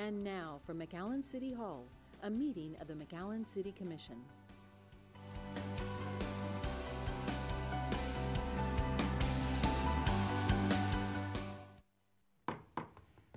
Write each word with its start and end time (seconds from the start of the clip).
And 0.00 0.24
now 0.24 0.60
from 0.64 0.78
McAllen 0.80 1.22
City 1.22 1.52
Hall, 1.52 1.84
a 2.22 2.30
meeting 2.30 2.74
of 2.80 2.88
the 2.88 2.94
McAllen 2.94 3.46
City 3.46 3.70
Commission. 3.70 4.14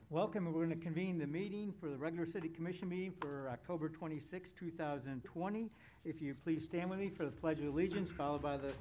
Welcome, 0.10 0.46
we're 0.46 0.66
going 0.66 0.70
to 0.70 0.78
convene 0.78 1.18
the 1.18 1.28
meeting 1.28 1.74
for 1.82 1.90
the 1.90 1.98
regular 1.98 2.26
city 2.26 2.48
commission 2.48 2.88
meeting 2.88 3.12
for 3.20 3.50
October 3.52 3.90
26, 3.90 4.54
2020. 4.54 5.70
If 6.06 6.22
you 6.22 6.34
please 6.46 6.64
stand 6.64 6.90
with 6.90 7.00
me 7.00 7.10
for 7.10 7.26
the 7.26 7.32
pledge 7.32 7.60
of 7.60 7.66
allegiance, 7.66 8.10
followed 8.10 8.42
by 8.42 8.56
the 8.56 8.72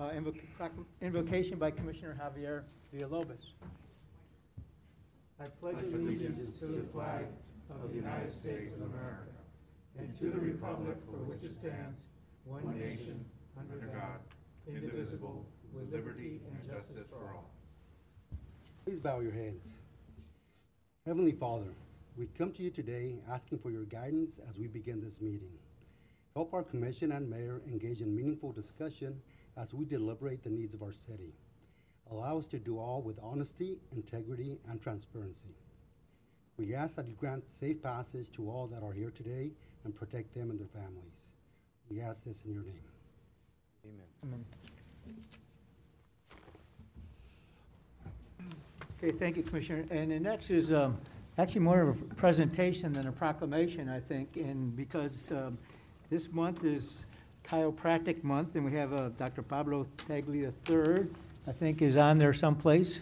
uh, 0.00 0.12
invocation 1.02 1.58
by 1.58 1.70
Commissioner 1.72 2.18
Javier 2.18 2.62
Villalobos. 2.94 3.52
I 5.42 5.46
pledge 5.60 5.82
allegiance 5.92 6.56
to 6.60 6.66
the 6.66 6.82
flag 6.92 7.24
of 7.68 7.90
the 7.90 7.96
United 7.96 8.30
States 8.30 8.70
of 8.76 8.82
America 8.82 9.34
and 9.98 10.16
to 10.20 10.26
the 10.26 10.38
republic 10.38 10.96
for 11.04 11.16
which 11.16 11.42
it 11.42 11.58
stands, 11.58 11.98
one 12.44 12.78
nation, 12.78 13.24
under 13.58 13.84
God, 13.86 14.20
indivisible, 14.68 15.44
with 15.74 15.92
liberty 15.92 16.40
and 16.46 16.70
justice 16.70 17.08
for 17.10 17.34
all. 17.34 17.50
Please 18.84 19.00
bow 19.00 19.18
your 19.18 19.32
heads. 19.32 19.70
Heavenly 21.06 21.32
Father, 21.32 21.74
we 22.16 22.28
come 22.38 22.52
to 22.52 22.62
you 22.62 22.70
today 22.70 23.16
asking 23.28 23.58
for 23.58 23.72
your 23.72 23.84
guidance 23.84 24.38
as 24.48 24.56
we 24.58 24.68
begin 24.68 25.02
this 25.02 25.20
meeting. 25.20 25.58
Help 26.36 26.54
our 26.54 26.62
commission 26.62 27.10
and 27.10 27.28
mayor 27.28 27.62
engage 27.66 28.00
in 28.00 28.14
meaningful 28.14 28.52
discussion 28.52 29.20
as 29.56 29.74
we 29.74 29.86
deliberate 29.86 30.44
the 30.44 30.50
needs 30.50 30.72
of 30.72 30.84
our 30.84 30.92
city. 30.92 31.32
Allow 32.12 32.38
us 32.38 32.46
to 32.48 32.58
do 32.58 32.78
all 32.78 33.00
with 33.00 33.18
honesty, 33.22 33.78
integrity, 33.96 34.58
and 34.68 34.80
transparency. 34.82 35.54
We 36.58 36.74
ask 36.74 36.94
that 36.96 37.08
you 37.08 37.14
grant 37.14 37.48
safe 37.48 37.82
passage 37.82 38.30
to 38.32 38.50
all 38.50 38.66
that 38.66 38.82
are 38.82 38.92
here 38.92 39.10
today 39.10 39.50
and 39.84 39.94
protect 39.94 40.34
them 40.34 40.50
and 40.50 40.60
their 40.60 40.68
families. 40.68 41.28
We 41.90 42.02
ask 42.02 42.24
this 42.24 42.42
in 42.44 42.52
your 42.52 42.64
name. 42.64 42.82
Amen. 43.86 44.04
Amen. 44.24 44.44
Okay, 49.02 49.16
thank 49.18 49.38
you, 49.38 49.42
Commissioner. 49.42 49.84
And 49.90 50.10
the 50.12 50.20
next 50.20 50.50
is 50.50 50.70
um, 50.70 50.98
actually 51.38 51.62
more 51.62 51.80
of 51.80 51.88
a 51.88 52.14
presentation 52.14 52.92
than 52.92 53.06
a 53.06 53.12
proclamation, 53.12 53.88
I 53.88 54.00
think, 54.00 54.36
and 54.36 54.76
because 54.76 55.32
um, 55.32 55.56
this 56.10 56.30
month 56.30 56.62
is 56.62 57.06
chiropractic 57.44 58.22
month, 58.22 58.54
and 58.54 58.64
we 58.66 58.72
have 58.72 58.92
uh, 58.92 59.08
Dr. 59.18 59.42
Pablo 59.42 59.86
Tagle 60.06 60.52
III, 60.68 61.06
I 61.46 61.52
think, 61.52 61.82
is 61.82 61.96
on 61.96 62.18
there 62.18 62.32
someplace 62.32 63.00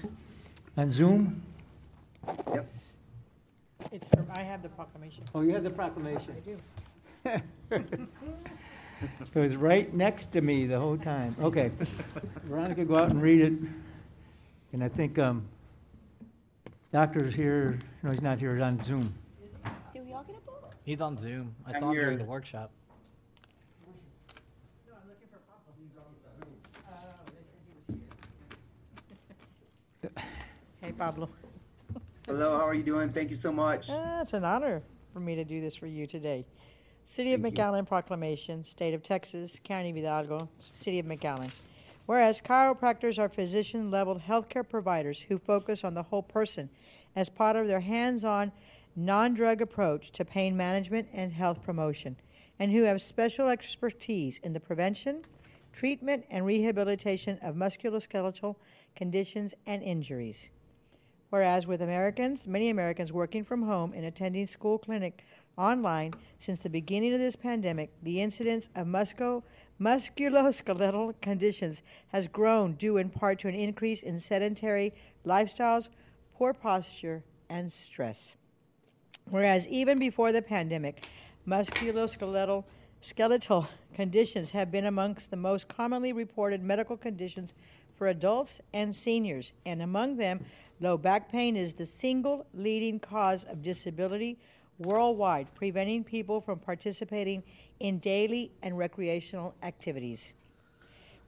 on 0.76 0.90
Zoom. 0.90 1.42
Yep. 2.52 2.66
It's 3.92 4.08
from, 4.08 4.26
I 4.32 4.42
have 4.42 4.62
the 4.62 4.68
proclamation. 4.70 5.24
Oh, 5.34 5.42
you 5.42 5.52
have 5.52 5.64
the 5.64 5.70
proclamation. 5.70 6.34
I 7.24 7.38
do. 7.38 7.42
It 9.34 9.38
was 9.38 9.56
right 9.56 9.92
next 9.94 10.30
to 10.32 10.42
me 10.42 10.66
the 10.66 10.78
whole 10.78 10.98
time. 10.98 11.34
Okay. 11.40 11.70
Veronica, 12.44 12.84
go 12.84 12.98
out 12.98 13.08
and 13.08 13.22
read 13.22 13.40
it. 13.40 13.52
And 14.74 14.84
I 14.84 14.88
think 14.88 15.18
um, 15.18 15.46
doctor's 16.92 17.32
here, 17.32 17.78
no, 18.02 18.10
he's 18.10 18.20
not 18.20 18.38
here, 18.38 18.52
he's 18.54 18.62
on 18.62 18.84
Zoom. 18.84 19.14
Did 19.94 20.06
we 20.06 20.12
all 20.12 20.22
get 20.22 20.36
a 20.36 20.40
book? 20.40 20.74
He's 20.84 21.00
on 21.00 21.16
Zoom. 21.16 21.54
I 21.66 21.70
I'm 21.70 21.80
saw 21.80 21.88
him 21.88 21.94
during 21.94 22.08
here. 22.10 22.18
the 22.18 22.24
workshop. 22.24 22.70
Hey, 30.80 30.92
Pablo. 30.92 31.28
Hello, 32.26 32.56
how 32.56 32.66
are 32.66 32.74
you 32.74 32.82
doing? 32.82 33.10
Thank 33.10 33.30
you 33.30 33.36
so 33.36 33.52
much. 33.52 33.90
Uh, 33.90 34.20
It's 34.22 34.32
an 34.32 34.44
honor 34.44 34.82
for 35.12 35.20
me 35.20 35.34
to 35.34 35.44
do 35.44 35.60
this 35.60 35.74
for 35.74 35.86
you 35.86 36.06
today. 36.06 36.46
City 37.04 37.34
of 37.34 37.42
Thank 37.42 37.58
you. 37.58 37.62
McAllen 37.64 37.86
proclamation, 37.86 38.64
State 38.64 38.94
of 38.94 39.02
Texas, 39.02 39.60
County 39.62 39.90
of 39.90 39.96
Hidalgo, 39.96 40.48
City 40.72 40.98
of 40.98 41.06
McAllen. 41.06 41.50
Whereas 42.06 42.40
chiropractors 42.40 43.18
are 43.18 43.28
physician-level 43.28 44.22
healthcare 44.26 44.66
providers 44.66 45.20
who 45.20 45.38
focus 45.38 45.84
on 45.84 45.94
the 45.94 46.02
whole 46.02 46.22
person 46.22 46.70
as 47.14 47.28
part 47.28 47.56
of 47.56 47.66
their 47.66 47.80
hands-on, 47.80 48.52
non-drug 48.96 49.60
approach 49.60 50.12
to 50.12 50.24
pain 50.24 50.56
management 50.56 51.08
and 51.12 51.32
health 51.32 51.62
promotion, 51.62 52.16
and 52.58 52.72
who 52.72 52.84
have 52.84 53.02
special 53.02 53.48
expertise 53.48 54.38
in 54.42 54.52
the 54.52 54.60
prevention, 54.60 55.24
treatment, 55.72 56.24
and 56.30 56.44
rehabilitation 56.46 57.38
of 57.42 57.54
musculoskeletal 57.54 58.56
conditions 58.94 59.54
and 59.66 59.82
injuries. 59.82 60.48
Whereas 61.30 61.66
with 61.66 61.80
Americans, 61.80 62.46
many 62.48 62.70
Americans 62.70 63.12
working 63.12 63.44
from 63.44 63.62
home 63.62 63.92
and 63.94 64.04
attending 64.04 64.46
school 64.46 64.78
clinic 64.78 65.24
online 65.56 66.12
since 66.38 66.60
the 66.60 66.70
beginning 66.70 67.12
of 67.14 67.20
this 67.20 67.36
pandemic, 67.36 67.90
the 68.02 68.20
incidence 68.20 68.68
of 68.74 68.86
musco, 68.86 69.42
musculoskeletal 69.80 71.14
conditions 71.20 71.82
has 72.08 72.26
grown 72.26 72.72
due 72.72 72.96
in 72.96 73.10
part 73.10 73.38
to 73.38 73.48
an 73.48 73.54
increase 73.54 74.02
in 74.02 74.18
sedentary 74.18 74.92
lifestyles, 75.24 75.88
poor 76.34 76.52
posture, 76.52 77.22
and 77.48 77.70
stress. 77.70 78.34
Whereas 79.28 79.68
even 79.68 79.98
before 79.98 80.32
the 80.32 80.42
pandemic, 80.42 81.06
musculoskeletal 81.46 82.64
skeletal 83.00 83.66
conditions 83.94 84.50
have 84.50 84.70
been 84.70 84.86
amongst 84.86 85.30
the 85.30 85.36
most 85.36 85.68
commonly 85.68 86.12
reported 86.12 86.62
medical 86.62 86.96
conditions 86.96 87.54
for 88.00 88.08
adults 88.08 88.62
and 88.72 88.96
seniors, 88.96 89.52
and 89.66 89.82
among 89.82 90.16
them, 90.16 90.42
low 90.80 90.96
back 90.96 91.30
pain 91.30 91.54
is 91.54 91.74
the 91.74 91.84
single 91.84 92.46
leading 92.54 92.98
cause 92.98 93.44
of 93.44 93.62
disability 93.62 94.38
worldwide, 94.78 95.46
preventing 95.54 96.02
people 96.02 96.40
from 96.40 96.58
participating 96.58 97.42
in 97.78 97.98
daily 97.98 98.50
and 98.62 98.78
recreational 98.78 99.54
activities. 99.62 100.32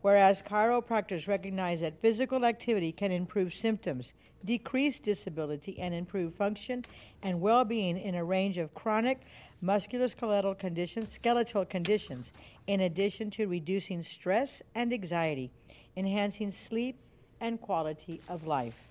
Whereas 0.01 0.41
chiropractors 0.41 1.29
recognize 1.29 1.83
that 1.83 2.01
physical 2.01 2.43
activity 2.47 2.91
can 2.91 3.13
improve 3.13 3.53
symptoms, 3.53 4.15
decrease 4.43 4.99
disability, 4.99 5.79
and 5.79 5.93
improve 5.93 6.35
function 6.35 6.87
and 7.23 7.39
well 7.39 7.67
being 7.67 7.99
in 7.99 8.15
a 8.15 8.25
range 8.25 8.57
of 8.57 8.75
chronic 8.75 9.21
musculoskeletal 9.63 10.59
conditions, 10.59 11.13
skeletal 11.13 11.67
conditions, 11.67 12.33
in 12.67 12.81
addition 12.81 13.31
to 13.31 13.47
reducing 13.47 14.03
stress 14.03 14.63
and 14.75 14.91
anxiety, 14.91 15.51
enhancing 15.97 16.51
sleep 16.51 16.97
and 17.41 17.61
quality 17.61 18.21
of 18.29 18.47
life. 18.47 18.89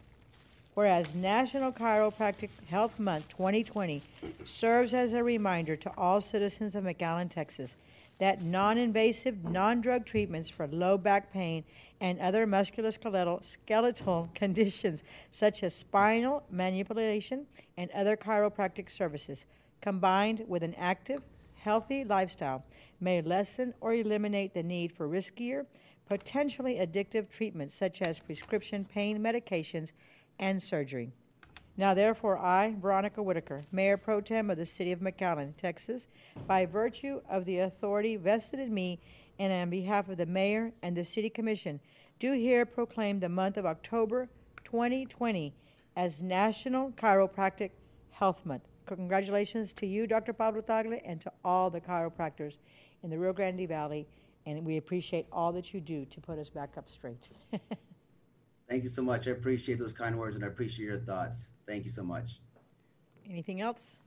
Whereas 0.74 1.16
National 1.16 1.72
Chiropractic 1.72 2.50
Health 2.70 3.00
Month 3.00 3.28
2020 3.30 4.02
serves 4.46 4.94
as 4.94 5.14
a 5.14 5.24
reminder 5.24 5.76
to 5.76 5.92
all 5.98 6.22
citizens 6.22 6.76
of 6.76 6.86
McAllen, 6.86 7.30
Texas, 7.30 7.76
that 8.20 8.42
non 8.44 8.78
invasive, 8.78 9.44
non 9.46 9.82
drug 9.82 10.06
treatments 10.06 10.48
for 10.48 10.68
low 10.68 10.98
back 10.98 11.34
pain 11.34 11.64
and 12.00 12.20
other 12.20 12.48
musculoskeletal 12.48 13.44
skeletal 13.44 14.30
conditions, 14.36 15.04
such 15.32 15.64
as 15.64 15.76
spinal 15.76 16.44
manipulation 16.52 17.46
and 17.78 17.92
other 17.92 18.16
chiropractic 18.16 18.90
services, 18.90 19.46
combined 19.82 20.46
with 20.48 20.64
an 20.64 20.76
active, 20.76 21.22
healthy 21.56 22.06
lifestyle, 22.06 22.64
may 23.02 23.22
lessen 23.22 23.74
or 23.82 23.94
eliminate 23.94 24.54
the 24.54 24.64
need 24.64 24.92
for 24.92 25.08
riskier, 25.08 25.66
potentially 26.12 26.76
addictive 26.76 27.30
treatments 27.30 27.74
such 27.74 28.02
as 28.02 28.20
prescription 28.20 28.84
pain 28.84 29.18
medications 29.18 29.94
and 30.40 30.62
surgery. 30.62 31.10
Now, 31.78 31.94
therefore, 31.94 32.38
I, 32.38 32.76
Veronica 32.82 33.24
Whitaker, 33.24 33.64
Mayor 33.72 33.96
Pro 33.96 34.20
Tem 34.20 34.50
of 34.50 34.58
the 34.58 34.66
City 34.66 34.92
of 34.92 35.00
McAllen, 35.00 35.56
Texas, 35.56 36.08
by 36.46 36.66
virtue 36.66 37.22
of 37.30 37.46
the 37.46 37.60
authority 37.60 38.18
vested 38.18 38.60
in 38.60 38.74
me 38.74 39.00
and 39.40 39.54
on 39.54 39.70
behalf 39.70 40.10
of 40.10 40.18
the 40.18 40.26
Mayor 40.26 40.74
and 40.84 40.98
the 40.98 41.06
City 41.06 41.30
Commission, 41.30 41.80
do 42.20 42.34
here 42.34 42.66
proclaim 42.66 43.22
the 43.22 43.30
month 43.30 43.56
of 43.56 43.66
October 43.66 44.28
2020 44.66 45.54
as 45.96 46.22
National 46.22 46.92
Chiropractic 46.92 47.70
Health 48.10 48.46
Month. 48.46 48.64
Congratulations 48.86 49.72
to 49.72 49.88
you, 49.88 50.08
Dr. 50.08 50.34
Pablo 50.34 50.60
Tagle, 50.60 51.00
and 51.06 51.22
to 51.22 51.32
all 51.46 51.70
the 51.70 51.80
chiropractors 51.80 52.58
in 53.02 53.10
the 53.10 53.18
Rio 53.18 53.32
Grande 53.32 53.66
Valley, 53.66 54.06
and 54.46 54.66
we 54.66 54.78
appreciate 54.78 55.28
all 55.32 55.52
that 55.54 55.74
you 55.74 55.80
do 55.80 56.06
to 56.06 56.22
put 56.22 56.40
us 56.40 56.50
back 56.50 56.78
up 56.78 56.90
straight. 56.90 57.28
Thank 58.70 58.84
you 58.84 58.90
so 58.90 59.02
much. 59.02 59.28
I 59.28 59.32
appreciate 59.32 59.80
those 59.80 59.94
kind 59.94 60.18
words 60.18 60.36
and 60.36 60.46
I 60.46 60.48
appreciate 60.48 60.86
your 60.86 61.00
thoughts. 61.00 61.38
Thank 61.68 61.86
you 61.86 61.92
so 61.92 62.04
much. 62.04 62.40
Anything 63.30 63.62
else? 63.62 63.98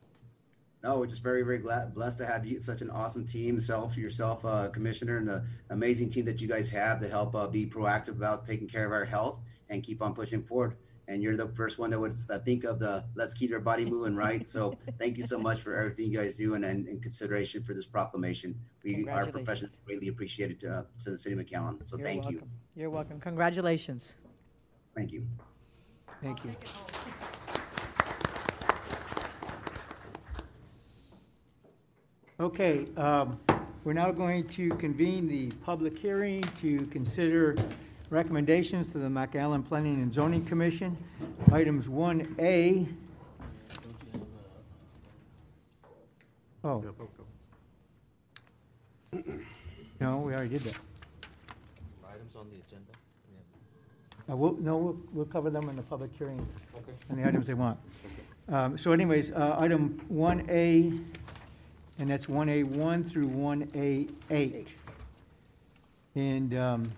No, 0.83 0.99
we're 0.99 1.07
just 1.07 1.23
very, 1.23 1.43
very 1.43 1.59
glad, 1.59 1.95
blessed 1.95 2.19
to 2.19 2.27
have 2.27 2.45
you, 2.45 2.61
such 2.61 2.83
an 2.83 2.91
awesome 2.91 3.27
team, 3.27 3.59
self, 3.59 3.97
yourself, 3.97 4.45
uh, 4.45 4.69
Commissioner, 4.69 5.17
and 5.17 5.27
the 5.27 5.43
amazing 5.71 6.11
team 6.11 6.27
that 6.27 6.43
you 6.43 6.49
guys 6.49 6.69
have 6.69 7.01
to 7.01 7.09
help 7.09 7.35
uh, 7.35 7.47
be 7.47 7.65
proactive 7.65 8.09
about 8.09 8.45
taking 8.45 8.69
care 8.69 8.85
of 8.85 8.93
our 8.93 9.07
health 9.07 9.41
and 9.71 9.83
keep 9.83 10.03
on 10.03 10.13
pushing 10.13 10.43
forward. 10.43 10.77
And 11.07 11.23
you're 11.23 11.37
the 11.37 11.49
first 11.49 11.79
one 11.79 11.91
that 11.91 12.01
would 12.01 12.17
uh, 12.31 12.39
think 12.39 12.65
of 12.65 12.79
the 12.79 13.05
let's 13.15 13.35
keep 13.35 13.53
our 13.53 13.61
body 13.61 13.85
moving, 13.85 14.17
right? 14.17 14.47
So 14.47 14.77
thank 14.99 15.17
you 15.17 15.23
so 15.23 15.39
much 15.39 15.61
for 15.61 15.75
everything 15.75 16.11
you 16.11 16.19
guys 16.19 16.37
do 16.37 16.55
and, 16.55 16.65
and 16.65 16.89
in 16.89 17.01
consideration 17.01 17.63
for 17.63 17.75
this 17.75 17.87
proclamation. 17.87 18.59
We, 18.83 18.93
our 18.93 18.97
Congratulations. 18.97 19.33
profession 19.33 19.69
is 19.69 19.77
greatly 19.85 20.09
appreciated 20.09 20.61
to, 20.61 20.87
to 21.05 21.11
the 21.11 21.19
city 21.19 21.35
of 21.35 21.47
McAllen. 21.47 21.79
So 21.87 21.99
You're 21.99 22.07
thank 22.07 22.31
you. 22.31 22.43
You're 22.75 22.91
welcome. 22.91 23.21
Congratulations. 23.21 24.15
Thank 24.95 25.13
you. 25.13 25.27
Thank 26.23 26.45
you. 26.45 26.53
Okay, 32.41 32.85
um, 32.97 33.39
we're 33.85 33.93
now 33.93 34.11
going 34.11 34.49
to 34.49 34.71
convene 34.71 35.29
the 35.29 35.51
public 35.65 35.97
hearing 35.97 36.43
to 36.61 36.85
consider 36.87 37.55
recommendations 38.15 38.91
to 38.91 38.99
the 38.99 39.09
McAllen 39.09 39.67
Planning 39.67 39.95
and 39.95 40.15
Zoning 40.15 40.45
Commission. 40.45 40.97
Items 41.53 41.89
1A. 41.89 42.87
Oh. 46.63 46.85
No, 50.01 50.19
we 50.19 50.33
already 50.33 50.51
did 50.51 50.61
that. 50.63 50.77
Items 52.09 52.37
on 52.37 52.47
the 52.51 52.57
agenda? 52.67 52.93
Uh, 54.31 54.37
we'll, 54.37 54.53
no, 54.55 54.77
we'll, 54.77 54.97
we'll 55.13 55.27
cover 55.27 55.51
them 55.51 55.69
in 55.69 55.77
the 55.77 55.83
public 55.83 56.11
hearing 56.17 56.47
and 57.09 57.19
the 57.19 57.27
items 57.27 57.47
they 57.47 57.55
want. 57.55 57.79
Um, 58.49 58.79
so 58.79 58.93
anyways, 58.93 59.33
uh, 59.33 59.57
item 59.59 60.01
one 60.09 60.47
A, 60.49 60.93
and 61.99 62.09
that's 62.09 62.29
one 62.29 62.49
A 62.49 62.63
one 62.63 63.03
through 63.05 63.27
one 63.27 63.69
A 63.75 64.07
eight. 64.31 64.75
And, 66.15 66.55
um, 66.57 66.93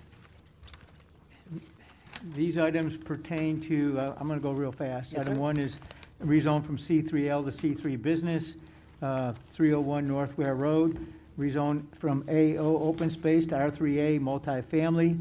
these 2.34 2.58
items 2.58 2.96
pertain 2.96 3.60
to, 3.62 3.98
uh, 3.98 4.14
I'm 4.18 4.28
gonna 4.28 4.40
go 4.40 4.52
real 4.52 4.72
fast. 4.72 5.12
Yes, 5.12 5.22
Item 5.22 5.34
sir. 5.34 5.40
one 5.40 5.58
is 5.58 5.78
rezone 6.24 6.64
from 6.64 6.78
C 6.78 7.02
three 7.02 7.28
L 7.28 7.42
to 7.44 7.52
C 7.52 7.74
three 7.74 7.96
business, 7.96 8.56
uh, 9.02 9.32
three 9.50 9.72
oh 9.72 9.80
one 9.80 10.06
North 10.06 10.36
Ware 10.38 10.54
Road. 10.54 11.06
Rezone 11.38 11.82
from 11.98 12.24
AO 12.28 12.78
open 12.82 13.10
space 13.10 13.46
to 13.46 13.56
R 13.56 13.70
three 13.70 13.98
A 13.98 14.18
multifamily, 14.18 15.18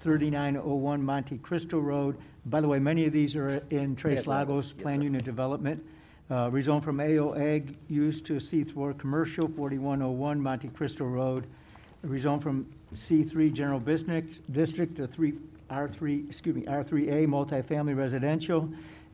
3901 0.00 1.02
Monte 1.02 1.38
Cristo 1.38 1.78
Road. 1.78 2.16
By 2.46 2.60
the 2.60 2.68
way, 2.68 2.78
many 2.78 3.04
of 3.06 3.12
these 3.12 3.36
are 3.36 3.62
in 3.70 3.96
Yes, 4.04 4.24
sir. 4.24 4.30
Lagos 4.30 4.72
Yes, 4.74 4.82
Plan 4.82 4.98
sir. 4.98 5.04
Unit 5.04 5.24
Development. 5.24 5.84
Uh, 6.30 6.48
Rezone 6.50 6.82
from 6.82 6.98
AO 7.00 7.34
Ag 7.34 7.76
use 7.88 8.22
to 8.22 8.34
C4 8.34 8.96
Commercial, 8.98 9.48
4101 9.48 10.40
Monte 10.40 10.68
Cristo 10.68 11.04
Road. 11.04 11.46
Rezone 12.06 12.42
from 12.42 12.66
C3 12.94 13.52
General 13.52 13.78
Business 13.78 14.40
District 14.50 14.96
to 14.96 15.06
3, 15.06 15.34
R3, 15.72 16.28
excuse 16.28 16.54
me, 16.54 16.62
R3A 16.62 17.26
Multifamily 17.26 17.96
Residential, 17.96 18.68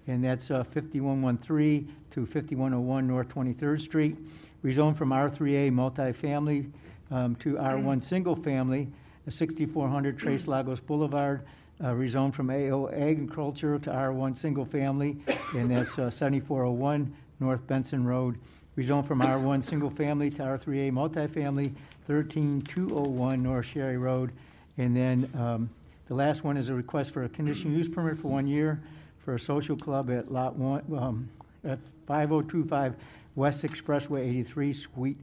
and 0.09 0.25
that's 0.25 0.51
uh, 0.51 0.65
5113 0.65 1.95
to 2.11 2.27
5101 2.27 3.07
North 3.07 3.29
23rd 3.29 3.81
Street. 3.81 4.17
Rezone 4.65 4.97
from 4.97 5.11
R3A 5.11 5.71
Multifamily 5.71 6.71
um, 7.13 7.37
to 7.37 7.55
R1 7.55 8.03
Single 8.03 8.35
Family, 8.35 8.89
6400 9.29 10.19
Tres 10.19 10.49
Lagos 10.49 10.81
Boulevard, 10.81 11.43
uh, 11.81 11.91
rezoned 11.91 12.35
from 12.35 12.51
AO 12.51 12.89
Agriculture 12.89 13.79
to 13.79 13.91
R1 13.91 14.37
Single 14.37 14.65
Family, 14.65 15.17
and 15.55 15.71
that's 15.71 15.99
uh, 15.99 16.11
7401 16.11 17.15
North 17.39 17.65
Bentsen 17.69 18.05
Road. 18.05 18.37
Rezoned 18.77 19.07
from 19.07 19.21
R1 19.21 19.63
Single 19.63 19.91
Family 19.91 20.31
to 20.31 20.43
R3A 20.43 20.93
Multifamily, 20.93 21.73
13201 22.07 23.43
North 23.43 23.67
Shary 23.67 23.97
Road. 23.97 24.33
And 24.77 24.97
then 24.97 25.31
um, 25.37 25.69
the 26.09 26.15
last 26.15 26.43
one 26.43 26.57
is 26.57 26.69
a 26.71 26.75
request 26.75 27.13
for 27.13 27.25
a 27.25 27.29
conditional 27.29 27.75
use 27.75 27.89
permit 27.89 28.19
for 28.19 28.29
one 28.29 28.47
year 28.47 28.81
for 29.25 29.35
a 29.35 29.39
social 29.39 29.77
club 29.77 30.11
at 30.11 30.33
Lot 30.33 30.57
1, 30.57 30.85
um, 30.99 31.29
at 31.65 31.79
5025 32.07 32.97
West 33.37 33.63
Expressway 33.63 34.27
83, 34.27 34.73
Suite 34.73 35.19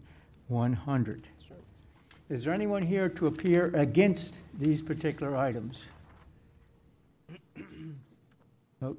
100. 0.47 1.23
Is 2.29 2.43
there 2.43 2.53
anyone 2.53 2.83
here 2.83 3.09
to 3.09 3.27
appear 3.27 3.71
against 3.75 4.35
these 4.59 4.81
particular 4.81 5.35
items? 5.35 5.85
No. 8.79 8.95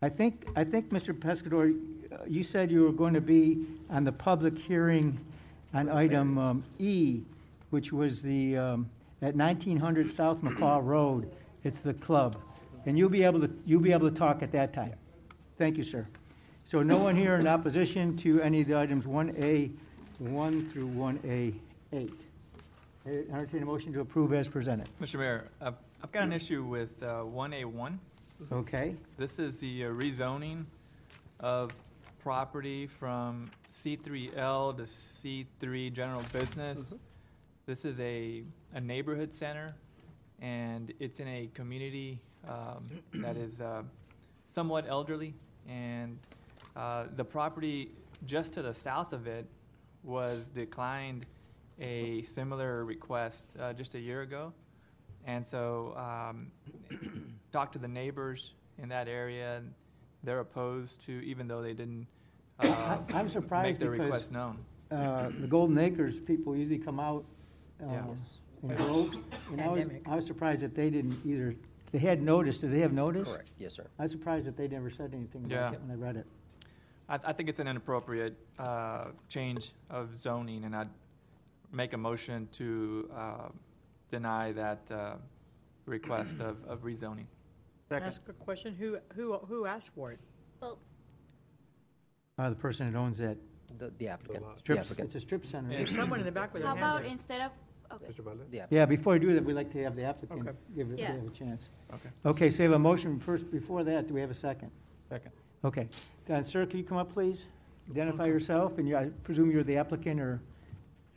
I 0.00 0.08
think, 0.08 0.46
I 0.56 0.64
think, 0.64 0.90
Mr. 0.90 1.12
Pescador, 1.12 1.78
you 2.26 2.42
said 2.42 2.70
you 2.70 2.84
were 2.84 2.92
going 2.92 3.14
to 3.14 3.20
be 3.20 3.66
on 3.90 4.04
the 4.04 4.12
public 4.12 4.58
hearing 4.58 5.18
on 5.72 5.88
item 5.88 6.38
um, 6.38 6.64
E, 6.78 7.20
which 7.70 7.92
was 7.92 8.22
the, 8.22 8.56
um, 8.56 8.90
at 9.24 9.34
1900 9.34 10.12
South 10.12 10.42
McColl 10.42 10.84
Road. 10.84 11.34
It's 11.62 11.80
the 11.80 11.94
club. 11.94 12.36
And 12.84 12.98
you'll 12.98 13.08
be 13.08 13.24
able 13.24 13.40
to, 13.40 13.50
you'll 13.64 13.80
be 13.80 13.92
able 13.92 14.10
to 14.10 14.14
talk 14.14 14.42
at 14.42 14.52
that 14.52 14.74
time. 14.74 14.92
Thank 15.56 15.78
you, 15.78 15.82
sir. 15.82 16.06
So 16.64 16.82
no 16.82 16.98
one 16.98 17.16
here 17.16 17.36
in 17.36 17.46
opposition 17.46 18.18
to 18.18 18.42
any 18.42 18.60
of 18.60 18.68
the 18.68 18.78
items 18.78 19.06
1A, 19.06 19.72
1 20.18 20.68
through 20.68 20.88
1A, 20.88 21.54
8. 21.94 22.12
Entertain 23.06 23.62
a 23.62 23.66
motion 23.66 23.94
to 23.94 24.00
approve 24.00 24.34
as 24.34 24.46
presented. 24.46 24.90
Mr. 25.00 25.18
Mayor, 25.18 25.48
I've, 25.60 25.74
I've 26.02 26.12
got 26.12 26.24
an 26.24 26.32
issue 26.32 26.62
with 26.62 27.02
uh, 27.02 27.22
1A1. 27.24 27.96
Okay? 28.52 28.94
This 29.16 29.38
is 29.38 29.58
the 29.58 29.86
uh, 29.86 29.88
rezoning 29.88 30.64
of 31.40 31.70
property 32.22 32.86
from 32.86 33.50
C3L 33.72 34.76
to 34.76 34.82
C3 34.82 35.92
General 35.94 36.22
Business. 36.30 36.92
This 37.66 37.86
is 37.86 37.98
a, 38.00 38.42
a 38.74 38.80
neighborhood 38.80 39.32
center, 39.32 39.74
and 40.42 40.92
it's 41.00 41.18
in 41.18 41.28
a 41.28 41.48
community 41.54 42.20
um, 42.46 42.86
that 43.14 43.38
is 43.38 43.62
uh, 43.62 43.82
somewhat 44.48 44.84
elderly. 44.86 45.32
And 45.66 46.18
uh, 46.76 47.04
the 47.16 47.24
property 47.24 47.90
just 48.26 48.52
to 48.54 48.62
the 48.62 48.74
south 48.74 49.14
of 49.14 49.26
it 49.26 49.46
was 50.02 50.48
declined 50.48 51.24
a 51.80 52.20
similar 52.22 52.84
request 52.84 53.46
uh, 53.58 53.72
just 53.72 53.94
a 53.94 53.98
year 53.98 54.20
ago. 54.20 54.52
And 55.26 55.44
so, 55.44 55.96
um, 55.96 56.48
talked 57.52 57.72
to 57.72 57.78
the 57.78 57.88
neighbors 57.88 58.52
in 58.76 58.90
that 58.90 59.08
area, 59.08 59.56
and 59.56 59.72
they're 60.22 60.40
opposed 60.40 61.00
to, 61.06 61.12
even 61.24 61.48
though 61.48 61.62
they 61.62 61.72
didn't 61.72 62.06
uh, 62.60 62.98
I'm 63.14 63.30
surprised 63.30 63.64
make 63.64 63.78
their 63.78 63.90
because- 63.92 64.04
request 64.04 64.32
known. 64.32 64.58
Uh, 64.90 65.30
The 65.40 65.46
Golden 65.48 65.78
Acres, 65.78 66.20
people 66.20 66.54
usually 66.54 66.78
come 66.78 67.00
out 67.00 67.24
Yeah. 67.90 68.00
um, 68.00 68.16
in 68.62 68.76
droves. 68.76 69.16
And 69.50 69.60
I 69.60 69.68
was, 69.68 69.86
I 70.06 70.16
was 70.16 70.26
surprised 70.26 70.60
that 70.62 70.74
they 70.74 70.90
didn't 70.90 71.20
either, 71.24 71.54
they 71.92 71.98
had 71.98 72.22
noticed, 72.22 72.62
did 72.62 72.72
they 72.72 72.80
have 72.80 72.92
notice? 72.92 73.28
Correct, 73.28 73.50
yes, 73.58 73.74
sir. 73.74 73.86
I 73.98 74.02
was 74.02 74.10
surprised 74.12 74.46
that 74.46 74.56
they 74.56 74.68
never 74.68 74.90
said 74.90 75.12
anything 75.14 75.46
Yeah. 75.48 75.68
about 75.68 75.74
it 75.74 75.80
when 75.82 75.90
I 75.90 75.94
read 76.00 76.16
it. 76.16 76.26
I, 77.08 77.18
I 77.24 77.32
think 77.32 77.48
it's 77.48 77.58
an 77.58 77.68
inappropriate 77.68 78.36
uh, 78.58 79.06
change 79.28 79.72
of 79.90 80.16
zoning, 80.16 80.64
and 80.64 80.74
I'd 80.74 80.88
make 81.72 81.92
a 81.92 81.98
motion 81.98 82.48
to 82.52 83.10
uh, 83.14 83.48
deny 84.10 84.52
that 84.52 84.90
uh, 84.90 85.14
request 85.86 86.40
of, 86.40 86.56
of 86.66 86.82
rezoning. 86.84 87.26
Ask 87.90 88.22
a 88.28 88.32
question, 88.32 88.74
who, 88.74 88.96
who, 89.14 89.34
who 89.46 89.66
asked 89.66 89.90
for 89.94 90.10
it? 90.12 90.18
Well, 90.60 90.78
Uh, 92.38 92.48
The 92.48 92.56
person 92.56 92.90
that 92.90 92.98
owns 92.98 93.18
that 93.18 93.36
The, 93.78 93.92
the 93.98 94.08
applicant. 94.08 94.44
The 94.54 94.58
strip, 94.60 94.78
applicant. 94.80 95.06
it's 95.06 95.14
a 95.16 95.20
strip 95.20 95.46
center. 95.46 95.68
There's 95.68 95.94
someone 95.94 96.18
in 96.18 96.26
the 96.26 96.32
back 96.32 96.52
with 96.54 96.62
their 96.62 96.70
how 96.70 96.76
hands 96.76 96.94
about 96.96 97.04
up. 97.04 97.10
instead 97.12 97.40
of, 97.42 97.52
okay. 97.92 98.06
The 98.16 98.60
applicant. 98.60 98.66
Yeah, 98.70 98.84
before 98.86 99.14
I 99.14 99.18
do 99.18 99.32
that, 99.34 99.44
we'd 99.44 99.54
like 99.54 99.70
to 99.72 99.82
have 99.82 99.96
the 99.96 100.04
applicant 100.04 100.40
Okay. 100.48 100.56
give 100.74 100.90
it, 100.90 100.96
give 100.96 100.98
Yeah. 101.08 101.14
it 101.14 101.26
a 101.26 101.30
chance. 101.30 101.68
Okay. 101.92 102.08
Okay, 102.26 102.50
so 102.50 102.62
we 102.62 102.64
have 102.64 102.72
a 102.72 102.78
motion 102.78 103.18
first, 103.20 103.50
before 103.50 103.84
that, 103.84 104.08
do 104.08 104.14
we 104.14 104.20
have 104.20 104.30
a 104.30 104.34
second? 104.34 104.70
Second. 105.08 105.32
Okay. 105.64 105.88
Uh, 106.28 106.42
Sir, 106.42 106.66
can 106.66 106.78
you 106.78 106.84
come 106.84 106.98
up, 106.98 107.12
please? 107.12 107.46
Identify 107.90 108.26
yourself, 108.26 108.78
and 108.78 108.88
you, 108.88 108.96
I 108.96 109.06
presume 109.24 109.50
you're 109.50 109.62
the 109.64 109.76
applicant, 109.76 110.20
or, 110.20 110.40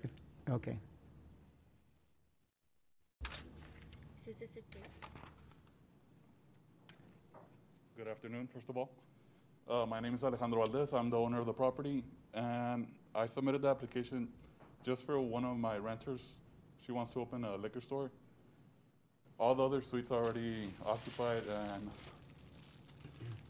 if- 0.03 0.11
okay. 0.49 0.77
Is 4.27 4.35
this 4.39 4.51
a 4.51 4.55
date? 4.55 4.83
Good 7.97 8.07
afternoon, 8.07 8.47
first 8.53 8.69
of 8.69 8.77
all. 8.77 8.89
Uh, 9.69 9.85
my 9.85 9.99
name 9.99 10.13
is 10.13 10.23
Alejandro 10.23 10.65
Valdez. 10.65 10.93
I'm 10.93 11.09
the 11.09 11.17
owner 11.17 11.39
of 11.39 11.45
the 11.45 11.53
property, 11.53 12.03
and 12.33 12.87
I 13.15 13.25
submitted 13.25 13.61
the 13.61 13.69
application 13.69 14.27
just 14.83 15.05
for 15.05 15.19
one 15.19 15.43
of 15.45 15.57
my 15.57 15.77
renters. 15.77 16.35
She 16.85 16.91
wants 16.91 17.11
to 17.13 17.19
open 17.21 17.43
a 17.43 17.55
liquor 17.57 17.81
store. 17.81 18.09
All 19.39 19.53
the 19.53 19.63
other 19.65 19.81
suites 19.81 20.09
are 20.11 20.23
already 20.23 20.69
occupied, 20.85 21.43
and 21.73 21.89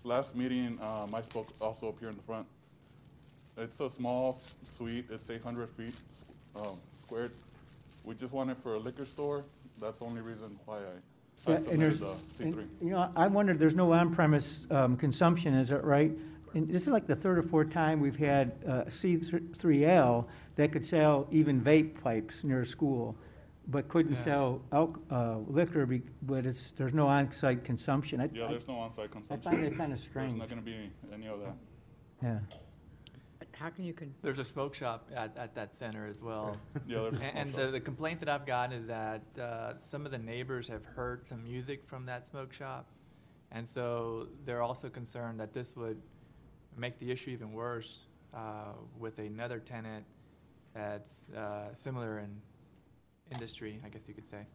last 0.04 0.36
meeting, 0.36 0.78
um, 0.82 1.14
I 1.16 1.22
spoke 1.22 1.48
also 1.62 1.90
up 1.90 2.00
here 2.00 2.10
in 2.10 2.16
the 2.16 2.24
front. 2.24 2.46
It's 3.58 3.80
a 3.80 3.90
small 3.90 4.40
suite. 4.78 5.06
It's 5.10 5.30
800 5.30 5.70
feet 5.70 5.96
um, 6.58 6.76
squared. 7.02 7.32
We 8.04 8.16
just 8.16 8.34
want 8.34 8.50
it 8.50 8.58
for 8.58 8.74
a 8.74 8.78
liquor 8.80 9.06
store. 9.06 9.44
That's 9.80 10.00
the 10.00 10.06
only 10.06 10.22
reason 10.22 10.58
why 10.66 10.78
I, 10.78 10.80
I 10.80 11.52
Yeah, 11.52 11.58
and 11.72 11.82
there's- 11.82 12.00
the 12.00 12.14
C3. 12.44 12.68
You 12.82 12.90
know, 12.92 13.12
I 13.16 13.28
wondered, 13.28 13.58
there's 13.60 13.76
no 13.76 13.94
on-premise 13.94 14.68
um, 14.70 14.96
consumption, 14.98 15.54
is 15.54 15.72
it 15.72 15.84
right? 15.84 16.12
And 16.54 16.68
this 16.68 16.84
is 16.84 16.88
like 16.88 17.08
the 17.08 17.16
third 17.16 17.38
or 17.38 17.44
fourth 17.44 17.70
time 17.70 18.00
we've 18.00 18.16
had 18.18 18.54
uh, 18.68 18.84
C3L 18.86 20.26
that 20.56 20.72
could 20.72 20.86
sell 20.86 21.28
even 21.32 21.62
vape 21.62 22.02
pipes 22.02 22.44
near 22.44 22.62
a 22.62 22.66
school, 22.66 23.16
but 23.68 23.88
couldn't 23.90 24.14
Yeah. 24.14 24.24
sell 24.24 24.62
alc- 24.72 25.00
uh, 25.12 25.38
liquor, 25.48 25.86
be- 25.86 26.04
but 26.24 26.46
it's, 26.46 26.72
there's 26.72 26.94
no 26.94 27.08
on-site 27.08 27.64
consumption. 27.64 28.22
I- 28.22 28.30
Yeah, 28.34 28.46
I- 28.46 28.50
there's 28.50 28.68
no 28.68 28.76
on-site 28.80 29.06
I 29.06 29.08
consumption. 29.08 29.52
find 29.52 29.64
that 29.66 29.78
kind 29.78 29.92
of 29.94 30.00
There's 30.00 30.10
strange. 30.10 30.34
not 30.36 30.50
gonna 30.50 30.62
be 30.62 30.90
any 31.12 31.28
of 31.28 31.40
that. 31.42 31.56
Yeah. 32.24 32.40
How 33.54 33.70
can 33.72 33.86
you 33.86 33.94
con, 33.94 34.14
There's 34.22 34.38
a 34.38 34.44
smoke 34.44 34.76
shop 34.76 35.10
at, 35.16 35.36
at 35.36 35.56
that 35.56 35.74
center 35.74 36.06
as 36.06 36.22
well. 36.22 36.56
Yeah, 36.88 37.00
there's 37.02 37.06
a 37.06 37.08
And, 37.08 37.18
small 37.18 37.42
and 37.42 37.50
shop. 37.50 37.60
the, 37.60 37.68
the 37.72 37.80
complaint 37.80 38.20
that 38.20 38.30
I've 38.30 38.46
gotten 38.46 38.80
is 38.80 38.86
that 38.88 39.22
uh, 39.40 39.76
some 39.78 40.06
of 40.06 40.12
the 40.12 40.20
neighbors 40.20 40.68
have 40.68 40.86
heard 40.86 41.28
some 41.28 41.44
music 41.44 41.84
from 41.88 42.06
that 42.06 42.28
smoke 42.28 42.54
shop. 42.54 42.86
And 43.52 43.68
so 43.68 44.28
they're 44.46 44.62
also 44.62 44.90
concerned 44.90 45.40
that 45.40 45.54
this 45.54 45.76
would 45.76 46.00
make 46.78 47.00
the 47.00 47.12
issue 47.12 47.32
even 47.32 47.52
worse 47.52 48.06
uh, 48.34 48.74
with 49.00 49.20
another 49.20 49.60
tenant 49.60 50.06
that's 50.74 51.30
uh, 51.30 51.74
similar 51.74 52.20
in 52.20 52.30
industry, 53.32 53.80
I 53.84 53.90
guess 53.90 54.08
you 54.08 54.14
could 54.14 54.26
say. 54.28 54.46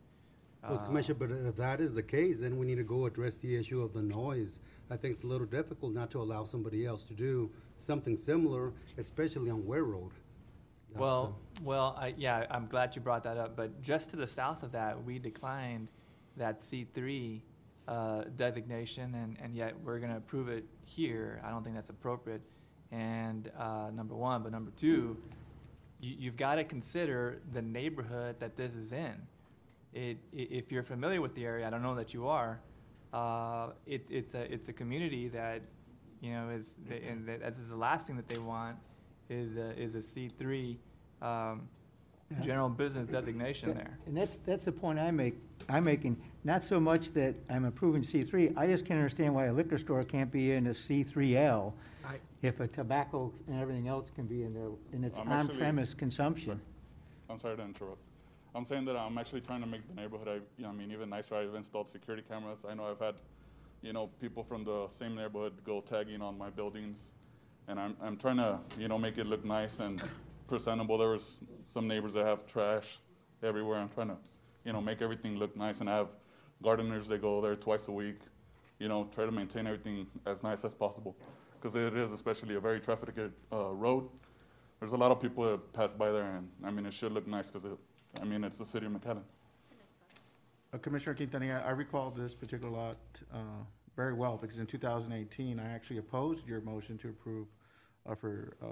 Well, 0.62 0.78
Uh, 0.78 0.82
Commissioner, 0.86 1.18
but 1.18 1.30
if 1.32 1.56
that 1.56 1.80
is 1.80 1.94
the 1.94 2.02
case, 2.02 2.38
then 2.38 2.56
we 2.56 2.66
need 2.66 2.76
to 2.76 2.84
go 2.84 3.06
address 3.06 3.38
the 3.38 3.56
issue 3.56 3.82
of 3.82 3.92
the 3.92 4.02
noise. 4.02 4.60
I 4.90 4.96
think 4.96 5.14
it's 5.14 5.24
a 5.24 5.26
little 5.26 5.46
difficult 5.46 5.92
not 5.92 6.10
to 6.12 6.20
allow 6.20 6.44
somebody 6.44 6.86
else 6.86 7.02
to 7.04 7.14
do 7.14 7.50
something 7.76 8.16
similar, 8.16 8.72
especially 8.98 9.50
on 9.50 9.66
Ware 9.66 9.84
Road. 9.84 10.12
That's, 10.90 11.00
Well, 11.00 11.36
well, 11.64 11.96
I, 11.98 12.14
yeah, 12.16 12.46
I'm 12.50 12.66
glad 12.66 12.94
you 12.94 13.02
brought 13.02 13.24
that 13.24 13.36
up, 13.38 13.56
but 13.56 13.82
just 13.82 14.10
to 14.10 14.16
the 14.16 14.28
south 14.28 14.62
of 14.62 14.70
that, 14.72 15.02
we 15.02 15.18
declined 15.18 15.88
that 16.36 16.62
C 16.62 16.86
three, 16.94 17.42
uh, 17.88 18.24
designation, 18.36 19.14
and, 19.14 19.36
and 19.42 19.54
yet 19.54 19.74
we're 19.84 19.98
gonna 19.98 20.16
approve 20.16 20.48
it 20.48 20.64
here. 20.84 21.40
I 21.44 21.50
don't 21.50 21.62
think 21.62 21.74
that's 21.74 21.90
appropriate. 21.90 22.42
And, 22.90 23.50
uh, 23.58 23.90
number 23.94 24.14
one, 24.14 24.42
but 24.42 24.52
number 24.52 24.70
two, 24.76 25.16
you, 26.00 26.14
you've 26.18 26.36
gotta 26.36 26.64
consider 26.64 27.40
the 27.52 27.62
neighborhood 27.62 28.36
that 28.40 28.56
this 28.56 28.72
is 28.74 28.92
in. 28.92 29.14
It, 29.94 30.18
if 30.32 30.70
you're 30.72 30.82
familiar 30.82 31.20
with 31.20 31.34
the 31.34 31.44
area, 31.44 31.66
I 31.66 31.70
don't 31.70 31.82
know 31.82 31.94
that 31.94 32.14
you 32.14 32.26
are, 32.28 32.60
uh, 33.12 33.70
it's, 33.86 34.10
it's 34.10 34.34
a, 34.34 34.52
it's 34.52 34.68
a 34.68 34.72
community 34.72 35.28
that, 35.28 35.62
you 36.20 36.32
know, 36.32 36.48
is, 36.50 36.76
and 36.88 37.26
that, 37.28 37.40
that's 37.40 37.68
the 37.68 37.76
last 37.76 38.06
thing 38.06 38.16
that 38.16 38.28
they 38.28 38.38
want 38.38 38.76
is 39.28 39.56
a, 39.56 39.78
is 39.78 39.94
a 39.94 40.02
C 40.02 40.28
three, 40.28 40.78
um, 41.20 41.68
general 42.42 42.70
business 42.70 43.06
designation 43.06 43.74
there. 43.74 43.98
And 44.06 44.16
that's, 44.16 44.38
that's 44.46 44.64
the 44.64 44.72
point 44.72 44.98
I 44.98 45.10
make, 45.10 45.34
I'm 45.68 45.84
making, 45.84 46.16
not 46.44 46.64
so 46.64 46.80
much 46.80 47.12
that 47.12 47.34
I'm 47.48 47.64
approving 47.64 48.02
C 48.02 48.22
three, 48.22 48.52
I 48.56 48.66
just 48.66 48.84
can't 48.84 48.98
understand 48.98 49.34
why 49.34 49.46
a 49.46 49.52
liquor 49.52 49.78
store 49.78 50.02
can't 50.02 50.30
be 50.30 50.52
in 50.52 50.66
a 50.66 50.74
C 50.74 51.02
three 51.02 51.36
L 51.36 51.74
if 52.42 52.58
a 52.58 52.66
tobacco 52.66 53.32
and 53.46 53.60
everything 53.60 53.86
else 53.86 54.10
can 54.10 54.26
be 54.26 54.42
in 54.42 54.52
there, 54.52 54.70
and 54.92 55.04
it's 55.04 55.18
I'm 55.18 55.30
actually- 55.30 55.54
on-premise 55.54 55.94
consumption. 55.94 56.60
I'm 57.30 57.38
sorry 57.38 57.56
to 57.56 57.62
interrupt. 57.62 58.00
I'm 58.54 58.64
saying 58.66 58.84
that 58.86 58.96
I'm 58.96 59.16
actually 59.16 59.40
trying 59.40 59.62
to 59.62 59.66
make 59.66 59.86
the 59.88 59.94
neighborhood, 59.94 60.28
I, 60.28 60.34
you 60.34 60.64
know, 60.64 60.68
I 60.68 60.72
mean, 60.72 60.90
even 60.90 61.08
nicer. 61.08 61.36
I've 61.36 61.54
installed 61.54 61.88
security 61.88 62.22
cameras. 62.28 62.64
I 62.68 62.74
know 62.74 62.84
I've 62.84 62.98
had, 62.98 63.14
you 63.80 63.94
know, 63.94 64.08
people 64.20 64.42
from 64.44 64.64
the 64.64 64.88
same 64.88 65.14
neighborhood 65.14 65.54
go 65.64 65.80
tagging 65.80 66.20
on 66.20 66.36
my 66.36 66.50
buildings. 66.50 66.98
And 67.68 67.80
I'm, 67.80 67.96
I'm 68.02 68.18
trying 68.18 68.36
to, 68.36 68.58
you 68.78 68.88
know, 68.88 68.98
make 68.98 69.16
it 69.16 69.26
look 69.26 69.42
nice 69.44 69.78
and 69.78 70.02
presentable. 70.48 70.98
There 70.98 71.08
was 71.08 71.40
some 71.66 71.88
neighbors 71.88 72.12
that 72.12 72.26
have 72.26 72.46
trash 72.46 72.98
everywhere. 73.42 73.78
I'm 73.78 73.88
trying 73.88 74.08
to, 74.08 74.16
you 74.66 74.74
know, 74.74 74.82
make 74.82 75.00
everything 75.00 75.36
look 75.36 75.56
nice 75.56 75.80
and 75.80 75.88
I 75.88 75.96
have 75.96 76.08
gardeners 76.62 77.08
that 77.08 77.20
go 77.20 77.40
there 77.40 77.56
twice 77.56 77.88
a 77.88 77.92
week. 77.92 78.20
You 78.78 78.88
know, 78.88 79.08
try 79.12 79.24
to 79.26 79.32
maintain 79.32 79.66
everything 79.66 80.06
as 80.26 80.42
nice 80.42 80.64
as 80.64 80.74
possible. 80.74 81.16
Because 81.54 81.76
it 81.76 81.96
is 81.96 82.10
especially 82.12 82.54
a 82.56 82.60
very 82.60 82.80
trafficked, 82.80 83.18
uh, 83.52 83.72
road. 83.72 84.08
There's 84.80 84.92
a 84.92 84.96
lot 84.96 85.12
of 85.12 85.20
people 85.20 85.44
that 85.44 85.72
pass 85.72 85.94
by 85.94 86.10
there 86.10 86.24
and, 86.24 86.48
I 86.64 86.70
mean, 86.70 86.86
it 86.86 86.94
should 86.94 87.12
look 87.12 87.26
nice 87.28 87.48
because 87.48 87.64
it, 87.64 87.78
I 88.20 88.24
mean, 88.24 88.42
it's 88.42 88.58
the 88.58 88.66
city 88.66 88.86
of 88.86 88.92
McAllen. 88.92 89.22
Uh, 90.72 90.78
Commissioner 90.78 91.14
Quintanilla, 91.14 91.64
I 91.64 91.70
recall 91.70 92.10
this 92.10 92.34
particular 92.34 92.76
lot 92.76 92.96
uh, 93.32 93.36
very 93.94 94.14
well, 94.14 94.38
because 94.40 94.58
in 94.58 94.66
2018, 94.66 95.60
I 95.60 95.72
actually 95.72 95.98
opposed 95.98 96.48
your 96.48 96.60
motion 96.62 96.98
to 96.98 97.10
approve 97.10 97.46
uh, 98.08 98.14
for 98.14 98.56
uh, 98.62 98.66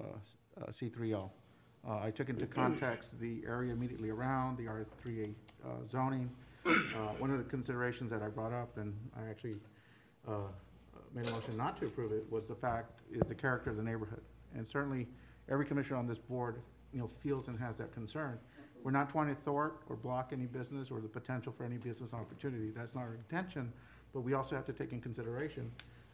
uh, 0.60 0.70
C3L. 0.70 1.30
Uh, 1.86 1.98
I 1.98 2.10
took 2.10 2.28
into 2.28 2.46
context 2.46 3.18
the 3.20 3.42
area 3.46 3.72
immediately 3.72 4.10
around, 4.10 4.58
the 4.58 4.64
R3A 4.64 5.34
uh, 5.64 5.68
zoning. 5.90 6.30
Uh, 6.66 6.70
One 7.18 7.30
of 7.30 7.38
the 7.38 7.44
considerations 7.44 8.10
that 8.10 8.22
I 8.22 8.28
brought 8.28 8.52
up, 8.52 8.76
and 8.76 8.94
I 9.16 9.28
actually 9.30 9.54
uh, 10.28 10.32
made 11.14 11.26
a 11.26 11.30
motion 11.32 11.56
not 11.56 11.78
to 11.80 11.86
approve 11.86 12.12
it, 12.12 12.24
was 12.30 12.44
the 12.46 12.54
fact, 12.54 13.00
is 13.10 13.22
the 13.28 13.34
character 13.34 13.70
of 13.70 13.76
the 13.76 13.82
neighborhood. 13.82 14.20
And 14.54 14.66
certainly, 14.68 15.06
every 15.48 15.64
commissioner 15.64 15.96
on 15.98 16.06
this 16.06 16.18
board, 16.18 16.56
you 16.92 17.00
know, 17.00 17.10
feels 17.22 17.48
and 17.48 17.58
has 17.58 17.76
that 17.76 17.92
concern. 17.94 18.38
We're 18.82 18.90
not 18.90 19.10
trying 19.10 19.28
to 19.34 19.40
thwart 19.42 19.82
or 19.88 19.96
block 19.96 20.30
any 20.32 20.46
business 20.46 20.90
or 20.90 21.00
the 21.00 21.08
potential 21.08 21.52
for 21.56 21.64
any 21.64 21.76
business 21.76 22.12
opportunity. 22.12 22.70
That's 22.70 22.94
not 22.94 23.02
our 23.02 23.14
intention, 23.14 23.72
but 24.12 24.20
we 24.20 24.34
also 24.34 24.56
have 24.56 24.64
to 24.66 24.72
take 24.72 24.92
in 24.92 25.00
consideration, 25.00 25.70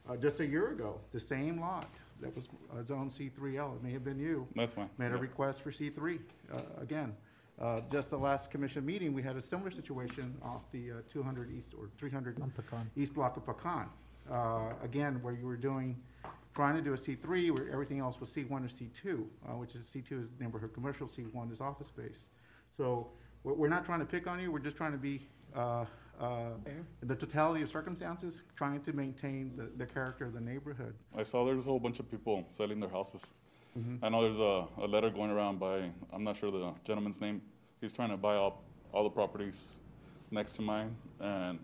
uh, 0.09 0.17
just 0.17 0.41
a 0.41 0.47
year 0.47 0.71
ago, 0.71 1.01
the 1.13 1.21
same 1.21 1.61
lot 1.61 1.87
that 2.21 2.35
was 2.35 2.49
uh, 2.73 2.83
zone 2.85 3.11
C 3.11 3.29
three 3.29 3.57
L, 3.59 3.75
it 3.77 3.83
may 3.85 3.93
have 3.93 4.05
been 4.05 4.19
you, 4.19 4.47
That's 4.55 4.75
fine. 4.75 4.89
made 4.99 5.13
a 5.13 5.15
Yeah. 5.15 5.21
request 5.21 5.63
for 5.63 5.71
C 5.73 5.91
three, 5.91 6.21
uh, 6.53 6.61
again. 6.81 7.15
Uh, 7.61 7.81
just 7.91 8.11
the 8.11 8.19
last 8.19 8.51
commission 8.51 8.85
meeting, 8.85 9.15
we 9.15 9.23
had 9.23 9.37
a 9.37 9.41
similar 9.41 9.71
situation 9.71 10.37
off 10.43 10.71
the, 10.73 10.91
uh, 10.91 10.95
two 11.11 11.23
hundred 11.23 11.51
east 11.51 11.73
or 11.79 11.89
three 11.99 12.11
hundred 12.11 12.41
On 12.43 12.51
Pecan. 12.51 12.91
east 12.97 13.15
block 13.15 13.37
of 13.39 13.47
Pecan. 13.47 13.89
Uh, 14.31 14.75
again, 14.83 15.21
where 15.23 15.33
you 15.33 15.47
were 15.47 15.57
doing, 15.57 15.97
trying 16.55 16.75
to 16.77 16.83
do 16.83 16.93
a 16.93 16.99
C 16.99 17.15
three, 17.15 17.51
where 17.51 17.71
everything 17.71 17.99
else 17.99 18.21
was 18.21 18.31
C 18.31 18.45
one 18.45 18.63
or 18.63 18.69
C 18.69 18.91
two, 18.93 19.27
uh, 19.49 19.53
which 19.53 19.75
is 19.75 19.87
C 19.87 20.03
two 20.03 20.19
is 20.19 20.29
neighborhood 20.39 20.75
commercial, 20.75 21.09
C 21.09 21.23
one 21.33 21.51
is 21.51 21.63
office 21.63 21.89
space. 21.89 22.27
So, 22.77 23.09
we're, 23.43 23.55
we're 23.55 23.69
not 23.69 23.87
trying 23.87 24.01
to 24.01 24.07
pick 24.07 24.27
on 24.27 24.39
you, 24.39 24.53
we're 24.53 24.59
just 24.59 24.77
trying 24.77 24.93
to 24.93 24.99
be, 24.99 25.27
uh, 25.55 25.87
uh, 26.21 26.51
the 27.05 27.15
totality 27.15 27.63
of 27.63 27.71
circumstances, 27.71 28.43
trying 28.55 28.83
to 28.83 28.93
maintain 28.93 29.53
the, 29.57 29.71
the 29.79 29.87
character 29.91 30.27
of 30.27 30.35
the 30.35 30.41
neighborhood. 30.41 30.95
I 31.17 31.23
saw 31.23 31.47
there's 31.47 31.67
a 31.67 31.71
whole 31.71 31.81
bunch 31.81 32.01
of 32.01 32.11
people 32.11 32.47
selling 32.51 32.81
their 32.81 32.91
houses. 32.91 33.23
Mm-hmm. 33.77 34.05
I 34.05 34.09
know 34.09 34.23
there's 34.23 34.39
a, 34.39 34.67
a 34.83 34.87
letter 34.87 35.11
going 35.11 35.31
around 35.31 35.59
by, 35.59 35.91
I'm 36.13 36.25
not 36.25 36.37
sure 36.37 36.51
the 36.51 36.73
gentleman's 36.85 37.21
name. 37.21 37.43
He's 37.81 37.93
trying 37.93 38.11
to 38.11 38.17
buy 38.17 38.37
up 38.37 38.63
all 38.93 39.05
the 39.05 39.11
properties 39.11 39.77
next 40.31 40.55
to 40.55 40.63
mine. 40.63 40.97
And 41.21 41.59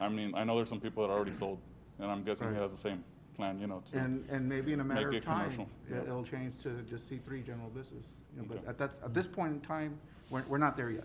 I 0.00 0.08
mean, 0.08 0.34
I 0.34 0.44
know 0.44 0.56
there's 0.56 0.68
some 0.68 0.80
people 0.80 1.06
that 1.06 1.12
already 1.12 1.34
sold, 1.34 1.58
and 1.98 2.10
I'm 2.10 2.22
guessing 2.22 2.52
he 2.54 2.60
has 2.60 2.70
the 2.70 2.76
same 2.76 3.02
plan, 3.36 3.60
you 3.60 3.66
know, 3.66 3.82
to, 3.90 3.98
And, 3.98 4.24
and 4.30 4.48
maybe 4.48 4.72
in 4.72 4.80
a 4.80 4.84
matter 4.84 5.10
of 5.10 5.24
time, 5.24 5.44
commercial, 5.50 5.68
it- 5.88 5.94
yeah. 5.94 6.02
it'll 6.02 6.24
change 6.24 6.62
to 6.62 6.70
just 6.88 7.08
C 7.08 7.18
three 7.24 7.42
general 7.42 7.68
business. 7.70 8.06
You 8.36 8.42
know, 8.42 8.48
but 8.48 8.68
at 8.68 8.78
that, 8.78 8.92
at 9.04 9.12
this 9.12 9.26
point 9.26 9.52
in 9.54 9.60
time, 9.60 9.98
we're, 10.30 10.42
we're 10.48 10.58
not 10.58 10.76
there 10.76 10.90
yet. 10.90 11.04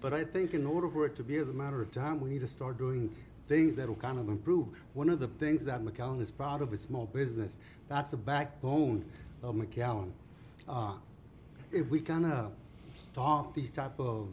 But 0.00 0.12
I 0.12 0.24
think 0.24 0.52
in 0.52 0.66
order 0.66 0.88
for 0.88 1.06
it 1.06 1.14
to 1.16 1.22
be 1.22 1.36
as 1.36 1.48
a 1.48 1.52
matter 1.52 1.80
of 1.80 1.92
time, 1.92 2.20
we 2.20 2.28
need 2.28 2.40
to 2.40 2.48
start 2.48 2.76
doing 2.76 3.08
things 3.46 3.76
that 3.76 3.86
will 3.86 3.94
kind 3.94 4.18
of 4.18 4.28
improve. 4.28 4.66
One 4.94 5.08
of 5.08 5.20
the 5.20 5.28
things 5.28 5.64
that 5.66 5.80
McAllen 5.84 6.20
is 6.20 6.32
proud 6.32 6.60
of 6.60 6.72
is 6.72 6.80
small 6.80 7.06
business. 7.06 7.56
That's 7.88 8.10
the 8.10 8.16
backbone 8.16 9.04
of 9.46 9.54
McAllen. 9.54 10.10
Uh, 10.68 10.94
If 11.72 11.88
we 11.90 12.00
kind 12.00 12.26
of 12.26 12.52
stop 12.94 13.54
these 13.54 13.70
type 13.70 13.98
of 13.98 14.28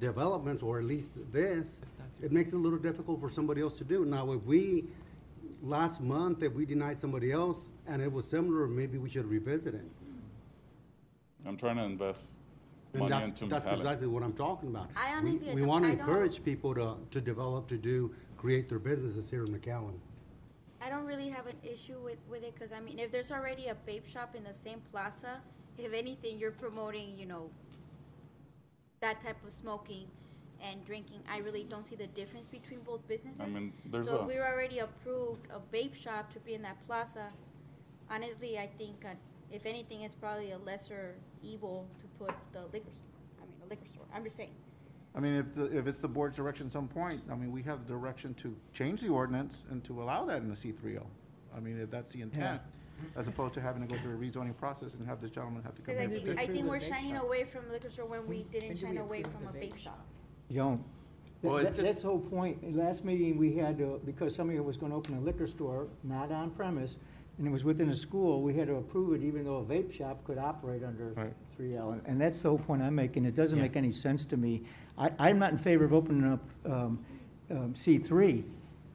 developments, 0.00 0.62
or 0.62 0.78
at 0.78 0.84
least 0.84 1.12
this, 1.32 1.80
it 2.22 2.30
makes 2.30 2.52
it 2.52 2.56
a 2.56 2.58
little 2.58 2.78
difficult 2.78 3.20
for 3.20 3.30
somebody 3.30 3.60
else 3.62 3.78
to 3.78 3.84
do. 3.84 4.04
Now, 4.04 4.32
if 4.32 4.42
we, 4.44 4.84
last 5.62 6.00
month, 6.00 6.42
if 6.42 6.52
we 6.52 6.64
denied 6.66 7.00
somebody 7.00 7.32
else 7.32 7.70
and 7.86 8.02
it 8.02 8.12
was 8.12 8.28
similar, 8.28 8.66
maybe 8.66 8.98
we 8.98 9.08
should 9.08 9.26
revisit 9.26 9.74
it. 9.74 9.86
I'm 11.46 11.56
trying 11.56 11.76
to 11.76 11.84
invest 11.84 12.22
And 12.92 13.00
money 13.00 13.10
that's, 13.10 13.40
into 13.40 13.46
that's 13.54 13.64
McAllen. 13.64 13.74
precisely 13.80 14.06
what 14.08 14.22
I'm 14.22 14.32
talking 14.34 14.68
about. 14.68 14.90
I 14.94 15.20
We- 15.22 15.28
honestly 15.30 15.54
We 15.54 15.60
don't- 15.60 15.68
want 15.68 15.84
to 15.84 15.90
I 15.92 15.94
don't- 15.94 16.00
encourage 16.08 16.44
people 16.44 16.74
to, 16.74 16.96
to 17.10 17.20
develop, 17.20 17.66
to 17.68 17.78
do, 17.78 18.14
create 18.36 18.68
their 18.68 18.78
businesses 18.78 19.30
here 19.30 19.44
in 19.44 19.52
McAllen. 19.58 19.98
I 20.80 20.88
don't 20.90 21.06
really 21.06 21.28
have 21.28 21.46
an 21.46 21.56
issue 21.62 21.98
with, 22.02 22.18
with 22.28 22.42
it, 22.42 22.58
cause 22.58 22.70
I 22.72 22.80
mean, 22.80 22.98
if 22.98 23.10
there's 23.10 23.32
already 23.32 23.66
a 23.66 23.74
vape 23.74 24.08
shop 24.08 24.34
in 24.36 24.44
the 24.44 24.52
same 24.52 24.80
plaza, 24.92 25.40
if 25.76 25.92
anything, 25.92 26.38
you're 26.38 26.52
promoting, 26.52 27.18
you 27.18 27.26
know, 27.26 27.50
that 29.00 29.20
type 29.20 29.36
of 29.46 29.52
smoking 29.52 30.06
and 30.62 30.84
drinking, 30.84 31.20
I 31.30 31.38
really 31.38 31.64
don't 31.64 31.84
see 31.84 31.96
the 31.96 32.06
difference 32.06 32.46
between 32.46 32.80
both 32.80 33.06
businesses. 33.08 33.40
I 33.40 33.46
mean, 33.46 33.72
there's 33.86 34.06
So 34.06 34.18
a, 34.18 34.22
if 34.22 34.26
we're 34.26 34.46
already 34.46 34.78
approved 34.80 35.46
a 35.50 35.60
vape 35.74 35.94
shop 35.94 36.32
to 36.32 36.40
be 36.40 36.54
in 36.54 36.62
that 36.62 36.84
plaza, 36.86 37.26
honestly, 38.10 38.58
I 38.58 38.66
think, 38.66 39.04
uh, 39.04 39.14
if 39.50 39.66
anything, 39.66 40.02
it's 40.02 40.14
probably 40.14 40.52
a 40.52 40.58
lesser 40.58 41.14
evil 41.42 41.88
to 42.00 42.06
put 42.24 42.34
the 42.52 42.62
liquor 42.72 42.92
store, 42.94 43.20
I 43.42 43.46
mean, 43.46 43.56
a 43.64 43.68
liquor 43.68 43.86
store, 43.86 44.04
I'm 44.14 44.24
just 44.24 44.36
saying. 44.36 44.54
I 45.14 45.20
mean, 45.20 45.34
if 45.34 45.54
the, 45.54 45.64
if 45.76 45.86
it's 45.86 46.00
the 46.00 46.08
board's 46.08 46.36
direction 46.36 46.66
at 46.66 46.72
some 46.72 46.88
point, 46.88 47.22
I 47.30 47.34
mean, 47.34 47.50
we 47.50 47.62
have 47.62 47.86
the 47.86 47.92
direction 47.92 48.34
to 48.34 48.54
change 48.72 49.00
the 49.00 49.08
ordinance 49.08 49.64
and 49.70 49.82
to 49.84 50.02
allow 50.02 50.24
that 50.26 50.42
in 50.42 50.48
the 50.48 50.56
C 50.56 50.72
three 50.72 50.96
O. 50.98 51.06
I 51.56 51.60
mean, 51.60 51.80
if 51.80 51.90
that's 51.90 52.12
the 52.12 52.20
intent, 52.20 52.60
as 53.16 53.26
opposed 53.26 53.54
to 53.54 53.60
having 53.60 53.86
to 53.86 53.92
go 53.94 54.00
through 54.00 54.14
a 54.14 54.18
rezoning 54.18 54.56
process 54.56 54.94
and 54.94 55.06
have 55.06 55.20
this 55.20 55.30
gentleman 55.30 55.62
have 55.62 55.74
to 55.76 55.82
come 55.82 55.94
Cause 55.94 56.00
I 56.00 56.04
in. 56.04 56.10
think, 56.10 56.38
I 56.38 56.46
think 56.46 56.66
we're 56.66 56.80
shining 56.80 57.16
away 57.16 57.44
from 57.44 57.70
liquor 57.70 57.90
store 57.90 58.06
when 58.06 58.26
we 58.28 58.44
didn't 58.44 58.76
shine 58.76 58.98
away 58.98 59.22
from 59.22 59.46
a 59.48 59.52
vape 59.52 59.76
shop. 59.76 60.04
You 60.48 60.56
don't. 60.58 60.84
Well, 61.42 61.54
That- 61.56 61.60
it's 61.68 61.70
that- 61.70 61.76
just- 61.76 61.86
That's 61.92 62.02
the 62.02 62.08
whole 62.08 62.20
point. 62.20 62.76
Last 62.76 63.04
meeting, 63.04 63.38
we 63.38 63.54
had 63.54 63.78
to, 63.78 64.00
because 64.04 64.34
somebody 64.34 64.58
was 64.60 64.76
gonna 64.76 64.96
open 64.96 65.16
a 65.16 65.20
liquor 65.20 65.46
store, 65.46 65.88
not 66.04 66.30
on 66.32 66.50
premise, 66.50 66.96
and 67.38 67.46
it 67.46 67.50
was 67.50 67.64
within 67.64 67.88
a 67.90 67.96
school, 67.96 68.42
we 68.42 68.54
had 68.54 68.66
to 68.66 68.74
approve 68.76 69.14
it 69.20 69.24
even 69.24 69.44
though 69.44 69.58
a 69.58 69.64
vape 69.64 69.92
shop 69.92 70.24
could 70.24 70.38
operate 70.38 70.82
under 70.84 71.12
Right. 71.16 71.32
three 71.56 71.76
L. 71.76 71.96
And 72.04 72.20
that's 72.20 72.40
the 72.40 72.48
whole 72.48 72.58
point 72.58 72.82
I'm 72.82 72.94
making. 72.94 73.24
It 73.24 73.34
doesn't 73.34 73.56
Yeah. 73.56 73.62
make 73.64 73.76
any 73.76 73.92
sense 73.92 74.24
to 74.26 74.36
me. 74.36 74.62
I, 74.98 75.10
I'm 75.18 75.38
not 75.38 75.52
in 75.52 75.58
favor 75.58 75.84
of 75.84 75.92
opening 75.92 76.24
up, 76.32 76.40
um, 76.66 76.98
um, 77.50 77.74
C 77.76 77.98
three, 77.98 78.44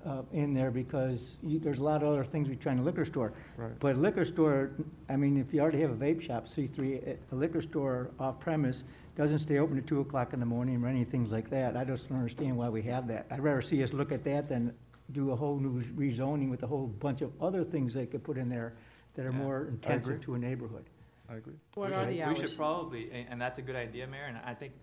uh, 0.05 0.23
in 0.33 0.53
there 0.53 0.69
because 0.69 1.37
you, 1.41 1.57
there's 1.59 1.79
a 1.79 1.83
lot 1.83 2.03
of 2.03 2.09
other 2.09 2.25
things 2.25 2.49
we 2.49 2.57
try 2.57 2.73
in 2.73 2.79
a 2.79 2.83
liquor 2.83 3.05
store. 3.05 3.31
Right. 3.55 3.71
But 3.79 3.95
a 3.95 3.99
liquor 3.99 4.25
store, 4.25 4.71
I 5.07 5.15
mean, 5.15 5.37
if 5.37 5.53
you 5.53 5.61
already 5.61 5.79
have 5.79 5.91
a 5.91 5.95
vape 5.95 6.21
shop, 6.21 6.49
C 6.49 6.67
three, 6.67 6.95
a 7.31 7.35
liquor 7.35 7.61
store 7.61 8.11
off 8.19 8.39
premise 8.41 8.83
doesn't 9.15 9.39
stay 9.39 9.59
open 9.59 9.77
at 9.77 9.87
two 9.87 10.01
o'clock 10.01 10.33
in 10.33 10.39
the 10.41 10.45
morning 10.45 10.83
or 10.83 10.87
any 10.87 11.05
things 11.05 11.31
like 11.31 11.49
that. 11.51 11.77
I 11.77 11.85
just 11.85 12.09
don't 12.09 12.17
understand 12.17 12.57
why 12.57 12.67
we 12.67 12.81
have 12.81 13.07
that. 13.07 13.27
I'd 13.31 13.39
rather 13.39 13.61
see 13.61 13.81
us 13.83 13.93
look 13.93 14.11
at 14.11 14.23
that 14.25 14.49
than 14.49 14.73
do 15.11 15.31
a 15.31 15.35
whole 15.35 15.57
new 15.59 15.81
rezoning 15.81 16.49
with 16.49 16.63
a 16.63 16.67
whole 16.67 16.87
bunch 16.87 17.21
of 17.21 17.31
other 17.41 17.63
things 17.63 17.93
they 17.93 18.05
could 18.05 18.23
put 18.23 18.37
in 18.37 18.49
there 18.49 18.73
that 19.15 19.25
are 19.25 19.31
Yeah, 19.31 19.37
more 19.37 19.57
agree. 19.61 19.73
intensive 19.73 20.21
to 20.21 20.35
a 20.35 20.39
neighborhood. 20.39 20.85
I 21.29 21.35
agree. 21.35 21.53
What 21.75 21.89
We 21.89 21.95
are 21.95 21.99
should- 21.99 22.09
the 22.09 22.13
We 22.15 22.21
hours? 22.21 22.39
should 22.39 22.55
probably, 22.57 23.11
and, 23.11 23.27
and 23.31 23.41
that's 23.41 23.59
a 23.59 23.61
good 23.61 23.75
idea, 23.75 24.07
Mayor, 24.07 24.25
and 24.25 24.37
I 24.37 24.53
think, 24.53 24.73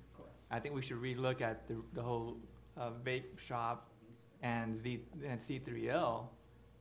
I 0.50 0.60
think 0.60 0.74
we 0.74 0.82
should 0.82 1.00
relook 1.00 1.40
at 1.40 1.66
the, 1.68 1.76
the 1.94 2.02
whole, 2.02 2.36
uh, 2.76 2.90
vape 3.04 3.38
shop 3.38 3.88
and 4.42 4.76
Z, 4.76 5.04
and 5.24 5.40
C 5.40 5.58
three 5.58 5.90
L, 5.90 6.30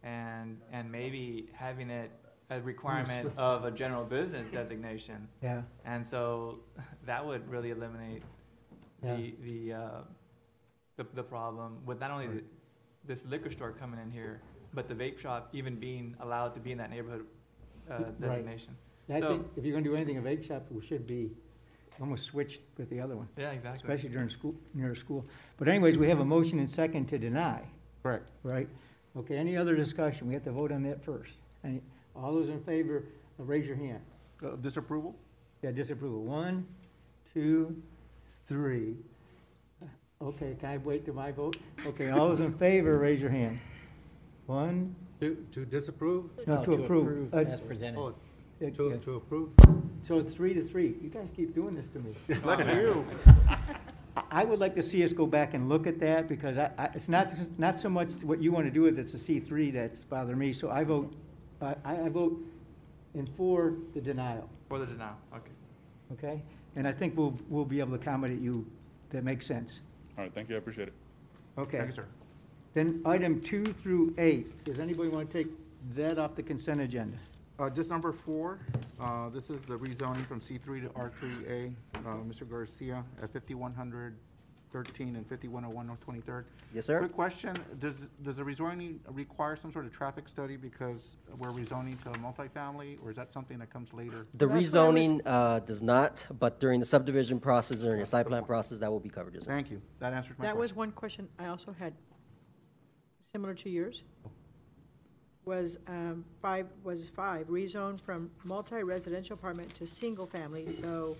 and, 0.03 0.59
and 0.71 0.91
maybe 0.91 1.49
having 1.53 1.89
it 1.89 2.11
a 2.51 2.61
requirement 2.61 3.31
of 3.37 3.63
a 3.65 3.71
general 3.71 4.03
business 4.05 4.47
designation. 4.51 5.27
Yeah, 5.41 5.61
And 5.85 6.05
so 6.05 6.59
that 7.05 7.25
would 7.25 7.47
really 7.49 7.71
eliminate 7.71 8.23
Yeah. 9.03 9.15
the, 9.15 9.35
the, 9.43 9.73
uh, 9.73 10.01
the, 10.97 11.05
the 11.15 11.23
problem 11.23 11.77
with 11.85 11.99
not 11.99 12.11
only 12.11 12.27
the- 12.27 12.43
this 13.05 13.25
liquor 13.25 13.51
store 13.51 13.71
coming 13.71 13.99
in 13.99 14.11
here, 14.11 14.41
but 14.73 14.87
the 14.87 14.95
vape 14.95 15.17
shop 15.19 15.49
even 15.53 15.75
being 15.75 16.15
allowed 16.19 16.53
to 16.53 16.59
be 16.59 16.71
in 16.71 16.77
that 16.77 16.89
neighborhood, 16.89 17.25
uh, 17.89 17.93
Right. 17.93 18.19
designation. 18.19 18.75
I 19.09 19.19
So- 19.19 19.37
think 19.37 19.47
if 19.57 19.65
you're 19.65 19.73
gonna 19.73 19.83
do 19.83 19.95
anything 19.95 20.15
in 20.15 20.23
vape 20.23 20.43
shop, 20.43 20.69
we 20.71 20.81
should 20.81 21.07
be 21.07 21.31
almost 21.99 22.25
switched 22.25 22.61
with 22.77 22.89
the 22.89 22.99
other 23.01 23.15
one, 23.17 23.27
Yeah, 23.37 23.51
exactly. 23.51 23.77
especially 23.81 24.09
during 24.09 24.29
school, 24.29 24.55
near 24.73 24.91
a 24.91 24.95
school. 24.95 25.25
But 25.57 25.67
anyways, 25.67 25.97
we 25.97 26.07
have 26.07 26.19
a 26.19 26.25
motion 26.25 26.59
and 26.59 26.69
second 26.69 27.07
to 27.07 27.17
deny, 27.17 27.67
Correct. 28.03 28.31
right? 28.43 28.69
Okay, 29.17 29.35
any 29.35 29.57
other 29.57 29.75
discussion? 29.75 30.27
We 30.27 30.33
have 30.35 30.43
to 30.43 30.51
vote 30.51 30.71
on 30.71 30.83
that 30.83 31.01
first. 31.03 31.35
Any, 31.63 31.81
all 32.15 32.33
those 32.33 32.49
in 32.49 32.61
favor, 32.63 33.03
uh, 33.39 33.43
raise 33.43 33.65
your 33.65 33.75
hand. 33.75 34.01
Uh, 34.43 34.55
Disapproval? 34.55 35.15
Yeah, 35.61 35.71
disapproval. 35.71 36.23
One, 36.23 36.65
two, 37.33 37.81
three. 38.45 38.95
Okay, 40.21 40.53
can 40.59 40.69
I 40.69 40.77
wait 40.77 41.05
till 41.05 41.13
my 41.13 41.31
vote? 41.31 41.55
Okay, 41.85 42.09
all 42.09 42.27
those 42.27 42.41
in 42.41 42.51
favor, 42.53 42.97
raise 42.97 43.21
your 43.21 43.29
hand. 43.29 43.57
One, 44.47 44.93
To, 45.21 45.37
to 45.53 45.63
disapprove? 45.63 46.25
no, 46.45 46.61
to 46.61 46.73
approve. 46.73 47.33
Uh, 47.33 47.37
as 47.37 47.61
presented. 47.61 47.97
Oh, 47.97 48.07
uh, 48.61 48.69
to, 48.69 48.97
to 48.97 49.15
approve? 49.15 49.49
So 50.03 50.19
it's 50.19 50.33
three 50.33 50.53
to 50.55 50.61
three. 50.63 50.97
You 51.01 51.09
guys 51.09 51.29
keep 51.33 51.55
doing 51.55 51.73
this 51.73 51.87
to 51.89 51.99
me. 51.99 52.13
Look 52.43 52.59
at 52.59 52.75
you. 52.75 53.05
I- 53.37 54.23
I 54.31 54.43
would 54.43 54.59
like 54.59 54.75
to 54.75 54.83
see 54.83 55.01
us 55.05 55.13
go 55.13 55.25
back 55.25 55.53
and 55.53 55.69
look 55.69 55.87
at 55.87 55.97
that, 56.01 56.27
because 56.27 56.57
I, 56.57 56.69
I, 56.77 56.85
it's 56.93 57.07
not, 57.07 57.31
not 57.57 57.79
so 57.79 57.87
much 57.87 58.11
what 58.23 58.41
you 58.41 58.51
want 58.51 58.65
to 58.65 58.71
do 58.71 58.81
with 58.81 58.97
it, 58.97 59.01
it's 59.01 59.13
a 59.13 59.17
C 59.17 59.39
three 59.39 59.71
that's 59.71 60.03
bothering 60.03 60.37
me, 60.37 60.51
so 60.51 60.69
I 60.69 60.83
vote, 60.83 61.13
I, 61.61 61.75
I 61.85 62.09
vote 62.09 62.37
in 63.13 63.25
for 63.25 63.75
the 63.93 64.01
denial, 64.01 64.49
For 64.67 64.77
the 64.77 64.85
denial, 64.87 65.15
okay. 65.33 65.51
okay? 66.13 66.41
And 66.75 66.85
I 66.85 66.91
think 66.91 67.15
we'll, 67.17 67.33
we'll 67.47 67.63
be 67.65 67.79
able 67.79 67.91
to 67.97 68.01
accommodate 68.01 68.41
you, 68.41 68.65
that 69.11 69.23
makes 69.23 69.45
sense. 69.45 69.81
All 70.19 70.23
right, 70.25 70.33
thank 70.33 70.49
you, 70.49 70.55
I 70.55 70.57
appreciate 70.57 70.89
it. 70.89 70.93
Okay. 71.57 71.77
Thank 71.77 71.91
you, 71.91 71.95
sir. 71.95 72.05
Then 72.73 73.01
item 73.05 73.39
two 73.39 73.63
through 73.63 74.13
eight, 74.17 74.65
does 74.65 74.81
anybody 74.81 75.07
want 75.07 75.31
to 75.31 75.43
take 75.43 75.47
that 75.95 76.19
off 76.19 76.35
the 76.35 76.43
consent 76.43 76.81
agenda? 76.81 77.15
Uh, 77.57 77.69
just 77.69 77.89
number 77.89 78.11
four, 78.11 78.59
uh, 78.99 79.29
this 79.29 79.49
is 79.49 79.55
the 79.61 79.77
rezoning 79.77 80.25
from 80.27 80.41
C 80.41 80.57
three 80.57 80.81
to 80.81 80.91
R 80.93 81.09
three 81.21 81.45
A. 81.47 81.71
Uh, 81.99 82.15
Mr. 82.27 82.47
Garcia 82.49 83.01
at 83.23 83.31
fifty-one 83.31 83.73
hundred 84.71 84.87
thirteen 84.87 85.15
and 85.15 85.27
fifty-one 85.27 85.65
oh 85.65 85.69
one 85.69 85.87
North 85.87 85.99
Twenty-third. 86.01 86.45
Yes, 86.73 86.85
sir. 86.85 86.99
Quick 86.99 87.13
question, 87.13 87.53
does, 87.79 87.95
does 88.23 88.35
the 88.35 88.43
rezoning 88.43 88.99
require 89.11 89.55
some 89.55 89.71
sort 89.71 89.85
of 89.85 89.93
traffic 89.93 90.29
study 90.29 90.57
because 90.57 91.15
we're 91.37 91.49
rezoning 91.49 92.01
to 92.03 92.09
a 92.11 92.13
multifamily, 92.13 93.03
or 93.03 93.09
is 93.09 93.15
that 93.15 93.31
something 93.31 93.57
that 93.59 93.71
comes 93.71 93.93
later? 93.93 94.27
The 94.35 94.47
That's 94.47 94.49
what 94.49 94.51
I 94.51 94.57
was- 94.57 94.69
rezoning 94.71 95.21
uh, 95.25 95.59
does 95.59 95.81
not, 95.81 96.25
but 96.39 96.59
during 96.59 96.79
the 96.79 96.85
subdivision 96.85 97.39
process, 97.39 97.81
or 97.81 97.85
during 97.85 97.99
the 97.99 98.05
site 98.05 98.27
plan 98.27 98.45
process, 98.45 98.79
that 98.79 98.91
will 98.91 98.99
be 98.99 99.09
covered, 99.09 99.33
yes, 99.33 99.43
sir. 99.45 99.51
Thank 99.51 99.71
you, 99.71 99.81
that 99.99 100.13
answers 100.13 100.37
my 100.37 100.45
That 100.45 100.57
was 100.57 100.75
one 100.75 100.91
question 100.91 101.27
I 101.39 101.47
also 101.47 101.75
had, 101.77 101.93
similar 103.31 103.53
to 103.55 103.69
yours. 103.69 104.03
Was, 105.45 105.79
um, 105.87 106.25
five, 106.43 106.67
was 106.83 107.09
five, 107.09 107.47
rezoned 107.47 108.01
from 108.01 108.29
multi-residential 108.43 109.33
apartment 109.33 109.73
to 109.75 109.87
single-family, 109.87 110.67
so 110.69 111.17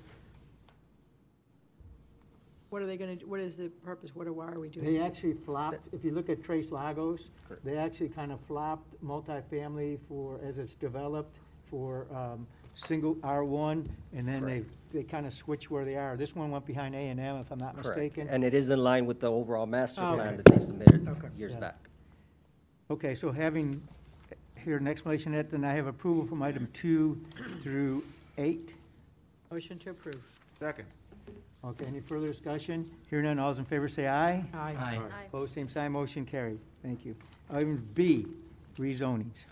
what 2.70 2.82
are 2.82 2.86
they 2.86 2.98
gonna, 2.98 3.16
what 3.26 3.40
is 3.40 3.58
the 3.58 3.70
purpose, 3.84 4.12
what 4.16 4.28
or 4.28 4.34
why 4.34 4.48
are 4.48 4.60
we 4.60 4.70
doing? 4.70 4.86
They 4.86 5.00
actually 5.02 5.34
flopped, 5.34 5.80
if 5.92 6.04
you 6.04 6.12
look 6.12 6.30
at 6.30 6.44
Tres 6.44 6.72
Lagos, 6.72 7.30
they 7.64 7.78
actually 7.78 8.10
kind 8.10 8.32
of 8.32 8.40
flopped 8.42 9.04
multifamily 9.04 10.00
for, 10.08 10.40
as 10.44 10.58
it's 10.58 10.76
developed, 10.76 11.38
for 11.70 12.06
um, 12.16 12.46
single 12.74 13.16
R1, 13.16 13.88
and 14.16 14.28
then 14.28 14.46
they, 14.46 14.62
they 14.92 15.04
kind 15.04 15.26
of 15.26 15.34
switched 15.34 15.70
where 15.72 15.86
they 15.86 15.96
are. 15.96 16.16
This 16.16 16.36
one 16.36 16.52
went 16.52 16.66
behind 16.66 16.96
A 16.96 17.00
and 17.00 17.20
M, 17.20 17.38
if 17.38 17.52
I'm 17.52 17.60
not 17.60 17.74
Correct. 17.74 17.88
mistaken. 17.98 18.28
And 18.30 18.44
it 18.44 18.54
is 18.54 18.70
in 18.70 18.80
line 18.84 19.06
with 19.06 19.20
the 19.20 19.32
overall 19.32 19.66
master 19.66 20.02
Oh, 20.04 20.16
plan 20.16 20.28
okay. 20.28 20.38
that 20.38 20.46
they 20.46 20.60
submitted 20.60 21.08
Okay. 21.08 21.28
years 21.38 21.54
Yeah. 21.54 21.60
back. 21.60 21.78
Okay, 22.92 23.14
so 23.16 23.32
having 23.32 23.82
here 24.64 24.78
an 24.78 24.88
explanation 24.88 25.34
of 25.34 25.38
that, 25.46 25.52
then 25.52 25.64
I 25.64 25.74
have 25.74 25.88
approval 25.88 26.26
from 26.26 26.42
item 26.44 26.68
two 26.74 27.20
through 27.62 28.04
eight. 28.38 28.74
Motion 29.52 29.78
to 29.80 29.92
approve. 29.92 30.40
Second. 30.60 30.86
Okay, 31.64 31.86
any 31.86 32.00
further 32.00 32.28
discussion? 32.28 32.90
Hearing 33.10 33.26
none, 33.26 33.38
all 33.38 33.50
those 33.50 33.60
in 33.60 33.66
favor 33.66 33.90
say 33.90 34.08
aye. 34.08 34.44
Aye. 34.54 34.76
Aye. 34.80 35.26
Opposed, 35.28 35.54
same 35.54 35.70
sign, 35.70 35.92
motion 35.92 36.26
carried. 36.26 36.60
Thank 36.82 37.06
you. 37.06 37.16
Item 37.52 37.86
B, 37.94 38.26
rezonings. 38.78 39.44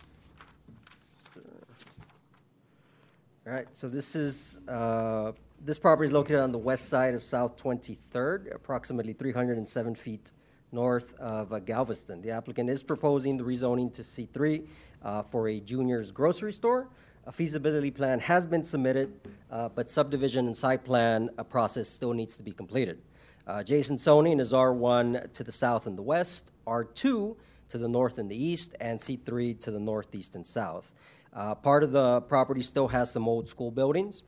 All 3.45 3.53
right, 3.53 3.67
so 3.73 3.89
this 3.89 4.15
is, 4.15 4.59
uh, 4.69 5.33
this 5.63 5.79
property 5.79 6.07
is 6.07 6.13
located 6.13 6.39
on 6.39 6.51
the 6.51 6.57
west 6.57 6.87
side 6.87 7.13
of 7.13 7.25
South 7.25 7.57
23rd, 7.57 8.53
approximately 8.55 9.13
307 9.13 9.95
feet 9.95 10.31
north 10.71 11.13
of 11.15 11.51
uh, 11.51 11.59
Galveston. 11.59 12.21
The 12.21 12.31
applicant 12.31 12.69
is 12.69 12.83
proposing 12.83 13.37
the 13.37 13.43
rezoning 13.43 13.93
to 13.95 14.01
C3 14.01 14.67
uh, 15.01 15.23
for 15.23 15.47
a 15.49 15.59
junior's 15.59 16.11
grocery 16.11 16.53
store. 16.53 16.87
A 17.27 17.31
feasibility 17.33 17.91
plan 17.91 18.21
has 18.21 18.45
been 18.45 18.63
submitted, 18.63 19.19
uh, 19.51 19.67
but 19.67 19.89
subdivision 19.89 20.47
and 20.47 20.55
site 20.55 20.85
plan 20.85 21.29
uh, 21.37 21.43
process 21.43 21.89
still 21.89 22.13
needs 22.13 22.37
to 22.37 22.41
be 22.41 22.53
completed. 22.53 23.01
Uh, 23.45 23.57
Adjacent 23.57 23.99
zoning 23.99 24.39
is 24.39 24.53
R1 24.53 25.33
to 25.33 25.43
the 25.43 25.51
south 25.51 25.87
and 25.87 25.97
the 25.97 26.01
west, 26.01 26.51
R2 26.65 27.35
to 27.67 27.77
the 27.77 27.87
north 27.89 28.17
and 28.17 28.31
the 28.31 28.41
east, 28.41 28.75
and 28.79 28.97
C3 28.97 29.59
to 29.59 29.71
the 29.71 29.79
northeast 29.79 30.35
and 30.35 30.47
south. 30.47 30.93
Uh, 31.33 31.53
part 31.53 31.83
of 31.83 31.91
the 31.91 32.21
property 32.21 32.61
still 32.61 32.87
has 32.87 33.11
some 33.11 33.27
old 33.27 33.49
school 33.49 33.71
buildings. 33.71 34.23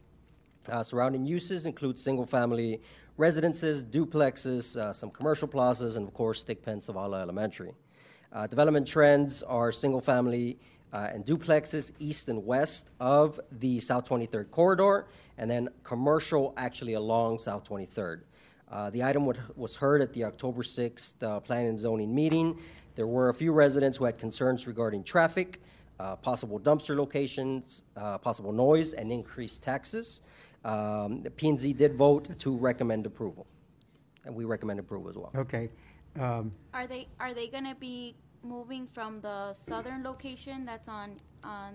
Uh, 0.68 0.84
surrounding 0.84 1.26
uses 1.26 1.66
include 1.66 1.98
single 1.98 2.26
family 2.26 2.82
residences, 3.16 3.82
duplexes, 3.82 4.76
uh, 4.76 4.92
some 4.92 5.10
commercial 5.10 5.48
plazas, 5.48 5.96
and 5.96 6.06
of 6.06 6.14
course, 6.14 6.44
Thigpen 6.44 6.80
Zavala 6.86 7.22
Elementary. 7.22 7.72
Uh, 8.34 8.46
development 8.46 8.86
trends 8.86 9.42
are 9.44 9.72
single 9.72 10.02
family 10.02 10.60
uh, 10.94 11.10
and 11.12 11.26
duplexes 11.26 11.92
east 12.00 12.30
and 12.30 12.46
west 12.46 12.92
of 13.00 13.40
the 13.52 13.80
South 13.80 14.08
23rd 14.08 14.52
corridor, 14.52 15.08
and 15.38 15.50
then 15.50 15.70
commercial 15.84 16.54
actually 16.58 16.94
along 16.94 17.40
South 17.40 17.68
23rd. 17.68 18.22
Uh, 18.72 18.90
the 18.92 19.04
item 19.04 19.26
would, 19.26 19.40
was 19.56 19.76
heard 19.76 20.02
at 20.02 20.14
the 20.14 20.24
October 20.24 20.62
6th 20.62 21.22
uh, 21.24 21.40
Planning 21.40 21.70
and 21.70 21.80
Zoning 21.80 22.14
meeting. 22.14 22.60
There 22.96 23.08
were 23.08 23.30
a 23.30 23.34
few 23.34 23.52
residents 23.52 23.98
who 23.98 24.06
had 24.06 24.18
concerns 24.18 24.68
regarding 24.68 25.04
traffic, 25.04 25.62
uh, 26.00 26.16
possible 26.16 26.60
dumpster 26.60 26.96
locations, 26.96 27.84
uh, 27.98 28.18
possible 28.18 28.52
noise, 28.52 28.94
and 28.94 29.12
increased 29.12 29.64
taxes. 29.64 30.22
Um, 30.66 31.22
the 31.24 31.32
P&Z 31.32 31.74
did 31.74 31.96
vote 31.96 32.38
to 32.40 32.56
recommend 32.56 33.06
approval, 33.06 33.48
and 34.26 34.36
we 34.36 34.46
recommend 34.46 34.80
approval 34.80 35.10
as 35.10 35.16
well. 35.16 35.32
Okay. 35.36 35.70
Um, 36.20 36.52
Are 36.74 36.88
they, 36.88 37.08
are 37.20 37.34
they 37.34 37.48
gonna 37.48 37.76
be 37.76 38.16
moving 38.44 38.88
from 38.88 39.22
the 39.22 39.54
southern 39.54 40.04
location 40.04 40.66
that's 40.66 40.88
on, 40.88 41.16
on, 41.44 41.74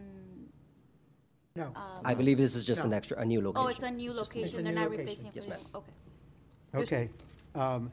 No. 1.57 1.67
um, 1.77 2.01
I 2.05 2.15
believe 2.15 2.39
this 2.39 2.57
is 2.57 2.65
just 2.65 2.85
an 2.85 2.93
extra, 2.93 3.19
a 3.21 3.25
new 3.25 3.41
location. 3.41 3.67
oh, 3.67 3.69
it's 3.69 3.83
a 3.83 3.91
new 3.91 4.11
It's 4.11 4.19
just 4.21 4.35
location, 4.35 4.61
a 4.61 4.63
they're 4.63 4.73
new 4.73 4.81
not 4.81 4.91
location. 4.91 4.99
replacing 5.07 5.27
it 5.29 5.35
Yes, 5.37 5.45
for 5.45 5.51
ma'am. 5.51 5.85
okay. 6.75 6.83
Okay. 6.83 7.09
Um, 7.55 7.91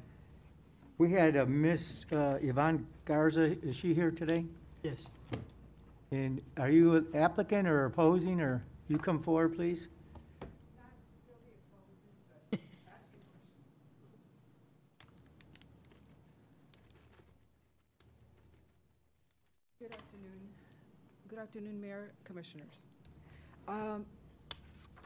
We 0.97 1.09
had 1.11 1.35
a 1.35 1.45
Miss 1.47 2.05
uh, 2.13 2.37
Yvonne 2.41 2.85
Garza, 3.05 3.57
is 3.65 3.75
she 3.75 3.93
here 3.93 4.11
today? 4.11 4.45
Yes. 4.83 5.05
And 6.11 6.41
are 6.57 6.69
you 6.69 6.95
an 6.95 7.07
applicant 7.15 7.67
or 7.67 7.85
opposing, 7.85 8.39
or 8.39 8.61
you 8.87 8.97
come 8.99 9.19
forward, 9.19 9.55
please? 9.55 9.87
Good 19.79 19.93
afternoon. 19.93 20.39
Good 21.27 21.30
afternoon, 21.41 21.81
Mayor, 21.81 22.11
Commissioners. 22.23 22.85
Um, 23.67 24.05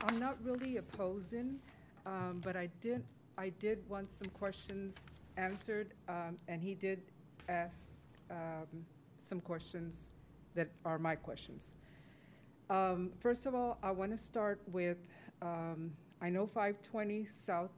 I'm 0.01 0.19
not 0.19 0.35
really 0.43 0.75
opposing, 0.75 1.59
um, 2.05 2.41
but 2.43 2.57
I 2.57 2.67
did, 2.81 3.05
I 3.37 3.53
did 3.57 3.79
want 3.87 4.11
some 4.11 4.27
questions 4.27 5.05
answered, 5.37 5.93
um, 6.09 6.37
and 6.49 6.61
he 6.61 6.73
did 6.73 7.01
ask 7.47 8.03
um, 8.29 8.85
some 9.15 9.39
questions 9.39 10.09
that 10.55 10.67
are 10.83 10.99
my 10.99 11.15
questions. 11.15 11.73
Um, 12.69 13.13
First 13.21 13.45
of 13.45 13.55
all, 13.55 13.77
I 13.81 13.91
want 13.91 14.11
to 14.11 14.17
start 14.17 14.59
with, 14.73 14.97
um, 15.41 15.93
I 16.21 16.29
know 16.29 16.45
520 16.45 17.27
South 17.27 17.71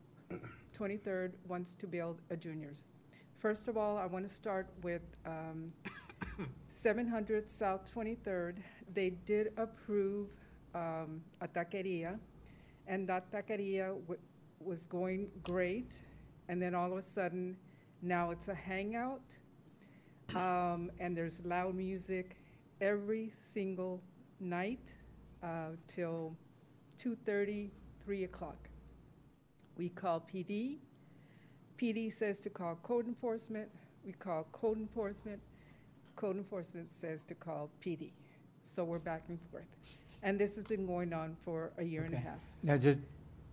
23rd 0.76 1.34
wants 1.48 1.76
to 1.76 1.86
build 1.86 2.22
a 2.32 2.36
juniors. 2.36 2.88
First 3.38 3.68
of 3.68 3.78
all, 3.78 4.00
I 4.00 4.08
want 4.08 4.28
to 4.28 4.34
start 4.34 4.66
with 4.82 5.04
700 6.78 7.50
South 7.50 7.92
23rd. 7.94 8.58
They 8.94 9.10
did 9.10 9.52
approve 9.58 10.28
um, 10.76 11.22
a 11.42 11.48
taqueria, 11.48 12.20
and 12.86 13.10
that 13.10 13.32
taqueria 13.32 14.00
w- 14.02 14.20
was 14.60 14.86
going 14.86 15.30
great, 15.42 15.96
and 16.48 16.62
then 16.62 16.76
all 16.76 16.92
of 16.92 16.98
a 16.98 17.02
sudden, 17.02 17.58
now 18.04 18.30
it's 18.30 18.48
a 18.48 18.54
hangout, 18.54 19.24
um, 20.36 20.92
and 21.00 21.18
there's 21.18 21.44
loud 21.44 21.74
music 21.74 22.38
every 22.80 23.32
single 23.42 24.00
night 24.40 24.92
uh, 25.42 25.70
till 25.88 26.36
2:30, 27.00 27.72
3 28.06 28.24
o'clock. 28.24 28.70
We 29.78 29.90
call 29.90 30.22
PD. 30.22 30.78
PD 31.80 32.12
says 32.14 32.40
to 32.42 32.50
call 32.52 32.76
code 32.84 33.08
enforcement. 33.08 33.70
We 34.06 34.12
call 34.12 34.46
code 34.52 34.78
enforcement. 34.78 35.42
Code 36.18 36.36
enforcement 36.36 36.90
says 36.92 37.24
to 37.26 37.36
call 37.36 37.70
PD. 37.82 38.12
So 38.66 38.84
we're 38.84 39.00
back 39.00 39.24
and 39.30 39.40
forth. 39.52 39.64
And 40.24 40.38
this 40.38 40.56
has 40.58 40.66
been 40.66 40.86
going 40.86 41.14
on 41.14 41.38
for 41.46 41.72
a 41.78 41.84
year 41.84 42.04
and 42.04 42.14
a 42.14 42.18
Okay. 42.18 42.26
half. 42.26 42.40
Now, 42.64 42.76
just, 42.76 43.00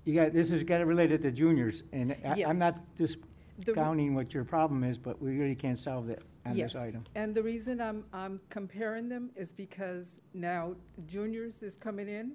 you 0.05 0.15
got, 0.15 0.33
this 0.33 0.51
is 0.51 0.63
got 0.65 0.81
it 0.81 0.85
related 0.87 1.21
to 1.23 1.31
juniors, 1.31 1.83
and 1.93 2.13
I- 2.25 2.35
Yes. 2.37 2.49
I'm 2.49 2.59
not 2.59 2.81
The- 2.97 3.17
discounting 3.65 4.15
what 4.15 4.33
your 4.35 4.45
problem 4.45 4.83
is, 4.83 4.97
but 4.99 5.21
we 5.21 5.39
really 5.39 5.55
can't 5.55 5.79
solve 5.79 6.07
that 6.09 6.23
on 6.47 6.53
this 6.57 6.73
Yes. 6.73 6.75
item. 6.75 7.05
And 7.15 7.35
the 7.35 7.43
reason 7.43 7.81
I'm, 7.83 8.05
I'm 8.15 8.41
comparing 8.49 9.09
them 9.11 9.31
is 9.37 9.53
because 9.53 10.21
now 10.33 10.75
juniors 11.07 11.63
is 11.63 11.77
coming 11.77 12.09
in. 12.09 12.35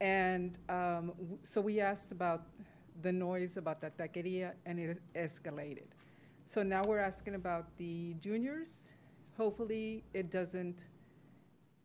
And 0.00 0.56
um, 0.68 1.08
w- 1.18 1.38
so 1.42 1.60
we 1.60 1.80
asked 1.80 2.12
about 2.12 2.46
the 3.02 3.12
noise 3.12 3.56
about 3.56 3.80
the 3.80 3.90
taqueria 3.90 4.52
and 4.64 4.78
it 4.78 4.98
escalated. 5.14 5.86
So 6.46 6.62
now 6.62 6.82
we're 6.86 6.98
asking 6.98 7.34
about 7.34 7.76
the 7.78 8.14
juniors. 8.20 8.88
Hopefully 9.36 10.04
it 10.12 10.30
doesn't, 10.30 10.88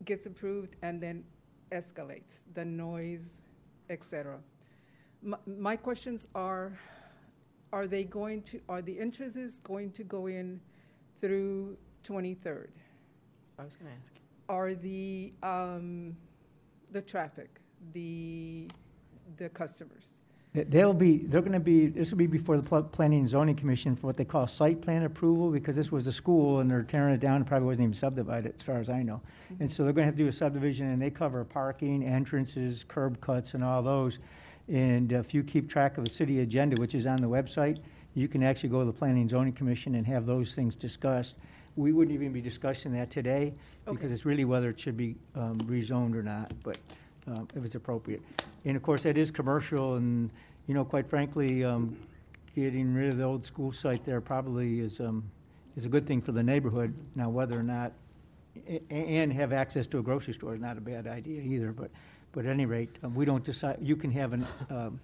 gets 0.03 0.25
approved 0.25 0.75
and 0.81 1.01
then 1.01 1.23
escalates, 1.71 2.43
the 2.53 2.65
noise, 2.65 3.39
et 3.89 4.03
cetera. 4.03 4.39
My, 5.21 5.37
my 5.45 5.75
questions 5.75 6.27
are, 6.35 6.77
are 7.71 7.87
they 7.87 8.03
going 8.03 8.41
to, 8.43 8.59
are 8.67 8.81
the 8.81 8.99
entrances 8.99 9.59
going 9.63 9.91
to 9.91 10.03
go 10.03 10.27
in 10.27 10.59
through 11.19 11.77
23rd? 12.03 12.67
I 13.59 13.63
was 13.63 13.75
going 13.75 13.91
to 13.91 13.97
ask. 13.97 14.21
Are 14.49 14.73
the, 14.73 15.33
um, 15.43 16.15
the 16.91 17.01
traffic, 17.01 17.59
the, 17.93 18.69
the 19.37 19.49
customers? 19.49 20.19
They- 20.57 20.63
They'll 20.63 20.93
be, 20.93 21.17
they're 21.19 21.41
gonna 21.43 21.59
be, 21.59 21.85
this 21.87 22.09
will 22.09 22.17
be 22.17 22.25
before 22.25 22.57
the 22.57 22.81
Planning 22.83 23.19
and 23.19 23.29
Zoning 23.29 23.55
Commission 23.55 23.95
for 23.95 24.07
what 24.07 24.17
they 24.17 24.25
call 24.25 24.47
site 24.47 24.81
plan 24.81 25.03
approval, 25.03 25.51
because 25.51 25.75
this 25.75 25.91
was 25.91 26.07
a 26.07 26.11
school 26.11 26.59
and 26.59 26.71
they're 26.71 26.81
tearing 26.81 27.13
it 27.13 27.19
down, 27.19 27.41
it 27.41 27.45
probably 27.47 27.67
wasn't 27.67 27.83
even 27.83 27.93
subdivided, 27.93 28.55
as 28.57 28.65
far 28.65 28.79
as 28.79 28.89
I 28.89 29.03
know. 29.03 29.21
And 29.59 29.71
so 29.71 29.83
they're 29.83 29.93
gonna 29.93 30.07
have 30.07 30.15
to 30.15 30.23
do 30.23 30.27
a 30.27 30.31
subdivision, 30.31 30.87
and 30.87 30.99
they 30.99 31.11
cover 31.11 31.43
parking, 31.45 32.03
entrances, 32.03 32.83
curb 32.87 33.21
cuts, 33.21 33.53
and 33.53 33.63
all 33.63 33.83
those. 33.83 34.17
And 34.67 35.11
if 35.11 35.31
you 35.33 35.43
keep 35.43 35.69
track 35.69 35.99
of 35.99 36.05
the 36.05 36.09
city 36.11 36.39
agenda, 36.39 36.81
which 36.81 36.95
is 36.95 37.05
on 37.05 37.17
the 37.17 37.27
website, 37.29 37.77
you 38.15 38.27
can 38.27 38.41
actually 38.41 38.69
go 38.69 38.79
to 38.79 38.85
the 38.85 38.93
Planning 38.93 39.21
and 39.21 39.29
Zoning 39.29 39.53
Commission 39.53 39.93
and 39.93 40.07
have 40.07 40.25
those 40.25 40.55
things 40.55 40.73
discussed. 40.73 41.35
We 41.75 41.91
wouldn't 41.91 42.15
even 42.15 42.33
be 42.33 42.41
discussing 42.41 42.93
that 42.93 43.11
today, 43.11 43.53
because 43.85 44.11
it's 44.11 44.25
really 44.25 44.43
whether 44.43 44.69
it 44.69 44.79
should 44.79 44.97
be 44.97 45.17
um, 45.35 45.55
rezoned 45.59 46.15
or 46.15 46.23
not, 46.23 46.51
but 46.63 46.79
um, 47.27 47.47
if 47.55 47.65
it's 47.65 47.75
appropriate. 47.75 48.21
And 48.65 48.75
of 48.75 48.83
course, 48.83 49.03
that 49.03 49.17
is 49.17 49.31
commercial, 49.31 49.95
and, 49.95 50.29
you 50.67 50.73
know, 50.73 50.85
quite 50.85 51.09
frankly, 51.09 51.63
um, 51.63 51.97
getting 52.55 52.93
rid 52.93 53.09
of 53.09 53.17
the 53.17 53.23
old 53.23 53.45
school 53.45 53.71
site 53.71 54.03
there 54.05 54.21
probably 54.21 54.79
is, 54.79 54.99
um, 54.99 55.29
is 55.75 55.85
a 55.85 55.89
good 55.89 56.07
thing 56.07 56.21
for 56.21 56.31
the 56.31 56.43
neighborhood. 56.43 56.93
Now, 57.15 57.29
whether 57.29 57.59
or 57.59 57.63
not, 57.63 57.93
a- 58.67 58.81
a- 58.89 58.93
and 59.21 59.31
have 59.33 59.53
access 59.53 59.85
to 59.87 59.99
a 59.99 60.03
grocery 60.03 60.33
store 60.33 60.55
is 60.55 60.61
not 60.61 60.77
a 60.77 60.81
bad 60.81 61.07
idea 61.07 61.41
either, 61.41 61.71
but, 61.71 61.91
but 62.31 62.45
at 62.45 62.51
any 62.51 62.65
rate, 62.65 62.97
um, 63.03 63.13
we 63.13 63.25
don't 63.25 63.43
decide, 63.43 63.77
you 63.81 63.95
can 63.95 64.11
have 64.11 64.33
an, 64.33 64.45
um, 64.69 64.99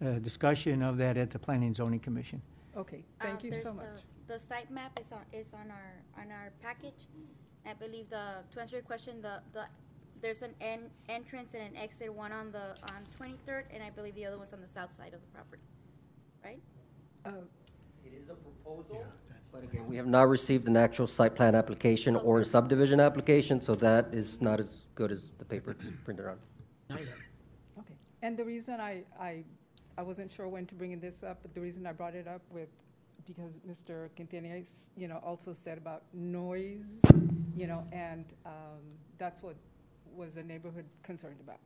a 0.00 0.20
discussion 0.20 0.82
of 0.82 0.96
that 0.98 1.16
at 1.16 1.30
the 1.30 1.38
Planning 1.38 1.68
and 1.68 1.76
Zoning 1.76 2.00
Commission. 2.00 2.40
Okay, 2.76 3.02
Um, 3.20 3.28
thank 3.28 3.44
you 3.44 3.52
so 3.52 3.74
much. 3.74 3.84
the- 3.86 4.34
The 4.34 4.38
site 4.40 4.70
map 4.72 4.98
is 4.98 5.12
on, 5.12 5.20
is 5.32 5.54
on 5.54 5.70
our, 5.70 6.22
on 6.22 6.30
our 6.32 6.50
package. 6.60 7.06
I 7.64 7.74
believe 7.74 8.10
the, 8.10 8.42
to 8.50 8.60
answer 8.60 8.74
your 8.76 8.82
question, 8.84 9.22
the, 9.22 9.40
the, 9.52 9.64
there's 10.22 10.42
an 10.42 10.54
en, 10.60 10.90
entrance 11.08 11.54
and 11.54 11.62
an 11.62 11.76
exit, 11.76 12.12
one 12.12 12.32
on 12.32 12.50
the, 12.52 12.70
on 12.94 13.02
Twenty-third, 13.16 13.66
and 13.72 13.82
I 13.82 13.90
believe 13.90 14.14
the 14.14 14.26
other 14.26 14.38
one's 14.38 14.52
on 14.52 14.60
the 14.60 14.68
south 14.68 14.92
side 14.92 15.12
of 15.14 15.20
the 15.20 15.26
property, 15.28 15.62
right? 16.44 16.60
Uh, 17.24 17.30
It 18.04 18.12
is 18.14 18.28
a 18.28 18.34
proposal, 18.34 19.04
but 19.52 19.64
again, 19.64 19.86
we 19.88 19.96
have 19.96 20.06
not 20.06 20.28
received 20.28 20.68
an 20.68 20.76
actual 20.76 21.06
site 21.06 21.34
plan 21.34 21.54
application 21.54 22.16
or 22.16 22.40
a 22.40 22.44
subdivision 22.44 23.00
application, 23.00 23.60
so 23.60 23.74
that 23.76 24.12
is 24.12 24.40
not 24.40 24.60
as 24.60 24.86
good 24.94 25.10
as 25.10 25.30
the 25.38 25.44
paper 25.44 25.72
it's 25.72 25.90
printed 26.04 26.26
on. 26.26 26.38
Okay. 26.92 27.06
And 28.22 28.36
the 28.36 28.44
reason 28.44 28.80
I, 28.80 29.02
I, 29.20 29.44
I 29.98 30.02
wasn't 30.02 30.32
sure 30.32 30.48
when 30.48 30.66
to 30.66 30.74
bring 30.74 30.98
this 31.00 31.22
up, 31.22 31.38
but 31.42 31.54
the 31.54 31.60
reason 31.60 31.86
I 31.86 31.92
brought 31.92 32.14
it 32.14 32.26
up 32.26 32.42
with, 32.50 32.68
because 33.26 33.58
Mr. 33.68 34.08
Quintanilla, 34.16 34.64
you 34.96 35.08
know, 35.08 35.20
also 35.24 35.52
said 35.52 35.78
about 35.78 36.02
noise, 36.12 37.00
you 37.56 37.66
know, 37.66 37.84
and 37.92 38.24
um, 38.44 38.82
that's 39.18 39.42
what 39.42 39.56
was 40.16 40.34
the 40.34 40.42
neighborhood 40.42 40.84
concerned 41.02 41.36
about. 41.40 41.58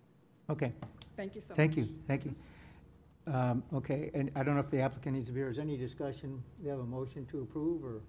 Okay, 0.49 0.73
Thank 1.17 1.35
you 1.35 1.41
so 1.41 1.51
much. 1.51 1.57
thank 1.57 1.77
you, 1.77 1.89
thank 2.09 2.25
you. 2.25 2.35
Um, 3.27 3.63
Okay, 3.75 4.11
and 4.15 4.31
I 4.35 4.43
don't 4.43 4.55
know 4.55 4.61
if 4.61 4.71
the 4.71 4.81
applicant 4.81 5.15
needs 5.17 5.29
to 5.29 5.33
be 5.33 5.41
here. 5.41 5.51
Is 5.51 5.59
any 5.59 5.77
discussion? 5.77 6.43
We 6.63 6.69
have 6.69 6.81
a 6.81 6.85
motion 6.85 7.27
to 7.27 7.43
approve, 7.43 7.85
or? 7.85 8.01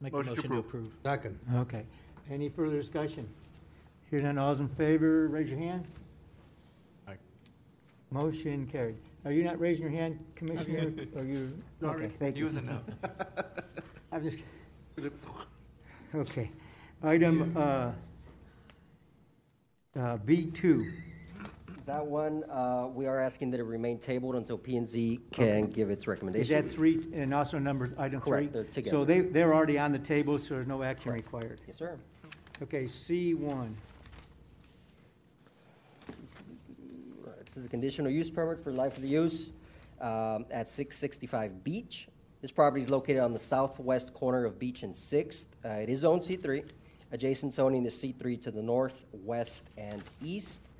Make 0.00 0.12
a 0.12 0.16
Motion 0.16 0.34
to 0.34 0.36
motion 0.36 0.50
to 0.52 0.58
approve. 0.58 0.84
approve. 0.86 0.92
Second. 1.02 1.38
Okay. 1.56 1.84
Any 2.30 2.48
further 2.48 2.76
discussion? 2.76 3.28
Hearing 4.10 4.26
none, 4.26 4.38
all's 4.38 4.60
in 4.60 4.68
favor, 4.68 5.26
raise 5.28 5.48
your 5.48 5.58
hand. 5.58 5.86
Aye. 7.08 7.16
Motion 8.10 8.66
carried. 8.66 8.96
Are 9.24 9.32
you 9.32 9.42
not 9.42 9.58
raising 9.58 9.82
your 9.82 9.92
hand, 9.92 10.18
Commissioner? 10.36 10.92
Or 11.16 11.24
you? 11.24 11.56
Okay, 11.82 12.08
thank 12.08 12.36
you. 12.36 12.44
was 12.44 12.56
a 12.56 12.62
no. 12.62 12.80
I'm 14.12 14.22
just, 14.22 14.44
okay. 16.14 16.50
Item 17.02 17.56
uh, 17.56 17.92
uh, 19.96 20.16
B2. 20.18 20.90
That 21.84 22.06
one, 22.06 22.44
uh, 22.44 22.88
we 22.94 23.06
are 23.06 23.18
asking 23.18 23.50
that 23.50 23.60
it 23.60 23.64
remain 23.64 23.98
tabled 23.98 24.36
until 24.36 24.56
P 24.56 24.76
and 24.76 24.88
Z 24.88 25.20
can 25.32 25.66
give 25.66 25.90
its 25.90 26.04
Is 26.04 26.08
recommendation. 26.08 26.62
that 26.64 26.72
three, 26.72 27.06
and 27.12 27.34
also 27.34 27.58
number, 27.58 27.92
item 27.98 28.20
three? 28.20 28.30
Correct, 28.48 28.52
they're 28.52 28.64
together. 28.64 28.90
So 28.96 29.04
they, 29.04 29.20
they're 29.20 29.52
already 29.52 29.78
on 29.78 29.90
the 29.90 29.98
table, 29.98 30.38
so 30.38 30.54
there's 30.54 30.66
no 30.68 30.82
action 30.82 31.12
required. 31.12 31.60
Yes, 31.66 31.76
sir. 31.78 31.98
Okay, 32.62 32.84
C1. 32.84 33.74
This 37.44 37.56
is 37.56 37.66
a 37.66 37.68
conditional 37.68 38.10
use 38.10 38.30
permit 38.30 38.62
for 38.62 38.72
life 38.72 38.96
of 38.96 39.02
the 39.02 39.08
use 39.08 39.50
um, 40.00 40.46
at 40.50 40.68
665 40.68 41.62
Beach. 41.64 42.08
This 42.40 42.50
property 42.52 42.82
is 42.82 42.90
located 42.90 43.18
on 43.20 43.32
the 43.32 43.38
southwest 43.38 44.14
corner 44.14 44.44
of 44.44 44.58
Beach 44.58 44.84
and 44.84 44.96
Sixth. 44.96 45.48
Uh, 45.64 45.68
It 45.70 45.88
is 45.90 46.00
zoned 46.00 46.22
C3. 46.22 46.64
Adjacent 47.16 47.52
zoning 47.52 47.84
is 47.84 47.94
C3 47.94 48.40
to 48.42 48.50
the 48.50 48.62
north, 48.62 49.04
west, 49.12 49.68
and 49.76 50.02
east, 50.22 50.70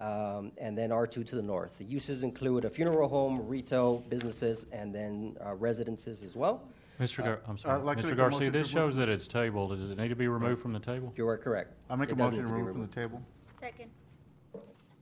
um, 0.00 0.50
and 0.56 0.76
then 0.76 0.88
R2 0.90 1.24
to 1.26 1.36
the 1.36 1.42
north. 1.42 1.76
The 1.78 1.84
uses 1.84 2.24
include 2.24 2.64
a 2.64 2.70
funeral 2.70 3.08
home, 3.10 3.46
retail, 3.46 3.98
businesses, 4.08 4.64
and 4.72 4.94
then 4.94 5.36
uh, 5.44 5.54
residences 5.54 6.24
as 6.24 6.34
well. 6.34 6.62
Mr. 6.98 7.22
Gar, 7.22 7.40
I'm 7.46 7.54
I'd 7.54 7.60
sorry, 7.60 7.82
like 7.82 7.98
to 7.98 8.04
make 8.04 8.10
Mr. 8.12 8.14
a 8.14 8.16
Garcia, 8.16 8.36
motion 8.40 8.52
to 8.52 8.58
this 8.58 8.74
remove- 8.74 8.90
shows 8.92 8.96
that 8.96 9.08
it's 9.10 9.28
tabled. 9.28 9.78
Does 9.78 9.90
it 9.90 9.98
need 9.98 10.08
to 10.08 10.16
be 10.16 10.28
removed 10.28 10.62
from 10.62 10.72
the 10.72 10.80
table? 10.80 11.12
You 11.16 11.28
are 11.28 11.36
correct. 11.36 11.74
I 11.90 11.96
make 11.96 12.08
a 12.08 12.12
It 12.12 12.18
does 12.18 12.30
motion 12.32 12.38
need 12.38 12.46
to 12.46 12.52
be 12.54 12.58
remove 12.62 12.72
from 12.74 12.86
the 12.86 12.94
table. 12.94 13.22
Second. 13.60 13.90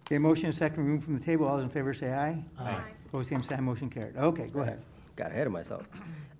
Okay, 0.06 0.18
motion 0.18 0.46
and 0.46 0.54
second 0.54 0.82
removed 0.84 1.04
from 1.04 1.16
the 1.18 1.24
table. 1.24 1.46
All 1.46 1.56
those 1.56 1.64
in 1.64 1.70
favor 1.70 1.94
say 1.94 2.12
aye. 2.12 2.42
Aye. 2.58 2.82
Opposed, 3.06 3.28
same 3.28 3.44
sign, 3.44 3.62
motion 3.62 3.88
carried. 3.88 4.16
Okay, 4.16 4.48
go 4.48 4.60
ahead. 4.60 4.82
got 5.14 5.30
ahead 5.30 5.46
of 5.46 5.52
myself. 5.52 5.86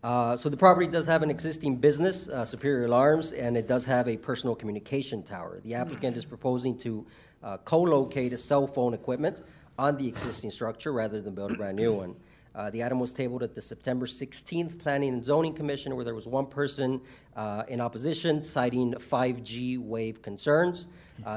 Uh, 0.02 0.36
So 0.36 0.48
the 0.48 0.56
property 0.56 0.86
does 0.86 1.06
have 1.06 1.22
an 1.22 1.30
existing 1.30 1.76
business, 1.76 2.28
uh, 2.28 2.44
Superior 2.44 2.86
Alarms, 2.86 3.32
and 3.32 3.56
it 3.56 3.66
does 3.68 3.84
have 3.84 4.08
a 4.08 4.16
personal 4.16 4.54
communication 4.56 5.22
tower. 5.22 5.60
The 5.62 5.74
applicant 5.74 6.16
is 6.16 6.24
proposing 6.24 6.78
to 6.78 7.06
uh, 7.42 7.56
co-locate 7.58 8.32
a 8.32 8.36
cell 8.36 8.66
phone 8.66 8.94
equipment 8.94 9.42
on 9.78 9.96
the 9.96 10.06
existing 10.08 10.50
structure 10.50 10.92
rather 10.92 11.20
than 11.20 11.34
build 11.34 11.52
a 11.52 11.54
brand-new 11.54 11.92
one. 11.92 12.14
Uh, 12.54 12.68
The 12.70 12.82
item 12.82 12.98
was 12.98 13.12
tabled 13.12 13.42
at 13.42 13.54
the 13.54 13.60
September 13.62 14.06
16th 14.06 14.78
Planning 14.78 15.12
and 15.14 15.24
Zoning 15.24 15.54
Commission, 15.54 15.94
where 15.96 16.04
there 16.04 16.14
was 16.14 16.26
one 16.26 16.46
person 16.46 17.00
uh, 17.36 17.62
in 17.68 17.80
opposition 17.80 18.42
citing 18.42 18.94
5G 18.94 19.78
wave 19.78 20.20
concerns. 20.22 20.86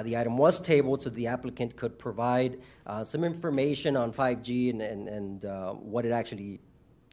The 0.04 0.16
item 0.18 0.38
was 0.38 0.60
tabled 0.62 1.04
so 1.04 1.10
the 1.10 1.28
applicant 1.28 1.76
could 1.76 2.00
provide 2.00 2.60
some 3.04 3.24
information 3.26 3.96
on 3.98 4.12
5G 4.14 4.70
and- 4.70 4.82
and 4.82 5.08
and, 5.10 5.44
what 5.94 6.06
it 6.06 6.12
actually 6.12 6.60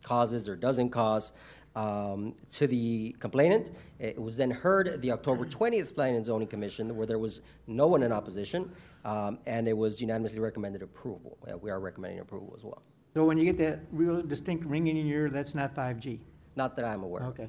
causes 0.03 0.49
or 0.49 0.57
doesn't 0.57 0.91
cause 0.91 1.33
um, 1.77 2.35
to 2.53 2.67
the 2.67 3.15
complainant. 3.21 3.71
It 3.99 4.21
was 4.21 4.37
then 4.37 4.51
heard 4.51 4.89
at 4.89 5.01
the 5.03 5.13
October 5.13 5.47
20th 5.47 5.95
Planning 5.95 6.17
and 6.17 6.27
Zoning 6.27 6.49
Commission, 6.49 6.97
where 6.97 7.07
there 7.07 7.19
was 7.19 7.43
no 7.67 7.87
one 7.87 8.03
in 8.03 8.13
opposition, 8.13 8.71
um, 9.05 9.39
and 9.47 9.69
it 9.69 9.77
was 9.77 10.01
unanimously 10.01 10.41
recommended 10.41 10.83
approval. 10.83 11.39
Uh, 11.51 11.57
We 11.59 11.71
are 11.71 11.81
recommending 11.81 12.21
approval 12.21 12.55
as 12.57 12.65
well. 12.65 12.83
So 13.15 13.25
when 13.25 13.39
you 13.39 13.45
get 13.45 13.59
that 13.59 13.81
real 13.93 14.23
distinct 14.23 14.65
ringing 14.65 14.97
in 14.97 15.07
your 15.07 15.23
ear, 15.23 15.31
that's 15.31 15.55
not 15.55 15.75
5G? 15.75 16.19
Not 16.57 16.77
that 16.77 16.85
I'm 16.85 17.03
aware 17.03 17.23
of. 17.23 17.29
Okay. 17.41 17.49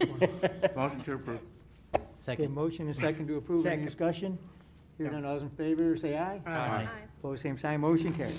Motion 0.76 1.00
to 1.02 1.12
approve. 1.14 1.40
Okay, 1.94 2.04
Second. 2.16 2.52
motion 2.54 2.86
and 2.86 2.94
second 2.96 3.26
to 3.28 3.36
approve. 3.36 3.64
Any 3.66 3.84
discussion? 3.84 4.38
Hearing 4.98 5.12
none, 5.14 5.24
all 5.24 5.34
those 5.34 5.42
in 5.42 5.50
favor, 5.50 5.96
say 5.96 6.16
aye. 6.16 6.40
Aye. 6.46 6.86
Opposed, 7.20 7.42
same 7.42 7.56
sign, 7.58 7.80
motion 7.80 8.12
carried. 8.12 8.36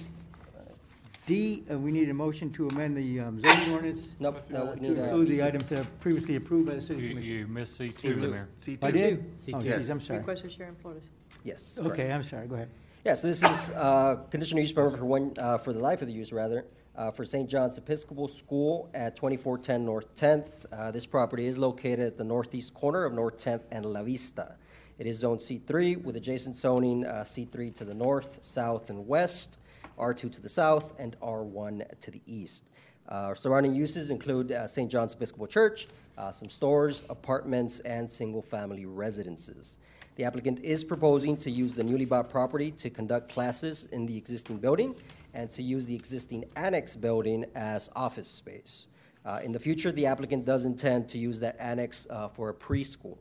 D, 1.29 1.63
uh, 1.71 1.77
we 1.77 1.91
need 1.91 2.09
a 2.09 2.13
motion 2.13 2.51
to 2.53 2.67
amend 2.69 2.97
the 2.97 3.19
um, 3.19 3.39
zoning 3.39 3.71
ordinance. 3.71 4.15
Nope, 4.19 4.41
no, 4.49 4.65
we 4.65 4.75
To 4.77 4.81
need 4.81 4.97
a- 4.97 5.03
include 5.03 5.27
the 5.29 5.43
items 5.43 5.65
that 5.69 5.81
are 5.81 5.87
previously 5.99 6.35
approved 6.37 6.65
by 6.69 6.73
the 6.73 6.81
city 6.81 7.03
You, 7.03 7.09
commission. 7.09 7.29
you 7.31 7.47
missed 7.47 7.77
C 7.77 7.89
two, 7.89 8.15
Mayor. 8.15 8.49
I 8.81 8.89
did? 8.89 9.37
C2. 9.37 9.53
Oh, 9.53 9.61
Yes. 9.61 9.81
geez, 9.81 9.89
I'm 9.91 10.01
sorry. 10.01 10.19
Request 10.19 10.43
of 10.45 10.51
Sharon 10.51 10.75
Flores. 10.81 11.03
Yes. 11.43 11.75
correct. 11.77 11.91
Okay, 11.93 12.11
I'm 12.11 12.23
sorry, 12.23 12.47
go 12.47 12.55
ahead. 12.55 12.69
Yeah, 13.05 13.13
so 13.13 13.27
this 13.27 13.43
is 13.43 13.69
uh, 13.75 14.15
conditional 14.31 14.61
use 14.61 14.71
permit 14.71 14.97
for 14.97 15.05
one, 15.05 15.31
uh, 15.37 15.59
for 15.59 15.71
the 15.71 15.77
life 15.79 16.01
of 16.01 16.07
the 16.07 16.13
use, 16.15 16.33
rather, 16.33 16.65
uh, 16.97 17.11
for 17.11 17.23
St. 17.25 17.47
John's 17.47 17.77
Episcopal 17.77 18.27
School 18.27 18.89
at 18.95 19.15
2410 19.15 19.85
North 19.85 20.15
10th. 20.15 20.65
Uh, 20.71 20.89
This 20.89 21.05
property 21.05 21.45
is 21.45 21.59
located 21.59 21.99
at 21.99 22.17
the 22.17 22.23
northeast 22.23 22.73
corner 22.73 23.05
of 23.05 23.13
North 23.13 23.37
10th 23.37 23.65
and 23.71 23.85
La 23.85 24.01
Vista. 24.01 24.55
It 24.97 25.05
is 25.05 25.19
Zone 25.19 25.37
C3 25.37 26.03
with 26.03 26.15
adjacent 26.15 26.55
zoning 26.57 27.05
uh, 27.05 27.23
C3 27.23 27.73
to 27.75 27.85
the 27.85 27.93
north, 27.93 28.39
south, 28.41 28.89
and 28.89 29.07
west, 29.07 29.59
R2 29.99 30.31
to 30.31 30.41
the 30.41 30.49
south, 30.49 30.93
and 30.97 31.19
R1 31.19 31.99
to 31.99 32.11
the 32.11 32.21
east. 32.25 32.65
Uh, 33.07 33.33
Surrounding 33.33 33.75
uses 33.75 34.11
include 34.11 34.51
uh, 34.51 34.67
St. 34.67 34.89
John's 34.89 35.13
Episcopal 35.13 35.47
Church, 35.47 35.87
uh, 36.17 36.31
some 36.31 36.49
stores, 36.49 37.03
apartments, 37.09 37.79
and 37.81 38.09
single-family 38.11 38.85
residences. 38.85 39.77
The 40.15 40.25
applicant 40.25 40.59
is 40.63 40.83
proposing 40.83 41.37
to 41.37 41.49
use 41.49 41.73
the 41.73 41.83
newly 41.83 42.05
bought 42.05 42.29
property 42.29 42.71
to 42.71 42.89
conduct 42.89 43.31
classes 43.31 43.87
in 43.91 44.05
the 44.05 44.17
existing 44.17 44.57
building 44.57 44.95
and 45.33 45.49
to 45.51 45.63
use 45.63 45.85
the 45.85 45.95
existing 45.95 46.45
annex 46.55 46.95
building 46.95 47.45
as 47.55 47.89
office 47.95 48.27
space. 48.27 48.87
Uh, 49.25 49.39
In 49.43 49.51
the 49.51 49.59
future, 49.59 49.91
the 49.91 50.05
applicant 50.05 50.45
does 50.45 50.65
intend 50.65 51.07
to 51.09 51.17
use 51.17 51.39
that 51.39 51.55
annex 51.59 52.05
uh, 52.09 52.27
for 52.27 52.49
a 52.49 52.53
preschool. 52.53 53.17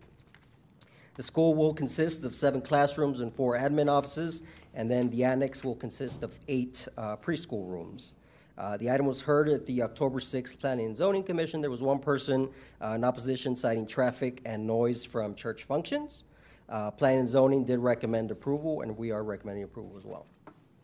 The 1.18 1.24
school 1.24 1.56
will 1.56 1.74
consist 1.74 2.24
of 2.24 2.32
seven 2.32 2.60
classrooms 2.60 3.18
and 3.18 3.32
four 3.34 3.58
admin 3.58 3.90
offices, 3.90 4.44
and 4.72 4.88
then 4.88 5.10
the 5.10 5.24
annex 5.24 5.64
will 5.64 5.74
consist 5.74 6.22
of 6.22 6.38
eight 6.46 6.86
uh, 6.96 7.16
preschool 7.16 7.68
rooms. 7.68 8.14
Uh, 8.56 8.76
The 8.76 8.88
item 8.88 9.04
was 9.04 9.20
heard 9.22 9.48
at 9.48 9.66
the 9.66 9.82
October 9.82 10.20
6th 10.20 10.60
Planning 10.60 10.86
and 10.86 10.96
Zoning 10.96 11.24
Commission. 11.24 11.60
There 11.60 11.72
was 11.72 11.82
one 11.82 11.98
person 11.98 12.48
uh, 12.80 12.90
in 12.90 13.02
opposition 13.02 13.56
citing 13.56 13.84
traffic 13.84 14.40
and 14.46 14.64
noise 14.64 15.04
from 15.04 15.34
church 15.34 15.64
functions. 15.64 16.22
Uh, 16.68 16.92
Planning 16.92 17.18
and 17.20 17.28
Zoning 17.28 17.64
did 17.64 17.80
recommend 17.80 18.30
approval, 18.30 18.82
and 18.82 18.96
we 18.96 19.10
are 19.10 19.24
recommending 19.24 19.64
approval 19.64 19.96
as 19.98 20.04
well. 20.04 20.24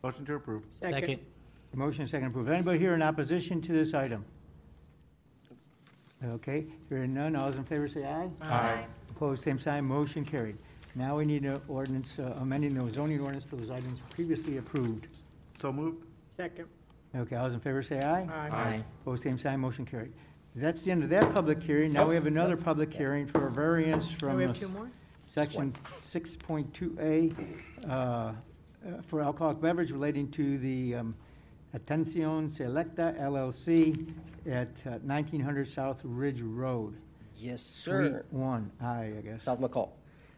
Motion 0.03 0.25
to 0.25 0.33
approve. 0.35 0.63
Second. 0.71 1.21
Motion 1.73 2.07
second 2.07 2.27
approved. 2.27 2.49
Anybody 2.49 2.77
here 2.79 2.93
in 2.93 3.01
opposition 3.01 3.61
to 3.61 3.71
this 3.71 3.93
item? 3.93 4.25
Okay, 6.25 6.65
hearing 6.89 7.13
none, 7.13 7.37
all 7.37 7.49
those 7.49 7.57
in 7.57 7.63
favor 7.63 7.87
say 7.87 8.03
aye. 8.03 8.29
Aye. 8.41 8.85
Opposed, 9.15 9.43
same 9.43 9.57
sign, 9.57 9.85
motion 9.85 10.25
carried. 10.25 10.57
Now 10.93 11.17
we 11.17 11.25
need 11.25 11.43
an 11.45 11.61
ordinance 11.69 12.19
uh, 12.19 12.35
amending 12.41 12.73
the 12.73 12.89
zoning 12.91 13.19
ordinance 13.21 13.45
for 13.45 13.55
those 13.55 13.71
items 13.71 13.99
previously 14.13 14.57
approved. 14.57 15.07
So 15.61 15.71
moved. 15.71 16.03
Second. 16.35 16.67
Okay, 17.15 17.37
all 17.37 17.45
those 17.45 17.53
in 17.53 17.61
favor 17.61 17.81
say 17.81 18.01
aye. 18.01 18.23
Aye. 18.51 18.83
Opposed, 19.01 19.23
same 19.23 19.39
sign, 19.39 19.61
motion 19.61 19.85
carried. 19.85 20.11
That's 20.53 20.81
the 20.83 20.91
end 20.91 21.03
of 21.03 21.09
that 21.11 21.33
public 21.33 21.63
hearing. 21.63 21.93
Now 21.93 22.07
we 22.07 22.15
have 22.15 22.25
another 22.27 22.57
public 22.57 22.93
hearing 22.93 23.25
for 23.25 23.47
a 23.47 23.51
variance 23.51 24.11
Oh, 24.15 24.19
from 24.19 24.35
we 24.37 24.43
uh, 24.43 24.47
have 24.47 24.59
two 24.59 24.67
more? 24.69 24.89
section 25.25 25.73
six 26.01 26.35
point 26.35 26.73
two 26.73 26.97
A 26.99 27.31
uh, 27.89 28.33
for 29.07 29.21
alcoholic 29.21 29.61
beverage 29.61 29.91
relating 29.91 30.29
to 30.31 30.57
the 30.57 30.95
um, 30.95 31.15
Atencion 31.77 32.49
Selecta 32.51 33.17
LLC 33.19 34.09
at 34.49 34.69
uh, 34.85 34.97
nineteen 35.03 35.39
hundred 35.41 35.69
South 35.69 35.99
Ridge 36.03 36.41
Road. 36.41 36.95
Yes, 37.37 37.61
sir. 37.61 38.09
Suite 38.09 38.23
one, 38.31 38.71
I, 38.81 39.03
I 39.17 39.21
guess. 39.23 39.43
South 39.43 39.59
McColl. 39.59 39.89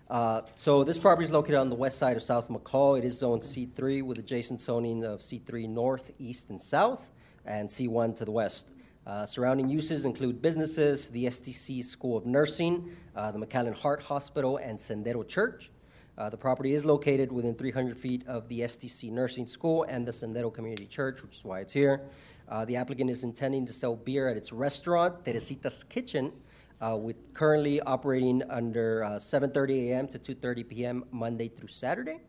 Uh, 0.10 0.42
So 0.56 0.84
this 0.84 0.98
property 0.98 1.26
is 1.26 1.32
located 1.32 1.56
on 1.56 1.70
the 1.70 1.76
west 1.76 1.98
side 1.98 2.18
of 2.18 2.24
South 2.24 2.50
McColl. 2.50 2.98
It 2.98 3.04
is 3.06 3.18
Zone 3.20 3.40
C3 3.42 4.04
with 4.04 4.18
adjacent 4.18 4.62
zoning 4.62 5.04
of 5.06 5.20
C3 5.22 5.68
north, 5.70 6.12
east, 6.20 6.50
and 6.50 6.62
south, 6.62 7.12
and 7.46 7.70
C1 7.70 8.16
to 8.18 8.26
the 8.26 8.32
west. 8.32 8.72
Uh, 9.06 9.26
Surrounding 9.26 9.70
uses 9.70 10.06
include 10.06 10.42
businesses, 10.42 11.08
the 11.10 11.26
STC 11.28 11.84
School 11.84 12.18
of 12.18 12.26
Nursing, 12.26 12.90
uh, 13.16 13.32
the 13.32 13.40
McAllen 13.40 13.74
Heart 13.74 14.04
Hospital, 14.04 14.58
and 14.58 14.78
Sendero 14.78 15.26
Church. 15.28 15.72
Uh, 16.18 16.30
The 16.30 16.38
property 16.38 16.74
is 16.74 16.84
located 16.84 17.32
within 17.32 17.54
300 17.56 17.96
feet 17.98 18.28
of 18.28 18.48
the 18.50 18.62
STC 18.62 19.10
Nursing 19.12 19.48
School 19.48 19.84
and 19.84 20.06
the 20.06 20.12
Sendero 20.12 20.54
Community 20.54 20.88
Church, 20.88 21.22
which 21.22 21.38
is 21.38 21.46
why 21.46 21.60
it's 21.62 21.72
here. 21.74 22.02
Uh, 22.50 22.66
The 22.66 22.76
applicant 22.76 23.10
is 23.10 23.24
intending 23.24 23.66
to 23.68 23.72
sell 23.74 23.96
beer 23.96 24.28
at 24.28 24.36
its 24.36 24.52
restaurant, 24.52 25.24
Teresita's 25.24 25.84
Kitchen, 25.86 26.34
uh, 26.82 26.96
with 26.96 27.16
currently 27.34 27.80
operating 27.82 28.44
under 28.50 29.04
uh, 29.04 29.10
7:30 29.20 29.90
a.m. 29.90 30.08
to 30.10 30.20
2:30 30.20 30.68
p.m. 30.70 31.04
Monday 31.12 31.48
through 31.48 31.68
Saturday. 31.70 32.20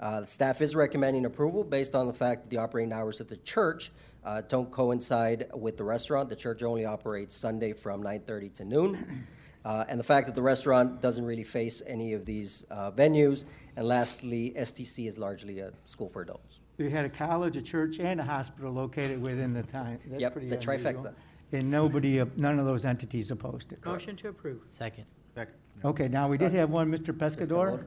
Uh, 0.00 0.20
the 0.22 0.26
staff 0.26 0.60
is 0.60 0.74
recommending 0.74 1.24
approval 1.24 1.62
based 1.62 1.94
on 1.94 2.06
the 2.06 2.12
fact 2.12 2.42
that 2.42 2.50
the 2.50 2.56
operating 2.58 2.92
hours 2.92 3.20
of 3.20 3.28
the 3.28 3.36
church 3.38 3.92
uh, 4.24 4.42
don't 4.48 4.70
coincide 4.72 5.46
with 5.54 5.76
the 5.76 5.84
restaurant. 5.84 6.28
The 6.28 6.36
church 6.36 6.62
only 6.62 6.84
operates 6.84 7.36
Sunday 7.36 7.72
from 7.72 8.02
9:30 8.02 8.54
to 8.54 8.64
noon, 8.64 9.26
uh, 9.64 9.84
and 9.88 9.98
the 10.00 10.04
fact 10.04 10.26
that 10.26 10.34
the 10.34 10.42
restaurant 10.42 11.00
doesn't 11.00 11.24
really 11.24 11.44
face 11.44 11.80
any 11.86 12.12
of 12.12 12.24
these 12.24 12.64
uh, 12.70 12.90
venues. 12.90 13.44
And 13.76 13.86
lastly, 13.88 14.52
STC 14.56 15.08
is 15.08 15.18
largely 15.18 15.58
a 15.60 15.72
school 15.84 16.08
for 16.08 16.22
adults. 16.22 16.60
We 16.76 16.90
had 16.90 17.04
a 17.04 17.08
college, 17.08 17.56
a 17.56 17.62
church, 17.62 17.98
and 18.00 18.20
a 18.20 18.24
hospital 18.24 18.72
located 18.72 19.20
within 19.22 19.52
the 19.52 19.62
time. 19.64 19.98
That's 20.06 20.20
Yep, 20.20 20.32
pretty 20.32 20.48
the 20.48 20.56
unusual. 20.56 20.92
trifecta. 20.92 21.14
And 21.54 21.70
nobody, 21.70 22.20
uh, 22.20 22.26
none 22.36 22.58
of 22.58 22.66
those 22.66 22.84
entities 22.84 23.30
opposed 23.30 23.70
it. 23.70 23.84
Motion 23.84 24.16
to 24.16 24.28
approve. 24.28 24.60
Second. 24.68 25.04
Second. 25.36 25.54
Okay, 25.84 26.08
now, 26.08 26.26
we 26.28 26.36
did 26.36 26.50
have 26.52 26.70
one, 26.70 26.90
Mr. 26.90 27.16
Pescador. 27.16 27.84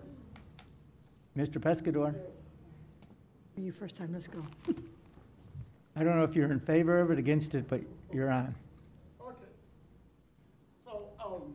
Mr. 1.37 1.59
Pescador, 1.59 2.15
You 3.57 3.73
first 3.73 3.95
time, 3.95 4.11
let's 4.13 4.27
go. 4.27 4.43
I 5.97 6.03
don't 6.03 6.15
know 6.15 6.23
if 6.23 6.33
you're 6.33 6.51
in 6.51 6.61
favor 6.61 6.99
of 7.01 7.11
it, 7.11 7.19
against 7.19 7.55
it, 7.55 7.67
but 7.67 7.81
you're 8.13 8.31
on. 8.31 8.55
Okay. 9.21 9.35
So, 10.83 11.09
um, 11.23 11.53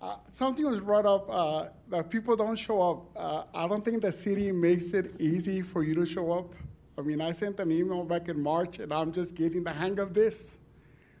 uh, 0.00 0.16
something 0.30 0.64
was 0.64 0.80
brought 0.80 1.04
up, 1.04 1.28
uh, 1.28 1.66
that 1.90 2.08
people 2.08 2.34
don't 2.34 2.56
show 2.56 2.80
up. 2.80 3.16
Uh, 3.16 3.44
I 3.54 3.68
don't 3.68 3.84
think 3.84 4.00
the 4.00 4.12
city 4.12 4.50
makes 4.52 4.94
it 4.94 5.20
easy 5.20 5.60
for 5.60 5.84
you 5.84 5.92
to 5.94 6.06
show 6.06 6.32
up. 6.32 6.54
I 7.00 7.02
mean, 7.02 7.22
I 7.22 7.32
sent 7.32 7.58
an 7.60 7.72
email 7.72 8.04
back 8.04 8.28
in 8.28 8.42
March 8.42 8.78
and 8.78 8.92
I'm 8.92 9.10
just 9.10 9.34
getting 9.34 9.64
the 9.64 9.72
hang 9.72 9.98
of 9.98 10.12
this. 10.12 10.58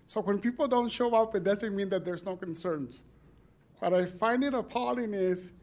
So 0.04 0.20
when 0.20 0.38
people 0.38 0.68
don't 0.68 0.90
show 0.90 1.14
up, 1.14 1.34
it 1.34 1.42
doesn't 1.42 1.74
mean 1.74 1.88
that 1.88 2.04
there's 2.04 2.22
no 2.22 2.36
concerns. 2.36 3.02
What 3.78 3.94
I 3.94 4.04
find 4.04 4.44
it 4.44 4.52
appalling 4.52 5.14
is 5.14 5.54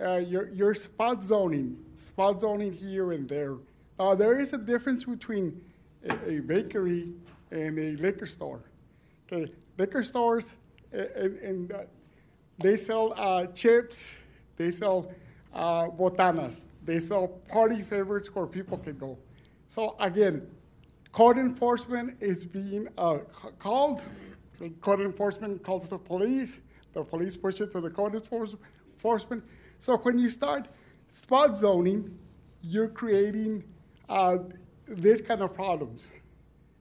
uh, 0.00 0.16
your, 0.16 0.48
your 0.48 0.74
spot 0.74 1.22
zoning, 1.22 1.78
spot 1.94 2.40
zoning 2.40 2.72
here 2.72 3.12
and 3.12 3.28
there. 3.28 3.54
Uh, 4.00 4.16
there 4.16 4.40
is 4.40 4.52
a 4.52 4.58
difference 4.58 5.04
between 5.04 5.60
a, 6.08 6.38
a 6.38 6.40
bakery 6.40 7.12
and 7.52 7.78
a 7.78 7.92
liquor 8.02 8.26
store. 8.26 8.64
Okay, 9.30 9.52
liquor 9.78 10.02
stores, 10.02 10.56
and, 10.92 11.38
and 11.38 11.72
uh, 11.72 11.82
they 12.58 12.76
sell 12.76 13.14
uh, 13.16 13.46
chips, 13.46 14.18
they 14.56 14.72
sell 14.72 15.12
uh, 15.54 15.86
botanas, 15.86 16.66
they 16.84 16.98
sell 16.98 17.28
party 17.28 17.80
favorites 17.82 18.34
where 18.34 18.46
people 18.46 18.78
can 18.78 18.98
go. 18.98 19.16
So 19.72 19.96
again, 20.00 20.46
code 21.12 21.38
enforcement 21.38 22.22
is 22.22 22.44
being 22.44 22.88
uh, 22.98 23.20
called. 23.58 24.02
The 24.60 24.68
Code 24.82 25.00
enforcement 25.00 25.62
calls 25.62 25.88
the 25.88 25.96
police. 25.96 26.60
The 26.92 27.02
police 27.02 27.38
push 27.38 27.58
it 27.62 27.72
to 27.72 27.80
the 27.80 27.88
code 27.88 28.14
enforcement. 28.14 29.42
So 29.78 29.96
when 29.96 30.18
you 30.18 30.28
start 30.28 30.68
spot 31.08 31.56
zoning, 31.56 32.18
you're 32.60 32.90
creating 32.90 33.64
uh, 34.10 34.40
this 34.86 35.22
kind 35.22 35.40
of 35.40 35.54
problems. 35.54 36.12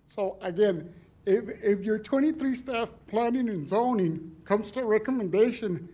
So 0.08 0.38
again, 0.41 0.93
if, 1.25 1.45
if 1.63 1.86
your 1.86 1.97
23 1.97 2.54
staff 2.56 2.91
planning 3.08 3.47
and 3.47 3.65
zoning 3.65 4.36
comes 4.43 4.69
to 4.73 4.82
a 4.82 4.86
recommendation, 4.86 5.88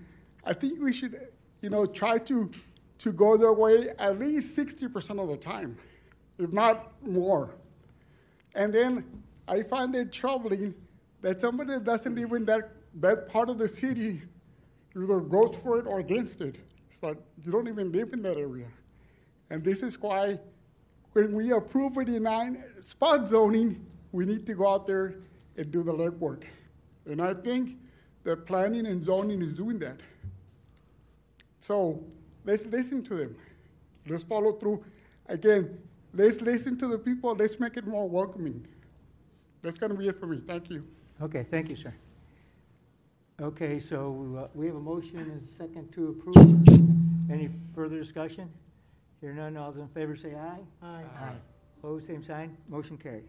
I 0.43 0.53
think 0.53 0.81
we 0.81 0.91
should, 0.91 1.27
you 1.61 1.69
know, 1.69 1.85
try 1.85 2.17
to, 2.17 2.49
to 2.97 3.11
go 3.11 3.37
their 3.37 3.53
way 3.53 3.89
at 3.99 4.17
least 4.17 4.57
60% 4.57 5.21
of 5.21 5.27
the 5.27 5.37
time, 5.37 5.77
if 6.39 6.51
not 6.51 6.91
more. 7.05 7.55
And 8.55 8.73
then 8.73 9.05
I 9.47 9.63
find 9.63 9.95
it 9.95 10.11
troubling 10.11 10.73
that 11.21 11.41
somebody 11.41 11.73
that 11.73 11.83
doesn't 11.83 12.15
live 12.15 12.31
in 12.33 12.45
that, 12.45 12.71
that 12.95 13.27
part 13.29 13.49
of 13.49 13.57
the 13.57 13.67
city 13.67 14.21
either 14.95 15.19
goes 15.19 15.55
for 15.57 15.79
it 15.79 15.87
or 15.87 15.99
against 15.99 16.41
it. 16.41 16.57
It's 16.89 17.03
like 17.03 17.17
you 17.43 17.51
don't 17.51 17.67
even 17.67 17.91
live 17.91 18.13
in 18.13 18.21
that 18.23 18.37
area. 18.37 18.67
And 19.49 19.63
this 19.63 19.83
is 19.83 19.99
why 19.99 20.39
when 21.13 21.33
we 21.33 21.51
approve 21.51 21.97
or 21.97 22.03
deny 22.03 22.51
spot 22.79 23.27
zoning, 23.27 23.85
we 24.11 24.25
need 24.25 24.45
to 24.45 24.53
go 24.53 24.67
out 24.67 24.87
there 24.87 25.15
and 25.57 25.71
do 25.71 25.83
the 25.83 25.93
legwork. 25.93 26.43
And 27.05 27.21
I 27.21 27.33
think 27.33 27.77
the 28.23 28.35
planning 28.35 28.85
and 28.87 29.03
zoning 29.03 29.41
is 29.41 29.53
doing 29.53 29.79
that. 29.79 29.99
So 31.59 32.03
let's 32.45 32.65
listen 32.65 33.03
to 33.03 33.15
them. 33.15 33.35
Let's 34.07 34.23
follow 34.23 34.53
through. 34.53 34.83
Again, 35.27 35.77
let's 36.17 36.41
listen 36.41 36.77
to 36.79 36.87
the 36.87 36.97
people. 36.97 37.35
Let's 37.35 37.59
make 37.59 37.77
it 37.77 37.87
more 37.87 38.09
welcoming. 38.09 38.65
That's 39.61 39.77
going 39.77 39.91
to 39.91 39.97
be 39.97 40.07
it 40.07 40.19
for 40.19 40.27
me. 40.27 40.41
Thank 40.45 40.69
you. 40.69 40.83
Okay, 41.21 41.45
thank 41.49 41.69
you, 41.69 41.75
sir. 41.75 41.93
Okay, 43.41 43.79
so 43.79 44.37
uh, 44.37 44.47
we 44.55 44.65
have 44.65 44.75
a 44.75 44.79
motion 44.79 45.19
and 45.19 45.43
a 45.43 45.47
second 45.47 45.91
to 45.93 46.09
approve. 46.09 47.31
Any 47.31 47.49
further 47.75 47.97
discussion? 47.97 48.49
Hear 49.21 49.33
none, 49.33 49.57
all 49.57 49.71
those 49.71 49.81
in 49.81 49.87
favor 49.89 50.15
say 50.15 50.33
aye. 50.35 50.59
Aye. 50.83 51.33
Opposed, 51.79 52.07
same 52.07 52.23
sign, 52.23 52.57
motion 52.69 52.97
carried. 52.97 53.25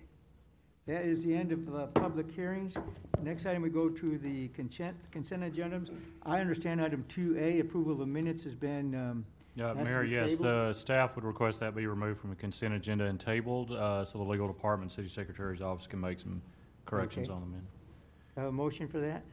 That 0.86 1.04
is 1.04 1.24
the 1.24 1.34
end 1.34 1.52
of 1.52 1.66
the 1.66 1.88
public 1.88 2.30
hearings. 2.30 2.74
Next 3.22 3.44
item, 3.44 3.60
we 3.62 3.68
go 3.68 3.90
to 3.90 4.18
the 4.18 4.48
consent, 4.48 4.96
consent 5.10 5.42
agendas. 5.42 5.90
I 6.24 6.40
understand 6.40 6.80
item 6.80 7.04
two 7.08 7.36
A, 7.38 7.60
approval 7.60 8.00
of 8.00 8.08
minutes 8.08 8.44
has 8.44 8.54
been, 8.54 8.94
um, 8.94 9.26
Yeah, 9.58 9.68
Has 9.74 9.76
to 9.78 9.84
Mayor, 9.84 10.02
be 10.04 10.10
yes, 10.10 10.30
tabled? 10.30 10.46
the 10.46 10.72
staff 10.72 11.16
would 11.16 11.24
request 11.24 11.58
that 11.60 11.74
be 11.74 11.84
removed 11.88 12.20
from 12.20 12.30
the 12.30 12.36
consent 12.36 12.74
agenda 12.74 13.06
and 13.06 13.18
tabled, 13.18 13.72
uh, 13.72 14.04
so 14.04 14.18
the 14.18 14.24
legal 14.24 14.46
department, 14.46 14.92
city 14.92 15.08
secretary's 15.08 15.60
office 15.60 15.88
can 15.88 16.00
make 16.00 16.20
some 16.20 16.40
corrections 16.86 17.26
Okay. 17.28 17.34
on 17.34 17.40
the 17.40 17.46
minute. 17.48 17.64
have 18.36 18.46
a 18.46 18.52
motion 18.52 18.86
for 18.86 19.00
that? 19.00 19.24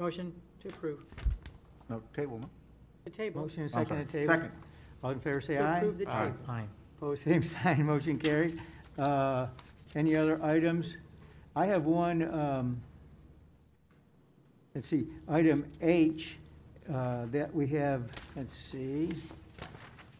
Motion 0.00 0.32
to 0.62 0.68
approve. 0.68 1.04
No, 1.88 2.02
table, 2.12 2.40
no? 2.40 2.50
The 3.04 3.10
table. 3.10 3.42
Motion 3.42 3.62
and 3.62 3.72
I'm 3.76 3.86
second 3.86 3.86
sorry. 3.86 4.04
to 4.06 4.12
table. 4.12 4.34
Second. 4.34 4.50
All 5.04 5.10
in 5.12 5.20
favor 5.20 5.40
say 5.40 5.54
To 5.54 5.60
aye. 5.62 5.76
approve 5.78 5.98
the 5.98 6.06
Aye. 6.08 6.24
table. 6.24 6.36
Aye. 6.48 6.64
Opposed, 6.96 7.22
same 7.22 7.42
sign, 7.44 7.86
motion 7.86 8.18
carried. 8.18 8.60
Uh, 8.98 9.46
Any 9.94 10.16
other 10.16 10.42
items? 10.44 10.96
I 11.54 11.66
have 11.66 11.84
one, 11.84 12.22
um, 12.34 12.82
let's 14.74 14.88
see, 14.88 15.06
item 15.28 15.70
H, 15.80 16.38
uh, 16.92 17.26
that 17.26 17.54
we 17.54 17.68
have, 17.68 18.10
let's 18.34 18.54
see, 18.54 19.12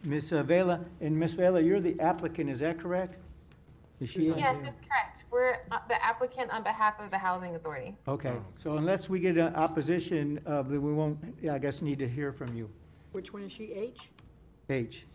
Ms. 0.03 0.31
Vela, 0.31 0.81
and 1.01 1.17
Ms. 1.17 1.33
Vela, 1.33 1.61
you're 1.61 1.79
the 1.79 1.99
applicant, 1.99 2.49
is 2.49 2.59
that 2.59 2.79
correct? 2.79 3.15
Is 4.01 4.09
she? 4.09 4.23
Yes, 4.25 4.57
that's 4.63 4.79
correct. 4.87 5.23
We're 5.31 5.59
uh, 5.71 5.79
the 5.87 6.03
applicant 6.03 6.51
on 6.51 6.63
behalf 6.63 6.99
of 6.99 7.09
the 7.09 7.17
Housing 7.17 7.55
Authority. 7.55 7.95
Okay, 8.07 8.33
so 8.57 8.77
unless 8.77 9.07
we 9.07 9.19
get 9.19 9.37
an 9.37 9.55
opposition, 9.55 10.39
uh, 10.45 10.61
then 10.63 10.81
we 10.81 10.93
won't, 10.93 11.17
I 11.49 11.57
guess, 11.57 11.81
need 11.81 11.99
to 11.99 12.09
hear 12.09 12.33
from 12.33 12.53
you. 12.55 12.69
Which 13.13 13.31
one 13.31 13.43
is 13.43 13.51
she, 13.51 13.71
H? 13.71 14.09
H. 14.69 15.05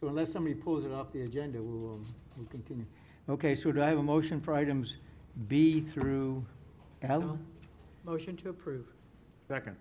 So 0.00 0.08
unless 0.08 0.32
somebody 0.32 0.54
pulls 0.54 0.84
it 0.84 0.92
off 0.92 1.12
the 1.12 1.22
agenda, 1.22 1.60
we 1.60 1.78
will, 1.78 2.00
we'll 2.36 2.46
continue. 2.48 2.86
Okay, 3.28 3.54
so 3.54 3.72
do 3.72 3.82
I 3.82 3.88
have 3.88 3.98
a 3.98 4.02
motion 4.02 4.40
for 4.40 4.54
items 4.54 4.96
B 5.48 5.80
through 5.80 6.44
L? 7.02 7.38
Motion 8.04 8.36
to 8.36 8.50
approve. 8.50 8.86
Second. 9.48 9.76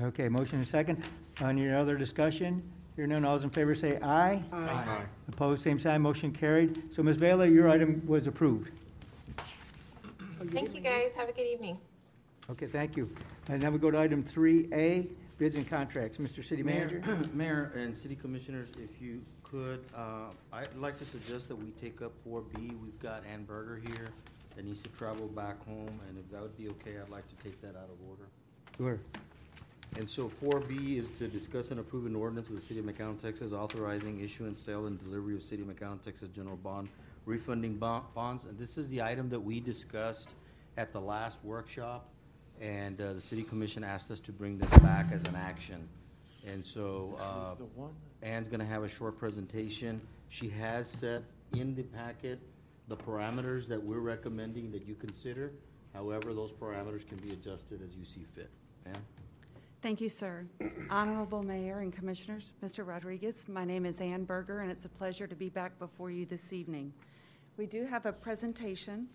Okay, 0.00 0.28
motion 0.28 0.58
and 0.58 0.68
second. 0.68 1.02
Any 1.40 1.68
other 1.68 1.96
discussion? 1.96 2.62
Hear 2.94 3.08
none, 3.08 3.24
all 3.24 3.34
those 3.34 3.42
in 3.42 3.50
favor 3.50 3.74
say 3.74 3.98
aye. 4.00 4.40
Aye. 4.52 5.02
Opposed, 5.26 5.64
same 5.64 5.80
sign, 5.80 6.02
motion 6.02 6.30
carried. 6.30 6.94
So 6.94 7.02
Ms. 7.02 7.16
Vela, 7.16 7.48
your 7.48 7.68
item 7.68 8.00
was 8.06 8.28
approved. 8.28 8.70
Thank 10.52 10.72
you, 10.72 10.80
guys. 10.80 11.10
Have 11.16 11.28
a 11.28 11.32
good 11.32 11.48
evening. 11.48 11.78
Okay, 12.48 12.66
thank 12.66 12.96
you. 12.96 13.10
And 13.48 13.60
now 13.60 13.70
we 13.70 13.78
go 13.80 13.90
to 13.90 13.98
item 13.98 14.22
three 14.22 14.68
A, 14.72 15.08
bids 15.36 15.56
and 15.56 15.68
contracts. 15.68 16.18
Mr. 16.18 16.44
City 16.44 16.62
Manager? 16.62 17.02
Mayor 17.34 17.72
and 17.74 17.98
city 17.98 18.14
commissioners, 18.14 18.68
if 18.80 19.02
you 19.02 19.20
could, 19.42 19.84
uh, 19.96 20.30
I'd 20.52 20.76
like 20.76 20.96
to 21.00 21.04
suggest 21.06 21.48
that 21.48 21.56
we 21.56 21.72
take 21.72 22.02
up 22.02 22.12
four 22.22 22.42
B. 22.54 22.70
We've 22.80 23.00
got 23.00 23.24
Ann 23.26 23.42
Berger 23.42 23.80
here 23.84 24.10
that 24.54 24.64
needs 24.64 24.80
to 24.82 24.90
travel 24.90 25.26
back 25.26 25.56
home, 25.66 25.98
and 26.08 26.16
if 26.18 26.30
that 26.30 26.40
would 26.40 26.56
be 26.56 26.68
okay, 26.68 27.00
I'd 27.02 27.10
like 27.10 27.26
to 27.36 27.42
take 27.42 27.60
that 27.62 27.74
out 27.74 27.90
of 27.90 28.08
order. 28.08 28.28
Sure. 28.76 29.00
And 29.96 30.08
so 30.08 30.28
four 30.28 30.60
B 30.60 30.98
is 30.98 31.06
to 31.18 31.26
discuss 31.26 31.70
and 31.70 31.80
approve 31.80 32.06
an 32.06 32.14
ordinance 32.14 32.50
of 32.50 32.54
the 32.54 32.60
city 32.60 32.78
of 32.78 32.86
McAllen, 32.86 33.18
Texas, 33.18 33.52
authorizing 33.52 34.20
issuance, 34.20 34.60
sale, 34.60 34.86
and 34.86 34.98
delivery 34.98 35.34
of 35.34 35.42
city 35.42 35.62
of 35.62 35.68
McAllen, 35.68 36.00
Texas 36.00 36.28
general 36.28 36.56
bond 36.56 36.88
refunding 37.26 37.76
bon- 37.76 38.04
bonds. 38.14 38.44
And 38.44 38.58
this 38.58 38.78
is 38.78 38.88
the 38.88 39.02
item 39.02 39.28
that 39.30 39.40
we 39.40 39.60
discussed 39.60 40.30
at 40.76 40.92
the 40.92 41.00
last 41.00 41.38
workshop, 41.42 42.08
and, 42.60 43.00
uh, 43.00 43.12
the 43.12 43.20
city 43.20 43.42
commission 43.42 43.84
asked 43.84 44.10
us 44.10 44.20
to 44.20 44.32
bring 44.32 44.58
this 44.58 44.70
back 44.82 45.06
as 45.12 45.22
an 45.24 45.34
action. 45.34 45.88
And 46.46 46.64
so, 46.64 47.16
uh, 47.20 47.54
Ann's 48.22 48.48
gonna 48.48 48.64
have 48.64 48.82
a 48.84 48.88
short 48.88 49.18
presentation. 49.18 50.00
She 50.28 50.48
has 50.50 50.88
set 50.88 51.22
in 51.52 51.74
the 51.74 51.82
packet 51.82 52.38
the 52.88 52.96
parameters 52.96 53.66
that 53.68 53.82
we're 53.82 54.00
recommending 54.00 54.70
that 54.72 54.86
you 54.86 54.94
consider. 54.94 55.52
However, 55.92 56.32
those 56.32 56.52
parameters 56.52 57.06
can 57.06 57.18
be 57.18 57.32
adjusted 57.32 57.82
as 57.82 57.94
you 57.94 58.04
see 58.04 58.24
fit. 58.24 58.50
Ann? 58.86 58.94
Thank 59.80 60.00
you, 60.00 60.08
sir. 60.08 60.44
Honorable 60.90 61.44
Mayor 61.44 61.78
and 61.78 61.92
Commissioners, 61.92 62.52
Mr. 62.64 62.84
Rodriguez, 62.84 63.46
my 63.48 63.64
name 63.64 63.86
is 63.86 64.00
Ann 64.00 64.24
Berger, 64.24 64.60
and 64.60 64.72
it's 64.72 64.86
a 64.86 64.88
pleasure 64.88 65.28
to 65.28 65.36
be 65.36 65.48
back 65.48 65.78
before 65.78 66.10
you 66.10 66.26
this 66.26 66.52
evening. 66.52 66.92
We 67.56 67.66
do 67.66 67.84
have 67.84 68.04
a 68.04 68.12
presentation. 68.12 69.06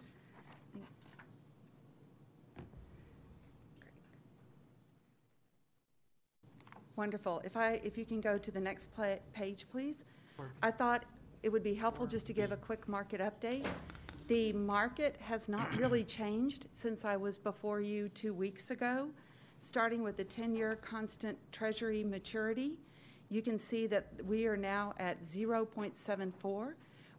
Wonderful. 6.95 7.41
If 7.43 7.57
I, 7.57 7.81
if 7.83 7.97
you 7.97 8.05
can 8.05 8.21
go 8.21 8.37
to 8.37 8.49
the 8.49 8.59
next 8.59 8.87
page, 9.33 9.65
please. 9.69 10.05
I 10.61 10.71
thought 10.71 11.03
it 11.41 11.49
would 11.49 11.63
be 11.63 11.73
helpful 11.73 12.07
just 12.07 12.25
to 12.27 12.33
give 12.33 12.53
a 12.53 12.57
quick 12.57 12.87
market 12.87 13.19
update. 13.19 13.67
The 14.29 14.53
market 14.53 15.17
has 15.19 15.49
not 15.49 15.75
really 15.77 16.05
changed 16.05 16.67
since 16.73 17.03
I 17.03 17.17
was 17.17 17.37
before 17.37 17.81
you 17.81 18.07
two 18.07 18.33
weeks 18.33 18.71
ago. 18.71 19.11
Starting 19.63 20.03
with 20.03 20.17
the 20.17 20.25
10-year 20.25 20.77
constant 20.81 21.37
treasury 21.53 22.03
maturity, 22.03 22.77
you 23.29 23.41
can 23.41 23.57
see 23.57 23.87
that 23.87 24.07
we 24.25 24.45
are 24.45 24.57
now 24.57 24.93
at 24.99 25.23
0.74. 25.23 26.73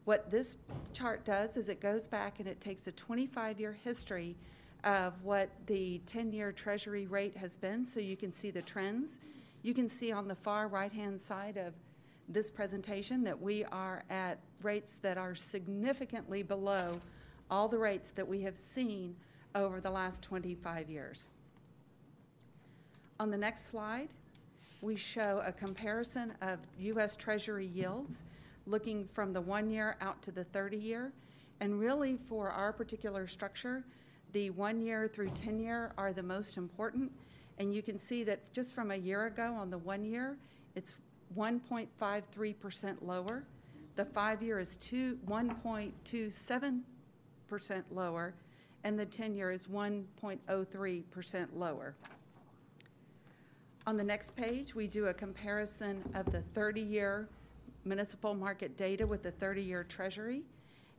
What 0.05 0.31
this 0.31 0.55
chart 0.93 1.25
does 1.25 1.57
is 1.57 1.71
it 1.71 1.81
goes 1.81 2.07
back 2.07 2.41
and 2.41 2.47
it 2.47 2.61
takes 2.61 2.87
a 2.87 2.93
25-year 2.93 3.79
history 3.83 4.37
of 4.85 5.15
what 5.23 5.49
the 5.65 6.03
10-year 6.07 6.53
treasury 6.53 7.07
rate 7.07 7.35
has 7.35 7.57
been, 7.57 7.87
so 7.87 7.99
you 7.99 8.15
can 8.15 8.31
see 8.31 8.51
the 8.51 8.61
trends. 8.61 9.21
You 9.63 9.73
can 9.73 9.89
see 9.89 10.13
on 10.13 10.29
the 10.29 10.35
far 10.35 10.69
right-hand 10.69 11.23
side 11.23 11.57
of 11.57 11.73
this 12.29 12.51
presentation 12.51 13.25
that 13.25 13.41
we 13.41 13.65
are 13.65 14.05
at 14.11 14.39
rates 14.63 14.99
that 15.01 15.17
are 15.17 15.35
significantly 15.35 16.43
below 16.43 17.01
all 17.51 17.69
the 17.69 17.79
rates 17.79 18.11
that 18.11 18.29
we 18.29 18.43
have 18.43 18.59
seen 18.59 19.17
over 19.55 19.81
the 19.81 19.91
last 19.91 20.21
25 20.21 20.91
years. 20.91 21.29
On 23.25 23.31
the 23.31 23.39
next 23.39 23.71
slide, 23.71 24.11
we 24.83 24.97
show 24.97 25.43
a 25.47 25.51
comparison 25.51 26.35
of 26.43 26.59
U.S. 26.79 27.17
Treasury 27.17 27.65
yields, 27.67 28.23
looking 28.67 29.09
from 29.15 29.33
the 29.33 29.41
one-year 29.41 29.97
out 30.03 30.21
to 30.25 30.31
the 30.31 30.45
30-year. 30.45 31.11
And 31.61 31.81
really, 31.81 32.19
for 32.29 32.51
our 32.51 32.71
particular 32.71 33.27
structure, 33.27 33.83
the 34.35 34.51
one-year 34.51 35.09
through 35.09 35.31
10-year 35.31 35.95
are 35.97 36.13
the 36.13 36.23
most 36.23 36.59
important. 36.59 37.11
And 37.57 37.75
you 37.75 37.83
can 37.83 37.99
see 37.99 38.25
that 38.25 38.53
just 38.53 38.75
from 38.75 38.91
a 38.91 38.97
year 38.97 39.25
ago 39.25 39.57
on 39.59 39.71
the 39.71 39.79
one-year, 39.79 40.37
it's 40.75 40.95
1.53% 41.35 42.97
lower. 43.01 43.43
The 43.97 44.05
five-year 44.05 44.59
is 44.59 44.77
two, 44.77 45.17
1.27% 45.27 46.83
lower, 47.91 48.35
and 48.85 48.99
the 48.99 49.07
10-year 49.07 49.51
is 49.51 49.65
1.03% 49.65 51.47
lower. 51.57 51.95
On 53.87 53.99
the 53.99 54.05
next 54.05 54.35
page, 54.35 54.75
we 54.75 54.87
do 54.87 55.09
a 55.09 55.15
comparison 55.15 56.03
of 56.15 56.25
the 56.33 56.43
30-year 56.59 57.29
municipal 57.85 58.33
market 58.33 58.79
data 58.79 59.07
with 59.07 59.23
the 59.23 59.33
30-year 59.33 59.85
Treasury. 59.85 60.43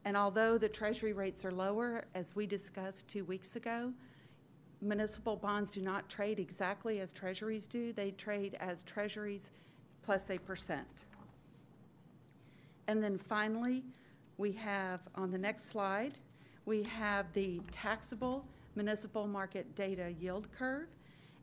And 0.05 0.15
although 0.15 0.59
the 0.59 0.69
Treasury 0.69 1.11
rates 1.11 1.43
are 1.43 1.51
lower, 1.51 2.05
as 2.13 2.35
we 2.35 2.45
discussed 2.45 3.07
two 3.07 3.25
weeks 3.25 3.55
ago, 3.55 3.91
municipal 4.81 5.35
bonds 5.35 5.71
do 5.71 5.81
not 5.81 6.07
trade 6.09 6.37
exactly 6.37 6.99
as 6.99 7.11
Treasuries 7.11 7.65
do. 7.65 7.91
They 7.91 8.11
trade 8.11 8.55
as 8.59 8.83
Treasuries 8.83 9.49
plus 10.03 10.29
a 10.29 10.37
percent. 10.37 11.05
And 12.87 13.03
then 13.03 13.17
finally, 13.17 13.83
we 14.37 14.51
have, 14.51 14.99
on 15.15 15.31
the 15.31 15.39
next 15.39 15.71
slide, 15.71 16.13
we 16.65 16.83
have 16.83 17.25
the 17.33 17.61
taxable 17.71 18.45
municipal 18.75 19.25
market 19.25 19.73
data 19.75 20.13
yield 20.19 20.47
curve. 20.55 20.85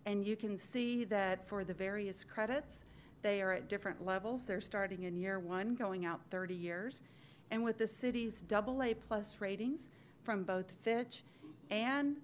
And 0.07 0.27
you 0.27 0.37
can 0.37 0.59
see 0.59 1.05
that 1.05 1.47
for 1.49 1.65
the 1.65 1.75
various 1.75 2.25
credits, 2.25 2.85
they 3.23 3.41
are 3.41 3.53
at 3.53 3.69
different 3.69 4.05
levels. 4.05 4.45
They're 4.45 4.61
starting 4.61 5.05
in 5.05 5.17
year 5.17 5.39
one, 5.39 5.75
going 5.75 6.05
out 6.05 6.21
30 6.31 6.55
years. 6.55 7.03
And 7.51 7.63
with 7.63 7.79
the 7.79 7.87
city's 7.87 8.43
AA 8.53 8.95
plus 9.09 9.37
ratings 9.39 9.89
from 10.25 10.43
both 10.43 10.73
Fitch 10.83 11.23
and 11.71 12.17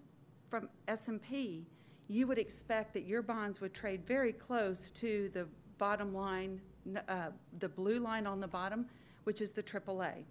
from 0.50 0.68
S&P, 0.88 1.66
you 2.08 2.26
would 2.26 2.38
expect 2.38 2.94
that 2.94 3.04
your 3.04 3.22
bonds 3.22 3.60
would 3.60 3.74
trade 3.74 4.06
very 4.06 4.32
close 4.32 4.90
to 4.92 5.30
the 5.34 5.46
bottom 5.76 6.14
line, 6.14 6.60
uh, 7.08 7.28
the 7.60 7.68
blue 7.68 8.00
line 8.00 8.26
on 8.26 8.40
the 8.40 8.48
bottom, 8.48 8.86
which 9.24 9.40
is 9.40 9.52
the 9.52 9.62
AAA. 9.62 10.24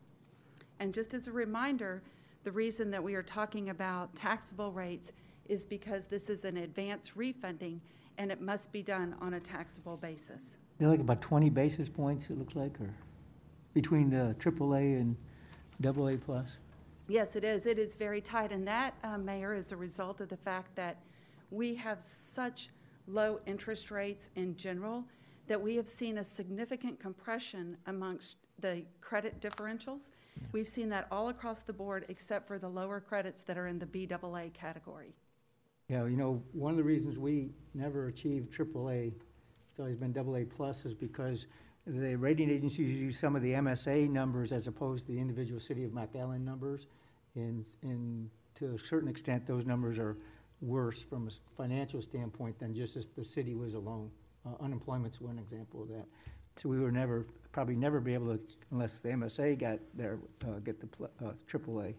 And 0.80 0.94
just 0.94 1.14
as 1.14 1.28
a 1.28 1.32
reminder, 1.32 2.02
the 2.44 2.52
reason 2.52 2.92
that 2.92 3.04
we 3.04 3.16
are 3.16 3.24
talking 3.24 3.70
about 3.70 4.16
taxable 4.16 4.72
rates 4.72 5.12
is 5.50 5.66
because 5.66 6.06
this 6.06 6.30
is 6.30 6.46
an 6.46 6.58
advance 6.58 7.16
refunding 7.16 7.82
and 8.18 8.32
it 8.32 8.42
must 8.42 8.72
be 8.72 8.82
done 8.82 9.16
on 9.22 9.36
a 9.36 9.40
taxable 9.40 9.98
basis. 9.98 10.58
They're 10.78 10.88
like 10.88 11.00
about 11.00 11.22
20 11.22 11.50
basis 11.50 11.90
points, 11.90 12.30
it 12.30 12.38
looks 12.38 12.56
like, 12.56 12.80
or 12.80 12.90
between 13.74 14.10
the 14.10 14.36
AAA 14.40 15.00
and 15.00 15.16
AA 15.86 16.18
plus? 16.26 16.48
Yes, 17.08 17.36
it 17.36 17.44
is. 17.44 17.66
It 17.66 17.78
is 17.78 17.94
very 17.94 18.22
tight. 18.22 18.52
And 18.52 18.68
that, 18.68 18.96
uh, 19.04 19.18
Mayor, 19.18 19.54
is 19.54 19.72
a 19.72 19.78
result 19.78 20.20
of 20.20 20.30
the 20.30 20.38
fact 20.38 20.76
that 20.76 20.98
we 21.52 21.76
have 21.76 22.02
such 22.02 22.70
low 23.08 23.40
interest 23.46 23.92
rates 23.92 24.30
in 24.36 24.56
general, 24.56 25.06
that 25.48 25.62
we 25.62 25.76
have 25.76 25.88
seen 25.88 26.18
a 26.18 26.24
significant 26.24 27.00
compression 27.00 27.78
amongst 27.86 28.38
the 28.60 28.82
credit 29.00 29.40
differentials. 29.40 30.10
We've 30.52 30.68
seen 30.68 30.90
that 30.90 31.08
all 31.12 31.30
across 31.30 31.62
the 31.62 31.74
board, 31.74 32.06
except 32.10 32.48
for 32.48 32.58
the 32.58 32.68
lower 32.68 33.00
credits 33.00 33.44
that 33.44 33.58
are 33.58 33.68
in 33.68 33.80
the 33.80 33.86
BAA 33.86 34.50
category. 34.54 35.14
Yeah, 35.90 36.06
you 36.06 36.18
know, 36.18 36.44
one 36.52 36.72
of 36.72 36.78
the 36.78 36.84
reasons 36.84 37.18
we 37.18 37.50
never 37.74 38.08
achieved 38.08 38.54
AAA, 38.54 39.14
it's 39.70 39.80
always 39.80 39.96
been 39.96 40.14
AA 40.18 40.44
plus, 40.54 40.86
is 40.86 40.94
because 40.94 41.48
the 41.86 42.16
rating 42.16 42.50
agencies 42.50 43.00
use 43.00 43.18
some 43.18 43.38
of 43.38 43.42
the 43.42 43.54
MSA 43.54 44.10
numbers 44.10 44.52
as 44.52 44.68
opposed 44.68 45.06
to 45.06 45.14
the 45.14 45.20
individual 45.20 45.62
city 45.62 45.86
of 45.86 45.92
McAllen 45.92 46.44
numbers. 46.44 46.88
And, 47.36 47.64
and 47.84 48.30
to 48.56 48.76
a 48.76 48.80
certain 48.80 49.08
extent, 49.08 49.48
those 49.48 49.66
numbers 49.66 49.98
are 49.98 50.18
worse 50.60 51.02
from 51.02 51.30
a 51.30 51.32
financial 51.56 52.02
standpoint 52.02 52.60
than 52.60 52.74
just 52.76 52.98
if 52.98 53.16
the 53.16 53.24
city 53.24 53.56
was 53.56 53.74
alone. 53.74 54.10
Uh, 54.46 54.62
Unemployment's 54.62 55.22
one 55.22 55.40
example 55.40 55.84
of 55.84 55.88
that. 55.88 56.06
So 56.58 56.68
we 56.68 56.80
were 56.80 56.92
never, 56.92 57.28
probably 57.54 57.78
never 57.78 58.02
be 58.02 58.14
able 58.14 58.36
to, 58.36 58.44
unless 58.72 58.98
the 58.98 59.10
MSA 59.10 59.58
got 59.58 59.80
there, 59.94 60.20
uh, 60.46 60.60
get 60.66 60.82
the 60.82 61.06
uh, 61.26 61.32
AAA. 61.50 61.94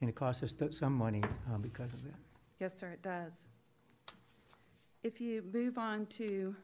And 0.00 0.10
it 0.10 0.16
cost 0.16 0.42
us 0.42 0.52
some 0.72 0.94
money 0.94 1.22
uh, 1.22 1.58
because 1.58 1.92
of 1.92 2.02
that. 2.02 2.27
Yes, 2.60 2.76
sir, 2.76 2.90
it 2.90 3.02
does. 3.02 3.46
If 5.04 5.20
you 5.20 5.44
move 5.52 5.78
on 5.78 6.06
to 6.06 6.56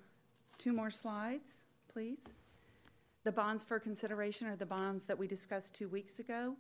two 0.59 0.73
more 0.73 0.91
slides, 0.91 1.63
please. 1.93 2.21
The 3.23 3.31
bonds 3.31 3.63
for 3.63 3.79
consideration 3.79 4.49
are 4.49 4.57
the 4.57 4.67
bonds 4.67 5.05
that 5.05 5.17
we 5.17 5.29
discussed 5.29 5.73
two 5.73 5.89
weeks 5.89 6.19
ago. 6.19 6.57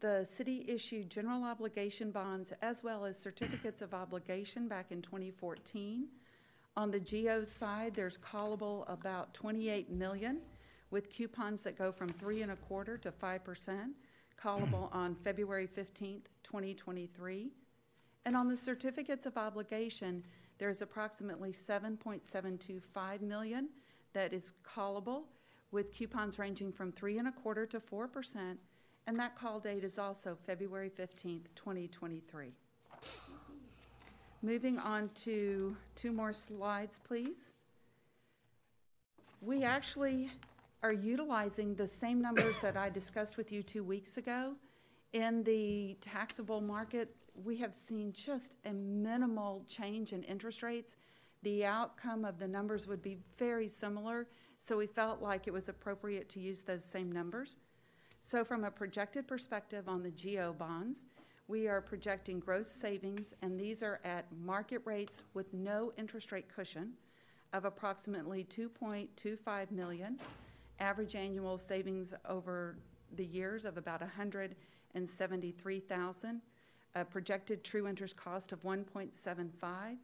The 0.00 0.24
city 0.24 0.64
issued 0.66 1.10
general 1.10 1.44
obligation 1.44 2.10
bonds 2.10 2.54
as 2.62 2.82
well 2.82 3.04
as 3.04 3.18
certificates 3.18 3.82
of 3.82 3.92
obligation 3.92 4.66
back 4.66 4.86
in 4.90 5.02
2014. 5.02 6.08
On 6.78 6.90
the 6.90 7.00
GO 7.00 7.44
side, 7.44 7.94
there's 7.94 8.16
callable 8.16 8.90
about 8.90 9.34
28 9.34 9.90
million 9.90 10.38
with 10.90 11.10
coupons 11.10 11.62
that 11.64 11.76
go 11.76 11.92
from 11.92 12.08
three 12.14 12.40
and 12.40 12.52
a 12.52 12.56
quarter 12.56 12.96
to 12.96 13.12
5%, 13.12 13.90
callable 14.42 14.92
on 14.94 15.14
February 15.16 15.68
15th, 15.68 16.22
2023. 16.44 17.50
And 18.26 18.36
on 18.36 18.48
the 18.48 18.56
certificates 18.56 19.26
of 19.26 19.36
obligation, 19.36 20.22
there's 20.58 20.82
approximately 20.82 21.52
7.725 21.52 23.20
million 23.22 23.68
that 24.12 24.32
is 24.32 24.52
callable 24.64 25.22
with 25.72 25.92
coupons 25.92 26.38
ranging 26.38 26.72
from 26.72 26.92
three 26.92 27.18
and 27.18 27.28
a 27.28 27.32
quarter 27.32 27.64
to 27.66 27.80
4%. 27.80 28.56
And 29.06 29.18
that 29.18 29.38
call 29.38 29.58
date 29.58 29.84
is 29.84 29.98
also 29.98 30.36
February 30.46 30.90
15th, 30.90 31.46
2023. 31.54 32.52
Moving 34.42 34.78
on 34.78 35.10
to 35.24 35.76
two 35.94 36.12
more 36.12 36.32
slides, 36.32 36.98
please. 37.06 37.52
We 39.40 39.64
actually 39.64 40.30
are 40.82 40.92
utilizing 40.92 41.74
the 41.74 41.86
same 41.86 42.20
numbers 42.20 42.56
that 42.62 42.76
I 42.76 42.90
discussed 42.90 43.36
with 43.36 43.52
you 43.52 43.62
two 43.62 43.84
weeks 43.84 44.16
ago. 44.16 44.54
In 45.12 45.42
the 45.42 45.96
taxable 46.00 46.60
market, 46.60 47.14
we 47.34 47.56
have 47.56 47.74
seen 47.74 48.12
just 48.12 48.56
a 48.64 48.72
minimal 48.72 49.64
change 49.68 50.12
in 50.12 50.22
interest 50.22 50.62
rates. 50.62 50.96
The 51.42 51.64
outcome 51.64 52.24
of 52.24 52.38
the 52.38 52.46
numbers 52.46 52.86
would 52.86 53.02
be 53.02 53.18
very 53.36 53.68
similar, 53.68 54.28
so 54.60 54.76
we 54.76 54.86
felt 54.86 55.20
like 55.20 55.48
it 55.48 55.52
was 55.52 55.68
appropriate 55.68 56.28
to 56.30 56.40
use 56.40 56.62
those 56.62 56.84
same 56.84 57.10
numbers. 57.10 57.56
So 58.22 58.44
from 58.44 58.62
a 58.62 58.70
projected 58.70 59.26
perspective 59.26 59.88
on 59.88 60.02
the 60.02 60.10
GO 60.10 60.54
bonds, 60.56 61.04
we 61.48 61.66
are 61.66 61.80
projecting 61.80 62.38
gross 62.38 62.68
savings, 62.68 63.34
and 63.42 63.58
these 63.58 63.82
are 63.82 63.98
at 64.04 64.26
market 64.44 64.82
rates 64.84 65.22
with 65.34 65.52
no 65.52 65.92
interest 65.98 66.30
rate 66.30 66.46
cushion 66.54 66.92
of 67.52 67.64
approximately 67.64 68.44
2.25 68.44 69.72
million, 69.72 70.20
average 70.78 71.16
annual 71.16 71.58
savings 71.58 72.14
over 72.28 72.76
the 73.16 73.24
years 73.24 73.64
of 73.64 73.76
about 73.76 74.02
173,000, 74.92 76.40
a 76.94 77.04
projected 77.04 77.62
true 77.64 77.86
interest 77.86 78.16
cost 78.16 78.52
of 78.52 78.62
1.75. 78.62 79.96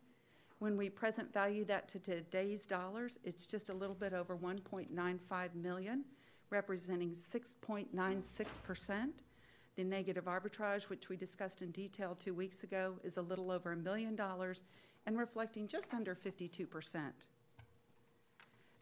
When 0.59 0.77
we 0.77 0.89
present 0.89 1.33
value 1.33 1.65
that 1.67 1.89
to 1.89 1.99
today's 1.99 2.65
dollars, 2.65 3.19
it's 3.25 3.47
just 3.47 3.69
a 3.69 3.75
little 3.75 3.95
bit 3.95 4.13
over 4.13 4.37
1.95 4.37 5.55
million, 5.55 6.05
representing 6.51 7.15
6.96%. 7.15 9.09
The 9.77 9.85
negative 9.85 10.25
arbitrage, 10.25 10.85
which 10.85 11.09
we 11.11 11.17
discussed 11.17 11.61
in 11.61 11.71
detail 11.71 12.17
two 12.19 12.33
weeks 12.33 12.63
ago, 12.63 12.95
is 13.05 13.19
a 13.19 13.23
little 13.23 13.51
over 13.51 13.73
a 13.73 13.77
million 13.77 14.17
dollars 14.17 14.63
and 15.05 15.19
reflecting 15.19 15.69
just 15.69 15.93
under 15.93 16.15
52%. 16.15 16.67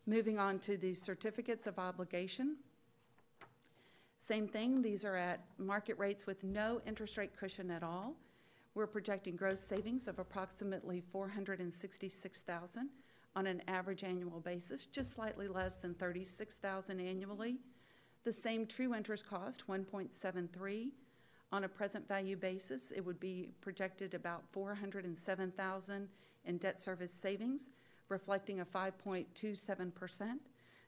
Moving 0.06 0.38
on 0.38 0.58
to 0.60 0.76
the 0.76 0.94
certificates 0.94 1.66
of 1.66 1.78
obligation. 1.78 2.56
Same 4.26 4.48
thing, 4.48 4.80
these 4.80 5.04
are 5.04 5.16
at 5.16 5.40
market 5.58 5.98
rates 5.98 6.26
with 6.26 6.42
no 6.42 6.80
interest 6.86 7.18
rate 7.18 7.36
cushion 7.38 7.70
at 7.70 7.82
all. 7.82 8.14
We're 8.74 8.86
projecting 8.86 9.36
gross 9.36 9.60
savings 9.60 10.08
of 10.08 10.18
approximately 10.18 11.02
466,000 11.12 12.88
on 13.36 13.46
an 13.46 13.60
average 13.68 14.02
annual 14.02 14.40
basis, 14.40 14.86
just 14.86 15.12
slightly 15.12 15.46
less 15.46 15.76
than 15.76 15.92
36,000 15.92 17.00
annually. 17.00 17.58
The 18.24 18.32
same 18.32 18.66
true 18.66 18.94
interest 18.94 19.28
cost, 19.28 19.64
1.73. 19.68 20.88
On 21.52 21.64
a 21.64 21.68
present 21.68 22.08
value 22.08 22.36
basis, 22.36 22.92
it 22.92 23.04
would 23.04 23.20
be 23.20 23.50
projected 23.60 24.14
about 24.14 24.44
407,000 24.52 26.08
in 26.46 26.56
debt 26.56 26.80
service 26.80 27.12
savings, 27.12 27.68
reflecting 28.08 28.60
a 28.60 28.64
5.27%. 28.64 30.38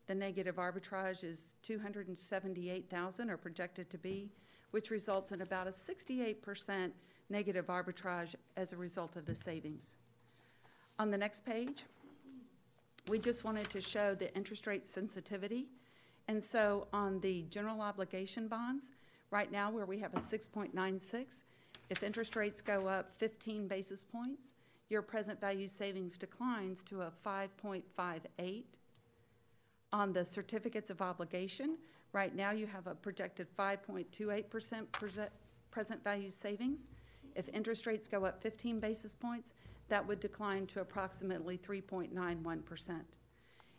The 0.07 0.15
negative 0.15 0.57
arbitrage 0.57 1.25
is 1.25 1.55
278,000 1.63 3.31
are 3.31 3.37
projected 3.37 3.91
to 3.91 3.99
be, 3.99 4.31
which 4.71 4.91
results 4.91 5.33
in 5.33 5.41
about 5.41 5.67
a 5.67 5.73
68% 5.73 6.91
negative 7.29 7.67
arbitrage 7.67 8.35
as 8.57 8.73
a 8.73 8.77
result 8.77 9.17
of 9.17 9.27
the 9.27 9.35
savings. 9.35 9.97
On 10.99 11.11
the 11.11 11.19
next 11.19 11.45
page, 11.45 11.85
we 13.09 13.19
just 13.19 13.45
wanted 13.45 13.69
to 13.71 13.81
show 13.81 14.15
the 14.15 14.35
interest 14.35 14.67
rate 14.67 14.89
sensitivity. 14.89 15.67
And 16.29 16.43
so 16.43 16.89
on 16.93 17.21
the 17.21 17.45
general 17.51 17.81
obligation 17.81 18.49
bonds, 18.49 18.93
right 19.31 19.51
now 19.51 19.71
where 19.71 19.87
we 19.87 19.99
have 20.01 20.15
a 20.15 20.19
6.96, 20.19 21.43
if 21.89 22.03
interest 22.03 22.35
rates 22.35 22.61
go 22.61 22.89
up 22.89 23.13
15 23.19 23.69
basis 23.69 24.03
points, 24.03 24.53
your 24.89 25.03
present 25.03 25.41
value 25.41 25.69
savings 25.69 26.17
declines 26.17 26.83
to 26.85 27.03
a 27.03 27.13
5.58. 27.25 28.65
On 29.93 30.13
the 30.13 30.25
certificates 30.25 30.91
of 30.91 31.01
obligation, 31.01 31.79
right 32.13 32.35
now 32.35 32.51
you 32.51 32.67
have 32.67 32.87
a 32.87 32.95
projected 32.95 33.47
5.28% 33.57 34.93
perse- 34.93 35.19
present 35.71 36.03
value 36.03 36.31
savings. 36.31 36.87
If 37.35 37.49
interest 37.51 37.87
rates 37.87 38.09
go 38.09 38.25
up 38.25 38.43
15 38.43 38.81
basis 38.81 39.13
points, 39.13 39.55
that 39.89 40.07
would 40.07 40.21
decline 40.21 40.67
to 40.69 40.81
approximately 40.81 41.59
3.91%. 41.59 43.01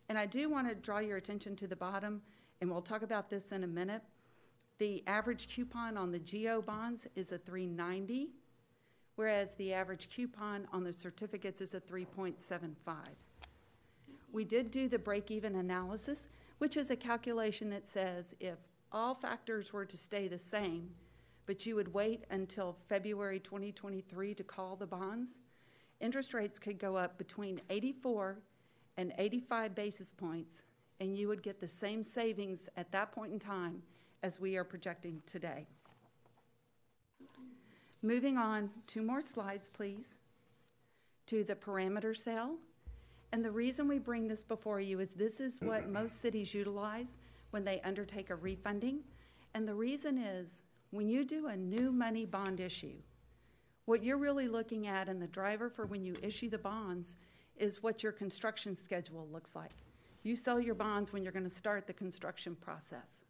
And 0.10 0.18
I 0.18 0.26
do 0.26 0.50
want 0.50 0.70
to 0.70 0.76
draw 0.76 1.00
your 1.00 1.18
attention 1.18 1.56
to 1.58 1.68
the 1.68 1.76
bottom, 1.76 2.22
and 2.62 2.72
we'll 2.72 2.82
talk 2.82 3.02
about 3.02 3.30
this 3.30 3.52
in 3.52 3.64
a 3.64 3.68
minute. 3.68 4.02
The 4.80 5.04
average 5.08 5.50
coupon 5.50 5.98
on 5.98 6.12
the 6.12 6.20
GO 6.20 6.62
bonds 6.62 7.08
is 7.16 7.32
a 7.32 7.38
390, 7.38 8.30
whereas 9.16 9.56
the 9.56 9.74
average 9.74 10.08
coupon 10.16 10.68
on 10.72 10.84
the 10.84 10.94
certificates 10.94 11.62
is 11.62 11.74
a 11.74 11.82
3.75. 11.82 12.76
We 14.38 14.46
did 14.46 14.70
do 14.70 14.88
the 14.88 15.00
break-even 15.00 15.56
analysis, 15.56 16.28
which 16.60 16.78
is 16.78 16.92
a 16.92 16.96
calculation 16.96 17.72
that 17.72 17.88
says 17.88 18.36
if 18.40 18.60
all 18.92 19.16
factors 19.16 19.74
were 19.74 19.86
to 19.86 19.98
stay 19.98 20.28
the 20.28 20.38
same, 20.38 20.92
but 21.48 21.66
you 21.66 21.76
would 21.76 21.92
wait 21.92 22.24
until 22.30 22.78
February 22.88 23.40
2023 23.40 24.36
to 24.36 24.44
call 24.44 24.76
the 24.76 24.86
bonds, 24.86 25.40
interest 26.02 26.36
rates 26.36 26.60
could 26.60 26.78
go 26.78 26.96
up 26.96 27.18
between 27.18 27.62
84 27.72 28.38
and 28.98 29.12
85 29.18 29.74
basis 29.74 30.12
points, 30.12 30.62
and 31.00 31.18
you 31.18 31.28
would 31.30 31.42
get 31.42 31.60
the 31.60 31.68
same 31.68 32.04
savings 32.04 32.70
at 32.78 32.92
that 32.92 33.12
point 33.12 33.34
in 33.34 33.40
time 33.40 33.82
as 34.22 34.40
we 34.40 34.56
are 34.56 34.64
projecting 34.64 35.20
today. 35.26 35.66
Moving 38.04 38.38
on, 38.38 38.70
two 38.86 39.02
more 39.02 39.24
slides, 39.26 39.68
please, 39.68 40.18
to 41.26 41.44
the 41.44 41.56
parameter 41.56 42.16
sale. 42.16 42.58
And 43.32 43.44
the 43.44 43.52
reason 43.52 43.88
we 43.88 44.00
bring 44.00 44.28
this 44.28 44.44
before 44.44 44.80
you 44.80 45.00
is 45.00 45.12
this 45.12 45.40
is 45.40 45.58
what 45.62 45.84
mm-hmm. 45.84 45.94
most 45.94 46.22
cities 46.22 46.54
utilize 46.54 47.16
when 47.52 47.64
they 47.64 47.82
undertake 47.82 48.30
a 48.30 48.36
refunding. 48.36 49.00
And 49.54 49.68
the 49.68 49.74
reason 49.74 50.18
is 50.18 50.64
when 50.92 51.10
you 51.10 51.26
do 51.26 51.48
a 51.48 51.56
new 51.56 51.92
money 51.92 52.26
bond 52.26 52.60
issue, 52.60 52.96
what 53.86 54.04
you're 54.04 54.18
really 54.18 54.48
looking 54.48 54.88
at 54.88 55.10
and 55.10 55.22
the 55.22 55.28
driver 55.28 55.70
for 55.70 55.86
when 55.86 56.04
you 56.04 56.16
issue 56.22 56.50
the 56.50 56.58
bonds 56.58 57.16
is 57.58 57.82
what 57.82 58.04
your 58.04 58.12
construction 58.12 58.76
schedule 58.76 59.28
looks 59.32 59.56
like. 59.56 59.72
You 60.24 60.36
sell 60.36 60.60
your 60.60 60.76
bonds 60.76 61.12
when 61.12 61.24
you're 61.24 61.32
going 61.32 61.50
to 61.50 61.56
start 61.56 61.88
the 61.88 61.94
construction 61.94 62.56
process. 62.56 63.24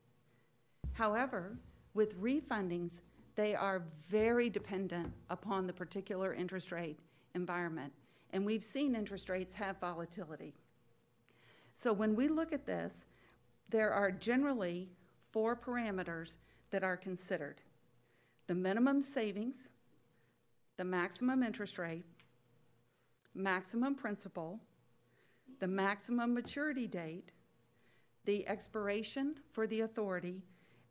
However, 0.94 1.58
with 1.94 2.20
refundings, 2.20 3.02
they 3.36 3.54
are 3.54 3.84
very 4.10 4.50
dependent 4.50 5.14
upon 5.30 5.68
the 5.68 5.74
particular 5.74 6.34
interest 6.34 6.72
rate 6.72 6.98
environment. 7.36 7.94
And 8.32 8.46
we've 8.46 8.64
seen 8.64 8.96
interest 8.96 9.30
rates 9.30 9.54
have 9.56 9.80
volatility. 9.80 10.54
So 11.76 11.94
when 11.94 12.16
we 12.16 12.28
look 12.28 12.54
at 12.54 12.66
this, 12.66 13.06
there 13.70 13.92
are 13.92 14.12
generally 14.12 14.90
four 15.32 15.56
parameters 15.56 16.38
that 16.72 16.84
are 16.84 16.98
considered. 16.98 17.62
The 18.48 18.56
minimum 18.56 19.02
savings, 19.02 19.70
the 20.78 20.86
maximum 20.86 21.44
interest 21.44 21.78
rate, 21.78 22.06
maximum 23.36 23.96
principal, 23.96 24.60
the 25.60 25.68
maximum 25.68 26.34
maturity 26.34 26.88
date, 26.88 27.32
the 28.26 28.48
expiration 28.48 29.36
for 29.52 29.68
the 29.68 29.82
authority, 29.82 30.44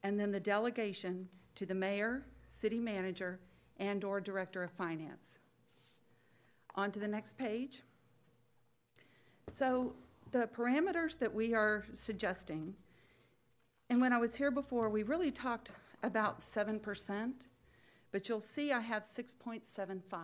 and 0.03 0.19
then 0.19 0.33
the 0.33 0.41
delegation 0.41 1.29
to 1.55 1.67
the 1.67 1.75
mayor, 1.75 2.27
city 2.47 2.79
manager, 2.79 3.41
and/or 3.79 4.21
director 4.21 4.63
of 4.63 4.71
finance. 4.73 5.39
On 6.77 6.91
to 6.93 6.99
the 6.99 7.09
next 7.09 7.39
page. 7.39 7.83
So 9.53 9.95
the 10.33 10.47
parameters 10.47 11.19
that 11.19 11.33
we 11.33 11.55
are 11.55 11.85
suggesting, 11.93 12.75
and 13.89 14.01
when 14.01 14.13
I 14.13 14.19
was 14.19 14.37
here 14.37 14.51
before, 14.51 14.91
we 14.91 15.03
really 15.03 15.31
talked 15.31 15.71
about 16.03 16.41
7%, 16.41 17.33
but 18.13 18.29
you'll 18.29 18.41
see 18.41 18.73
I 18.73 18.81
have 18.81 19.05
6.75. 19.05 20.17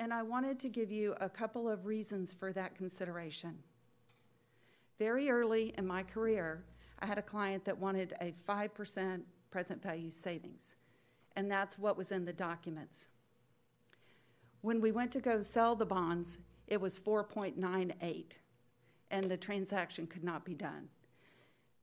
And 0.00 0.14
I 0.14 0.22
wanted 0.22 0.58
to 0.60 0.68
give 0.68 0.90
you 0.90 1.14
a 1.20 1.28
couple 1.28 1.68
of 1.68 1.84
reasons 1.84 2.32
for 2.32 2.52
that 2.54 2.74
consideration. 2.74 3.58
Very 4.98 5.30
early 5.30 5.74
in 5.76 5.86
my 5.86 6.02
career, 6.02 6.64
I 6.98 7.06
had 7.06 7.18
a 7.18 7.22
client 7.22 7.64
that 7.66 7.78
wanted 7.78 8.14
a 8.20 8.34
5% 8.48 9.20
present 9.50 9.82
value 9.82 10.10
savings, 10.10 10.74
and 11.36 11.50
that's 11.50 11.78
what 11.78 11.96
was 11.96 12.12
in 12.12 12.24
the 12.24 12.32
documents. 12.32 13.08
When 14.62 14.80
we 14.80 14.92
went 14.92 15.12
to 15.12 15.20
go 15.20 15.42
sell 15.42 15.74
the 15.74 15.86
bonds, 15.86 16.38
it 16.66 16.80
was 16.80 16.98
4.98, 16.98 18.32
and 19.10 19.30
the 19.30 19.36
transaction 19.36 20.06
could 20.06 20.22
not 20.22 20.44
be 20.44 20.54
done. 20.54 20.88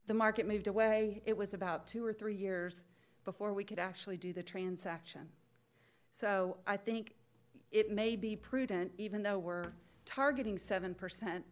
The 0.06 0.14
market 0.14 0.48
moved 0.48 0.68
away. 0.68 1.22
It 1.26 1.36
was 1.36 1.54
about 1.54 1.88
two 1.88 2.06
or 2.06 2.14
three 2.14 2.36
years 2.36 2.84
before 3.26 3.54
we 3.54 3.64
could 3.64 3.80
actually 3.80 4.18
do 4.18 4.32
the 4.32 4.44
transaction. 4.44 5.28
So 6.12 6.58
I 6.66 6.78
think 6.78 7.14
it 7.72 7.92
may 7.92 8.16
be 8.16 8.36
prudent, 8.36 8.92
even 8.98 9.22
though 9.24 9.40
we're 9.40 9.74
targeting 10.06 10.58
7%, 10.58 11.44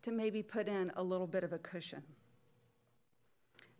to 0.00 0.10
maybe 0.10 0.42
put 0.42 0.68
in 0.68 0.90
a 0.96 1.02
little 1.02 1.26
bit 1.26 1.44
of 1.44 1.52
a 1.52 1.58
cushion. 1.58 2.02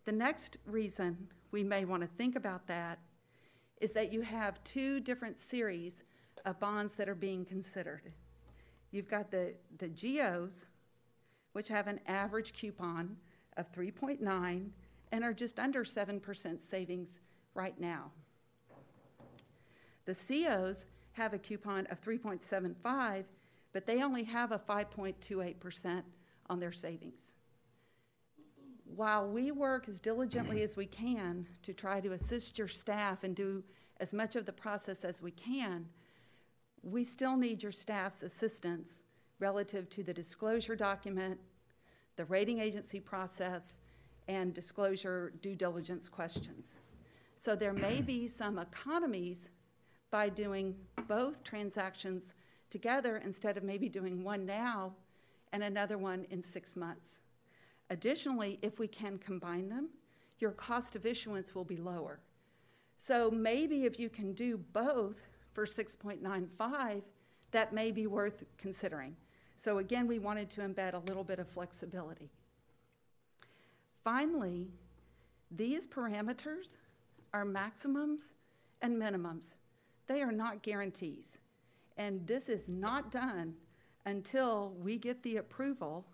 The 0.05 0.11
next 0.11 0.57
reason 0.65 1.29
we 1.51 1.63
may 1.63 1.85
want 1.85 2.03
to 2.03 2.09
think 2.17 2.35
about 2.35 2.67
that 2.67 2.99
is 3.81 3.93
that 3.93 4.11
you 4.11 4.21
have 4.21 4.63
two 4.63 4.99
different 4.99 5.39
series 5.39 6.03
of 6.45 6.59
bonds 6.59 6.93
that 6.93 7.09
are 7.09 7.15
being 7.15 7.45
considered. 7.45 8.13
You've 8.91 9.09
got 9.09 9.31
the, 9.31 9.53
the 9.77 9.87
GOs, 9.87 10.65
which 11.53 11.67
have 11.67 11.87
an 11.87 11.99
average 12.07 12.53
coupon 12.53 13.17
of 13.57 13.71
3.9 13.71 14.69
and 15.11 15.23
are 15.23 15.33
just 15.33 15.59
under 15.59 15.83
7% 15.83 16.59
savings 16.69 17.19
right 17.53 17.79
now. 17.79 18.11
The 20.05 20.15
COs 20.15 20.85
have 21.13 21.33
a 21.33 21.37
coupon 21.37 21.85
of 21.87 22.01
3.75, 22.01 23.25
but 23.73 23.85
they 23.85 24.01
only 24.01 24.23
have 24.23 24.51
a 24.51 24.59
5.28% 24.59 26.03
on 26.49 26.59
their 26.59 26.71
savings. 26.71 27.31
While 28.95 29.27
we 29.27 29.51
work 29.51 29.87
as 29.87 29.99
diligently 29.99 30.63
as 30.63 30.75
we 30.75 30.87
can 30.87 31.45
to 31.61 31.73
try 31.73 31.99
to 31.99 32.13
assist 32.13 32.57
your 32.57 32.67
staff 32.67 33.23
and 33.23 33.35
do 33.35 33.63
as 33.99 34.13
much 34.13 34.35
of 34.35 34.45
the 34.45 34.51
process 34.51 35.03
as 35.03 35.21
we 35.21 35.31
can, 35.31 35.85
we 36.83 37.03
still 37.03 37.35
need 37.35 37.63
your 37.63 37.71
staff's 37.71 38.23
assistance 38.23 39.01
relative 39.39 39.89
to 39.89 40.03
the 40.03 40.13
disclosure 40.13 40.75
document, 40.75 41.39
the 42.15 42.25
rating 42.25 42.59
agency 42.59 42.99
process, 42.99 43.73
and 44.27 44.53
disclosure 44.53 45.33
due 45.41 45.55
diligence 45.55 46.07
questions. 46.07 46.77
So 47.37 47.55
there 47.55 47.73
may 47.73 48.01
be 48.01 48.27
some 48.27 48.59
economies 48.59 49.47
by 50.11 50.29
doing 50.29 50.75
both 51.07 51.43
transactions 51.43 52.33
together 52.69 53.21
instead 53.23 53.57
of 53.57 53.63
maybe 53.63 53.89
doing 53.89 54.23
one 54.23 54.45
now 54.45 54.93
and 55.51 55.63
another 55.63 55.97
one 55.97 56.25
in 56.29 56.43
six 56.43 56.75
months. 56.75 57.17
Additionally, 57.89 58.59
if 58.61 58.77
we 58.77 58.87
can 58.87 59.17
combine 59.17 59.69
them, 59.69 59.89
your 60.37 60.51
cost 60.51 60.95
of 60.95 61.05
issuance 61.05 61.55
will 61.55 61.63
be 61.63 61.77
lower. 61.77 62.19
So 62.97 63.31
maybe 63.31 63.85
if 63.85 63.99
you 63.99 64.09
can 64.09 64.33
do 64.33 64.57
both 64.73 65.28
for 65.59 65.65
6.95, 65.65 67.01
that 67.51 67.73
may 67.73 67.91
be 67.91 68.07
worth 68.07 68.45
considering. 68.57 69.13
So 69.57 69.79
again, 69.79 70.07
we 70.07 70.17
wanted 70.17 70.49
to 70.51 70.61
embed 70.61 70.93
a 70.93 70.99
little 70.99 71.25
bit 71.25 71.37
of 71.37 71.49
flexibility. 71.49 72.29
Finally, 74.01 74.69
these 75.51 75.85
parameters 75.85 76.77
are 77.33 77.43
maximums 77.43 78.35
and 78.81 78.95
minimums. 78.95 79.55
They 80.07 80.21
are 80.21 80.31
not 80.31 80.63
guarantees. 80.63 81.37
And 81.97 82.25
this 82.25 82.47
is 82.47 82.69
not 82.69 83.11
done 83.11 83.55
until 84.05 84.73
we 84.81 84.97
get 84.97 85.21
the 85.23 85.37
approval 85.37 86.05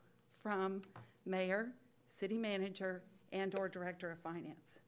from 0.42 0.82
mayor, 1.28 1.68
city 2.08 2.40
manager, 2.40 3.04
and 3.32 3.54
or 3.60 3.70
director 3.70 4.10
of 4.10 4.18
finance. 4.18 4.80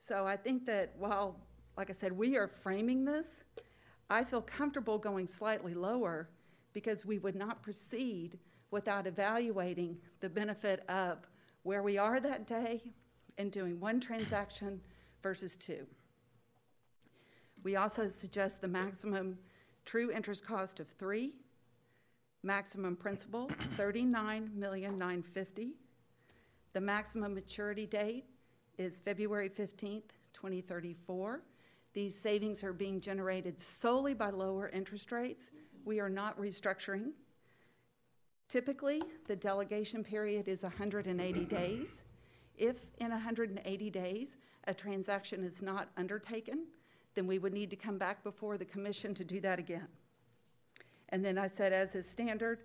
So 0.00 0.26
I 0.26 0.36
think 0.36 0.66
that 0.66 0.92
while, 0.98 1.40
like 1.78 1.88
I 1.88 1.94
said, 1.94 2.12
we 2.12 2.36
are 2.36 2.46
framing 2.46 3.06
this, 3.06 3.26
I 4.12 4.24
feel 4.24 4.42
comfortable 4.42 4.98
going 4.98 5.26
slightly 5.26 5.72
lower 5.72 6.28
because 6.74 7.06
we 7.06 7.18
would 7.18 7.34
not 7.34 7.62
proceed 7.62 8.38
without 8.70 9.06
evaluating 9.06 9.96
the 10.20 10.28
benefit 10.28 10.84
of 10.88 11.18
where 11.62 11.82
we 11.82 11.96
are 11.96 12.20
that 12.20 12.46
day 12.46 12.82
and 13.38 13.50
doing 13.50 13.80
one 13.80 14.00
transaction 14.00 14.80
versus 15.22 15.56
two. 15.56 15.86
We 17.64 17.76
also 17.76 18.08
suggest 18.08 18.60
the 18.60 18.68
maximum 18.68 19.38
true 19.86 20.10
interest 20.10 20.44
cost 20.44 20.78
of 20.78 20.88
three, 20.88 21.32
maximum 22.42 22.96
principal, 22.96 23.50
thirty-nine 23.76 24.50
million 24.54 24.98
nine 24.98 25.22
fifty. 25.22 25.76
The 26.74 26.80
maximum 26.80 27.34
maturity 27.34 27.86
date 27.86 28.24
is 28.76 28.98
February 28.98 29.48
fifteenth, 29.48 30.12
twenty 30.34 30.60
thirty-four. 30.60 31.40
These 31.94 32.18
savings 32.18 32.64
are 32.64 32.72
being 32.72 33.00
generated 33.00 33.60
solely 33.60 34.14
by 34.14 34.30
lower 34.30 34.68
interest 34.68 35.12
rates. 35.12 35.50
We 35.84 36.00
are 36.00 36.08
not 36.08 36.38
restructuring. 36.38 37.12
Typically, 38.48 39.02
the 39.26 39.36
delegation 39.36 40.02
period 40.02 40.48
is 40.48 40.62
180 40.62 41.44
days. 41.44 42.00
If 42.56 42.76
in 42.98 43.10
180 43.10 43.90
days 43.90 44.36
a 44.64 44.74
transaction 44.74 45.44
is 45.44 45.60
not 45.62 45.88
undertaken, 45.96 46.66
then 47.14 47.26
we 47.26 47.38
would 47.38 47.52
need 47.52 47.70
to 47.70 47.76
come 47.76 47.98
back 47.98 48.22
before 48.22 48.56
the 48.56 48.64
commission 48.64 49.14
to 49.14 49.24
do 49.24 49.40
that 49.40 49.58
again. 49.58 49.88
And 51.10 51.24
then 51.24 51.36
I 51.36 51.46
said, 51.46 51.72
as 51.72 51.94
is 51.94 52.08
standard, 52.08 52.60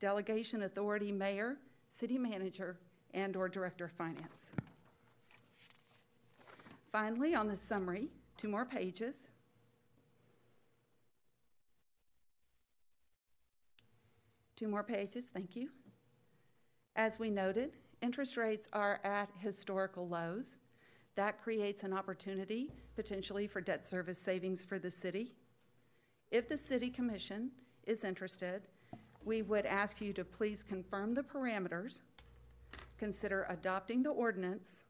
delegation 0.00 0.62
authority, 0.62 1.12
mayor, 1.12 1.58
city 1.90 2.18
manager, 2.18 2.78
and 3.14 3.36
or 3.36 3.48
director 3.48 3.84
of 3.84 3.92
finance. 3.92 4.52
Finally, 6.90 7.34
on 7.34 7.48
the 7.48 7.56
summary, 7.56 8.08
two 8.36 8.48
more 8.48 8.64
pages. 8.64 9.28
Two 14.56 14.68
more 14.68 14.82
pages, 14.82 15.26
thank 15.32 15.56
you. 15.56 15.70
As 16.94 17.18
we 17.18 17.30
noted, 17.30 17.72
interest 18.00 18.36
rates 18.36 18.68
are 18.72 19.00
at 19.02 19.28
historical 19.38 20.06
lows. 20.06 20.54
That 21.14 21.42
creates 21.42 21.82
an 21.82 21.92
opportunity 21.92 22.70
potentially 22.94 23.46
for 23.46 23.60
debt 23.60 23.86
service 23.86 24.18
savings 24.18 24.64
for 24.64 24.78
the 24.78 24.90
city. 24.90 25.32
If 26.30 26.48
the 26.48 26.58
city 26.58 26.90
commission 26.90 27.50
is 27.84 28.04
interested, 28.04 28.62
we 29.24 29.42
would 29.42 29.66
ask 29.66 30.00
you 30.00 30.12
to 30.14 30.24
please 30.24 30.62
confirm 30.62 31.14
the 31.14 31.22
parameters, 31.22 32.00
consider 32.98 33.46
adopting 33.48 34.02
the 34.02 34.10
ordinance. 34.10 34.82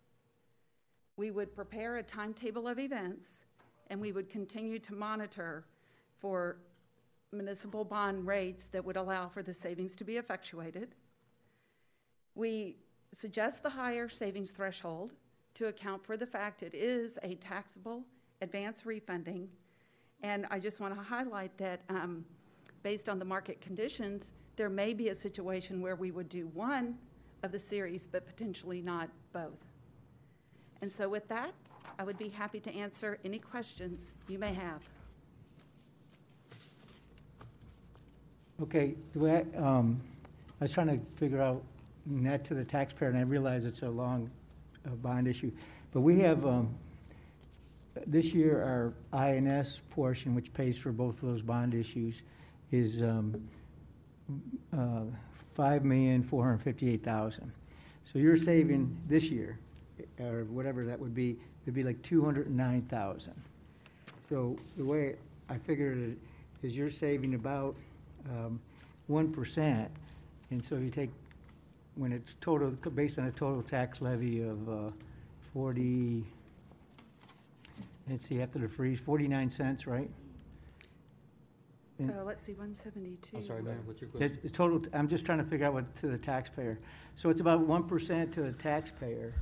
We 1.23 1.31
would 1.31 1.55
prepare 1.55 1.99
a 1.99 2.03
timetable 2.03 2.67
of 2.67 2.81
events, 2.81 3.45
and 3.91 4.01
we 4.01 4.11
would 4.11 4.29
continue 4.29 4.81
to 4.81 4.93
monitor 4.93 5.63
for 6.19 6.57
municipal 7.31 7.85
bond 7.85 8.27
rates 8.27 8.67
that 8.73 8.85
would 8.85 8.97
allow 8.97 9.29
for 9.29 9.41
the 9.41 9.55
savings 9.55 9.95
to 9.95 10.05
be 10.05 10.17
effectuated. 10.17 10.97
We 12.35 12.79
suggest 13.13 13.63
the 13.63 13.71
higher 13.71 14.09
savings 14.09 14.51
threshold 14.51 15.13
to 15.55 15.69
account 15.69 16.05
for 16.05 16.17
the 16.17 16.27
fact 16.27 16.65
it 16.65 16.75
is 16.75 17.21
a 17.23 17.37
taxable 17.37 18.03
advance 18.41 18.85
refunding. 18.85 19.49
And 20.25 20.45
I 20.51 20.59
just 20.59 20.81
want 20.81 20.93
to 20.93 21.01
highlight 21.01 21.57
that 21.59 21.83
um, 21.89 22.25
based 22.83 23.09
on 23.09 23.21
the 23.21 23.25
market 23.25 23.61
conditions, 23.61 24.33
there 24.57 24.69
may 24.69 24.93
be 24.93 25.11
a 25.11 25.15
situation 25.15 25.81
where 25.81 25.95
we 25.95 26.11
would 26.11 26.29
do 26.29 26.49
one 26.49 26.99
of 27.45 27.53
the 27.53 27.61
series, 27.61 28.09
but 28.09 28.27
potentially 28.27 28.83
not 28.83 29.09
both. 29.33 29.72
And 30.83 30.93
so 30.93 31.09
with 31.09 31.27
that, 31.29 31.53
I 31.99 32.03
would 32.03 32.19
be 32.19 32.29
happy 32.29 32.59
to 32.61 32.75
answer 32.75 33.19
any 33.25 33.39
questions 33.39 34.11
you 34.29 34.39
may 34.39 34.53
have. 34.53 34.83
Okay, 38.61 38.97
way, 39.15 39.47
I- 39.55 39.59
um, 39.59 40.01
I 40.61 40.65
was 40.65 40.73
trying 40.73 40.89
to 40.89 40.99
figure 41.17 41.41
out 41.41 41.63
net 42.05 42.45
to 42.47 42.55
the 42.55 42.65
taxpayer, 42.65 43.09
and 43.09 43.19
I 43.19 43.23
realize 43.23 43.65
it's 43.65 43.83
a 43.83 43.89
long 43.89 44.29
uh, 44.85 44.91
bond 44.97 45.29
issue. 45.29 45.53
But 45.93 46.01
we 46.01 46.19
have, 46.21 46.45
um, 46.45 46.75
this 48.07 48.33
year, 48.35 48.61
our 48.63 48.93
INS 49.13 49.81
portion, 49.91 50.35
which 50.35 50.53
pays 50.53 50.79
for 50.79 50.91
both 50.91 51.23
of 51.23 51.29
those 51.29 51.43
bond 51.43 51.75
issues, 51.75 52.23
is 52.73 53.03
um, 53.03 53.41
uh, 54.77 55.03
five 55.55 55.85
million, 55.85 56.23
four 56.23 56.45
hundred 56.45 56.63
fifty-eight 56.63 57.05
thousand. 57.05 57.53
So 58.05 58.19
you're 58.19 58.37
saving 58.37 58.97
this 59.09 59.25
year, 59.25 59.59
or 60.21 60.45
whatever 60.45 60.85
that 60.85 60.99
would 60.99 61.15
be, 61.15 61.37
would 61.67 61.75
be 61.75 61.83
like 61.83 62.01
two 62.03 62.25
hundred 62.25 62.47
and 62.47 62.57
nine 62.57 62.83
thousand. 62.83 63.35
So 64.29 64.57
the 64.77 64.85
way 64.85 65.17
I 65.49 65.57
figured 65.59 65.99
it 65.99 66.19
is 66.67 66.77
you're 66.77 66.91
saving 66.91 67.35
about 67.35 67.75
um, 68.31 68.61
one 69.07 69.33
percent. 69.33 69.91
And 70.51 70.65
so 70.65 70.77
you 70.77 70.91
take, 70.91 71.11
when 71.95 72.13
it's 72.13 72.37
total, 72.41 72.71
based 72.71 73.19
on 73.19 73.27
a 73.27 73.31
total 73.33 73.63
tax 73.63 74.01
levy 74.01 74.43
of 74.43 74.69
uh, 74.69 74.91
forty, 75.53 76.25
let's 78.09 78.27
see, 78.27 78.41
after 78.43 78.59
the 78.59 78.69
freeze, 78.69 79.01
forty-nine 79.01 79.51
cents, 79.51 79.87
right? 79.87 80.11
So 81.99 82.25
let's 82.27 82.43
see, 82.43 82.55
one 82.55 82.75
seventy-two. 82.75 83.37
I'm 83.37 83.47
sorry, 83.47 83.63
Mayor, 83.63 83.79
what's 83.85 84.01
your 84.01 84.09
It's 84.09 84.19
question? 84.19 84.41
it's 84.43 84.57
total, 84.57 84.83
I'm 84.93 85.09
just 85.09 85.25
trying 85.25 85.39
to 85.39 85.45
figure 85.45 85.67
out 85.67 85.75
what 85.75 85.95
to 85.97 86.09
the 86.09 86.19
taxpayer. 86.19 86.79
So 87.15 87.31
it's 87.31 87.41
about 87.41 87.61
one 87.61 87.85
percent 87.85 88.33
to 88.33 88.43
the 88.43 88.53
taxpayer 88.53 89.35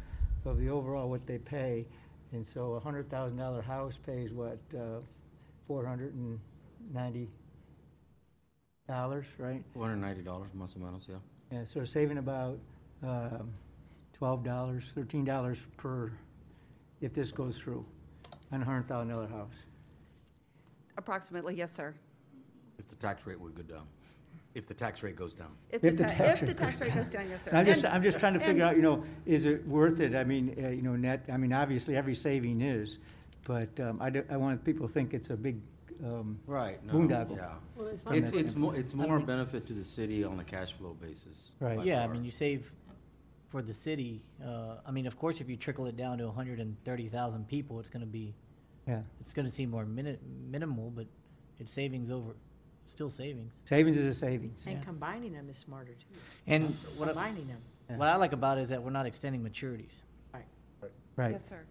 of 0.45 0.59
the 0.59 0.68
overall 0.68 1.09
what 1.09 1.26
they 1.26 1.38
pay. 1.38 1.86
And 2.32 2.47
so 2.47 2.74
a 2.74 2.80
hundred 2.80 3.11
thousand 3.11 3.38
dollar 3.38 3.62
house 3.62 3.99
pays 4.07 4.32
what, 4.32 4.59
uh, 4.74 5.01
four 5.66 5.84
hundred 5.84 6.14
and 6.14 6.38
ninety 6.93 7.28
dollars, 8.88 9.26
right? 9.38 9.62
Four 9.72 9.82
hundred 9.82 9.95
and 9.95 10.03
ninety 10.03 10.22
dollars, 10.22 10.51
más 10.53 10.76
o 10.76 10.80
menos, 10.80 11.09
yeah. 11.09 11.16
Yeah, 11.53 11.64
so 11.64 11.84
saving 11.84 12.18
about 12.18 12.59
um, 13.03 13.51
twelve 14.12 14.45
dollars, 14.45 14.84
thirteen 14.95 15.24
dollars 15.24 15.59
per, 15.76 16.12
if 17.01 17.12
this 17.12 17.32
goes 17.32 17.57
through, 17.59 17.84
on 18.53 18.62
a 18.62 18.64
hundred 18.64 18.86
thousand 18.86 19.09
dollar 19.09 19.26
house. 19.26 19.55
Approximately, 20.99 21.55
yes, 21.57 21.72
sir. 21.72 21.95
If 22.78 22.88
the 22.88 22.97
tax 22.97 23.26
rate 23.26 23.41
would 23.41 23.55
go 23.55 23.62
down, 23.62 23.86
if 24.55 24.66
the 24.66 24.74
tax 24.74 25.03
rate 25.03 25.16
goes 25.16 25.34
down. 25.34 25.53
If 25.70 25.84
If 25.84 25.96
the, 25.96 26.03
the 26.05 26.09
ta- 26.11 26.16
tax 26.18 26.32
if 26.34 26.40
the 26.40 26.46
rate 26.48 26.57
tax 26.59 26.78
goes 26.78 26.88
rate 26.88 26.94
goes 26.96 27.09
down, 27.09 27.28
yes, 27.30 27.44
sir. 27.44 27.51
I'm 27.55 27.66
just, 27.66 27.84
And- 27.84 27.94
I'm 27.94 28.03
just 28.03 28.18
trying 28.18 28.34
to 28.34 28.40
figure 28.40 28.62
and- 28.64 28.70
out, 28.70 28.76
you 28.76 28.82
know, 28.82 29.05
is 29.26 29.44
it 29.46 29.66
worth 29.66 30.01
it? 30.01 30.14
I 30.14 30.24
mean, 30.24 30.57
uh, 30.62 30.68
you 30.70 30.82
know, 30.82 30.96
net, 30.96 31.24
I 31.32 31.36
mean, 31.36 31.53
obviously, 31.53 31.96
every 31.96 32.14
saving 32.14 32.61
is, 32.61 32.98
but 33.46 33.78
um, 33.80 34.01
I, 34.03 34.11
do- 34.11 34.24
I 34.30 34.36
want 34.36 34.64
people 34.64 34.86
to 34.88 34.92
think 34.92 35.14
it's 35.14 35.30
a 35.30 35.36
big 35.36 35.61
um, 36.05 36.38
Right, 36.46 36.84
no, 36.84 36.94
boondoggle. 36.94 37.36
yeah. 37.36 37.53
Well, 37.76 37.88
it's 37.88 38.03
from 38.03 38.14
It's, 38.14 38.30
that 38.32 38.38
it's 38.40 38.55
more, 38.57 38.72
standpoint. 38.72 38.78
it's 38.78 38.94
more 38.94 39.20
benefit 39.20 39.66
to 39.66 39.72
the 39.74 39.84
city 39.84 40.24
on 40.24 40.40
a 40.40 40.44
cash 40.44 40.72
flow 40.72 40.94
basis. 41.01 41.53
Right. 41.61 41.76
by 41.78 41.84
Yeah, 41.84 42.01
I 42.03 42.07
far. 42.07 42.14
mean, 42.14 42.24
you 42.24 42.30
save 42.30 42.72
for 43.51 43.61
the 43.62 43.74
city, 43.74 44.22
uh, 44.44 44.76
I 44.86 44.90
mean, 44.92 45.07
of 45.07 45.18
course, 45.18 45.40
if 45.40 45.48
you 45.51 45.57
trickle 45.57 45.86
it 45.86 45.96
down 45.96 46.18
to 46.18 46.30
hundred 46.30 46.59
and 46.61 46.76
thirty 46.84 47.09
thousand 47.09 47.48
people, 47.48 47.80
it's 47.80 47.90
gonna 47.90 48.07
be, 48.07 48.34
Yeah. 48.88 49.03
it's 49.20 49.32
gonna 49.34 49.51
seem 49.51 49.70
more 49.70 49.84
mini- 49.84 50.18
minimal, 50.51 50.90
but 50.90 51.07
it's 51.59 51.72
savings 51.72 52.11
over, 52.11 52.34
still 52.86 53.08
savings. 53.08 53.60
Savings 53.64 53.96
is 53.96 54.06
a 54.06 54.14
savings. 54.14 54.62
Yeah. 54.64 54.72
And 54.72 54.84
combining 54.84 55.32
them 55.32 55.48
is 55.50 55.58
smarter 55.58 55.92
too. 55.92 56.20
And 56.46 56.76
what 56.96 57.08
I, 57.08 57.12
Combining 57.12 57.48
them. 57.48 57.98
What 57.98 58.08
I 58.08 58.16
like 58.16 58.32
about 58.32 58.58
it 58.58 58.62
is 58.62 58.70
that 58.70 58.82
we're 58.82 58.90
not 58.90 59.06
extending 59.06 59.42
maturities. 59.42 60.00
right. 60.32 60.44
Right. 61.16 61.32
Yes, 61.32 61.48
sir. 61.48 61.64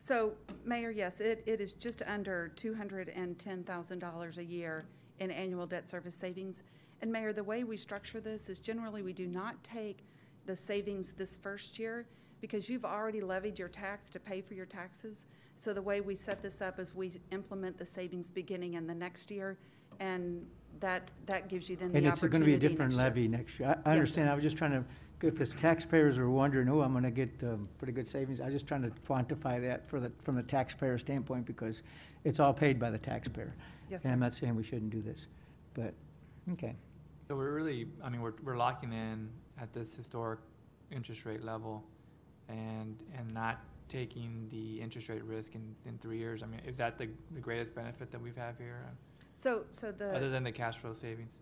So, 0.00 0.32
Mayor, 0.64 0.90
yes, 0.90 1.20
it, 1.20 1.42
it 1.46 1.60
is 1.60 1.72
just 1.74 2.02
under 2.06 2.48
two 2.56 2.74
hundred 2.74 3.10
and 3.10 3.38
ten 3.38 3.64
thousand 3.64 3.98
dollars 3.98 4.38
a 4.38 4.44
year 4.44 4.84
in 5.18 5.30
annual 5.30 5.66
debt 5.66 5.88
service 5.88 6.14
savings. 6.14 6.62
And 7.02 7.10
Mayor, 7.12 7.32
the 7.32 7.44
way 7.44 7.64
we 7.64 7.76
structure 7.76 8.20
this 8.20 8.48
is 8.48 8.58
generally 8.58 9.02
we 9.02 9.12
do 9.12 9.26
not 9.26 9.62
take 9.64 10.04
the 10.46 10.56
savings 10.56 11.12
this 11.12 11.36
first 11.42 11.78
year 11.78 12.06
because 12.40 12.68
you've 12.68 12.84
already 12.84 13.20
levied 13.20 13.58
your 13.58 13.68
tax 13.68 14.08
to 14.10 14.18
pay 14.20 14.40
for 14.40 14.54
your 14.54 14.66
taxes. 14.66 15.26
So 15.56 15.74
the 15.74 15.82
way 15.82 16.00
we 16.00 16.16
set 16.16 16.42
this 16.42 16.62
up 16.62 16.78
is 16.78 16.94
we 16.94 17.12
implement 17.32 17.78
the 17.78 17.84
savings 17.84 18.30
beginning 18.30 18.74
in 18.74 18.86
the 18.86 18.94
next 18.94 19.30
year, 19.30 19.58
and 20.00 20.44
that, 20.80 21.10
that 21.26 21.48
gives 21.48 21.68
you 21.68 21.76
then 21.76 21.92
the 21.92 21.98
opportunity. 21.98 22.08
And 22.08 22.24
it's 22.24 22.32
gonna 22.32 22.44
be 22.44 22.54
a 22.54 22.58
different 22.58 22.92
next 22.92 22.96
year. 22.96 23.04
levy 23.04 23.28
next 23.28 23.60
year. 23.60 23.68
I- 23.68 23.72
I 23.72 23.76
Yes, 23.76 23.86
understand, 23.86 24.26
sir. 24.28 24.32
I 24.32 24.34
was 24.34 24.42
just 24.42 24.56
trying 24.56 24.70
to, 24.72 24.84
if 25.26 25.36
the 25.36 25.46
taxpayers 25.46 26.16
are 26.16 26.30
wondering, 26.30 26.68
oh, 26.70 26.80
I'm 26.80 26.94
gonna 26.94 27.10
get 27.10 27.30
um, 27.44 27.68
pretty 27.78 27.92
good 27.92 28.08
savings, 28.08 28.40
I 28.40 28.46
was 28.46 28.54
just 28.54 28.66
trying 28.66 28.82
to 28.82 28.90
quantify 29.06 29.60
that 29.60 29.86
for 29.88 30.00
the, 30.00 30.10
from 30.22 30.34
the 30.36 30.42
taxpayer 30.42 30.98
standpoint, 30.98 31.44
because 31.46 31.82
it's 32.24 32.40
all 32.40 32.54
paid 32.54 32.80
by 32.80 32.90
the 32.90 32.98
taxpayer. 32.98 33.54
Yes, 33.90 34.04
And 34.04 34.12
I'm 34.12 34.20
not 34.20 34.34
saying 34.34 34.56
we 34.56 34.62
shouldn't 34.62 34.90
do 34.90 35.02
this, 35.02 35.26
but, 35.74 35.92
okay. 36.52 36.74
So 37.28 37.36
we're 37.36 37.52
really, 37.52 37.88
I 38.02 38.08
mean, 38.08 38.22
we're, 38.22 38.34
we're 38.42 38.56
locking 38.56 38.92
in 38.92 39.28
at 39.60 39.72
this 39.72 39.94
historic 39.94 40.40
interest 40.90 41.24
rate 41.26 41.44
level 41.44 41.84
and, 42.48 42.96
and 43.16 43.32
not 43.34 43.60
taking 43.88 44.48
the 44.50 44.80
interest 44.80 45.08
rate 45.08 45.22
risk 45.24 45.54
in, 45.54 45.74
in 45.86 45.98
three 45.98 46.18
years. 46.18 46.42
I 46.42 46.46
mean, 46.46 46.60
is 46.66 46.76
that 46.78 46.96
the, 46.96 47.08
the 47.32 47.40
greatest 47.40 47.74
benefit 47.74 48.10
that 48.12 48.20
we've 48.20 48.36
had 48.36 48.54
here, 48.56 48.86
So, 49.40 49.64
so 49.70 49.90
the. 49.90 50.14
other 50.14 50.28
than 50.28 50.44
the 50.44 50.52
cash 50.52 50.76
flow 50.76 50.92
savings? 50.92 51.38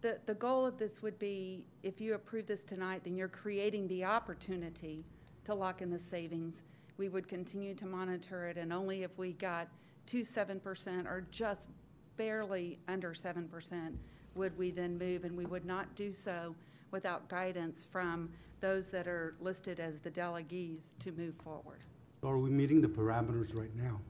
The, 0.00 0.18
the 0.24 0.34
goal 0.34 0.64
of 0.64 0.78
this 0.78 1.02
would 1.02 1.18
be, 1.18 1.66
if 1.82 2.00
you 2.00 2.14
approve 2.14 2.46
this 2.46 2.64
tonight, 2.64 3.02
then 3.04 3.14
you're 3.14 3.28
creating 3.28 3.86
the 3.88 4.06
opportunity 4.06 5.04
to 5.44 5.54
lock 5.54 5.82
in 5.82 5.90
the 5.90 5.98
savings. 5.98 6.62
We 6.96 7.10
would 7.10 7.28
continue 7.28 7.74
to 7.74 7.84
monitor 7.84 8.46
it, 8.46 8.56
and 8.56 8.72
only 8.72 9.02
if 9.02 9.18
we 9.18 9.34
got 9.34 9.68
to 10.06 10.24
seven 10.24 10.60
percent 10.60 11.06
or 11.06 11.26
just 11.30 11.68
barely 12.16 12.78
under 12.88 13.12
seven 13.12 13.46
percent 13.48 13.98
would 14.34 14.56
we 14.56 14.70
then 14.70 14.96
move, 14.96 15.24
and 15.24 15.36
we 15.36 15.44
would 15.44 15.66
not 15.66 15.94
do 15.94 16.10
so 16.10 16.54
without 16.90 17.28
guidance 17.28 17.86
from 17.90 18.30
those 18.60 18.88
that 18.88 19.06
are 19.06 19.34
listed 19.40 19.78
as 19.78 20.00
the 20.00 20.10
delegates 20.10 20.94
to 21.00 21.12
move 21.12 21.34
forward. 21.44 21.80
Are 22.22 22.38
we 22.38 22.48
meeting 22.48 22.80
the 22.80 22.88
parameters 22.88 23.54
right 23.54 23.74
now? 23.76 24.00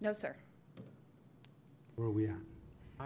No, 0.00 0.14
sir. 0.14 0.34
Where 1.96 2.08
are 2.08 2.10
we 2.10 2.28
at? 2.28 2.51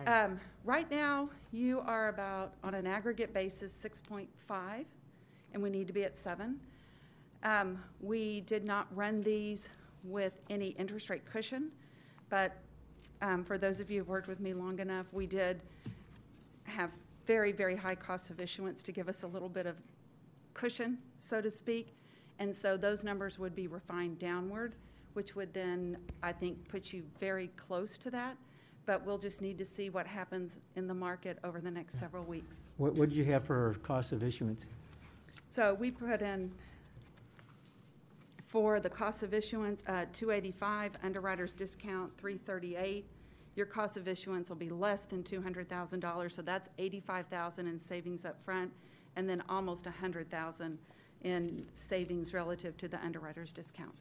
Um, 0.07 0.41
right 0.65 0.91
now, 0.91 1.31
you 1.53 1.81
are 1.81 2.09
about, 2.09 2.53
on 2.63 2.75
an 2.75 2.87
aggregate 2.87 3.33
basis, 3.33 3.73
six 3.73 4.01
point 4.01 4.29
five, 4.47 4.87
and 5.53 5.63
we 5.63 5.71
need 5.71 5.87
to 5.87 5.93
be 5.93 6.05
at 6.05 6.17
seven. 6.17 6.61
Um, 7.43 7.83
we 8.01 8.41
did 8.43 8.65
not 8.65 8.87
run 8.95 9.23
these 9.23 9.69
with 10.05 10.33
any 10.51 10.69
interest 10.79 11.11
rate 11.11 11.25
cushion, 11.25 11.71
but, 12.29 12.57
um, 13.23 13.45
for 13.45 13.59
those 13.59 13.81
of 13.81 13.91
you 13.91 14.01
who've 14.01 14.09
worked 14.09 14.29
with 14.29 14.41
me 14.41 14.53
long 14.53 14.79
enough, 14.79 15.07
we 15.13 15.27
did 15.27 15.61
have 16.65 16.91
very, 17.27 17.53
very 17.53 17.77
high 17.77 17.95
costs 17.95 18.31
of 18.31 18.41
issuance 18.41 18.83
to 18.83 18.93
give 18.93 19.09
us 19.09 19.23
a 19.23 19.27
little 19.27 19.49
bit 19.49 19.67
of 19.67 19.77
cushion, 20.55 20.99
so 21.17 21.41
to 21.41 21.51
speak. 21.51 21.97
And 22.39 22.55
so 22.55 22.77
those 22.77 23.03
numbers 23.03 23.39
would 23.39 23.55
be 23.55 23.67
refined 23.67 24.19
downward, 24.19 24.75
which 25.15 25.35
would 25.35 25.55
then, 25.55 25.97
I 26.23 26.33
think, 26.33 26.69
put 26.69 26.93
you 26.93 27.03
very 27.19 27.49
close 27.57 27.97
to 27.99 28.11
that. 28.11 28.37
But 28.87 29.05
we'll 29.05 29.19
just 29.19 29.43
need 29.43 29.59
to 29.59 29.67
see 29.67 29.91
what 29.91 30.07
happens 30.07 30.59
in 30.77 30.87
the 30.87 30.95
market 30.95 31.39
over 31.43 31.61
the 31.61 31.71
next 31.71 31.99
several 31.99 32.25
weeks. 32.25 32.61
What, 32.77 32.95
what 32.95 33.09
did 33.09 33.19
you 33.19 33.25
have 33.25 33.45
for 33.45 33.75
cost 33.83 34.13
of 34.13 34.23
issuance? 34.23 34.67
So 35.49 35.75
we 35.75 35.91
put 35.91 36.23
in, 36.23 36.53
for 38.47 38.79
the 38.79 38.89
cost 38.89 39.25
of 39.25 39.35
issuance, 39.35 39.83
uh, 39.89 40.07
two 40.13 40.31
eighty-five, 40.31 40.93
underwriter's 41.03 41.53
discount, 41.53 42.17
three 42.17 42.39
thirty-eight. 42.39 43.05
Your 43.57 43.67
cost 43.67 43.97
of 43.97 44.07
issuance 44.07 44.49
will 44.49 44.57
be 44.57 44.71
less 44.71 45.03
than 45.03 45.25
two 45.25 45.43
hundred 45.43 45.69
thousand 45.69 46.01
dollars, 46.01 46.37
so 46.37 46.43
that's 46.43 46.69
eighty-five 46.79 47.27
thousand 47.27 47.67
in 47.67 47.79
savings 47.79 48.25
up 48.25 48.37
front, 48.45 48.71
and 49.17 49.29
then 49.29 49.43
almost 49.49 49.87
a 49.87 49.91
hundred 49.91 50.31
thousand 50.31 50.79
in 51.23 51.67
savings 51.73 52.33
relative 52.33 52.77
to 52.77 52.87
the 52.87 53.03
underwriter's 53.05 53.51
discount. 53.51 53.95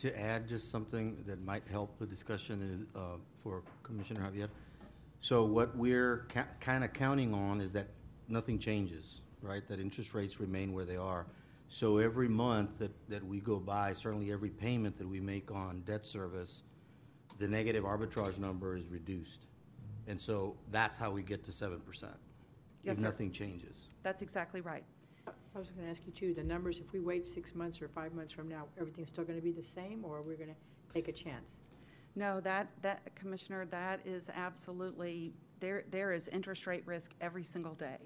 To 0.00 0.18
add 0.18 0.48
just 0.48 0.70
something 0.70 1.22
that 1.26 1.44
might 1.44 1.62
help 1.70 1.98
the 1.98 2.06
discussion 2.06 2.88
is, 2.94 2.98
uh, 2.98 3.18
for 3.38 3.62
Commissioner 3.82 4.22
Javier. 4.22 4.48
So 5.20 5.44
what 5.44 5.76
we're 5.76 6.26
kind 6.58 6.84
of 6.84 6.94
counting 6.94 7.34
on 7.34 7.60
is 7.60 7.74
that 7.74 7.88
nothing 8.26 8.58
changes, 8.58 9.20
right? 9.42 9.62
That 9.68 9.78
interest 9.78 10.14
rates 10.14 10.40
remain 10.40 10.72
where 10.72 10.86
they 10.86 10.96
are. 10.96 11.26
So 11.68 11.98
every 11.98 12.28
month 12.28 12.78
that, 12.78 12.92
that 13.10 13.22
we 13.22 13.40
go 13.40 13.58
by, 13.58 13.92
certainly 13.92 14.32
every 14.32 14.48
payment 14.48 14.96
that 14.96 15.06
we 15.06 15.20
make 15.20 15.50
on 15.50 15.82
debt 15.84 16.06
service, 16.06 16.62
the 17.38 17.46
negative 17.46 17.84
arbitrage 17.84 18.38
number 18.38 18.78
is 18.78 18.88
reduced. 18.88 19.44
And 20.06 20.18
so 20.18 20.56
that's 20.70 20.96
how 20.96 21.10
we 21.10 21.22
get 21.22 21.44
to 21.44 21.52
seven 21.52 21.78
percent. 21.80 22.16
Yes, 22.82 22.94
If 22.94 23.00
sir. 23.00 23.06
nothing 23.06 23.32
changes. 23.32 23.88
That's 24.02 24.22
exactly 24.22 24.62
right. 24.62 24.84
I 25.54 25.58
was 25.58 25.70
gonna 25.70 25.88
ask 25.90 26.02
you 26.06 26.12
too, 26.12 26.34
the 26.34 26.42
numbers, 26.44 26.78
if 26.78 26.92
we 26.92 27.00
wait 27.00 27.26
six 27.26 27.54
months 27.54 27.82
or 27.82 27.88
five 27.88 28.12
months 28.14 28.32
from 28.32 28.48
now, 28.48 28.66
everything's 28.78 29.08
still 29.08 29.24
gonna 29.24 29.40
be 29.40 29.52
the 29.52 29.64
same, 29.64 30.04
or 30.04 30.22
we're 30.22 30.36
gonna 30.36 30.54
take 30.92 31.08
a 31.08 31.12
chance? 31.12 31.56
No, 32.16 32.40
that, 32.40 32.68
that, 32.82 33.14
Commissioner, 33.14 33.66
that 33.66 34.00
is 34.04 34.28
absolutely, 34.34 35.32
there, 35.60 35.84
there 35.90 36.12
is 36.12 36.28
interest 36.28 36.66
rate 36.66 36.82
risk 36.86 37.12
every 37.20 37.44
single 37.44 37.74
day. 37.74 37.98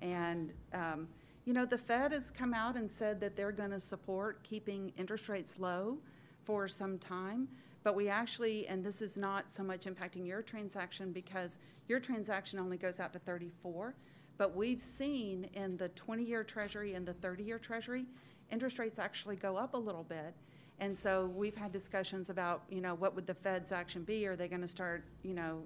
And, 0.00 0.52
um, 0.72 1.08
you 1.46 1.52
know, 1.54 1.64
the 1.64 1.78
Fed 1.78 2.12
has 2.12 2.30
come 2.30 2.52
out 2.54 2.76
and 2.76 2.90
said 2.90 3.20
that 3.20 3.36
they're 3.36 3.52
going 3.52 3.70
to 3.70 3.80
support 3.80 4.42
keeping 4.42 4.92
interest 4.98 5.28
rates 5.28 5.58
low 5.58 5.98
for 6.44 6.68
some 6.68 6.98
time, 6.98 7.48
But 7.82 7.94
we 7.94 8.08
actually, 8.08 8.66
and 8.66 8.84
this 8.84 9.00
is 9.00 9.16
not 9.16 9.50
so 9.50 9.62
much 9.62 9.86
impacting 9.86 10.26
your 10.26 10.42
transaction 10.42 11.12
because 11.12 11.58
your 11.88 11.98
transaction 11.98 12.58
only 12.58 12.76
goes 12.76 13.00
out 13.00 13.12
to 13.14 13.18
34. 13.18 13.94
But 14.40 14.56
we've 14.56 14.80
seen 14.80 15.50
in 15.52 15.76
the 15.76 15.90
20-year 15.90 16.44
treasury 16.44 16.94
and 16.94 17.04
the 17.04 17.12
30-year 17.12 17.58
treasury, 17.58 18.06
interest 18.50 18.78
rates 18.78 18.98
actually 18.98 19.36
go 19.36 19.58
up 19.58 19.74
a 19.74 19.76
little 19.76 20.04
bit. 20.04 20.34
And 20.78 20.98
so 20.98 21.30
we've 21.36 21.54
had 21.54 21.72
discussions 21.72 22.30
about, 22.30 22.62
you 22.70 22.80
know, 22.80 22.94
what 22.94 23.14
would 23.14 23.26
the 23.26 23.34
Fed's 23.34 23.70
action 23.70 24.02
be? 24.02 24.26
Are 24.26 24.36
they 24.36 24.48
going 24.48 24.62
to 24.62 24.66
start, 24.66 25.04
you 25.22 25.34
know, 25.34 25.60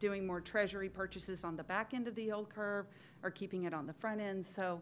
doing 0.00 0.26
more 0.26 0.40
treasury 0.40 0.88
purchases 0.88 1.44
on 1.44 1.54
the 1.54 1.64
back 1.64 1.92
end 1.92 2.08
of 2.08 2.14
the 2.14 2.22
yield 2.22 2.48
curve 2.48 2.86
or 3.22 3.30
keeping 3.30 3.64
it 3.64 3.74
on 3.74 3.86
the 3.86 3.92
front 3.92 4.22
end? 4.22 4.46
So 4.46 4.80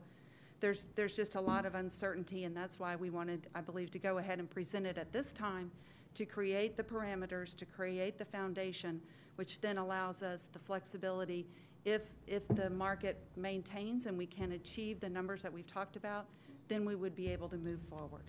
there's, 0.61 0.87
there's 0.95 1.16
just 1.16 1.35
a 1.35 1.41
lot 1.41 1.66
of 1.66 1.74
uncertainty, 1.74 2.45
and 2.45 2.57
that's 2.57 2.79
why 2.79 2.95
we 2.95 3.11
wanted, 3.11 3.49
I 3.57 3.61
believe, 3.61 3.91
to 3.91 3.99
go 3.99 4.18
ahead 4.18 4.39
and 4.39 4.49
present 4.49 4.87
it 4.87 4.99
at 4.99 5.12
this 5.12 5.33
time 5.33 5.72
to 6.14 6.24
create 6.24 6.77
the 6.77 6.85
parameters, 6.85 7.57
to 7.57 7.64
create 7.64 8.18
the 8.18 8.24
foundation, 8.24 9.01
which 9.35 9.61
then 9.61 9.79
allows 9.79 10.22
us 10.22 10.49
the 10.53 10.61
flexibility 10.61 11.45
if, 11.87 12.03
if 12.26 12.47
the 12.49 12.68
market 12.68 13.16
maintains 13.37 14.07
and 14.07 14.18
we 14.18 14.26
can 14.26 14.53
achieve 14.53 14.99
the 15.01 15.09
numbers 15.09 15.43
that 15.43 15.53
we've 15.53 15.72
talked 15.72 15.95
about, 15.95 16.26
then 16.68 16.84
we 16.84 16.97
would 16.97 17.14
be 17.14 17.28
able 17.28 17.49
to 17.49 17.57
move 17.57 17.78
forward. 17.89 18.24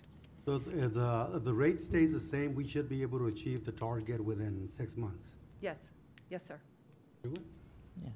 So 0.46 0.62
if 0.72 0.94
the, 0.94 1.30
if 1.34 1.44
the 1.44 1.52
rate 1.52 1.82
stays 1.82 2.12
the 2.12 2.20
same, 2.20 2.54
we 2.54 2.66
should 2.66 2.88
be 2.88 3.02
able 3.02 3.18
to 3.18 3.26
achieve 3.26 3.66
the 3.66 3.72
target 3.72 4.24
within 4.24 4.68
six 4.68 4.96
months. 4.96 5.36
Yes, 5.60 5.90
yes, 6.30 6.46
sir. 6.46 6.60
Yeah. 7.24 8.10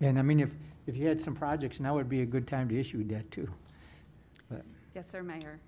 And 0.00 0.18
I 0.18 0.22
mean, 0.22 0.40
if, 0.40 0.50
if 0.88 0.96
you 0.96 1.06
had 1.06 1.20
some 1.20 1.36
projects, 1.36 1.78
now 1.78 1.94
would 1.94 2.08
be 2.08 2.22
a 2.22 2.26
good 2.26 2.48
time 2.48 2.68
to 2.70 2.78
issue 2.78 3.04
debt 3.04 3.30
too. 3.30 3.48
But, 4.50 4.64
Yes, 4.96 5.08
sir, 5.08 5.22
Mayor. 5.22 5.60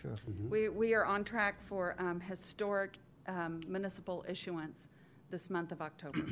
sure. 0.00 0.16
We, 0.48 0.70
we 0.70 0.94
are 0.94 1.04
on 1.04 1.24
track 1.24 1.56
for 1.68 1.94
um, 1.98 2.20
historic 2.20 2.96
um, 3.28 3.60
municipal 3.68 4.24
issuance 4.26 4.88
this 5.30 5.50
month 5.50 5.72
of 5.72 5.82
October. 5.82 6.24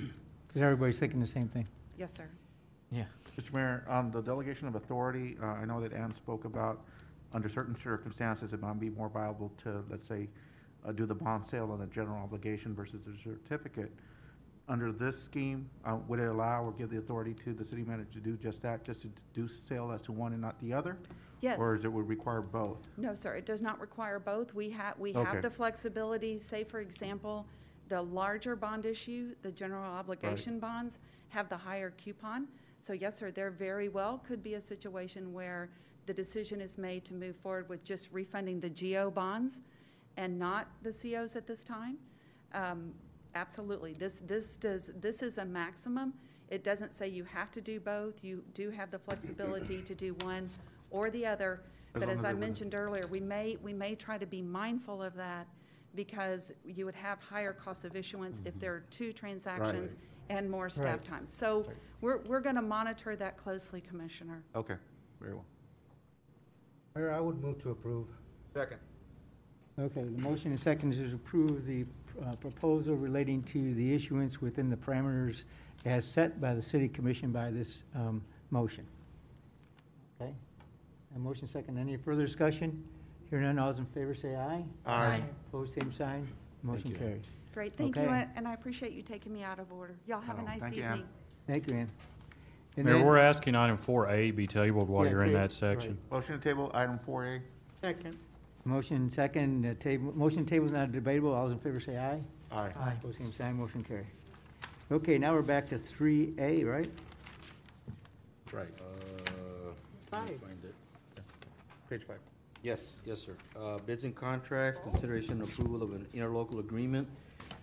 Because 0.55 0.67
everybody's 0.67 0.99
thinking 1.01 1.19
the 1.19 1.27
same 1.27 1.49
thing. 1.49 1.67
Yes, 1.99 2.15
sir. 2.15 2.29
Yeah. 2.93 3.07
Mr. 3.37 3.53
Mayor, 3.55 3.85
on 3.89 4.13
the 4.13 4.23
delegation 4.23 4.69
of 4.69 4.77
authority, 4.77 5.37
uh, 5.43 5.47
I 5.47 5.65
know 5.65 5.81
that 5.81 5.93
Ann 5.93 6.13
spoke 6.13 6.45
about, 6.45 6.81
under 7.35 7.49
certain 7.49 7.75
circumstances, 7.75 8.53
it 8.53 8.61
might 8.61 8.79
be 8.79 8.89
more 8.89 9.09
viable 9.09 9.51
to, 9.65 9.83
let's 9.91 10.07
say, 10.07 10.29
uh, 10.87 10.93
do 10.93 11.07
the 11.07 11.15
bond 11.15 11.45
sale 11.45 11.71
on 11.73 11.81
the 11.81 11.87
general 11.87 12.23
obligation 12.23 12.73
versus 12.73 13.01
the 13.05 13.13
certificate. 13.21 13.91
Under 14.69 14.93
this 14.93 15.21
scheme, 15.21 15.69
uh, 15.85 15.97
would 16.07 16.21
it 16.21 16.29
allow 16.29 16.63
or 16.65 16.71
give 16.71 16.89
the 16.89 16.99
authority 16.99 17.35
to 17.45 17.53
the 17.53 17.65
city 17.65 17.83
manager 17.83 18.13
to 18.13 18.21
do 18.21 18.37
just 18.37 18.63
that, 18.63 18.85
just 18.85 19.03
to 19.03 19.09
do 19.35 19.49
sale 19.49 19.91
as 19.91 20.03
to 20.03 20.13
one 20.13 20.33
and 20.33 20.41
not 20.41 20.55
the 20.61 20.73
other? 20.73 20.97
Yes. 21.41 21.59
Or 21.59 21.75
is 21.75 21.85
it 21.85 21.93
would 21.93 22.09
require 22.09 22.41
both? 22.43 22.79
No, 22.97 23.13
sir, 23.13 23.35
it 23.35 23.45
does 23.45 23.61
not 23.61 23.81
require 23.81 24.21
both. 24.21 24.55
We 24.55 24.71
have, 24.71 24.97
we 25.01 25.13
Okay. 25.13 25.29
have 25.29 25.43
the 25.43 25.51
flexibility, 25.51 26.39
say, 26.39 26.63
for 26.63 26.79
example, 26.79 27.45
the 27.89 28.01
larger 28.01 28.57
bond 28.57 28.87
issue, 28.87 29.35
the 29.43 29.51
general 29.51 29.85
obligation 29.85 30.59
bonds, 30.59 30.99
have 31.28 31.49
the 31.49 31.57
higher 31.57 31.91
coupon. 31.91 32.47
So 32.80 32.93
yes, 32.93 33.18
sir, 33.18 33.30
there 33.30 33.51
very 33.51 33.89
well 33.89 34.22
could 34.26 34.43
be 34.43 34.55
a 34.55 34.61
situation 34.61 35.32
where 35.32 35.70
the 36.07 36.12
decision 36.12 36.61
is 36.61 36.76
made 36.76 37.05
to 37.07 37.14
move 37.14 37.37
forward 37.37 37.68
with 37.68 37.82
just 37.85 38.09
refunding 38.12 38.61
the 38.61 38.68
GO 38.68 39.11
bonds 39.11 39.61
and 40.16 40.39
not 40.39 40.68
the 40.82 40.93
COs 40.93 41.35
at 41.35 41.47
this 41.47 41.64
time. 41.64 41.97
Um, 42.53 42.93
Absolutely. 43.35 43.95
This, 43.95 44.20
this 44.26 44.57
does, 44.57 44.91
this 45.01 45.22
is 45.22 45.39
a 45.39 45.45
maximum. 45.45 46.14
It 46.51 46.62
doesn't 46.62 46.95
say 46.95 47.09
you 47.09 47.24
have 47.24 47.51
to 47.53 47.61
do 47.61 47.80
both. 47.80 48.22
You 48.22 48.45
do 48.55 48.70
have 48.70 48.91
the 48.91 48.99
flexibility 48.99 49.82
to 49.82 49.95
do 49.95 50.14
one 50.20 50.49
or 50.91 51.11
the 51.11 51.26
other. 51.26 51.61
As 51.95 52.01
But 52.01 52.03
long 52.03 52.11
as 52.11 52.18
as 52.20 52.24
I 52.24 52.32
mentioned 52.32 52.74
earlier, 52.74 53.07
we 53.09 53.20
may, 53.20 53.57
we 53.62 53.72
may 53.72 53.95
try 53.95 54.18
to 54.18 54.26
be 54.26 54.41
mindful 54.41 55.03
of 55.03 55.14
that 55.14 55.47
because 55.95 56.53
you 56.64 56.84
would 56.84 56.95
have 56.95 57.18
higher 57.20 57.53
costs 57.53 57.84
of 57.84 57.97
issuance 57.97 58.42
if 58.45 58.59
there 58.59 58.72
are 58.72 58.84
two 58.90 59.12
transactions 59.12 59.97
and 60.30 60.51
more 60.51 60.68
staff 60.68 60.86
Right. 60.86 61.05
time. 61.05 61.24
So 61.28 61.64
we're, 62.01 62.18
we're 62.26 62.40
going 62.40 62.57
to 62.57 62.62
monitor 62.62 63.14
that 63.16 63.36
closely, 63.36 63.80
Commissioner. 63.80 64.42
Okay, 64.57 64.74
very 65.20 65.34
well. 65.34 65.45
Mayor, 66.95 67.12
I 67.12 67.20
would 67.20 67.42
move 67.42 67.59
to 67.62 67.70
approve. 67.70 68.07
Second. 68.55 68.78
Okay, 69.78 70.03
the 70.05 70.22
motion 70.22 70.51
and 70.53 70.61
second 70.61 70.92
is 70.92 71.11
to 71.11 71.16
approve 71.16 71.66
the 71.66 71.84
uh, 72.24 72.36
proposal 72.36 72.95
relating 72.95 73.42
to 73.42 73.74
the 73.74 73.92
issuance 73.92 74.40
within 74.40 74.70
the 74.70 74.76
parameters 74.76 75.42
as 75.84 76.07
set 76.07 76.40
by 76.40 76.55
the 76.55 76.62
city 76.62 76.88
commission 76.88 77.32
by 77.32 77.51
this 77.51 77.82
um, 77.95 78.22
motion. 78.51 78.86
Okay? 80.20 80.32
A 81.16 81.18
motion 81.18 81.49
second, 81.49 81.78
any 81.78 81.97
further 81.97 82.24
discussion? 82.24 82.84
Hearing 83.35 83.47
none, 83.49 83.59
all 83.59 83.72
those 83.72 83.80
in 83.80 83.87
favor 83.87 84.14
say 84.14 84.37
aye. 84.37 84.62
Aye. 84.87 85.20
Opposed, 85.49 85.72
same 85.74 85.91
sign, 85.91 86.28
motion 86.62 86.93
you. 86.93 86.97
carries. 86.97 87.24
Great, 87.53 87.74
thank 87.74 87.97
you, 87.97 88.03
Okay. 88.03 88.12
and- 88.12 88.30
and 88.37 88.47
I 88.47 88.55
appreciate 88.55 88.93
you 88.93 89.03
taking 89.03 89.35
me 89.35 89.43
out 89.43 89.59
of 89.59 89.72
order. 89.72 89.97
Y'all 90.07 90.20
have 90.20 90.39
a 90.39 90.43
Oh, 90.43 90.45
nice 90.45 90.61
thank 90.61 90.76
you, 90.76 90.85
Ann. 90.85 90.99
evening. 90.99 91.09
Thank 91.49 91.66
you, 91.68 91.74
Ann. 91.78 91.89
And 92.76 92.87
Mayor, 92.87 92.95
then- 92.99 93.05
we're 93.05 93.18
asking 93.18 93.57
item 93.57 93.76
four 93.76 94.09
A 94.09 94.30
be 94.30 94.47
tabled 94.47 94.89
while 94.89 95.05
Yeah, 95.05 95.11
you're 95.11 95.24
in 95.24 95.32
ta- 95.32 95.39
that 95.39 95.51
section. 95.51 95.99
Motion 96.12 96.37
to 96.37 96.41
table 96.41 96.70
item 96.74 96.97
four 97.01 97.24
A? 97.26 97.41
Second. 97.80 98.16
Motion 98.64 99.11
second, 99.11 99.66
uh, 99.66 99.74
table, 99.80 100.16
motion 100.16 100.47
table 100.47 100.66
is 100.66 100.72
not 100.72 100.93
debatable, 100.93 101.32
all 101.32 101.47
those 101.49 101.55
in 101.55 101.59
favor 101.59 101.80
say 101.80 101.99
aye. 101.99 102.22
Aye. 102.53 102.72
Aye. 102.76 102.93
Opposed, 103.01 103.18
same 103.18 103.32
sign, 103.32 103.57
motion 103.57 103.82
carry. 103.82 104.07
Okay, 104.93 105.18
now 105.18 105.35
we're 105.35 105.43
back 105.43 105.66
to 105.70 105.78
three 105.78 106.35
A, 106.39 106.62
right? 106.62 106.89
Right. 108.53 108.68
Five. 110.09 110.41
Page 111.91 112.05
five. 112.05 112.20
Yes, 112.65 113.01
yes, 113.05 113.21
sir. 113.21 113.33
Uh, 113.55 113.77
Bids 113.85 114.05
and 114.05 114.15
contracts, 114.15 114.79
consideration 114.79 115.33
and 115.33 115.43
approval 115.43 115.83
of 115.83 115.93
an 115.93 116.07
interlocal 116.15 116.61
agreement 116.61 117.07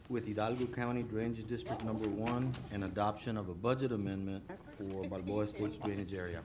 with 0.10 0.28
Hidalgo 0.28 0.68
County 0.68 1.02
Drainage 1.02 1.47
District 1.47 1.84
Number 1.84 2.08
One 2.08 2.54
and 2.72 2.84
adoption 2.84 3.36
of 3.36 3.49
a 3.49 3.56
budget 3.56 3.93
amendment 3.93 4.43
for 4.78 5.04
Balboa 5.08 5.45
Estates 5.45 5.78
drainage 5.78 6.14
area. 6.14 6.41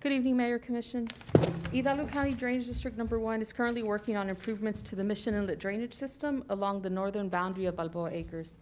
Good 0.00 0.12
evening, 0.12 0.36
Mayor 0.36 0.58
Commission. 0.58 1.08
Hidalgo 1.72 2.04
County 2.06 2.34
Drainage 2.34 2.66
District 2.66 2.98
Number 2.98 3.18
One 3.18 3.40
is 3.40 3.50
currently 3.50 3.82
working 3.82 4.18
on 4.18 4.28
improvements 4.28 4.82
to 4.82 4.94
the 4.94 5.02
Mission 5.02 5.32
Inlet 5.32 5.58
Drainage 5.58 5.94
System 5.94 6.44
along 6.50 6.82
the 6.82 6.90
northern 6.90 7.30
boundary 7.30 7.64
of 7.64 7.76
Balboa 7.76 8.10
Acres. 8.10 8.58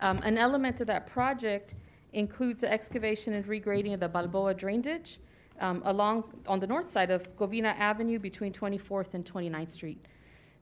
Um, 0.00 0.18
an 0.24 0.38
element 0.38 0.80
of 0.80 0.88
that 0.88 1.06
project 1.06 1.76
includes 2.14 2.62
the 2.62 2.72
excavation 2.72 3.34
and 3.34 3.44
regrading 3.44 3.94
of 3.94 4.00
the 4.00 4.08
Balboa 4.08 4.54
drainage 4.54 5.20
um, 5.62 5.80
along, 5.86 6.24
on 6.46 6.60
the 6.60 6.66
north 6.66 6.90
side 6.90 7.10
of 7.10 7.34
Covina 7.36 7.74
Avenue 7.78 8.18
between 8.18 8.52
24th 8.52 9.14
and 9.14 9.24
29th 9.24 9.70
Street. 9.70 10.04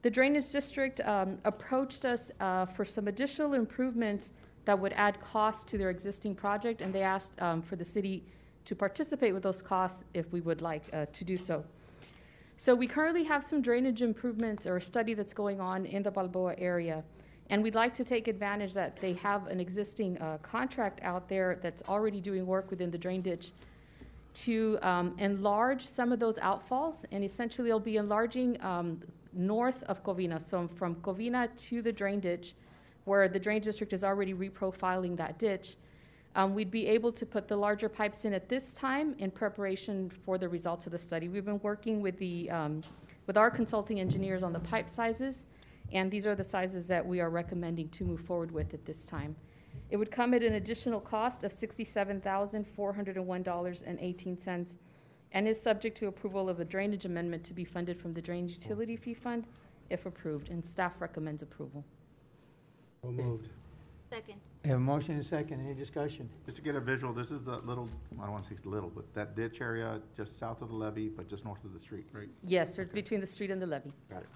The 0.02 0.10
Drainage 0.10 0.50
District 0.52 1.00
um, 1.00 1.38
approached 1.44 2.04
us 2.04 2.30
uh, 2.40 2.66
for 2.66 2.84
some 2.84 3.08
additional 3.08 3.54
improvements 3.54 4.32
that 4.66 4.78
would 4.78 4.92
add 4.92 5.20
cost 5.20 5.66
to 5.68 5.78
their 5.78 5.90
existing 5.90 6.34
project, 6.34 6.80
and 6.80 6.94
they 6.94 7.02
asked 7.02 7.32
um, 7.40 7.60
for 7.62 7.76
the 7.76 7.84
city 7.84 8.22
to 8.66 8.74
participate 8.74 9.34
with 9.34 9.42
those 9.42 9.62
costs 9.62 10.04
if 10.14 10.30
we 10.32 10.40
would 10.42 10.60
like 10.60 10.82
uh, 10.92 11.06
to 11.12 11.24
do 11.24 11.36
so. 11.36 11.64
So 12.56 12.74
we 12.74 12.86
currently 12.86 13.24
have 13.24 13.42
some 13.42 13.62
drainage 13.62 14.02
improvements 14.02 14.66
or 14.66 14.76
a 14.76 14.82
study 14.82 15.14
that's 15.14 15.32
going 15.32 15.60
on 15.60 15.86
in 15.86 16.02
the 16.02 16.10
Balboa 16.10 16.54
area. 16.58 17.02
And 17.48 17.62
we'd 17.62 17.74
like 17.74 17.94
to 17.94 18.04
take 18.04 18.28
advantage 18.28 18.74
that 18.74 19.00
they 19.00 19.14
have 19.14 19.46
an 19.46 19.60
existing 19.60 20.18
uh, 20.18 20.38
contract 20.42 21.00
out 21.02 21.28
there 21.28 21.58
that's 21.62 21.82
already 21.88 22.20
doing 22.20 22.46
work 22.46 22.70
within 22.70 22.90
the 22.90 22.98
drain 22.98 23.22
ditch 23.22 23.52
to 24.32 24.78
um, 24.82 25.14
enlarge 25.18 25.86
some 25.86 26.12
of 26.12 26.18
those 26.18 26.36
outfalls. 26.36 27.04
And 27.12 27.24
essentially, 27.24 27.68
they'll 27.68 27.80
be 27.80 27.96
enlarging 27.96 28.60
um, 28.62 29.00
north 29.32 29.82
of 29.84 30.02
Covina, 30.02 30.40
so 30.40 30.68
from 30.74 30.96
Covina 30.96 31.48
to 31.68 31.82
the 31.82 31.92
drain 31.92 32.20
ditch, 32.20 32.54
where 33.04 33.28
the 33.28 33.38
drain 33.38 33.60
district 33.60 33.92
is 33.92 34.04
already 34.04 34.34
reprofiling 34.34 35.16
that 35.16 35.38
ditch. 35.38 35.76
Um, 36.36 36.54
we'd 36.54 36.70
be 36.70 36.86
able 36.86 37.10
to 37.12 37.26
put 37.26 37.48
the 37.48 37.56
larger 37.56 37.88
pipes 37.88 38.24
in 38.24 38.32
at 38.32 38.48
this 38.48 38.72
time 38.72 39.16
in 39.18 39.30
preparation 39.30 40.10
for 40.24 40.38
the 40.38 40.48
results 40.48 40.86
of 40.86 40.92
the 40.92 40.98
study. 40.98 41.28
We've 41.28 41.44
been 41.44 41.60
working 41.62 42.00
with 42.00 42.18
the, 42.18 42.50
um, 42.50 42.82
with 43.26 43.36
our 43.36 43.50
consulting 43.50 43.98
engineers 43.98 44.42
on 44.42 44.52
the 44.52 44.60
pipe 44.60 44.88
sizes, 44.88 45.44
and 45.92 46.08
these 46.08 46.26
are 46.26 46.36
the 46.36 46.44
sizes 46.44 46.86
that 46.86 47.04
we 47.04 47.20
are 47.20 47.30
recommending 47.30 47.88
to 47.88 48.04
move 48.04 48.20
forward 48.20 48.52
with 48.52 48.74
at 48.74 48.84
this 48.84 49.04
time. 49.04 49.34
It 49.90 49.96
would 49.96 50.10
come 50.10 50.34
at 50.34 50.42
an 50.42 50.54
additional 50.54 51.00
cost 51.00 51.42
of 51.44 51.52
sixty-seven 51.52 52.20
thousand, 52.20 52.66
four 52.66 52.92
hundred 52.92 53.16
and 53.16 53.26
one 53.26 53.42
dollars 53.42 53.82
and 53.82 53.98
eighteen 54.00 54.38
cents, 54.38 54.78
and 55.32 55.48
is 55.48 55.60
subject 55.60 55.96
to 55.98 56.06
approval 56.06 56.48
of 56.48 56.60
a 56.60 56.64
drainage 56.64 57.04
amendment 57.04 57.44
to 57.44 57.54
be 57.54 57.64
funded 57.64 57.98
from 58.00 58.14
the 58.14 58.22
Drainage 58.22 58.52
Utility 58.52 58.96
Fee 58.96 59.14
Fund, 59.14 59.46
if 59.90 60.06
approved, 60.06 60.48
and 60.48 60.64
staff 60.64 61.00
recommends 61.00 61.42
approval. 61.42 61.84
So 63.02 63.10
moved. 63.10 63.48
Second. 64.10 64.40
Have 64.64 64.76
a 64.76 64.80
motion 64.80 65.14
and 65.14 65.24
second, 65.24 65.60
any 65.60 65.72
discussion? 65.72 66.28
Just 66.44 66.56
to 66.56 66.62
get 66.62 66.74
a 66.74 66.80
visual, 66.80 67.14
this 67.14 67.30
is 67.30 67.40
the 67.42 67.56
little, 67.62 67.88
I 68.18 68.22
don't 68.22 68.32
want 68.32 68.42
to 68.42 68.48
say 68.48 68.56
it's 68.56 68.66
little, 68.66 68.90
but 68.90 69.12
that 69.14 69.36
ditch 69.36 69.60
area 69.60 70.00
just 70.16 70.38
south 70.38 70.60
of 70.62 70.68
the 70.68 70.74
levee, 70.74 71.08
but 71.08 71.28
just 71.28 71.44
north 71.44 71.64
of 71.64 71.72
the 71.72 71.78
street, 71.80 72.06
right? 72.12 72.28
Yes, 72.42 72.74
sir, 72.74 72.82
it's 72.82 72.92
between 72.92 73.20
the 73.20 73.26
street 73.26 73.50
and 73.52 73.62
the 73.62 73.66
levee. 73.66 73.92
Got 74.10 74.22
it. 74.22 74.28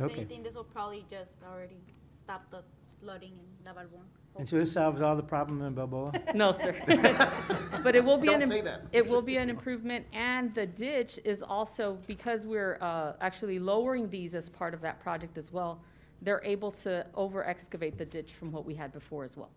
If 0.00 0.04
Okay. 0.06 0.14
anything, 0.16 0.42
this 0.42 0.54
will 0.54 0.64
probably 0.64 1.06
just 1.08 1.42
already 1.44 1.80
stop 2.10 2.50
the 2.50 2.62
flooding 3.00 3.32
in 3.32 3.64
La 3.66 3.72
Balboa. 3.72 4.00
And 4.38 4.48
so 4.48 4.58
this 4.58 4.72
solves 4.72 5.00
all 5.00 5.16
the 5.16 5.22
problem 5.22 5.60
in 5.62 5.74
Balboa? 5.74 6.12
No, 6.34 6.52
sir. 6.52 6.74
But 7.82 7.96
it 7.96 8.04
will 8.04 8.18
be 8.18 8.28
an, 8.28 8.40
Don't 8.40 8.42
im- 8.42 8.48
say 8.48 8.60
that. 8.60 8.82
it 8.92 9.06
will 9.08 9.22
be 9.22 9.36
an 9.38 9.48
improvement, 9.50 10.06
and 10.12 10.54
the 10.54 10.66
ditch 10.66 11.18
is 11.24 11.42
also, 11.42 11.98
because 12.06 12.46
we're 12.46 12.78
uh, 12.80 13.14
actually 13.20 13.58
lowering 13.58 14.08
these 14.08 14.34
as 14.34 14.48
part 14.48 14.74
of 14.74 14.80
that 14.82 15.00
project 15.00 15.36
as 15.38 15.50
well, 15.52 15.80
they're 16.22 16.42
able 16.44 16.70
to 16.70 17.06
over 17.14 17.46
excavate 17.46 17.96
the 17.98 18.04
ditch 18.04 18.32
from 18.32 18.52
what 18.52 18.64
we 18.66 18.74
had 18.74 18.92
before 18.92 19.24
as 19.24 19.36
well. 19.36 19.50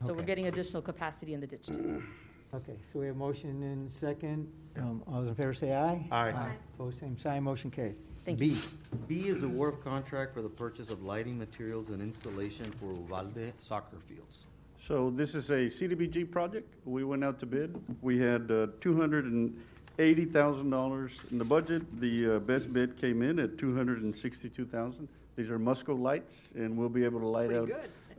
So 0.00 0.12
we're 0.12 0.18
Okay. 0.18 0.26
getting 0.26 0.46
additional 0.46 0.80
capacity 0.82 1.34
in 1.34 1.40
the 1.40 1.46
ditch 1.46 1.66
too. 1.66 2.02
Okay, 2.54 2.76
so 2.92 3.00
we 3.00 3.06
have 3.08 3.16
motion 3.16 3.60
and 3.64 3.92
second. 3.92 4.46
Um, 4.76 5.02
All 5.08 5.14
those 5.18 5.28
in 5.28 5.34
favor 5.34 5.52
say 5.52 5.72
aye. 5.74 6.06
Aye. 6.12 6.30
Aye. 6.30 6.52
Opposed, 6.74 7.00
same 7.00 7.18
sign, 7.18 7.42
motion 7.42 7.72
carried. 7.72 7.96
Thank 8.26 8.38
B. 8.40 8.58
B 9.06 9.28
is 9.28 9.44
award 9.44 9.74
of 9.74 9.84
contract 9.84 10.34
for 10.34 10.42
the 10.42 10.48
purchase 10.48 10.90
of 10.90 11.04
lighting 11.04 11.38
materials 11.38 11.90
and 11.90 12.02
installation 12.02 12.64
for 12.72 12.92
Uvalde 12.92 13.52
soccer 13.60 14.00
fields. 14.00 14.46
So 14.80 15.12
this 15.14 15.36
is 15.36 15.50
a 15.50 15.66
CDBG 15.66 16.32
project. 16.32 16.74
We 16.84 17.04
went 17.04 17.22
out 17.22 17.38
to 17.38 17.46
bid. 17.46 17.80
We 18.02 18.18
had 18.18 18.50
uh, 18.50 18.66
$280,000 18.80 21.30
in 21.30 21.38
the 21.38 21.44
budget. 21.44 22.00
The 22.00 22.34
uh, 22.34 22.40
best 22.40 22.72
bid 22.72 22.96
came 22.96 23.22
in 23.22 23.38
at 23.38 23.58
262,000. 23.58 25.06
These 25.36 25.48
are 25.48 25.60
Musco 25.60 25.96
lights, 25.96 26.52
and 26.56 26.76
we'll 26.76 26.88
be 26.88 27.04
able 27.04 27.20
to 27.20 27.28
light 27.28 27.52
out, 27.52 27.70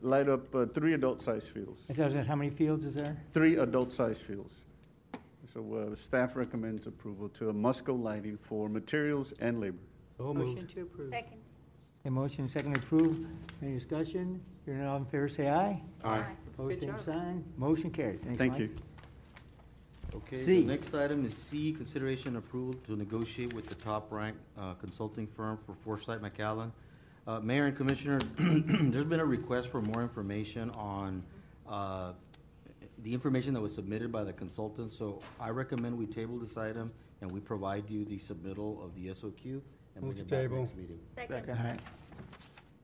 light 0.02 0.30
up 0.30 0.56
uh, 0.56 0.68
three 0.68 0.94
adult-sized 0.94 1.50
fields. 1.50 1.82
And 1.90 1.98
so 1.98 2.10
how 2.26 2.38
many 2.38 2.52
fields 2.52 2.86
is 2.86 2.96
there? 2.96 3.18
Three 3.34 3.58
adult-sized 3.58 4.22
fields. 4.22 4.62
So 5.54 5.90
uh, 5.92 5.96
staff 5.98 6.38
recommends 6.38 6.88
approval 6.88 7.28
to 7.30 7.50
a 7.50 7.54
Musco 7.54 8.02
lighting 8.02 8.38
for 8.38 8.70
materials 8.70 9.34
and 9.42 9.60
labor. 9.60 9.80
Motion 10.20 10.68
to 10.68 10.82
approve. 10.82 11.12
Second. 11.12 11.38
A 12.06 12.10
motion 12.12 12.48
second 12.48 12.74
to 12.74 12.80
approve. 12.80 13.26
Any 13.62 13.76
discussion? 13.76 14.42
Hearing 14.66 14.82
none, 14.82 14.90
all 14.90 14.98
in 14.98 15.06
favor 15.06 15.28
say 15.28 15.50
aye. 15.50 15.82
Aye. 16.04 16.24
Opposed, 16.54 16.80
Good 16.80 16.88
same 16.88 16.96
job. 16.96 17.06
sign, 17.06 17.44
motion 17.58 17.92
carried. 17.92 18.22
Thanks, 18.24 18.38
Thank 18.38 18.54
Mike. 18.54 18.62
you. 18.62 18.70
Okay, 20.16 20.38
C. 20.38 20.62
the 20.62 20.68
next 20.68 20.96
item 20.96 21.26
is 21.26 21.36
C, 21.36 21.74
consideration 21.74 22.38
approval 22.38 22.74
to 22.86 22.96
negotiate 22.96 23.54
with 23.54 23.68
the 23.68 23.76
top-ranked 23.76 24.40
uh, 24.58 24.74
consulting 24.76 25.28
firm 25.28 25.60
for 25.66 25.74
Foresight 25.76 26.22
McAllen. 26.22 26.72
Uh, 27.28 27.40
Mayor 27.42 27.66
and 27.66 27.76
Commissioner, 27.76 28.20
there's 28.38 29.06
been 29.06 29.20
a 29.20 29.26
request 29.26 29.70
for 29.70 29.82
more 29.82 30.02
information 30.02 30.70
on 30.72 31.22
uh, 31.68 32.14
the 33.04 33.14
information 33.14 33.54
that 33.54 33.62
was 33.62 33.76
submitted 33.76 34.12
by 34.12 34.24
the 34.24 34.34
consultant, 34.34 34.94
so 34.94 35.22
I 35.40 35.50
recommend 35.50 35.98
we 35.98 36.06
table 36.08 36.38
this 36.40 36.56
item 36.58 36.92
and 37.22 37.30
we 37.30 37.42
provide 37.42 37.90
you 37.90 38.06
the 38.06 38.16
submittal 38.18 38.84
of 38.84 38.96
the 38.96 39.08
SOQ 39.10 39.62
and 39.98 40.06
Move 40.06 40.16
bring 40.16 40.26
to 40.28 40.32
back 40.36 40.42
table. 40.44 40.58
next 40.60 40.76
meeting. 40.78 41.00
Second. 41.16 41.58
All 41.58 41.64
right. 41.66 41.80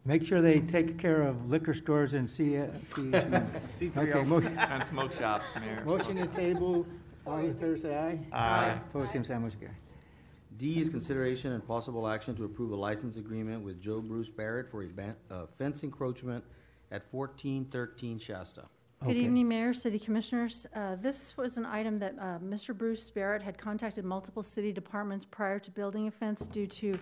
Make 0.05 0.25
sure 0.25 0.41
they 0.41 0.59
take 0.59 0.97
care 0.97 1.21
of 1.21 1.49
liquor 1.49 1.73
stores 1.73 2.13
and 2.13 2.29
C, 2.29 2.57
uh, 2.57 2.67
C. 2.93 3.01
C3O. 3.79 3.97
Okay, 3.97 4.23
motion. 4.27 4.57
And 4.57 4.85
smoke 4.85 5.13
shops, 5.13 5.45
Mayor. 5.59 5.83
Motion 5.85 6.15
to 6.17 6.27
table, 6.27 6.85
all 7.25 7.37
in 7.37 7.53
favor 7.53 7.77
say 7.77 7.95
aye. 7.95 8.19
Aye. 8.37 8.79
Opposed, 8.89 9.13
same 9.13 9.23
sign, 9.23 9.41
motion 9.43 9.59
carried. 9.59 9.75
D 10.57 10.79
is 10.79 10.89
consideration 10.89 11.53
and 11.53 11.65
possible 11.65 12.07
action 12.07 12.35
to 12.35 12.43
approve 12.43 12.71
a 12.71 12.75
license 12.75 13.15
agreement 13.17 13.63
with 13.63 13.79
Joe 13.81 14.01
Bruce 14.01 14.29
Barrett 14.29 14.67
for 14.69 14.83
a 14.83 14.87
ban- 14.87 15.15
uh, 15.31 15.45
fence 15.57 15.83
encroachment 15.83 16.43
at 16.91 17.09
fourteen 17.09 17.65
thirteen 17.65 18.19
Shasta. 18.19 18.65
Good 19.03 19.17
Okay. 19.17 19.25
evening, 19.25 19.49
Mayor, 19.49 19.73
City 19.73 19.99
Commissioners. 19.99 20.65
Uh, 20.73 20.95
This 20.95 21.35
was 21.35 21.57
an 21.57 21.65
item 21.65 21.99
that 21.99 22.15
uh, 22.17 22.39
Mr. 22.39 22.73
Bruce 22.75 23.09
Barrett 23.09 23.41
had 23.41 23.57
contacted 23.57 24.05
multiple 24.05 24.41
city 24.41 24.71
departments 24.71 25.25
prior 25.25 25.59
to 25.59 25.71
building 25.71 26.07
a 26.07 26.11
fence 26.11 26.47
due 26.47 26.67
to 26.67 26.97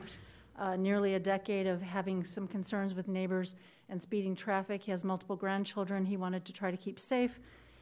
uh, 0.58 0.76
nearly 0.78 1.14
a 1.14 1.20
decade 1.20 1.68
of 1.68 1.80
having 1.80 2.24
some 2.24 2.48
concerns 2.48 2.96
with 2.96 3.08
neighbors 3.08 3.54
and 3.88 4.02
speeding 4.02 4.34
traffic. 4.36 4.82
He 4.82 4.90
has 4.90 5.04
multiple 5.04 5.36
grandchildren 5.36 6.04
he 6.04 6.18
wanted 6.18 6.44
to 6.46 6.52
try 6.52 6.72
to 6.72 6.78
keep 6.78 7.00
safe. 7.00 7.40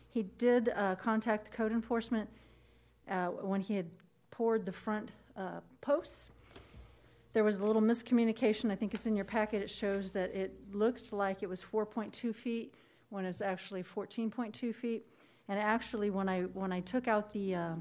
He 0.10 0.24
did 0.38 0.68
uh, 0.76 0.96
contact 0.96 1.54
code 1.54 1.72
enforcement 1.72 2.30
uh, 3.10 3.28
when 3.28 3.62
he 3.62 3.76
had 3.76 3.86
poured 4.32 4.66
the 4.66 4.74
front 4.74 5.12
uh, 5.38 5.62
posts. 5.80 6.32
There 7.32 7.46
was 7.46 7.60
a 7.60 7.66
little 7.66 7.82
miscommunication, 7.82 8.70
I 8.70 8.76
think 8.76 8.94
it's 8.94 9.06
in 9.06 9.16
your 9.16 9.24
packet, 9.24 9.62
it 9.62 9.70
shows 9.70 10.12
that 10.12 10.36
it 10.36 10.54
looked 10.74 11.14
like 11.14 11.42
it 11.42 11.48
was 11.48 11.64
4.2 11.64 12.36
feet 12.36 12.74
when 13.10 13.26
it's 13.26 13.42
actually 13.42 13.84
14.2 13.84 14.74
feet. 14.74 15.06
And 15.48 15.60
actually, 15.60 16.10
when 16.10 16.30
I, 16.30 16.42
when 16.44 16.72
I 16.72 16.80
took 16.80 17.08
out 17.08 17.34
the, 17.34 17.56
uh, 17.56 17.74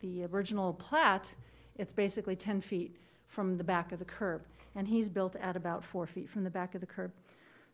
the 0.00 0.24
original 0.24 0.72
plat, 0.74 1.32
it's 1.76 1.92
basically 1.92 2.36
10 2.36 2.60
feet 2.60 2.96
from 3.28 3.54
the 3.54 3.64
back 3.64 3.92
of 3.92 3.98
the 3.98 4.04
curb. 4.04 4.42
And 4.74 4.86
he's 4.86 5.08
built 5.08 5.36
at 5.36 5.56
about 5.56 5.84
four 5.84 6.06
feet 6.06 6.28
from 6.28 6.44
the 6.44 6.50
back 6.50 6.74
of 6.74 6.80
the 6.80 6.86
curb. 6.86 7.12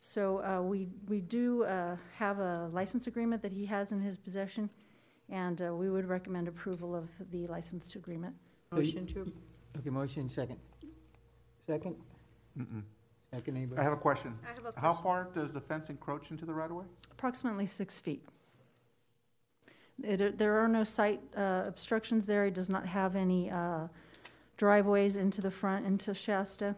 So 0.00 0.42
uh, 0.44 0.62
we, 0.62 0.88
we 1.08 1.20
do 1.20 1.64
uh, 1.64 1.96
have 2.16 2.38
a 2.38 2.68
license 2.72 3.06
agreement 3.06 3.42
that 3.42 3.52
he 3.52 3.66
has 3.66 3.92
in 3.92 4.00
his 4.00 4.16
possession, 4.16 4.70
and 5.30 5.60
uh, 5.60 5.74
we 5.74 5.90
would 5.90 6.06
recommend 6.06 6.48
approval 6.48 6.94
of 6.94 7.08
the 7.32 7.46
license 7.46 7.94
agreement. 7.96 8.34
Motion 8.70 9.06
to. 9.06 9.32
Okay, 9.78 9.90
motion 9.90 10.28
second. 10.30 10.58
Second? 11.66 11.96
Mm-mm. 12.58 12.82
Second, 13.36 13.56
anybody? 13.58 13.78
I 13.80 13.84
have 13.84 13.92
a 13.92 13.96
question. 13.98 14.32
I 14.44 14.54
have 14.54 14.64
a 14.64 14.80
How 14.80 14.94
question. 14.94 15.02
far 15.04 15.28
does 15.34 15.52
the 15.52 15.60
fence 15.60 15.90
encroach 15.90 16.30
into 16.30 16.46
the 16.46 16.54
right-of-way? 16.54 16.86
Approximately 17.12 17.66
six 17.66 17.98
feet. 17.98 18.26
It, 20.02 20.38
there 20.38 20.58
are 20.58 20.68
no 20.68 20.84
site 20.84 21.20
uh, 21.36 21.64
obstructions 21.66 22.24
there. 22.24 22.46
It 22.46 22.54
does 22.54 22.70
not 22.70 22.86
have 22.86 23.14
any 23.14 23.50
uh, 23.50 23.88
driveways 24.56 25.16
into 25.16 25.42
the 25.42 25.50
front, 25.50 25.84
into 25.84 26.14
Shasta. 26.14 26.76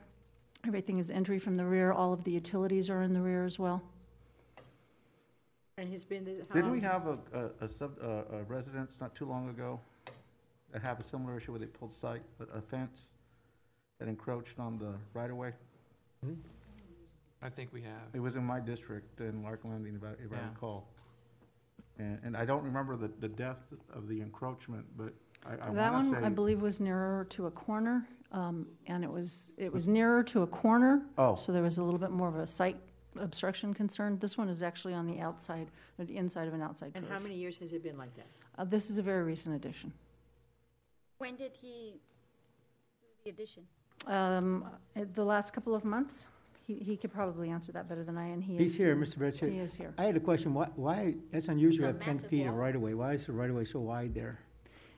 Everything 0.67 0.99
is 0.99 1.13
entry 1.13 1.39
from 1.39 1.55
the 1.55 1.65
rear. 1.65 1.93
All 1.93 2.13
of 2.13 2.25
the 2.25 2.33
utilities 2.33 2.91
are 2.91 3.03
in 3.03 3.13
the 3.13 3.21
rear 3.21 3.45
as 3.45 3.59
well. 3.61 3.81
And 5.77 5.89
he's 5.89 6.05
been, 6.05 6.27
how 6.49 6.55
Didn't 6.57 6.73
we 6.73 6.81
long- 6.81 6.91
have 6.91 7.07
a, 7.07 7.19
a, 7.33 7.67
a 7.67 7.69
sub, 7.69 7.97
a 8.03 8.39
a 8.39 8.43
residence 8.49 8.97
not 9.01 9.15
too 9.15 9.27
long 9.27 9.49
ago 9.51 9.79
that 10.73 10.83
have 10.83 10.99
a 10.99 11.05
similar 11.05 11.37
issue 11.37 11.53
where 11.53 11.61
they 11.61 11.67
pulled 11.67 11.95
site, 11.95 12.23
a- 12.41 12.59
a 12.59 12.61
fence 12.61 13.07
that 14.01 14.09
encroached 14.09 14.59
on 14.59 14.77
the 14.79 14.93
right-of-way? 15.15 15.53
I 17.43 17.49
think 17.49 17.73
we 17.73 17.83
have. 17.83 18.15
It 18.15 18.21
was 18.21 18.35
in 18.37 18.45
my 18.45 18.61
district 18.61 19.21
in 19.21 19.43
Lark 19.43 19.61
Landing, 19.65 19.95
if 19.95 20.03
I, 20.03 20.11
if 20.25 20.33
I 20.33 20.37
Yeah. 20.37 20.49
recall. 20.51 20.89
And, 21.99 22.19
and 22.25 22.37
I 22.37 22.45
don't 22.45 22.63
remember 22.63 22.97
the, 22.97 23.09
the 23.21 23.29
depth 23.29 23.73
of 23.93 24.09
the 24.09 24.21
encroachment, 24.21 24.87
but 24.97 25.13
I, 25.47 25.53
I 25.55 25.57
That 25.73 25.93
wanna 25.93 26.11
one, 26.11 26.21
say. 26.21 26.27
I 26.27 26.29
believe, 26.31 26.61
was 26.63 26.81
nearer 26.81 27.27
to 27.31 27.47
a 27.47 27.51
corner, 27.51 28.07
um, 28.33 28.67
and 28.87 29.03
it 29.05 29.11
was, 29.11 29.53
it 29.57 29.73
was 29.73 29.87
nearer 29.89 30.23
to 30.25 30.43
a 30.43 30.47
corner. 30.47 31.03
Oh. 31.17 31.35
So 31.35 31.53
there 31.53 31.63
was 31.63 31.79
a 31.79 31.83
little 31.83 31.99
bit 31.99 32.11
more 32.11 32.29
of 32.29 32.37
a 32.37 32.47
site 32.47 32.77
obstruction 33.19 33.73
concern. 33.75 34.19
This 34.19 34.37
one 34.39 34.49
is 34.49 34.63
actually 34.63 34.95
on 34.95 35.07
the 35.07 35.19
outside, 35.21 35.71
or 35.99 36.05
the 36.05 36.17
inside 36.17 36.47
of 36.49 36.55
an 36.55 36.63
outside 36.63 36.93
And 36.95 37.05
curve. 37.05 37.13
how 37.13 37.19
many 37.21 37.35
years 37.37 37.57
has 37.59 37.73
it 37.73 37.83
been 37.83 37.97
like 37.99 38.15
that? 38.17 38.27
Uh, 38.57 38.65
This 38.65 38.91
is 38.91 38.99
a 38.99 39.03
very 39.03 39.23
recent 39.25 39.55
addition. 39.57 39.93
When 41.19 41.35
did 41.37 41.53
he 41.55 42.01
do 43.01 43.07
the 43.25 43.31
addition? 43.31 43.65
Um, 44.07 44.65
The 45.15 45.25
last 45.25 45.53
couple 45.53 45.75
of 45.75 45.85
months, 45.85 46.27
he, 46.67 46.75
he 46.75 46.97
could 46.97 47.13
probably 47.13 47.51
answer 47.51 47.73
that 47.73 47.89
better 47.89 48.03
than 48.05 48.19
I, 48.19 48.27
and 48.29 48.43
he 48.43 48.55
is. 48.55 48.61
He's 48.61 48.75
here, 48.77 48.97
Mr. 48.97 49.17
Brett. 49.17 49.35
He 49.37 49.59
is 49.59 49.75
here. 49.75 49.95
I 49.99 50.05
had 50.05 50.17
a 50.17 50.21
question, 50.21 50.53
why, 50.55 50.69
why, 50.77 51.15
that's 51.33 51.49
unusual 51.49 51.85
to 51.87 51.91
It's 51.91 51.95
a 51.95 51.99
have 51.99 52.05
ten 52.05 52.15
massive 52.15 52.31
feet 52.31 52.43
of 52.47 52.53
wall. 52.53 52.63
right-of-way. 52.63 52.95
Why 52.95 53.13
is 53.15 53.27
the 53.27 53.33
right-of-way 53.33 53.65
so 53.65 53.81
wide 53.81 54.15
there? 54.15 54.39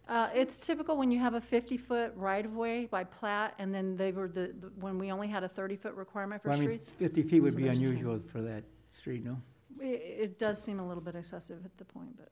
Uh, 0.09 0.29
It's 0.35 0.59
typical 0.59 0.97
when 0.97 1.11
you 1.11 1.19
have 1.21 1.35
a 1.35 1.41
50-foot 1.41 2.15
right-of-way 2.17 2.87
by 2.87 3.05
plat, 3.05 3.55
and 3.59 3.73
then 3.75 3.97
they 3.97 4.11
were 4.11 4.27
the, 4.29 4.53
the- 4.61 4.73
when 4.81 4.99
we 4.99 5.13
only 5.13 5.29
had 5.29 5.45
a 5.45 5.49
30-foot 5.49 5.95
requirement 5.95 6.43
for 6.43 6.49
Well, 6.49 6.59
I 6.59 6.61
mean, 6.61 6.69
streets. 6.81 6.91
fifty 6.99 7.23
feet 7.23 7.41
would 7.43 7.55
be 7.57 7.65
there's 7.65 7.81
10. 7.81 7.89
unusual 7.91 8.21
for 8.33 8.41
that 8.43 8.65
street, 8.91 9.23
no? 9.25 9.37
It, 9.81 10.03
it 10.25 10.39
does 10.39 10.61
seem 10.63 10.81
a 10.81 10.87
little 10.87 11.03
bit 11.03 11.15
excessive 11.15 11.65
at 11.65 11.77
the 11.79 11.85
point, 11.85 12.17
but 12.17 12.31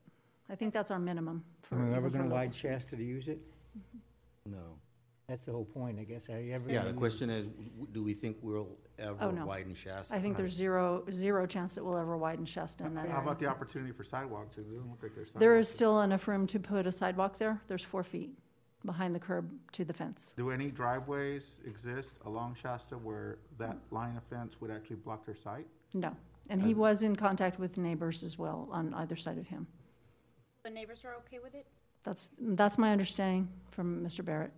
I 0.51 0.57
think 0.57 0.73
that's 0.73 0.91
our 0.91 0.99
minimum. 0.99 1.45
for- 1.63 1.77
Are 1.77 1.85
we 1.87 1.95
ever 1.95 2.09
for 2.09 2.13
gonna 2.17 2.25
local 2.25 2.39
widen. 2.39 2.53
Shasta 2.53 2.97
to 2.97 3.05
use 3.05 3.29
it? 3.29 3.39
No. 4.47 4.79
That's 5.29 5.45
the 5.45 5.53
whole 5.53 5.67
point, 5.67 5.99
I 6.01 6.05
guess. 6.05 6.31
Are 6.31 6.41
you 6.41 6.55
ever? 6.55 6.71
Yeah, 6.71 6.79
gonna 6.81 6.93
the 6.93 6.99
question 6.99 7.29
is, 7.29 7.47
w- 7.47 7.87
do 7.93 8.03
we 8.03 8.15
think 8.15 8.39
we'll 8.41 8.67
ever 8.99 9.15
Oh, 9.21 9.29
ever 9.29 9.33
no. 9.37 9.47
widen 9.47 9.75
Shasta? 9.75 10.15
I 10.15 10.21
think 10.21 10.39
there's 10.39 10.55
zero, 10.55 11.05
zero 11.11 11.47
chance 11.47 11.75
that 11.75 11.85
we'll 11.85 11.99
ever 11.99 12.17
widen 12.17 12.47
Shasta 12.47 12.87
in 12.87 12.95
that 12.95 13.11
How 13.11 13.21
about 13.21 13.39
the 13.39 13.47
opportunity 13.47 13.93
for 13.93 14.05
sidewalks? 14.05 14.57
It 14.57 14.63
doesn't 14.63 14.89
look 14.89 15.03
like 15.03 15.15
there's 15.15 15.29
sidewalks. 15.29 15.41
There 15.41 15.59
is 15.59 15.69
still 15.69 16.01
enough 16.01 16.27
room 16.29 16.47
to 16.47 16.59
put 16.59 16.87
a 16.87 16.93
sidewalk 16.93 17.39
there. 17.39 17.61
There's 17.69 17.83
four 17.85 18.03
feet 18.03 18.31
behind 18.87 19.15
the 19.15 19.19
curb 19.21 19.51
to 19.73 19.85
the 19.85 19.93
fence. 19.93 20.33
Do 20.35 20.51
any 20.51 20.71
driveways 20.71 21.43
exist 21.67 22.15
along 22.25 22.55
Shasta 22.63 22.97
where 22.97 23.37
that 23.59 23.77
line 23.91 24.17
of 24.17 24.23
fence 24.25 24.59
would 24.63 24.71
actually 24.71 24.97
block 24.97 25.27
their 25.27 25.37
sight? 25.37 25.67
No. 25.93 26.17
And 26.49 26.63
he 26.63 26.73
was 26.73 27.03
in 27.03 27.15
contact 27.15 27.59
with 27.59 27.77
neighbors 27.77 28.23
as 28.25 28.39
well 28.39 28.67
on 28.73 28.95
either 28.95 29.17
side 29.17 29.37
of 29.37 29.47
him. 29.47 29.67
The 30.65 30.71
neighbors 30.71 31.05
are 31.05 31.13
okay 31.17 31.39
with 31.39 31.55
it? 31.55 31.67
That's, 32.03 32.31
that's 32.41 32.79
my 32.79 32.93
understanding 32.93 33.47
from 33.71 34.03
Mr. 34.03 34.25
Barrett. 34.25 34.53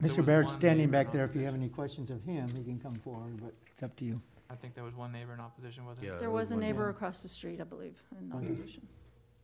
There 0.00 0.10
Mr. 0.10 0.18
was 0.18 0.26
Barrett's 0.26 0.52
one 0.52 0.60
standing 0.60 0.86
neighbor 0.86 0.92
back 0.92 1.06
in 1.06 1.12
there. 1.14 1.24
If 1.24 1.34
you 1.34 1.42
have 1.42 1.54
any 1.54 1.68
questions 1.68 2.10
of 2.10 2.22
him, 2.22 2.48
he 2.54 2.62
can 2.62 2.78
come 2.78 2.94
forward, 2.94 3.40
but 3.42 3.52
it's 3.72 3.82
up 3.82 3.96
to 3.96 4.04
you. 4.04 4.14
I 4.48 4.54
think 4.54 4.74
there 4.76 4.84
was 4.84 4.94
one 4.94 5.10
neighbor 5.10 5.34
in 5.34 5.40
opposition, 5.40 5.84
wasn't 5.84 6.04
Yeah, 6.04 6.10
there? 6.10 6.18
There 6.20 6.28
there 6.28 6.30
was 6.30 6.52
a 6.52 6.56
neighbor 6.56 6.82
there. 6.82 6.90
across 6.90 7.20
the 7.22 7.28
street, 7.28 7.60
I 7.60 7.64
believe, 7.64 8.00
in 8.20 8.32
opposition. 8.32 8.86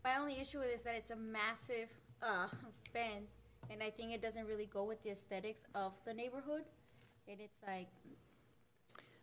My 0.05 0.17
only 0.17 0.39
issue 0.41 0.61
with 0.61 0.69
it 0.69 0.75
is 0.75 0.83
that 0.85 0.95
it's 0.95 1.11
a 1.11 1.17
massive 1.17 1.89
uh, 2.23 2.47
fence, 2.93 3.39
and 3.69 3.83
I 3.83 3.91
think 3.91 4.13
it 4.13 4.23
doesn't 4.23 4.47
really 4.47 4.67
go 4.67 4.85
with 4.85 5.03
the 5.03 5.11
aesthetics 5.11 5.65
of 5.75 5.93
the 6.05 6.15
neighborhood. 6.15 6.63
And 7.27 7.41
it's 7.41 7.59
like, 7.67 7.89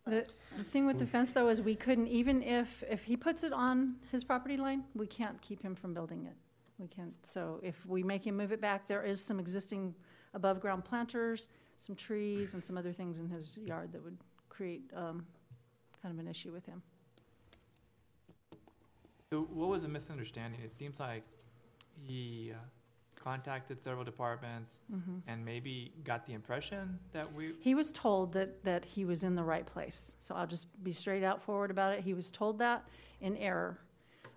The, 0.04 0.26
the 0.58 0.64
thing 0.64 0.84
with 0.84 0.98
the 0.98 1.06
fence, 1.06 1.32
though, 1.32 1.48
is 1.48 1.62
we 1.62 1.76
couldn't, 1.76 2.08
even 2.08 2.42
if, 2.42 2.84
if 2.90 3.04
he 3.04 3.16
puts 3.16 3.42
it 3.42 3.54
on 3.54 3.94
his 4.10 4.22
property 4.22 4.58
line, 4.58 4.84
we 4.94 5.06
can't 5.06 5.40
keep 5.40 5.62
him 5.62 5.74
from 5.74 5.94
building 5.94 6.26
it. 6.26 6.36
We 6.78 6.88
can't, 6.88 7.14
so 7.22 7.58
if 7.62 7.86
we 7.86 8.02
make 8.02 8.26
him 8.26 8.36
move 8.36 8.52
it 8.52 8.60
back, 8.60 8.86
there 8.86 9.02
is 9.02 9.24
some 9.24 9.40
existing 9.40 9.94
above-ground 10.34 10.84
planters, 10.84 11.48
some 11.76 11.94
trees, 11.96 12.54
and 12.54 12.64
some 12.64 12.76
other 12.78 12.92
things 12.92 13.18
in 13.18 13.28
his 13.28 13.56
yard 13.58 13.92
that 13.92 14.02
would 14.02 14.16
create, 14.48 14.82
um, 14.94 15.24
kind 16.02 16.12
of 16.14 16.18
an 16.18 16.28
issue 16.28 16.52
with 16.52 16.64
him. 16.66 16.82
So 19.32 19.42
what 19.42 19.68
was 19.68 19.82
the 19.82 19.88
misunderstanding? 19.88 20.60
It 20.62 20.74
seems 20.74 21.00
like 21.00 21.22
he 22.06 22.52
uh, 22.52 22.58
contacted 23.14 23.80
several 23.80 24.04
departments 24.04 24.80
Mhm. 24.92 25.22
and 25.26 25.44
maybe 25.44 25.92
got 26.04 26.26
the 26.26 26.34
impression 26.34 26.98
that 27.12 27.32
we, 27.32 27.54
He 27.60 27.74
was 27.74 27.92
told 27.92 28.32
that, 28.32 28.62
that 28.64 28.84
he 28.84 29.04
was 29.04 29.24
in 29.24 29.34
the 29.34 29.44
right 29.44 29.64
place. 29.64 30.16
So 30.20 30.34
I'll 30.34 30.46
just 30.46 30.66
be 30.82 30.92
straight 30.92 31.22
out 31.24 31.40
forward 31.42 31.70
about 31.70 31.92
it. 31.94 32.00
He 32.04 32.14
was 32.14 32.30
told 32.30 32.58
that 32.58 32.86
in 33.20 33.36
error. 33.36 33.78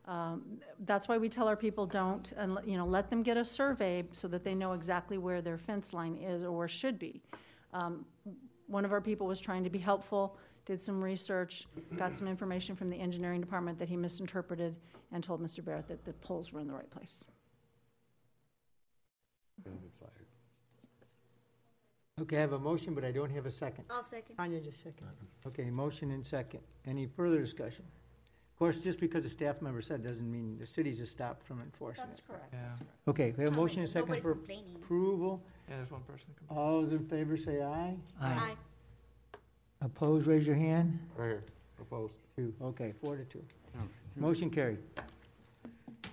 Um, 0.08 0.60
That's 0.86 1.08
why 1.08 1.18
we 1.18 1.30
tell 1.30 1.48
our 1.48 1.56
people, 1.56 1.86
don't, 1.86 2.32
and, 2.38 2.56
let- 2.56 2.68
you 2.68 2.78
know, 2.78 2.86
let 2.86 3.10
them 3.10 3.24
get 3.24 3.38
a 3.38 3.46
survey 3.46 4.04
so 4.12 4.28
that 4.28 4.44
they 4.44 4.54
know 4.54 4.74
exactly 4.74 5.18
where 5.18 5.42
their 5.42 5.58
fence 5.58 5.94
line 5.94 6.16
is 6.16 6.44
or 6.44 6.68
should 6.68 7.00
be. 7.00 7.22
Um, 7.74 8.06
One 8.68 8.86
of 8.86 8.92
our 8.92 9.02
people 9.02 9.28
was 9.28 9.40
trying 9.40 9.64
to 9.64 9.70
be 9.70 9.78
helpful, 9.80 10.38
did 10.66 10.82
some 10.82 11.04
research, 11.04 11.68
got 11.98 12.16
some 12.16 12.28
information 12.28 12.76
from 12.76 12.90
the 12.90 12.98
engineering 12.98 13.40
department 13.40 13.78
that 13.80 13.88
he 13.90 13.96
misinterpreted, 13.96 14.76
and 15.12 15.24
told 15.24 15.40
Mr. 15.42 15.64
Barrett 15.64 15.88
that 15.88 16.04
the 16.04 16.14
poles 16.14 16.52
were 16.52 16.60
in 16.60 16.68
the 16.68 16.74
right 16.74 16.90
place. 16.90 17.28
Okay, 22.22 22.38
I 22.38 22.42
have 22.42 22.54
a 22.54 22.60
motion, 22.60 22.94
but 22.96 23.04
I 23.04 23.12
don't 23.12 23.30
have 23.30 23.46
a 23.46 23.52
second. 23.52 23.86
I'll 23.90 24.02
second. 24.02 24.36
Tanya 24.38 24.60
just 24.62 24.82
second. 24.82 25.08
Okay, 25.46 25.70
motion 25.70 26.12
and 26.12 26.26
second. 26.26 26.62
Any 26.86 27.08
further 27.08 27.40
discussion? 27.40 27.84
Of 28.56 28.60
course, 28.60 28.80
just 28.80 29.02
because 29.02 29.26
a 29.26 29.30
staff 29.30 29.62
member 29.62 29.82
said 29.82 30.02
doesn't 30.02 30.32
mean 30.32 30.58
the 30.58 30.66
city's 30.66 30.98
just 30.98 31.12
stopped 31.12 31.46
from 31.46 31.60
enforcing 31.60 32.06
it. 32.06 32.08
That's 32.08 32.22
correct. 32.26 32.54
yeah, 32.54 32.60
Okay, 33.06 33.34
we 33.38 33.44
have 33.44 33.54
a 33.54 33.58
motion 33.58 33.80
and 33.80 33.90
a 33.90 33.92
second 33.92 34.08
Nobody's 34.08 34.24
for 34.24 34.36
complaining. 34.36 34.76
approval. 34.78 35.44
yeah, 35.70 35.76
there's 35.76 35.92
one 35.92 36.00
person. 36.04 36.28
complaining. 36.38 36.64
All 36.66 36.82
those 36.82 36.94
in 36.94 37.06
favor 37.06 37.36
say 37.36 37.62
aye. 37.62 37.98
Aye. 38.22 38.54
Opposed, 39.82 40.26
raise 40.26 40.48
your 40.48 40.56
hand. 40.56 40.98
Right 41.18 41.26
here, 41.32 41.44
opposed. 41.82 42.14
Two, 42.38 42.54
okay, 42.62 42.94
four 43.04 43.18
to 43.18 43.26
two. 43.26 43.42
Motion 44.16 44.50
carried. 44.50 44.78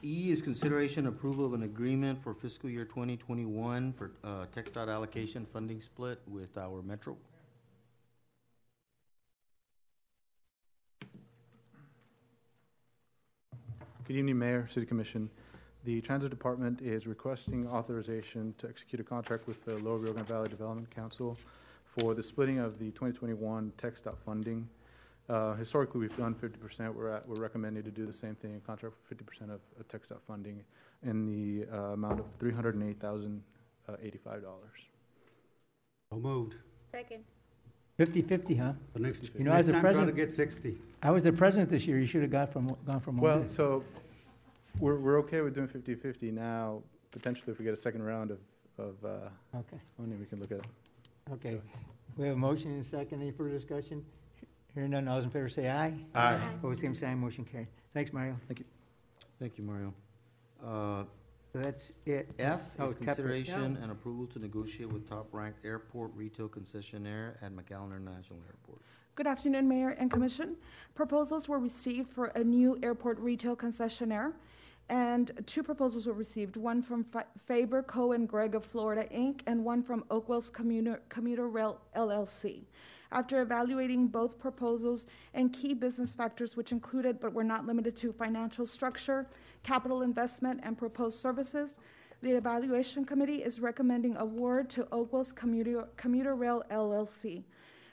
E 0.03 0.33
is 0.33 0.43
consideration 0.43 1.07
approval 1.07 1.47
of 1.47 1.53
an 1.55 1.63
agreement 1.63 2.21
for 2.21 2.35
fiscal 2.35 2.69
year 2.69 2.85
twenty 2.85 3.17
twenty-one 3.17 3.93
for, 3.93 4.11
uh, 4.25 4.47
TxDOT 4.53 4.89
allocation 4.93 5.47
funding 5.47 5.81
split 5.81 6.19
with 6.27 6.59
our 6.59 6.83
metro. 6.83 7.17
Good 14.13 14.19
evening, 14.19 14.39
Mayor, 14.41 14.69
City 14.71 14.85
Commission. 14.85 15.31
The 15.85 16.03
Transit 16.03 16.29
Department 16.29 16.83
is 16.83 17.07
requesting 17.07 17.67
authorization 17.67 18.55
to 18.59 18.69
execute 18.69 19.01
a 19.01 19.05
contract 19.05 19.47
with 19.47 19.65
the 19.65 19.79
Lower 19.79 19.97
Rio 19.97 20.13
Grande 20.13 20.29
Valley 20.29 20.49
Development 20.51 20.91
Council 20.95 21.39
for 21.87 22.13
the 22.13 22.23
splitting 22.23 22.59
of 22.59 22.79
the 22.79 22.91
2021 22.91 23.73
TxDOT 23.79 24.19
funding. 24.19 24.69
Uh, 25.31 25.55
Historically, 25.55 25.99
we've 26.03 26.15
done 26.15 26.35
50%. 26.35 26.93
We're 26.95 27.09
at, 27.09 27.27
we're 27.27 27.41
recommending 27.41 27.85
to 27.85 27.91
do 27.91 28.05
the 28.05 28.13
same 28.13 28.35
thing, 28.35 28.53
and 28.53 28.63
contract 28.67 28.95
for 29.09 29.15
50% 29.15 29.45
of 29.45 29.61
uh, 29.81 29.83
TxDOT 29.89 30.21
funding 30.27 30.63
in 31.03 31.25
the 31.25 31.67
uh, 31.75 31.93
amount 31.95 32.21
of 32.21 32.27
$308,085. 32.39 33.41
So 36.13 36.19
moved. 36.19 36.57
Second. 36.91 37.25
50-50, 37.99 38.59
huh? 38.59 38.73
The 38.95 39.01
next, 39.01 39.31
You 39.39 39.45
know, 39.45 39.53
as 39.53 39.67
the 39.67 39.73
time, 39.73 39.81
try 39.83 39.91
to 39.93 39.97
president- 39.97 40.17
get 40.17 40.33
sixty. 40.33 40.79
I 41.03 41.11
was 41.11 41.25
the 41.25 41.33
president 41.33 41.69
this 41.71 41.87
year, 41.87 41.99
you 41.99 42.07
should 42.07 42.23
have 42.23 42.31
got 42.31 42.53
from, 42.53 42.75
gone 42.87 43.01
from 43.01 43.17
one 43.17 43.25
Well, 43.25 43.41
bid. 43.41 43.51
so 43.51 43.85
we're, 44.81 44.97
we're 44.99 45.19
okay 45.21 45.41
with 45.41 45.55
doing 45.55 45.69
50/50 45.69 46.33
now. 46.33 46.83
Potentially, 47.11 47.53
if 47.53 47.59
we 47.59 47.65
get 47.65 47.75
a 47.75 47.77
second 47.77 48.03
round 48.03 48.31
of, 48.31 48.39
of 48.79 48.95
uh, 49.05 49.29
Okay, 49.59 49.79
funding, 49.97 50.19
we 50.19 50.25
can 50.27 50.41
look 50.41 50.51
at 50.51 50.59
it. 50.59 50.67
okay. 51.33 51.61
We 52.17 52.27
have 52.27 52.37
a 52.37 52.39
motion 52.39 52.71
and 52.73 52.85
a 52.85 52.89
second. 52.89 53.21
Any 53.23 53.31
further 53.31 53.51
discussion? 53.51 54.05
Hearing 54.75 54.91
none, 54.91 55.07
all 55.09 55.17
those 55.17 55.25
in 55.25 55.31
favor 55.31 55.49
say 55.51 55.69
aye. 55.69 55.93
Aye. 56.15 56.41
Opposed, 56.59 56.81
same 56.81 56.95
sign, 56.95 57.19
motion 57.19 57.45
carried. 57.45 57.69
Thanks, 57.93 58.13
Mario. 58.13 58.37
Thank 59.39 59.59
you, 59.59 59.65
Mario. 59.65 59.93
Uh, 60.65 61.05
So 61.53 61.59
that's 61.59 61.93
it. 62.07 62.31
F 62.39 62.63
Oh, 62.79 62.85
is 62.87 62.95
Capra- 62.95 63.07
consideration 63.07 63.77
and 63.83 63.93
approval 63.93 64.27
to 64.29 64.39
negotiate 64.39 64.91
with 64.91 65.07
top-ranked 65.07 65.65
airport 65.67 66.13
retail 66.15 66.49
concessionaire 66.49 67.35
at 67.43 67.53
McAllen 67.55 67.95
International 67.97 68.39
Airport. 68.47 68.81
Good 69.15 69.27
afternoon, 69.27 69.69
Mayor 69.69 69.91
and 69.91 70.11
Commission. 70.11 70.57
Proposals 70.95 71.47
were 71.51 71.59
received 71.59 72.09
for 72.09 72.27
a 72.29 72.43
new 72.43 72.79
airport 72.83 73.19
retail 73.19 73.55
concessionaire, 73.55 74.33
and 74.93 75.31
two 75.47 75.63
proposals 75.63 76.07
were 76.07 76.13
received, 76.13 76.59
one 76.59 76.83
from 76.83 77.03
Fa- 77.05 77.25
Faber, 77.47 77.83
Coe, 77.83 78.15
Gregg 78.27 78.55
of 78.55 78.63
Florida, 78.63 79.09
Inc., 79.11 79.41
and 79.47 79.65
one 79.65 79.83
from 79.83 80.05
Oakwell's 80.11 80.51
Commuter 80.51 81.01
Commuter 81.09 81.49
Rail 81.49 81.81
LLC. 81.97 82.65
After 83.11 83.41
evaluating 83.41 84.09
both 84.09 84.39
proposals 84.39 85.07
and 85.33 85.51
key 85.51 85.73
business 85.73 86.13
factors 86.13 86.59
which 86.59 86.73
included 86.73 87.21
but 87.21 87.33
were 87.33 87.43
not 87.43 87.67
limited 87.67 87.97
to 87.97 88.13
financial 88.13 88.67
structure, 88.67 89.27
capital 89.63 90.03
investment, 90.03 90.61
and 90.63 90.77
proposed 90.77 91.19
services, 91.19 91.79
the 92.21 92.33
evaluation 92.33 93.07
committee 93.07 93.43
is 93.43 93.61
recommending 93.61 94.19
award 94.19 94.69
to 94.71 94.85
Oakwell's 94.93 95.33
Commuter 95.33 95.89
Commuter 95.97 96.35
Rail 96.35 96.65
LLC. 96.71 97.45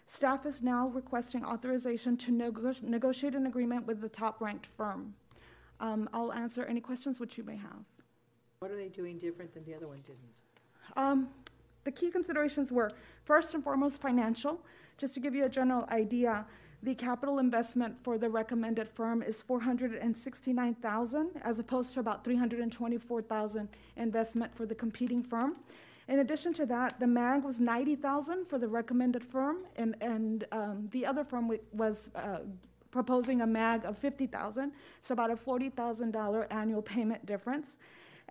Staff 0.08 0.45
is 0.45 0.62
now 0.62 0.89
requesting 0.89 1.45
authorization 1.45 2.18
to 2.18 2.32
nego- 2.34 2.74
negotiate 2.84 3.36
an 3.36 3.45
agreement 3.45 3.88
with 3.88 4.02
the 4.02 4.10
top-ranked 4.10 4.66
firm. 4.66 5.14
Um, 5.80 6.09
I'll 6.13 6.34
answer 6.34 6.65
any 6.65 6.82
questions 6.82 7.19
which 7.19 7.38
you 7.38 7.43
may 7.43 7.55
have. 7.55 7.84
What 8.59 8.71
are 8.71 8.75
they 8.75 8.89
doing 8.89 9.17
different 9.17 9.53
than 9.53 9.63
the 9.65 9.73
other 9.73 9.88
one 9.88 10.01
didn't? 10.01 10.34
Um, 10.97 11.30
the 11.84 11.91
key 11.91 12.09
considerations 12.09 12.71
were, 12.71 12.91
first 13.23 13.53
and 13.53 13.63
foremost, 13.63 14.01
financial. 14.01 14.59
Just 14.97 15.13
to 15.13 15.19
give 15.19 15.34
you 15.34 15.45
a 15.45 15.49
general 15.49 15.88
idea, 15.91 16.45
the 16.84 16.93
capital 16.95 17.39
investment 17.39 17.97
for 18.03 18.17
the 18.17 18.30
recommended 18.30 18.89
firm 18.89 19.21
is 19.21 19.41
four 19.41 19.61
hundred 19.61 19.93
and 19.93 20.17
sixty-nine 20.17 20.75
thousand, 20.75 21.32
as 21.41 21.59
opposed 21.59 21.93
to 21.93 21.99
about 21.99 22.23
three 22.23 22.36
hundred 22.36 22.59
and 22.59 22.71
twenty-four 22.71 23.21
thousand 23.21 23.69
investment 23.95 24.53
for 24.55 24.65
the 24.65 24.75
competing 24.75 25.23
firm. 25.23 25.55
In 26.09 26.19
addition 26.19 26.53
to 26.53 26.65
that, 26.65 26.99
the 26.99 27.07
MAG 27.07 27.43
was 27.43 27.59
ninety 27.59 27.95
thousand 27.95 28.45
for 28.47 28.57
the 28.57 28.67
recommended 28.67 29.23
firm, 29.23 29.63
and, 29.77 29.95
and, 30.01 30.45
um, 30.51 30.89
the 30.91 31.05
other 31.05 31.23
firm 31.23 31.49
was, 31.71 32.09
uh, 32.15 32.39
proposing 32.91 33.41
a 33.41 33.47
MAG 33.47 33.85
of 33.85 33.97
fifty 33.97 34.27
thousand, 34.27 34.71
so 35.01 35.13
about 35.13 35.31
a 35.31 35.35
forty 35.35 35.69
thousand 35.69 36.11
dollar 36.11 36.47
annual 36.51 36.81
payment 36.81 37.25
difference. 37.25 37.77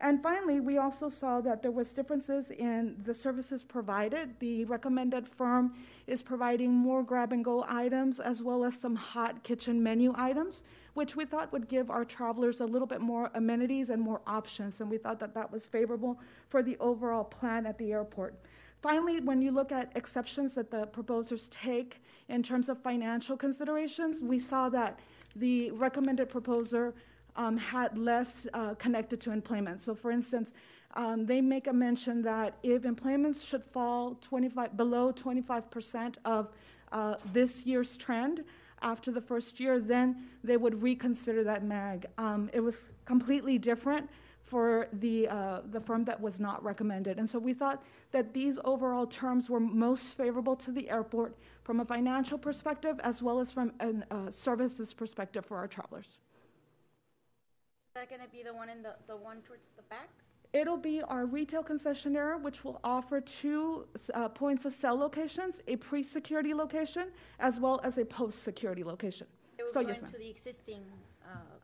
And 0.00 0.22
finally, 0.22 0.60
we 0.60 0.78
also 0.78 1.08
saw 1.08 1.40
that 1.40 1.60
there 1.60 1.72
was 1.72 1.92
differences 1.92 2.52
in 2.52 2.96
the 3.02 3.12
services 3.12 3.64
provided. 3.64 4.38
The 4.38 4.64
recommended 4.64 5.28
firm 5.28 5.74
is 6.06 6.22
providing 6.22 6.72
more 6.72 7.02
grab-and-go 7.02 7.64
items 7.68 8.20
as 8.20 8.40
well 8.40 8.64
as 8.64 8.78
some 8.78 8.94
hot 8.94 9.42
kitchen 9.42 9.82
menu 9.82 10.12
items, 10.14 10.62
which 10.94 11.16
we 11.16 11.24
thought 11.24 11.52
would 11.52 11.66
give 11.66 11.90
our 11.90 12.04
travelers 12.04 12.60
a 12.60 12.64
little 12.64 12.86
bit 12.86 13.00
more 13.00 13.32
amenities 13.34 13.90
and 13.90 14.00
more 14.00 14.20
options, 14.24 14.80
and 14.80 14.88
we 14.88 14.98
thought 14.98 15.18
that 15.18 15.34
that 15.34 15.50
was 15.50 15.66
favorable 15.66 16.20
for 16.48 16.62
the 16.62 16.76
overall 16.78 17.24
plan 17.24 17.66
at 17.66 17.76
the 17.76 17.90
airport. 17.90 18.36
Finally, 18.80 19.20
when 19.20 19.42
you 19.42 19.50
look 19.50 19.72
at 19.72 19.90
exceptions 19.96 20.54
that 20.54 20.70
the 20.70 20.86
proposers 20.86 21.48
take 21.48 22.00
in 22.28 22.42
terms 22.42 22.68
of 22.68 22.80
financial 22.80 23.36
considerations, 23.36 24.22
we 24.22 24.38
saw 24.38 24.68
that 24.68 25.00
the 25.34 25.70
recommended 25.72 26.28
proposer 26.28 26.94
um, 27.36 27.56
had 27.56 27.96
less 27.98 28.46
uh, 28.54 28.74
connected 28.74 29.20
to 29.20 29.32
employment. 29.32 29.80
So, 29.80 29.94
for 29.94 30.10
instance, 30.10 30.52
um, 30.94 31.26
they 31.26 31.40
make 31.40 31.66
a 31.66 31.72
mention 31.72 32.22
that 32.22 32.56
if 32.62 32.84
employment 32.84 33.36
should 33.36 33.64
fall 33.64 34.16
25 34.20 34.76
below 34.76 35.12
25 35.12 35.70
percent 35.70 36.18
of 36.24 36.48
uh, 36.92 37.16
this 37.32 37.66
year's 37.66 37.96
trend 37.96 38.44
after 38.80 39.10
the 39.10 39.20
first 39.20 39.60
year, 39.60 39.80
then 39.80 40.28
they 40.42 40.56
would 40.56 40.82
reconsider 40.82 41.44
that 41.44 41.64
MAG. 41.64 42.06
Um, 42.16 42.48
it 42.52 42.60
was 42.60 42.90
completely 43.04 43.58
different 43.58 44.08
for 44.48 44.88
the 44.94 45.28
uh, 45.28 45.60
the 45.70 45.80
firm 45.80 46.04
that 46.04 46.20
was 46.20 46.40
not 46.40 46.62
recommended, 46.64 47.18
and 47.18 47.28
so 47.28 47.38
we 47.38 47.52
thought 47.52 47.82
that 48.12 48.32
these 48.32 48.58
overall 48.64 49.06
terms 49.06 49.50
were 49.50 49.60
most 49.60 50.16
favorable 50.16 50.56
to 50.56 50.70
the 50.72 50.88
airport 50.88 51.36
from 51.62 51.80
a 51.80 51.84
financial 51.84 52.38
perspective 52.38 52.98
as 53.02 53.22
well 53.22 53.40
as 53.40 53.52
from 53.52 53.72
a 53.80 53.90
uh, 54.14 54.30
services 54.30 54.94
perspective 54.94 55.44
for 55.44 55.56
our 55.58 55.68
travelers. 55.68 56.06
Is 56.06 57.94
that 57.94 58.10
gonna 58.10 58.28
be 58.32 58.42
the 58.42 58.54
one 58.54 58.68
in 58.70 58.82
the, 58.82 58.94
the 59.06 59.16
one 59.16 59.38
towards 59.42 59.68
the 59.76 59.82
back? 59.82 60.08
It'll 60.54 60.78
be 60.78 61.02
our 61.02 61.26
retail 61.26 61.62
concessionaire, 61.62 62.40
which 62.40 62.64
will 62.64 62.80
offer 62.82 63.20
two 63.20 63.86
uh, 64.14 64.28
points 64.30 64.64
of 64.64 64.72
sale 64.72 64.96
locations, 64.96 65.60
a 65.68 65.76
pre-security 65.76 66.54
location 66.54 67.08
as 67.38 67.60
well 67.60 67.80
as 67.84 67.98
a 67.98 68.04
post-security 68.04 68.82
location. 68.82 69.26
It 69.58 69.64
will 69.64 69.72
So, 69.74 69.82
go 69.82 69.88
yes, 69.88 70.00
ma'am. 70.00 70.12
the 70.18 70.30
existing. 70.30 70.84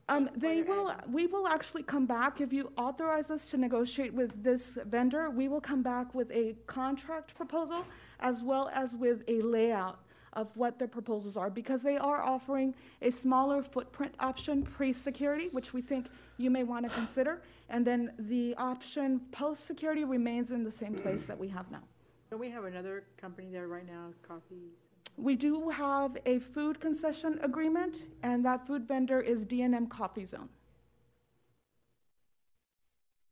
Um, 0.08 0.28
they 0.36 0.62
will, 0.62 0.90
airline. 0.90 1.12
we 1.12 1.26
will 1.26 1.48
actually 1.48 1.82
come 1.82 2.04
back, 2.06 2.40
if 2.40 2.52
you 2.52 2.70
authorize 2.76 3.30
us 3.30 3.50
to 3.50 3.56
negotiate 3.56 4.12
with 4.12 4.42
this 4.42 4.78
vendor, 4.86 5.30
we 5.30 5.48
will 5.48 5.62
come 5.62 5.82
back 5.82 6.14
with 6.14 6.30
a 6.30 6.54
contract 6.66 7.34
proposal 7.34 7.86
as 8.20 8.42
well 8.42 8.70
as 8.74 8.96
with 8.96 9.22
a 9.28 9.40
layout 9.40 9.98
of 10.34 10.48
what 10.56 10.78
their 10.78 10.88
proposals 10.88 11.36
are 11.36 11.48
because 11.48 11.82
they 11.82 11.96
are 11.96 12.22
offering 12.22 12.74
a 13.02 13.10
smaller 13.10 13.62
footprint 13.62 14.14
option 14.20 14.62
pre-security, 14.62 15.48
which 15.52 15.72
we 15.72 15.80
think 15.80 16.08
you 16.36 16.50
may 16.50 16.64
want 16.64 16.84
to 16.86 16.94
consider. 16.94 17.40
And 17.70 17.86
then 17.86 18.12
the 18.18 18.54
option 18.56 19.20
post-security 19.32 20.04
remains 20.04 20.50
in 20.50 20.64
the 20.64 20.72
same 20.72 20.94
place 20.94 21.26
that 21.26 21.38
we 21.38 21.48
have 21.48 21.70
now. 21.70 21.82
Don't 22.30 22.40
we 22.40 22.50
have 22.50 22.64
another 22.64 23.04
company 23.16 23.48
there 23.50 23.68
right 23.68 23.86
now, 23.86 24.08
coffee? 24.26 24.72
We 25.16 25.36
do 25.36 25.70
have 25.70 26.16
a 26.26 26.38
food 26.38 26.80
concession 26.80 27.38
agreement, 27.42 28.04
and 28.22 28.44
that 28.44 28.66
food 28.66 28.86
vendor 28.86 29.20
is 29.20 29.46
D 29.46 29.62
and 29.62 29.74
M 29.74 29.86
Coffee 29.86 30.24
Zone. 30.24 30.48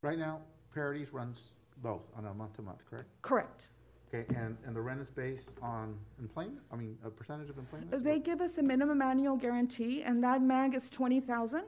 Right 0.00 0.18
now, 0.18 0.40
Paradies 0.72 1.12
runs 1.12 1.38
both 1.82 2.02
on 2.16 2.26
a 2.26 2.34
month-to-month, 2.34 2.78
correct? 2.88 3.08
Correct. 3.22 3.68
Okay, 4.08 4.24
and, 4.36 4.56
and 4.66 4.76
the 4.76 4.80
rent 4.80 5.00
is 5.00 5.08
based 5.10 5.48
on 5.60 5.96
employment, 6.20 6.60
I 6.72 6.76
mean, 6.76 6.98
a 7.04 7.10
percentage 7.10 7.50
of 7.50 7.58
employment? 7.58 8.04
They 8.04 8.18
give 8.18 8.40
us 8.40 8.58
a 8.58 8.62
minimum 8.62 9.02
annual 9.02 9.36
guarantee, 9.36 10.02
and 10.02 10.22
that 10.22 10.42
MAG 10.42 10.74
is 10.74 10.88
twenty 10.88 11.20
thousand. 11.20 11.64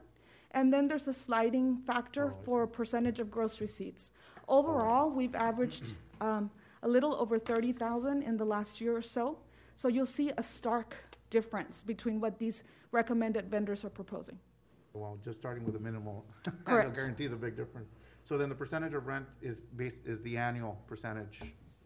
And 0.53 0.73
then 0.73 0.87
there's 0.87 1.09
a 1.09 1.12
sliding 1.12 1.79
factor 1.79 2.33
for 2.45 2.62
a 2.62 2.69
percentage 2.69 3.19
of 3.19 3.29
gross 3.29 3.61
receipts. 3.61 4.12
Overall, 4.47 5.11
we've 5.11 5.35
averaged 5.35 5.95
um, 6.21 6.49
a 6.85 6.89
little 6.89 7.15
over 7.17 7.39
thirty 7.39 7.73
thousand 7.73 8.23
in 8.23 8.37
the 8.37 8.45
last 8.45 8.81
year 8.81 8.97
or 8.97 9.03
so. 9.03 9.39
So 9.77 9.89
you'll 9.89 10.07
see 10.07 10.31
a 10.37 10.43
stark 10.43 10.97
difference 11.31 11.83
between 11.83 12.20
what 12.20 12.39
these 12.39 12.64
recommended 12.93 13.51
vendors 13.51 13.85
are 13.85 13.91
proposing. 13.91 14.39
Well, 14.93 15.18
just 15.25 15.39
starting 15.39 15.64
with 15.64 15.75
a 15.75 15.81
minimal. 15.81 16.25
Correct. 16.64 16.95
Guarantee 16.95 17.25
is 17.25 17.33
a 17.33 17.37
big 17.37 17.57
difference. 17.57 17.89
So 18.25 18.39
then 18.39 18.49
the 18.49 18.55
percentage 18.55 18.95
of 18.95 19.07
rent 19.07 19.27
is 19.43 19.59
based, 19.77 19.99
is 20.07 20.22
the 20.22 20.37
annual 20.37 20.79
percentage. 20.87 21.41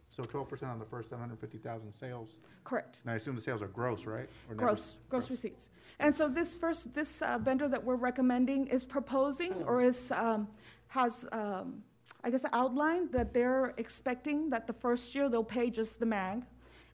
So 0.09 0.23
twelve 0.23 0.47
percent 0.49 0.71
on 0.71 0.79
the 0.79 0.85
first 0.85 1.09
seven 1.09 1.21
hundred 1.21 1.39
fifty 1.39 1.57
thousand 1.57 1.91
sales. 1.93 2.29
Correct. 2.63 2.99
And 3.03 3.11
I 3.11 3.15
assume 3.15 3.35
the 3.35 3.41
sales 3.41 3.61
are 3.61 3.67
gross, 3.67 4.05
right? 4.05 4.29
Or 4.47 4.55
net- 4.55 4.57
Gross, 4.57 4.95
gross 5.09 5.31
receipts. 5.31 5.69
And 5.99 6.15
so 6.15 6.27
this 6.29 6.55
first, 6.55 6.93
this 6.93 7.21
uh, 7.21 7.37
vendor 7.39 7.67
that 7.67 7.83
we're 7.83 7.95
recommending 7.95 8.67
is 8.67 8.85
proposing 8.85 9.63
or 9.63 9.81
is, 9.81 10.11
um, 10.11 10.47
has, 10.87 11.27
um, 11.31 11.83
I 12.23 12.29
guess, 12.29 12.43
outlined 12.53 13.11
that 13.11 13.33
they're 13.33 13.73
expecting 13.77 14.49
that 14.51 14.67
the 14.67 14.73
first 14.73 15.15
year 15.15 15.29
they'll 15.29 15.43
pay 15.43 15.69
just 15.69 15.99
the 15.99 16.05
MAG, 16.05 16.43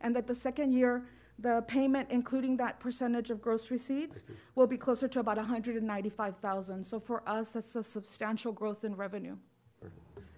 and 0.06 0.16
that 0.16 0.28
the 0.28 0.36
second 0.36 0.72
year, 0.72 1.03
the 1.39 1.64
payment, 1.68 2.08
including 2.12 2.56
that 2.58 2.80
percentage 2.80 3.32
of 3.32 3.41
gross 3.41 3.72
receipts, 3.72 4.24
will 4.53 4.68
be 4.68 4.78
closer 4.78 5.08
to 5.08 5.20
about 5.20 5.38
hundred 5.39 5.76
and 5.76 5.88
ninety-five 5.88 6.38
thousand. 6.38 6.86
So 6.86 6.99
for 6.99 7.28
us, 7.28 7.51
that's 7.53 7.76
a 7.76 7.84
substantial 7.84 8.51
growth 8.53 8.86
in 8.86 8.95
revenue. 8.95 9.36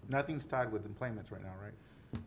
Nothing's 0.10 0.46
tied 0.46 0.72
with 0.72 0.86
employments 0.86 1.32
right 1.34 1.44
now, 1.44 1.54
right? 1.62 1.74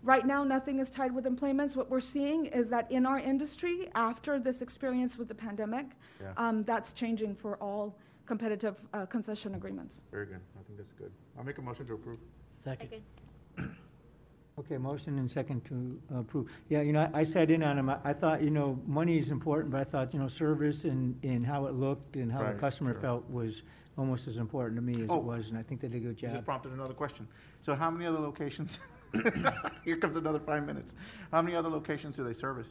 Right 0.03 0.27
now, 0.27 0.45
nothing 0.45 0.79
is 0.81 0.91
tied 0.91 1.13
with 1.15 1.27
employments. 1.27 1.75
What 1.75 1.89
we're 1.91 2.03
seeing 2.17 2.45
is 2.61 2.69
that 2.69 2.93
in 2.93 3.07
our 3.07 3.19
industry, 3.19 3.89
after 3.95 4.39
this 4.39 4.61
experience 4.61 5.17
with 5.17 5.29
the 5.29 5.35
pandemic, 5.47 5.87
Yeah. 6.21 6.35
um, 6.37 6.63
that's 6.65 6.93
changing 6.93 7.35
for 7.35 7.57
all 7.57 7.97
competitive 8.27 8.77
uh, 8.93 9.07
concession 9.07 9.55
agreements. 9.55 10.03
Very 10.11 10.27
good. 10.27 10.43
I 10.59 10.63
think 10.67 10.77
that's 10.81 10.93
good. 10.93 11.11
I'll 11.39 11.45
make 11.51 11.57
a 11.57 11.63
motion 11.63 11.87
to 11.87 11.95
approve. 11.95 12.19
Second. 12.59 12.91
Okay, 14.61 14.77
motion 14.77 15.19
and 15.19 15.31
second 15.31 15.65
to 15.65 15.99
approve. 16.19 16.51
Yeah, 16.69 16.83
you 16.83 16.93
know, 16.93 17.11
I 17.15 17.21
I 17.21 17.23
sat 17.23 17.51
in 17.51 17.63
on 17.63 17.77
them. 17.77 17.89
I 17.89 17.97
I 18.05 18.13
thought, 18.13 18.43
you 18.43 18.51
know, 18.51 18.79
money 18.87 19.19
is 19.19 19.31
important, 19.31 19.71
but 19.73 19.81
I 19.81 19.85
thought, 19.85 20.13
you 20.13 20.21
know, 20.21 20.29
service 20.29 20.85
and, 20.85 21.19
and 21.25 21.47
how 21.47 21.65
it 21.67 21.75
looked 21.75 22.17
and 22.17 22.31
how 22.31 22.41
the 22.41 22.45
Right, 22.45 22.59
customer 22.59 22.93
sure. 22.93 23.01
felt 23.01 23.31
was 23.31 23.63
almost 23.97 24.29
as 24.29 24.37
important 24.37 24.77
to 24.77 24.83
me 24.83 25.03
as 25.03 25.09
Oh. 25.11 25.17
it 25.19 25.25
was, 25.25 25.49
and 25.49 25.57
I 25.59 25.63
think 25.63 25.81
they 25.81 25.89
did 25.89 26.03
a 26.03 26.05
good 26.09 26.21
You 26.21 26.29
just 26.29 26.35
job. 26.35 26.45
prompted 26.45 26.73
another 26.73 26.93
question. 26.93 27.27
So 27.63 27.75
how 27.75 27.91
many 27.91 28.05
other 28.05 28.19
locations? 28.19 28.79
Here 29.85 29.97
comes 29.97 30.17
another 30.17 30.39
five 30.41 30.67
minutes. 30.67 30.95
How 31.33 31.41
many 31.41 31.57
other 31.57 31.71
locations 31.71 32.17
do 32.17 32.23
they 32.25 32.35
service, 32.35 32.69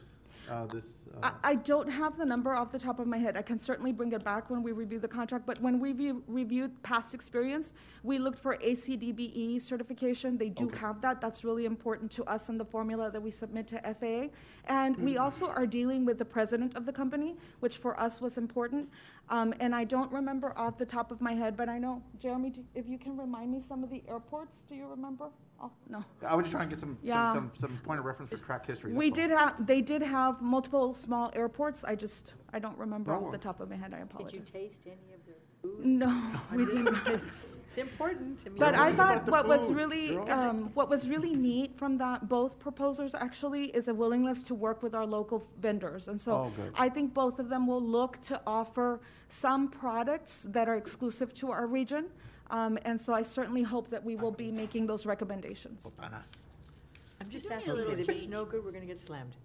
uh, 0.48 0.66
this, 0.66 0.84
I, 1.22 1.32
I 1.44 1.54
don't 1.56 1.88
have 1.90 2.16
the 2.16 2.24
number 2.24 2.54
off 2.54 2.70
the 2.72 2.78
top 2.78 2.98
of 2.98 3.06
my 3.06 3.18
head. 3.18 3.36
I 3.36 3.42
can 3.42 3.58
certainly 3.58 3.92
bring 3.92 4.12
it 4.12 4.24
back 4.24 4.48
when 4.48 4.62
we 4.62 4.72
review 4.72 4.98
the 4.98 5.08
contract, 5.08 5.44
but 5.44 5.60
when 5.60 5.78
we 5.78 5.90
review- 5.90 6.22
reviewed 6.26 6.82
past 6.82 7.14
experience, 7.14 7.72
we 8.02 8.18
looked 8.18 8.38
for 8.38 8.56
ACDBE 8.56 9.60
certification. 9.60 10.38
They 10.38 10.48
do 10.48 10.66
Okay. 10.66 10.78
have 10.78 11.00
that. 11.02 11.20
That's 11.20 11.44
really 11.44 11.66
important 11.66 12.10
to 12.12 12.24
us 12.24 12.48
in 12.48 12.56
the 12.58 12.64
formula 12.64 13.10
that 13.10 13.20
we 13.20 13.30
submit 13.30 13.66
to 13.68 13.86
FAA. 13.86 14.30
And 14.66 14.96
we 14.98 15.18
also 15.18 15.46
are 15.46 15.66
dealing 15.66 16.04
with 16.04 16.18
the 16.18 16.24
president 16.24 16.76
of 16.76 16.86
the 16.86 16.92
company, 16.92 17.36
which 17.60 17.78
for 17.78 17.98
us 18.00 18.20
was 18.20 18.38
important. 18.38 18.88
Um, 19.28 19.52
and 19.60 19.74
I 19.74 19.84
don't 19.84 20.10
remember 20.12 20.52
off 20.56 20.78
the 20.78 20.86
top 20.86 21.10
of 21.12 21.20
my 21.20 21.34
head, 21.34 21.56
but 21.56 21.68
I 21.68 21.78
know, 21.78 22.02
Jeremy, 22.18 22.50
do- 22.50 22.64
if 22.74 22.88
you 22.88 22.98
can 22.98 23.16
remind 23.16 23.50
me 23.52 23.60
some 23.60 23.84
of 23.84 23.90
the 23.90 24.02
airports, 24.08 24.52
do 24.68 24.74
you 24.74 24.86
remember? 24.88 25.28
Oh, 25.62 25.70
no. 25.88 26.02
I 26.26 26.34
was 26.34 26.44
just 26.44 26.52
trying 26.52 26.68
to 26.68 26.70
get 26.74 26.78
some, 26.80 26.96
Yeah. 27.02 27.32
some, 27.34 27.50
some, 27.58 27.68
some 27.70 27.78
point 27.84 28.00
of 28.00 28.06
reference 28.06 28.30
for 28.30 28.38
track 28.38 28.66
history. 28.66 28.92
We 28.94 29.10
that's 29.10 29.18
all. 29.20 29.28
did 29.28 29.36
have, 29.38 29.66
they 29.66 29.80
did 29.82 30.02
have 30.02 30.40
multiple 30.40 30.94
small 30.94 31.30
airports, 31.34 31.84
I 31.84 31.94
just, 31.94 32.32
I 32.52 32.58
don't 32.58 32.78
remember 32.78 33.12
No. 33.12 33.26
off 33.26 33.32
the 33.32 33.38
top 33.38 33.60
of 33.60 33.68
my 33.68 33.76
head, 33.76 33.92
I 33.92 33.98
apologize. 33.98 34.32
Did 34.32 34.54
you 34.54 34.60
apologize. 34.60 34.78
taste 34.78 34.86
any 34.86 35.14
of 35.14 35.26
their 35.26 35.34
food? 35.62 35.84
No, 35.84 36.32
we 36.54 36.64
didn't. 36.64 37.04
Taste. 37.04 37.24
It's 37.68 37.78
important. 37.78 38.40
I 38.46 38.48
mean- 38.48 38.58
But 38.58 38.74
I 38.74 38.86
What 38.86 38.96
thought 38.96 39.12
about 39.16 39.26
the 39.26 39.30
what 39.32 39.48
was 39.48 39.66
food? 39.66 39.76
really, 39.76 40.12
You're 40.12 40.22
all- 40.32 40.48
um, 40.50 40.70
what 40.74 40.88
was 40.88 41.06
really 41.08 41.34
neat 41.34 41.76
from 41.76 41.98
that, 41.98 42.26
both 42.28 42.58
proposers 42.58 43.14
actually, 43.14 43.64
is 43.66 43.88
a 43.88 43.94
willingness 43.94 44.42
to 44.44 44.54
work 44.54 44.82
with 44.82 44.94
our 44.94 45.04
local 45.06 45.46
vendors. 45.60 46.08
And 46.08 46.20
so 46.20 46.32
Oh, 46.32 46.52
good. 46.56 46.72
I 46.74 46.88
think 46.88 47.12
both 47.12 47.38
of 47.38 47.48
them 47.50 47.66
will 47.66 47.82
look 47.82 48.18
to 48.22 48.40
offer 48.46 49.00
some 49.28 49.68
products 49.68 50.46
that 50.50 50.68
are 50.68 50.76
exclusive 50.76 51.32
to 51.34 51.50
our 51.52 51.66
region. 51.66 52.06
Um, 52.50 52.78
and 52.84 53.00
so 53.00 53.12
I 53.14 53.22
certainly 53.22 53.62
hope 53.62 53.90
that 53.90 54.04
we 54.04 54.16
will 54.16 54.32
be 54.32 54.50
making 54.50 54.86
those 54.86 55.06
recommendations. 55.06 55.92
I'm 56.00 57.30
just 57.30 57.44
do 57.44 57.48
need 57.50 57.54
a 57.54 57.56
asking, 57.58 57.74
little 57.74 57.90
because 57.90 58.00
if 58.00 58.08
it's 58.08 58.20
change. 58.20 58.30
no 58.32 58.44
good, 58.44 58.64
we're 58.64 58.72
gonna 58.72 58.86
get 58.86 58.98
slammed. 59.00 59.36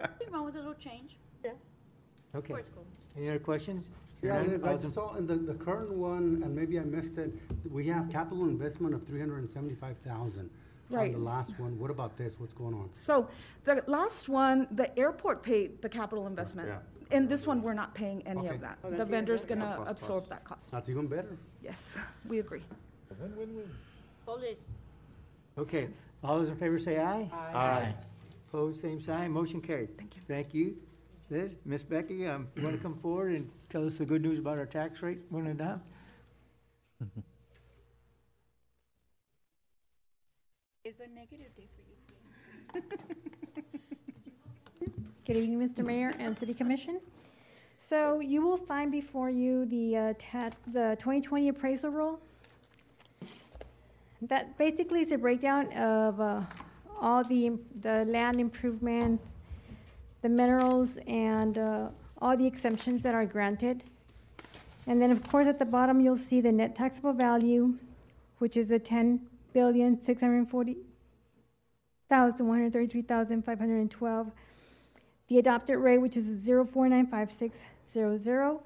Nothing 0.00 0.30
wrong 0.30 0.44
with 0.44 0.54
a 0.54 0.58
little 0.58 0.74
change. 0.74 1.16
Yeah. 1.44 1.52
Okay. 2.34 2.52
course, 2.52 2.70
cool. 2.74 2.84
Any 3.16 3.28
other 3.30 3.38
questions? 3.38 3.90
Yeah, 4.22 4.34
Hearing 4.34 4.50
Liz, 4.50 4.60
none, 4.62 4.68
I 4.68 4.72
all's 4.72 4.80
in- 4.82 4.86
just 4.86 4.94
saw 4.94 5.14
in 5.16 5.26
the, 5.26 5.34
the 5.36 5.54
current 5.54 5.92
one, 5.92 6.42
and 6.44 6.54
maybe 6.54 6.78
I 6.78 6.82
missed 6.82 7.18
it, 7.18 7.32
we 7.70 7.86
have 7.88 8.10
capital 8.10 8.44
investment 8.44 8.94
of 8.94 9.06
three 9.06 9.20
hundred 9.20 9.38
and 9.38 9.48
seventy-five 9.50 9.96
thousand. 9.98 10.50
On 10.90 10.96
Right. 10.96 11.12
the 11.12 11.18
last 11.18 11.58
one, 11.58 11.78
what 11.78 11.90
about 11.90 12.16
this? 12.16 12.34
What's 12.38 12.54
going 12.54 12.72
on? 12.74 12.88
So 12.92 13.28
the 13.64 13.84
last 13.86 14.28
one, 14.28 14.66
the 14.70 14.96
airport 14.98 15.42
paid 15.42 15.82
the 15.82 15.88
capital 15.88 16.26
investment. 16.26 16.70
Yeah. 17.10 17.16
In 17.16 17.28
this 17.28 17.46
one, 17.46 17.62
we're 17.62 17.74
not 17.74 17.94
paying 17.94 18.26
any 18.26 18.40
Okay. 18.40 18.54
of 18.56 18.60
that. 18.60 18.78
Oh, 18.84 18.90
The 18.90 18.96
that's 18.96 19.08
even 19.08 19.10
vendor's 19.10 19.46
better. 19.46 19.60
gonna 19.60 19.76
Plus, 19.76 19.86
plus. 19.86 19.90
absorb 20.02 20.28
that 20.28 20.44
cost. 20.44 20.70
That's 20.70 20.88
even 20.88 21.06
better. 21.06 21.36
Yes, 21.62 21.98
we 22.26 22.38
agree. 22.40 22.62
Hold 24.26 24.42
this. 24.42 24.72
Okay, 25.56 25.88
all 26.22 26.38
those 26.38 26.48
in 26.48 26.56
favor 26.56 26.78
say 26.78 27.00
aye. 27.00 27.28
Aye. 27.32 27.94
Opposed, 28.48 28.80
same 28.80 29.00
sign, 29.00 29.30
motion 29.32 29.60
carried. 29.60 29.96
Thank 29.96 30.16
you. 30.16 30.22
Thank 30.28 30.54
you. 30.54 30.76
Liz, 31.30 31.56
Miss 31.64 31.82
Becky, 31.82 32.26
um, 32.26 32.48
you 32.56 32.62
want 32.62 32.74
to 32.76 32.82
come 32.82 32.96
forward 33.00 33.32
and 33.32 33.50
tell 33.68 33.86
us 33.86 33.98
the 33.98 34.06
good 34.06 34.22
news 34.22 34.38
about 34.38 34.56
our 34.58 34.64
tax 34.66 35.02
rate 35.02 35.18
when 35.28 35.46
it 35.46 35.58
down? 35.58 35.82
Is 40.84 40.96
there 40.96 41.08
negative 41.08 41.54
day 41.54 41.68
for 41.74 41.82
you? 41.82 42.82
Good 45.28 45.36
evening, 45.36 45.60
Mr. 45.60 45.84
Mayor 45.84 46.10
and 46.18 46.38
City 46.38 46.54
Commission. 46.54 47.02
So 47.76 48.20
you 48.20 48.40
will 48.40 48.56
find 48.56 48.90
before 48.90 49.28
you 49.28 49.66
the, 49.66 49.94
uh, 49.94 50.14
ta- 50.18 50.56
the 50.72 50.96
2020 50.98 51.50
appraisal 51.50 51.90
roll. 51.90 52.18
That 54.22 54.56
basically 54.56 55.02
is 55.02 55.12
a 55.12 55.18
breakdown 55.18 55.70
of 55.74 56.18
uh, 56.18 56.40
all 56.98 57.22
the, 57.24 57.58
the 57.82 58.06
land 58.06 58.40
improvements, 58.40 59.22
the 60.22 60.30
minerals, 60.30 60.96
and 61.06 61.58
uh, 61.58 61.88
all 62.22 62.34
the 62.34 62.46
exemptions 62.46 63.02
that 63.02 63.14
are 63.14 63.26
granted. 63.26 63.84
And 64.86 64.98
then, 64.98 65.10
of 65.10 65.22
course, 65.28 65.46
at 65.46 65.58
the 65.58 65.66
bottom, 65.66 66.00
you'll 66.00 66.16
see 66.16 66.40
the 66.40 66.52
net 66.52 66.74
taxable 66.74 67.12
value, 67.12 67.74
which 68.38 68.56
is 68.56 68.68
the 68.68 68.78
10 68.78 69.20
billion, 69.52 70.02
640 70.02 70.76
thousand, 72.08 72.46
one 72.48 72.56
hundred 72.56 72.72
thirty-three 72.72 73.02
thousand, 73.02 73.44
five 73.44 73.58
hundred 73.58 73.90
twelve. 73.90 74.30
The 75.28 75.38
adopted 75.38 75.78
rate, 75.78 75.98
which 75.98 76.16
is 76.16 76.24
zero 76.42 76.64
four 76.64 76.88
nine 76.88 77.06
five 77.06 77.30
six 77.30 77.58
zero 77.92 78.16
zero. 78.16 78.62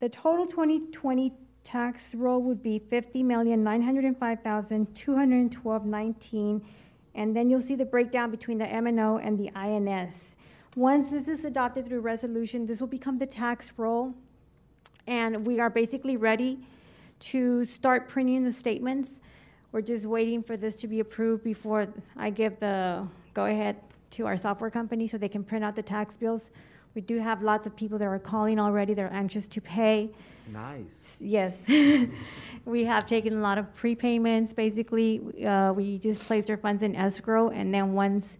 The 0.00 0.08
total 0.08 0.46
twenty 0.46 0.80
twenty 0.90 1.32
tax 1.64 2.14
roll 2.14 2.42
would 2.42 2.62
be 2.62 2.78
fifty 2.78 3.22
million, 3.22 3.62
nine 3.62 3.82
hundred 3.82 4.04
and 7.14 7.36
then 7.36 7.50
you'll 7.50 7.60
see 7.60 7.74
the 7.74 7.84
breakdown 7.84 8.30
between 8.30 8.58
the 8.58 8.66
M 8.66 8.86
and 9.18 9.38
the 9.38 9.50
INS. 9.54 10.36
Once 10.74 11.10
this 11.10 11.28
is 11.28 11.44
adopted 11.44 11.86
through 11.86 12.00
resolution, 12.00 12.64
this 12.64 12.80
will 12.80 12.88
become 12.88 13.18
the 13.18 13.26
tax 13.26 13.70
roll. 13.76 14.14
And 15.06 15.46
we 15.46 15.60
are 15.60 15.68
basically 15.68 16.16
ready 16.16 16.58
to 17.20 17.66
start 17.66 18.08
printing 18.08 18.44
the 18.44 18.52
statements. 18.52 19.20
We're 19.72 19.82
just 19.82 20.06
waiting 20.06 20.42
for 20.42 20.56
this 20.56 20.76
to 20.76 20.88
be 20.88 21.00
approved 21.00 21.44
before 21.44 21.88
I 22.16 22.30
give 22.30 22.58
the 22.60 23.06
go-ahead 23.34 23.76
to 24.12 24.26
our 24.26 24.36
software 24.36 24.70
company 24.70 25.06
so 25.06 25.18
they 25.18 25.28
can 25.28 25.44
print 25.44 25.64
out 25.64 25.74
the 25.76 25.82
tax 25.82 26.16
bills. 26.16 26.50
We 26.94 27.00
do 27.00 27.18
have 27.18 27.42
lots 27.42 27.66
of 27.66 27.74
people 27.74 27.98
that 27.98 28.06
are 28.06 28.18
calling 28.18 28.58
already, 28.58 28.94
they're 28.94 29.12
anxious 29.12 29.46
to 29.48 29.60
pay. 29.60 30.10
Nice. 30.52 31.18
Yes. 31.20 31.58
We 32.64 32.84
have 32.84 33.06
taken 33.06 33.32
a 33.38 33.40
lot 33.40 33.58
of 33.58 33.66
prepayments, 33.74 34.54
basically, 34.54 35.20
uh, 35.44 35.72
we 35.72 35.98
just 35.98 36.20
place 36.20 36.46
their 36.46 36.56
funds 36.56 36.84
in 36.84 36.94
escrow, 36.94 37.48
and 37.48 37.74
then 37.74 37.92
once 37.92 38.38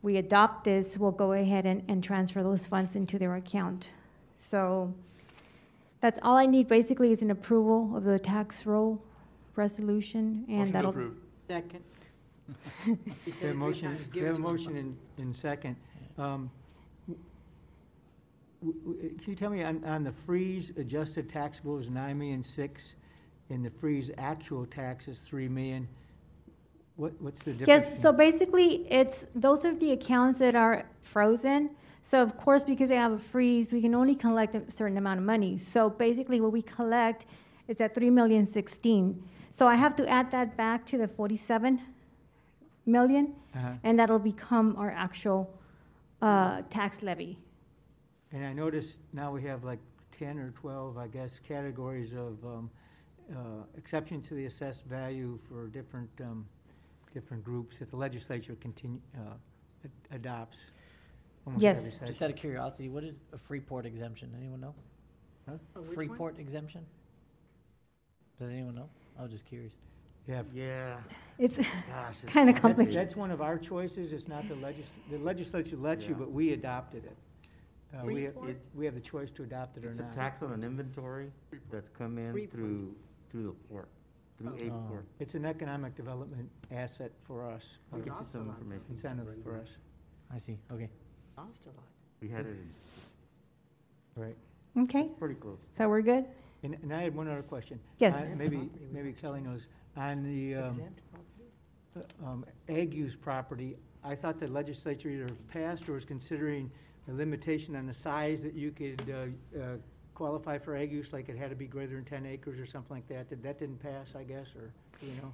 we 0.00 0.16
adopt 0.18 0.62
this, 0.62 0.96
we'll 0.96 1.10
go 1.10 1.32
ahead 1.32 1.66
and, 1.66 1.82
and 1.88 2.04
transfer 2.04 2.44
those 2.44 2.68
funds 2.68 2.94
into 2.94 3.18
their 3.18 3.34
account. 3.34 3.90
So 4.38 4.94
that's 6.00 6.20
all 6.22 6.36
I 6.36 6.46
need 6.46 6.68
basically 6.68 7.10
is 7.10 7.20
an 7.20 7.32
approval 7.32 7.96
of 7.96 8.04
the 8.04 8.18
tax 8.18 8.64
roll 8.64 9.02
resolution 9.56 10.44
and 10.46 10.58
Motion 10.58 10.66
to 10.66 10.72
that'll. 10.72 10.90
approve. 10.90 11.16
Second. 11.48 11.82
We 12.86 13.32
have 13.40 13.50
a 13.50 13.54
motion, 13.54 13.96
we 14.14 14.20
have 14.20 14.36
a 14.36 14.38
motion 14.38 14.76
in, 14.76 14.96
in 15.18 15.34
second. 15.34 15.76
Um, 16.18 16.50
w- 18.60 18.80
w- 18.84 19.14
Can 19.16 19.30
you 19.30 19.34
tell 19.36 19.50
me, 19.50 19.62
on, 19.62 19.82
on 19.84 20.04
the 20.04 20.12
freeze 20.12 20.70
adjusted 20.76 21.28
taxable 21.28 21.78
is 21.78 21.88
nine 21.88 22.18
million 22.18 22.44
six, 22.44 22.94
and 23.50 23.64
the 23.64 23.70
freeze 23.70 24.10
actual 24.18 24.66
tax 24.66 25.08
is 25.08 25.18
three 25.20 25.48
million? 25.48 25.88
What, 26.96 27.12
what's 27.20 27.42
the 27.42 27.52
difference? 27.52 27.86
Yes, 27.86 28.02
so 28.02 28.12
basically, 28.12 28.86
it's, 28.90 29.26
those 29.34 29.64
are 29.64 29.74
the 29.74 29.92
accounts 29.92 30.38
that 30.38 30.54
are 30.54 30.84
frozen. 31.02 31.70
So 32.02 32.22
of 32.22 32.36
course, 32.36 32.62
because 32.62 32.90
they 32.90 32.96
have 32.96 33.12
a 33.12 33.18
freeze, 33.18 33.72
we 33.72 33.80
can 33.80 33.94
only 33.94 34.14
collect 34.14 34.54
a 34.54 34.62
certain 34.70 34.98
amount 34.98 35.18
of 35.18 35.24
money. 35.24 35.58
So 35.58 35.88
basically, 35.88 36.40
what 36.40 36.52
we 36.52 36.62
collect 36.62 37.24
is 37.66 37.80
at 37.80 37.94
three 37.94 38.10
million 38.10 38.46
sixteen. 38.46 39.22
So 39.52 39.66
I 39.66 39.76
have 39.76 39.96
to 39.96 40.08
add 40.08 40.30
that 40.32 40.56
back 40.56 40.84
to 40.86 40.98
the 40.98 41.08
forty-seven 41.08 41.80
million, 42.86 43.34
Uh-huh. 43.54 43.72
and 43.82 43.98
that'll 43.98 44.18
become 44.18 44.76
our 44.76 44.90
actual, 44.90 45.58
uh, 46.22 46.62
tax 46.70 47.02
levy. 47.02 47.38
And 48.32 48.44
I 48.44 48.52
noticed 48.52 48.98
now 49.12 49.32
we 49.32 49.42
have 49.44 49.64
like 49.64 49.80
ten 50.10 50.38
or 50.38 50.50
twelve, 50.52 50.96
I 50.98 51.08
guess, 51.08 51.38
categories 51.40 52.12
of, 52.12 52.44
um, 52.44 52.70
uh, 53.34 53.64
exception 53.76 54.20
to 54.22 54.34
the 54.34 54.46
assessed 54.46 54.84
value 54.84 55.38
for 55.48 55.68
different, 55.68 56.10
um, 56.20 56.46
different 57.12 57.44
groups 57.44 57.78
that 57.78 57.90
the 57.90 57.96
legislature 57.96 58.56
continue, 58.60 59.00
uh, 59.16 59.34
ad- 59.84 59.90
adopts. 60.10 60.58
almost 61.46 61.62
Yes. 61.62 61.76
every 61.76 61.90
Just 61.90 62.00
session. 62.00 62.24
out 62.24 62.30
of 62.30 62.36
curiosity, 62.36 62.88
what 62.88 63.04
is 63.04 63.20
a 63.32 63.38
Freeport 63.38 63.84
exemption? 63.84 64.34
Anyone 64.34 64.60
know? 64.62 64.74
Huh? 65.46 65.58
Freeport 65.92 66.38
exemption? 66.38 66.86
Does 68.38 68.48
anyone 68.50 68.74
know? 68.74 68.88
I 69.18 69.22
was 69.22 69.30
just 69.30 69.44
curious. 69.44 69.74
Yeah. 70.26 70.42
Yeah. 70.54 71.00
It's 71.38 71.56
Gosh, 71.58 71.66
it's 72.22 72.32
kinda 72.32 72.52
That's- 72.52 72.60
complicated. 72.60 72.96
That's 72.96 73.16
one 73.16 73.30
of 73.30 73.40
our 73.42 73.58
choices, 73.58 74.12
it's 74.12 74.28
not 74.28 74.46
the 74.48 74.54
legis, 74.54 74.86
the 75.10 75.18
legislature 75.18 75.76
lets 75.76 76.04
you, 76.06 76.10
Yeah. 76.14 76.18
but 76.20 76.32
we 76.32 76.52
adopted 76.52 77.04
it. 77.04 77.16
Uh, 77.96 78.04
we, 78.04 78.14
Freeport? 78.26 78.50
it- 78.50 78.60
we 78.74 78.84
have 78.84 78.94
the 78.94 79.00
choice 79.00 79.30
to 79.32 79.42
adopt 79.42 79.76
it 79.76 79.84
or 79.84 79.88
not. 79.88 79.90
It's 79.92 80.00
a 80.00 80.04
not. 80.04 80.14
tax 80.14 80.42
on 80.42 80.52
an 80.52 80.64
inventory 80.64 81.30
that's 81.70 81.88
come 81.88 82.18
in 82.18 82.32
Freeport. 82.32 82.50
through, 82.52 82.94
through 83.30 83.42
the 83.44 83.52
port, 83.68 83.88
through 84.38 84.48
a 84.48 84.70
Oh. 84.72 84.84
port. 84.88 85.04
It's 85.20 85.34
an 85.34 85.44
economic 85.44 85.94
development 85.96 86.48
asset 86.70 87.12
for 87.24 87.44
us. 87.44 87.78
I'll 87.92 87.98
get 88.00 88.06
you 88.18 88.26
some 88.30 88.48
information. 88.48 88.84
Incentive 88.90 89.26
for 89.42 89.56
us. 89.56 89.68
I 90.32 90.38
see, 90.38 90.58
okay. 90.72 90.88
Cost 91.36 91.66
a 91.66 91.68
lot. 91.70 91.78
We 92.20 92.28
had 92.28 92.46
it 92.46 92.50
in 92.50 92.70
Right. 94.16 94.36
Okay, 94.76 95.08
pretty 95.18 95.34
close. 95.34 95.58
so 95.72 95.88
we're 95.88 96.02
good? 96.02 96.24
And, 96.62 96.74
and 96.82 96.92
I 96.94 97.02
had 97.02 97.14
one 97.14 97.28
other 97.28 97.42
question. 97.42 97.78
Yes. 97.98 98.14
Uh, 98.16 98.34
Maybe, 98.36 98.70
maybe 98.92 99.12
Kelly 99.12 99.40
knows, 99.40 99.68
on 99.96 100.22
the, 100.24 100.54
um, 100.56 100.80
uh, 100.80 101.18
um, 102.24 102.44
ag 102.68 102.94
use 102.94 103.16
property, 103.16 103.76
I 104.02 104.14
thought 104.14 104.38
the 104.38 104.48
legislature 104.48 105.08
either 105.08 105.28
passed 105.48 105.88
or 105.88 105.92
was 105.94 106.04
considering 106.04 106.70
a 107.08 107.12
limitation 107.12 107.76
on 107.76 107.86
the 107.86 107.92
size 107.92 108.42
that 108.42 108.54
you 108.54 108.70
could, 108.70 109.02
uh, 109.10 109.58
uh, 109.58 109.76
qualify 110.14 110.58
for 110.58 110.76
ag 110.76 110.92
use, 110.92 111.12
like 111.12 111.28
it 111.28 111.36
had 111.36 111.50
to 111.50 111.56
be 111.56 111.66
greater 111.66 111.94
than 111.94 112.04
ten 112.04 112.26
acres 112.26 112.58
or 112.60 112.66
something 112.66 112.96
like 112.96 113.08
that. 113.08 113.28
Did, 113.28 113.42
that 113.42 113.58
didn't 113.58 113.82
pass, 113.82 114.14
I 114.14 114.24
guess, 114.24 114.48
or, 114.56 114.72
you 115.02 115.14
know? 115.20 115.32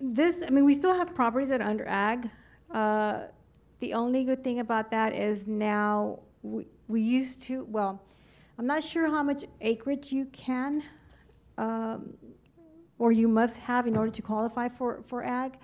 This, 0.00 0.36
I 0.46 0.50
mean, 0.50 0.64
we 0.64 0.74
still 0.74 0.94
have 0.94 1.14
properties 1.14 1.48
that 1.50 1.60
are 1.60 1.68
under 1.68 1.86
ag. 1.86 2.30
Uh, 2.70 3.28
The 3.80 3.92
only 3.92 4.24
good 4.24 4.42
thing 4.42 4.60
about 4.60 4.90
that 4.90 5.12
is 5.12 5.46
now, 5.46 6.20
we, 6.42 6.66
we 6.88 7.00
used 7.02 7.42
to, 7.42 7.64
well, 7.64 8.00
I'm 8.58 8.66
not 8.66 8.82
sure 8.82 9.06
how 9.08 9.22
much 9.22 9.44
acreage 9.60 10.12
you 10.12 10.24
can, 10.32 10.82
um, 11.58 12.16
or 12.98 13.12
you 13.12 13.28
must 13.28 13.56
have 13.58 13.86
in 13.86 13.94
order 13.96 14.10
to 14.10 14.22
qualify 14.22 14.68
for, 14.68 15.02
for 15.08 15.22
ag. 15.22 15.58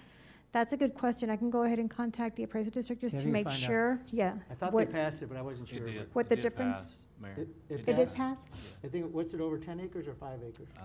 That's 0.52 0.74
a 0.74 0.76
good 0.76 0.94
question. 0.94 1.30
I 1.30 1.36
can 1.36 1.48
go 1.50 1.62
ahead 1.62 1.78
and 1.78 1.90
contact 1.90 2.36
the 2.36 2.42
appraisal 2.42 2.70
district 2.72 3.00
just 3.00 3.14
Yeah, 3.14 3.20
to 3.22 3.26
we 3.26 3.32
make 3.32 3.46
find 3.46 3.56
out. 3.62 3.66
sure, 3.66 4.00
yeah. 4.10 4.34
I 4.50 4.54
thought 4.54 4.70
they 4.70 4.74
what- 4.74 4.92
passed 4.92 5.22
it, 5.22 5.28
but 5.28 5.38
I 5.38 5.42
wasn't 5.42 5.68
sure. 5.68 5.86
It 5.88 5.92
did. 5.92 6.08
What 6.14 6.26
It 6.26 6.28
the 6.28 6.36
did 6.36 6.42
difference- 6.42 6.76
pass, 6.76 7.02
Mayor. 7.18 7.34
It- 7.38 7.48
It 7.70 7.86
did 7.86 8.12
pass? 8.14 8.38
I 8.84 8.88
think, 8.88 9.12
what's 9.14 9.32
it, 9.32 9.40
over 9.40 9.56
ten 9.58 9.80
acres 9.80 10.06
or 10.06 10.14
five 10.14 10.40
acres? 10.42 10.68
Um, 10.78 10.84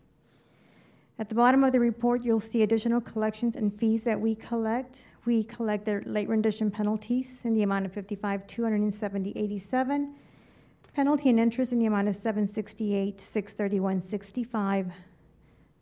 At 1.19 1.29
the 1.29 1.35
bottom 1.35 1.63
of 1.63 1.71
the 1.71 1.79
report, 1.79 2.23
you'll 2.23 2.39
see 2.39 2.63
additional 2.63 3.01
collections 3.01 3.55
and 3.55 3.71
fees 3.71 4.03
that 4.03 4.19
we 4.19 4.33
collect. 4.33 5.05
We 5.25 5.43
collect 5.43 5.85
their 5.85 6.01
late 6.05 6.29
rendition 6.29 6.71
penalties 6.71 7.41
in 7.43 7.53
the 7.53 7.63
amount 7.63 7.85
of 7.85 7.93
fifty-five, 7.93 8.47
270, 8.47 9.33
87. 9.35 10.15
Penalty 10.95 11.29
and 11.29 11.39
interest 11.39 11.71
in 11.71 11.79
the 11.79 11.85
amount 11.85 12.07
of 12.07 12.15
seven 12.15 12.51
sixty-eight, 12.51 13.21
six 13.21 13.53
thirty-one, 13.53 14.01
sixty-five. 14.01 14.91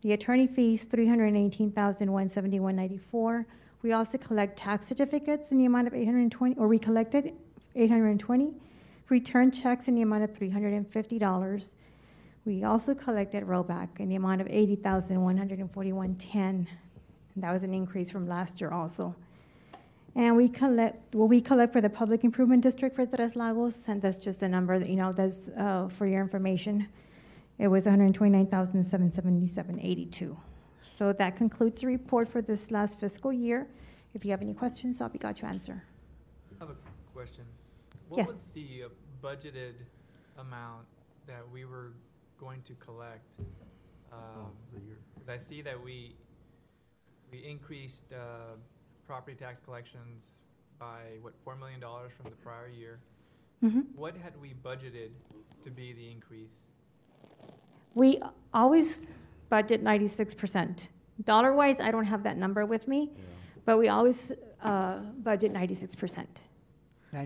The 0.02 0.12
attorney 0.12 0.46
fees, 0.46 0.84
three 0.84 1.06
hundred 1.06 1.26
and 1.26 1.36
eighteen 1.36 1.70
thousand, 1.70 2.10
one 2.10 2.30
seventy-one, 2.30 2.74
ninety-four. 2.74 3.46
We 3.82 3.92
also 3.92 4.18
collect 4.18 4.58
tax 4.58 4.86
certificates 4.86 5.52
in 5.52 5.58
the 5.58 5.66
amount 5.66 5.88
of 5.88 5.94
eight 5.94 6.06
hundred 6.06 6.20
and 6.20 6.32
twenty, 6.32 6.56
or 6.56 6.68
we 6.68 6.78
collected 6.78 7.34
eight 7.76 7.90
hundred 7.90 8.08
and 8.08 8.20
twenty. 8.20 8.54
Return 9.08 9.50
checks 9.50 9.88
in 9.88 9.94
the 9.94 10.02
amount 10.02 10.24
of 10.24 10.34
three 10.34 10.50
hundred 10.50 10.72
and 10.72 10.90
fifty 10.90 11.18
dollars. 11.18 11.72
We 12.46 12.64
also 12.64 12.94
collected 12.94 13.44
rollback 13.44 13.88
in 13.98 14.08
the 14.08 14.14
amount 14.14 14.40
of 14.40 14.46
eighty 14.48 14.76
thousand, 14.76 15.22
one 15.22 15.36
hundred 15.36 15.58
and 15.58 15.70
forty-one, 15.70 16.14
ten. 16.14 16.66
That 17.36 17.52
was 17.52 17.62
an 17.62 17.74
increase 17.74 18.10
from 18.10 18.26
last 18.26 18.60
year 18.60 18.70
also. 18.70 19.14
And 20.16 20.36
we 20.36 20.48
collect, 20.48 21.14
well, 21.14 21.28
we 21.28 21.40
collect 21.40 21.72
for 21.72 21.80
the 21.80 21.88
Public 21.88 22.24
Improvement 22.24 22.62
District 22.62 22.96
for 22.96 23.06
Tres 23.06 23.36
Lagos, 23.36 23.88
and 23.88 24.02
that's 24.02 24.18
just 24.18 24.42
a 24.42 24.48
number, 24.48 24.76
that, 24.76 24.88
you 24.88 24.96
know, 24.96 25.12
that's, 25.12 25.48
uh, 25.56 25.88
for 25.88 26.04
your 26.06 26.20
information. 26.20 26.88
It 27.60 27.68
was 27.68 27.84
129,777.82. 27.84 30.36
So 30.98 31.12
that 31.12 31.36
concludes 31.36 31.82
the 31.82 31.86
report 31.88 32.26
for 32.26 32.40
this 32.40 32.70
last 32.70 32.98
fiscal 32.98 33.30
year. 33.32 33.66
If 34.14 34.24
you 34.24 34.30
have 34.30 34.40
any 34.40 34.54
questions, 34.54 35.02
I'll 35.02 35.10
be 35.10 35.18
glad 35.18 35.36
to 35.36 35.44
answer. 35.46 35.84
I 36.58 36.64
have 36.64 36.70
a 36.70 36.76
question. 37.14 37.44
Yes. 38.16 38.28
What 38.28 38.36
was 38.36 38.46
the 38.54 38.84
uh, 38.84 38.88
budgeted 39.22 39.74
amount 40.38 40.86
that 41.26 41.42
we 41.52 41.66
were 41.66 41.92
going 42.38 42.62
to 42.62 42.72
collect? 42.74 43.26
Um, 44.10 44.52
Because 45.14 45.28
I 45.28 45.36
see 45.36 45.60
that 45.60 45.78
we, 45.84 46.14
we 47.30 47.44
increased 47.44 48.04
uh, 48.10 48.56
property 49.06 49.36
tax 49.36 49.60
collections 49.60 50.32
by, 50.78 51.18
what, 51.20 51.34
$4 51.44 51.58
million 51.58 51.78
from 51.80 52.30
the 52.30 52.36
prior 52.42 52.70
year? 52.70 53.00
Mhm. 53.62 53.84
What 53.94 54.16
had 54.16 54.32
we 54.40 54.54
budgeted 54.64 55.10
to 55.62 55.70
be 55.70 55.92
the 55.92 56.10
increase? 56.10 56.54
We 57.94 58.20
always 58.54 59.06
budget 59.48 59.82
ninety-six 59.82 60.34
percent. 60.34 60.90
Dollar-wise, 61.24 61.80
I 61.80 61.90
don't 61.90 62.04
have 62.04 62.22
that 62.22 62.36
number 62.36 62.64
with 62.64 62.88
me, 62.88 63.10
but 63.64 63.78
we 63.78 63.88
always 63.88 64.32
uh, 64.62 64.98
budget 65.22 65.52
ninety-six 65.52 65.94
percent. 65.94 66.42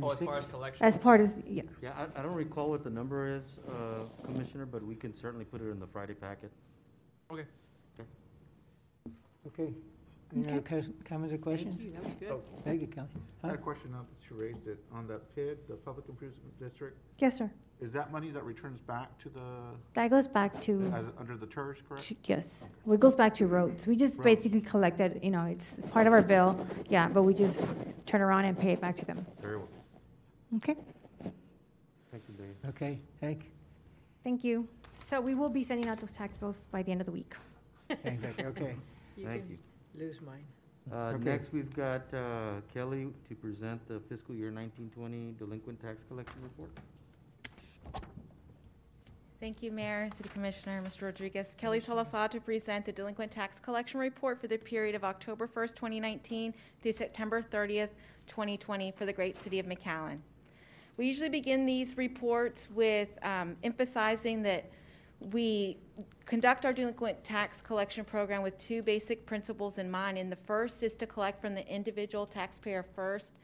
Oh, 0.02 0.10
as 0.10 0.18
far 0.18 0.36
as 0.36 0.46
collections? 0.46 0.80
As 0.80 0.96
part 0.96 1.20
of, 1.20 1.36
yeah. 1.46 1.62
Yeah, 1.82 1.90
I, 1.94 2.18
I 2.18 2.22
don't 2.22 2.34
recall 2.34 2.70
what 2.70 2.82
the 2.82 2.90
number 2.90 3.36
is, 3.36 3.58
uh, 3.68 4.04
Commissioner, 4.24 4.64
but 4.64 4.82
we 4.82 4.94
can 4.94 5.14
certainly 5.14 5.44
put 5.44 5.60
it 5.60 5.68
in 5.68 5.78
the 5.78 5.86
Friday 5.86 6.14
packet. 6.14 6.50
Okay. 7.30 7.44
Okay. 9.46 9.74
Any 10.36 10.48
other 10.48 10.60
cus- 10.60 10.88
comments 11.04 11.32
or 11.34 11.38
questions? 11.38 11.80
you. 11.80 11.90
That 11.90 12.04
was 12.04 12.12
good. 12.14 12.30
Oh, 12.32 12.42
Thank 12.64 12.80
you, 12.80 12.86
Council. 12.88 13.20
I 13.42 13.48
had 13.48 13.56
a 13.56 13.58
question 13.58 13.92
now 13.92 14.00
that 14.00 14.30
you 14.30 14.42
raised 14.42 14.66
it, 14.66 14.78
on 14.92 15.06
that 15.08 15.34
PID, 15.34 15.58
the 15.68 15.74
Public 15.74 16.08
Improvement 16.08 16.58
District. 16.58 16.96
Yes, 17.18 17.36
sir. 17.38 17.50
Is 17.80 17.92
that 17.92 18.10
money 18.10 18.30
that 18.30 18.42
returns 18.44 18.80
back 18.80 19.16
to 19.22 19.28
the, 19.28 19.42
That 19.94 20.08
goes 20.10 20.26
back 20.26 20.60
to, 20.62 20.80
as, 20.94 21.04
under 21.18 21.36
the 21.36 21.46
TIRZ, 21.46 21.76
correct? 21.88 22.12
yes, 22.24 22.66
it 22.90 23.00
goes 23.00 23.14
back 23.14 23.34
to 23.36 23.46
roads. 23.46 23.86
We 23.86 23.96
just 23.96 24.18
Roads. 24.18 24.24
basically 24.24 24.60
collect 24.60 25.00
it, 25.00 25.22
you 25.22 25.30
know, 25.30 25.44
it's 25.44 25.80
part 25.90 26.06
of 26.06 26.12
our 26.12 26.22
bill, 26.22 26.66
yeah, 26.88 27.08
but 27.08 27.24
we 27.24 27.34
just 27.34 27.72
turn 28.06 28.20
around 28.20 28.44
and 28.46 28.58
pay 28.58 28.72
it 28.72 28.80
back 28.80 28.96
to 28.98 29.04
them. 29.04 29.26
Very 29.40 29.56
well. 29.58 29.68
Okay, 30.56 30.76
Thank 32.10 32.22
you, 32.28 32.34
Dave. 32.38 32.54
Okay, 32.70 33.00
thank, 33.20 33.50
thank 34.22 34.44
you. 34.44 34.68
So 35.04 35.20
we 35.20 35.34
will 35.34 35.50
be 35.50 35.64
sending 35.64 35.88
out 35.88 35.98
those 36.00 36.12
tax 36.12 36.38
bills 36.38 36.66
by 36.70 36.82
the 36.82 36.92
end 36.92 37.00
of 37.00 37.06
the 37.06 37.12
week. 37.12 37.34
thank 38.02 38.22
you, 38.22 38.46
okay. 38.46 38.76
Thank 39.22 39.50
you. 39.50 39.58
Lose 39.98 40.20
mine. 40.20 40.44
Uh, 40.92 41.12
Okay. 41.14 41.24
next, 41.24 41.52
we've 41.52 41.74
got, 41.74 42.12
uh, 42.12 42.60
Kelly 42.72 43.12
to 43.28 43.34
present 43.34 43.86
the 43.88 44.00
fiscal 44.00 44.34
year 44.34 44.50
nineteen 44.50 44.90
twenty 44.90 45.32
delinquent 45.38 45.80
tax 45.80 46.02
collection 46.08 46.42
report. 46.42 46.70
Thank 49.40 49.62
you, 49.62 49.70
Mayor, 49.72 50.08
City 50.10 50.28
Commissioner, 50.30 50.82
Mr. 50.82 51.02
Rodriguez. 51.02 51.54
Kelly 51.58 51.80
Salazar 51.80 52.28
to 52.28 52.40
present 52.40 52.86
the 52.86 52.92
delinquent 52.92 53.30
tax 53.30 53.58
collection 53.60 54.00
report 54.00 54.40
for 54.40 54.46
the 54.46 54.56
period 54.56 54.94
of 54.94 55.04
October 55.04 55.46
1st, 55.46 55.74
2019 55.74 56.54
through 56.82 56.92
September 56.92 57.42
30th, 57.42 57.90
2020 58.26 58.92
for 58.92 59.04
the 59.04 59.12
great 59.12 59.36
city 59.38 59.58
of 59.58 59.66
McAllen. 59.66 60.18
We 60.96 61.06
usually 61.06 61.28
begin 61.28 61.66
these 61.66 61.96
reports 61.96 62.68
with 62.70 63.08
um, 63.22 63.56
emphasizing 63.62 64.42
that 64.44 64.70
we 65.32 65.78
conduct 66.26 66.64
our 66.64 66.72
delinquent 66.72 67.22
tax 67.22 67.60
collection 67.60 68.04
program 68.04 68.42
with 68.42 68.56
two 68.58 68.82
basic 68.82 69.26
principles 69.26 69.78
in 69.78 69.90
mind. 69.90 70.18
And 70.18 70.30
the 70.30 70.36
first 70.36 70.82
is 70.82 70.96
to 70.96 71.06
collect 71.06 71.40
from 71.40 71.54
the 71.54 71.66
individual 71.68 72.26
taxpayer 72.26 72.84
first, 72.94 73.34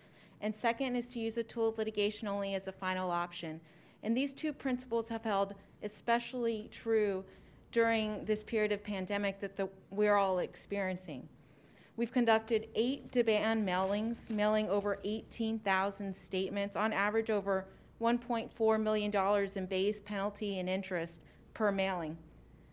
and 0.41 0.55
second 0.55 0.97
is 0.97 1.13
to 1.13 1.21
use 1.21 1.35
the 1.35 1.43
tool 1.43 1.69
of 1.69 1.79
litigation 1.79 2.27
only 2.29 2.55
as 2.55 2.67
a 2.69 2.73
final 2.73 3.11
option. 3.11 3.61
And 4.03 4.17
these 4.17 4.33
two 4.33 4.53
principles 4.53 5.09
have 5.11 5.25
held 5.25 5.55
especially 5.83 6.69
true 6.73 7.25
during 7.73 8.25
this 8.25 8.43
period 8.43 8.73
of 8.73 8.83
pandemic 8.83 9.41
that 9.41 9.57
the, 9.57 9.69
we're 9.91 10.17
all 10.17 10.39
experiencing. 10.39 11.29
We've 11.97 12.11
conducted 12.11 12.69
eight 12.75 13.13
demand 13.13 13.69
mailings, 13.69 14.31
mailing 14.31 14.71
over 14.71 14.99
18,000 15.05 16.17
statements, 16.17 16.75
on 16.75 16.93
average 16.95 17.29
over 17.29 17.67
$1.4 18.01 18.83
million 18.83 19.49
in 19.55 19.67
base 19.67 20.01
penalty 20.01 20.59
and 20.59 20.69
interest 20.69 21.21
per 21.61 21.71
mailing. 21.71 22.17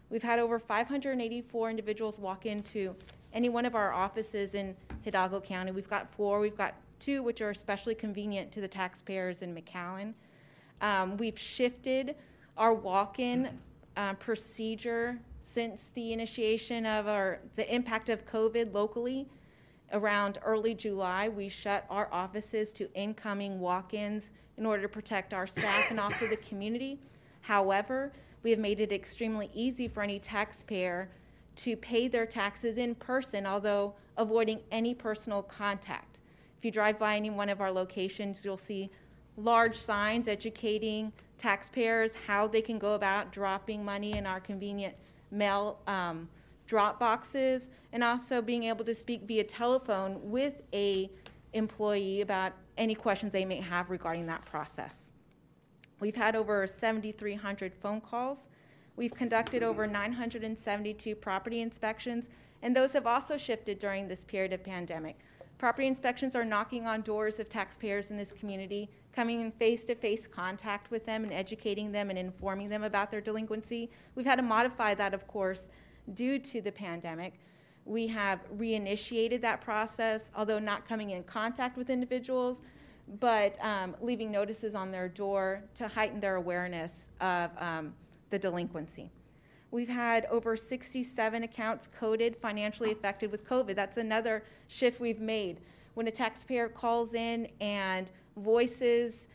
We've 0.10 0.24
had 0.24 0.40
over 0.40 0.60
584 0.60 1.70
individuals 1.70 2.18
walk 2.18 2.46
into 2.46 2.96
any 3.34 3.50
one 3.50 3.66
of 3.66 3.76
our 3.76 3.92
offices 3.92 4.56
in 4.56 4.78
Hidalgo 5.04 5.42
County. 5.42 5.72
We've 5.72 5.90
got 5.90 6.10
four. 6.10 6.40
We've 6.40 6.56
got 6.56 6.74
two 6.98 7.22
which 7.22 7.42
are 7.42 7.50
especially 7.50 7.96
convenient 7.96 8.50
to 8.54 8.62
the 8.62 8.68
taxpayers 8.70 9.42
in 9.42 9.54
McAllen. 9.54 10.14
Um, 10.80 11.18
we've 11.18 11.38
shifted 11.38 12.16
our 12.56 12.74
walk-in 12.74 13.50
uh, 13.98 14.14
procedure 14.14 15.20
since 15.42 15.88
the 15.94 16.14
initiation 16.14 16.86
of 16.86 17.10
our 17.10 17.40
the 17.58 17.76
impact 17.76 18.08
of 18.08 18.26
COVID 18.26 18.74
locally. 18.74 19.28
Around 19.92 20.38
early 20.46 20.74
July, 20.74 21.28
we 21.28 21.50
shut 21.50 21.86
our 21.90 22.08
offices 22.14 22.72
to 22.72 22.90
incoming 22.94 23.60
walk-ins 23.60 24.32
in 24.56 24.66
order 24.66 24.82
to 24.84 24.88
protect 24.88 25.34
our 25.34 25.46
staff 25.46 25.88
and 25.90 26.00
also 26.00 26.26
the 26.26 26.38
community. 26.38 27.02
However, 27.42 28.14
we 28.48 28.52
have 28.52 28.60
made 28.62 28.80
it 28.80 28.94
extremely 28.94 29.50
easy 29.54 29.90
for 29.90 30.02
any 30.02 30.20
taxpayer 30.20 31.10
to 31.58 31.76
pay 31.76 32.08
their 32.08 32.26
taxes 32.26 32.78
in 32.78 32.96
person, 32.96 33.46
although 33.46 33.94
avoiding 34.16 34.62
any 34.72 34.94
personal 34.94 35.44
contact. 35.44 36.22
If 36.58 36.64
you 36.64 36.72
drive 36.72 36.98
by 36.98 37.18
any 37.18 37.30
one 37.30 37.50
of 37.50 37.60
our 37.60 37.70
locations, 37.70 38.46
you'll 38.46 38.56
see 38.56 38.90
large 39.36 39.76
signs 39.76 40.30
educating 40.30 41.12
taxpayers 41.38 42.16
how 42.26 42.48
they 42.48 42.62
can 42.62 42.80
go 42.80 42.94
about 42.94 43.34
dropping 43.34 43.84
money 43.84 44.18
in 44.18 44.26
our 44.26 44.40
convenient 44.40 44.96
mail 45.30 45.80
um, 45.86 46.30
drop 46.68 47.02
boxes, 47.02 47.68
and 47.92 48.02
also 48.02 48.42
being 48.42 48.64
able 48.64 48.86
to 48.86 48.96
speak 48.96 49.24
via 49.24 49.44
telephone 49.44 50.22
with 50.24 50.62
a 50.72 51.12
employee 51.52 52.22
about 52.22 52.54
any 52.78 52.96
questions 52.96 53.34
they 53.34 53.44
may 53.44 53.60
have 53.60 53.90
regarding 53.90 54.26
that 54.26 54.46
process. 54.46 55.10
We've 56.00 56.16
had 56.16 56.36
over 56.36 56.68
7,300 56.68 57.74
phone 57.74 58.02
calls. 58.02 58.48
We've 58.96 59.14
conducted 59.14 59.64
over 59.64 59.88
972 59.88 61.16
property 61.16 61.62
inspections, 61.62 62.30
and 62.62 62.76
those 62.76 62.94
have 62.94 63.08
also 63.08 63.38
shifted 63.38 63.80
during 63.80 64.08
this 64.08 64.24
period 64.24 64.54
of 64.54 64.64
pandemic. 64.64 65.20
Property 65.58 65.88
inspections 65.88 66.36
are 66.36 66.46
knocking 66.46 66.86
on 66.86 67.02
doors 67.02 67.40
of 67.40 67.50
taxpayers 67.50 68.12
in 68.12 68.18
this 68.18 68.32
community, 68.32 68.90
coming 69.12 69.42
in 69.42 69.52
face 69.52 69.86
to 69.86 69.96
face 69.96 70.28
contact 70.28 70.92
with 70.92 71.04
them 71.06 71.24
and 71.24 71.34
educating 71.34 71.92
them 71.92 72.12
and 72.12 72.20
informing 72.20 72.70
them 72.70 72.84
about 72.84 73.10
their 73.10 73.22
delinquency. 73.22 73.90
We've 74.14 74.26
had 74.26 74.36
to 74.36 74.44
modify 74.44 74.94
that, 74.94 75.16
of 75.16 75.28
course, 75.28 75.72
due 76.14 76.38
to 76.38 76.62
the 76.62 76.72
pandemic. 76.72 77.34
We 77.86 78.06
have 78.08 78.42
reinitiated 78.56 79.42
that 79.42 79.62
process, 79.62 80.30
although 80.36 80.60
not 80.60 80.88
coming 80.88 81.12
in 81.12 81.24
contact 81.24 81.76
with 81.76 81.90
individuals, 81.90 82.62
but 83.20 83.58
um, 83.64 83.96
leaving 84.02 84.32
notices 84.32 84.76
on 84.76 84.92
their 84.92 85.08
door 85.08 85.64
to 85.76 85.88
heighten 85.88 86.20
their 86.20 86.36
awareness 86.36 87.10
of 87.22 87.52
um, 87.58 87.94
the 88.30 88.38
delinquency. 88.38 89.10
We've 89.72 89.90
had 89.90 90.26
over 90.26 90.56
67 90.56 91.44
accounts 91.44 91.90
coded 92.00 92.38
financially 92.38 92.92
affected 92.92 93.32
with 93.32 93.48
COVID. 93.48 93.76
That's 93.76 93.98
another 93.98 94.44
shift 94.68 95.00
we've 95.00 95.20
made. 95.20 95.60
When 95.94 96.08
a 96.08 96.12
taxpayer 96.12 96.70
calls 96.70 97.16
in 97.16 97.48
and 97.60 98.12
voices 98.38 99.28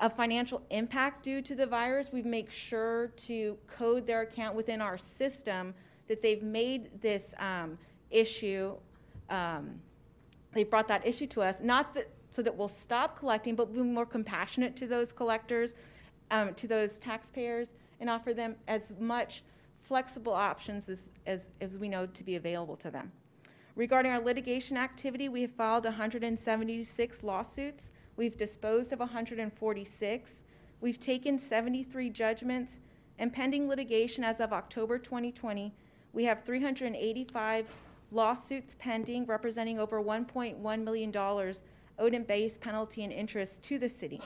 a 0.00 0.10
financial 0.10 0.62
impact 0.70 1.22
due 1.24 1.40
to 1.42 1.54
the 1.54 1.66
virus, 1.66 2.10
we 2.12 2.22
make 2.22 2.50
sure 2.50 3.08
to 3.16 3.56
code 3.66 4.06
their 4.06 4.22
account 4.22 4.54
within 4.54 4.80
our 4.80 4.98
system 4.98 5.74
that 6.06 6.22
they've 6.22 6.42
made 6.42 7.00
this 7.00 7.34
um, 7.38 7.78
issue, 8.10 8.74
um, 9.30 9.70
they 10.52 10.64
brought 10.64 10.88
that 10.88 11.06
issue 11.06 11.26
to 11.26 11.42
us, 11.42 11.56
not 11.62 11.94
that, 11.94 12.08
so 12.30 12.42
that 12.42 12.54
we'll 12.54 12.68
stop 12.68 13.18
collecting, 13.18 13.54
but 13.54 13.72
be 13.72 13.80
more 13.80 14.06
compassionate 14.06 14.76
to 14.76 14.86
those 14.86 15.12
collectors, 15.12 15.74
um, 16.30 16.54
to 16.54 16.66
those 16.66 16.98
taxpayers, 16.98 17.72
and 18.00 18.10
offer 18.10 18.34
them 18.34 18.54
as 18.66 18.92
much 18.98 19.42
flexible 19.82 20.34
options 20.34 20.88
as, 20.88 21.10
as, 21.26 21.50
as 21.60 21.78
we 21.78 21.88
know 21.88 22.06
to 22.06 22.22
be 22.22 22.36
available 22.36 22.76
to 22.76 22.90
them. 22.90 23.10
Regarding 23.74 24.12
our 24.12 24.20
litigation 24.20 24.76
activity, 24.76 25.28
we 25.28 25.42
have 25.42 25.52
filed 25.52 25.84
176 25.84 27.22
lawsuits. 27.22 27.90
We've 28.16 28.36
disposed 28.36 28.92
of 28.92 28.98
146. 28.98 30.42
We've 30.80 31.00
taken 31.00 31.38
73 31.38 32.10
judgments, 32.10 32.80
and 33.18 33.32
pending 33.32 33.68
litigation 33.68 34.24
as 34.24 34.40
of 34.40 34.52
October 34.52 34.98
2020, 34.98 35.72
we 36.12 36.24
have 36.24 36.44
385 36.44 37.74
lawsuits 38.10 38.76
pending 38.78 39.26
representing 39.26 39.78
over 39.78 40.02
$1.1 40.02 40.82
million 40.84 41.54
owed 41.98 42.14
in 42.14 42.24
base 42.24 42.58
penalty 42.58 43.04
and 43.04 43.12
interest 43.12 43.62
to 43.64 43.78
the 43.78 43.88
city. 43.88 44.20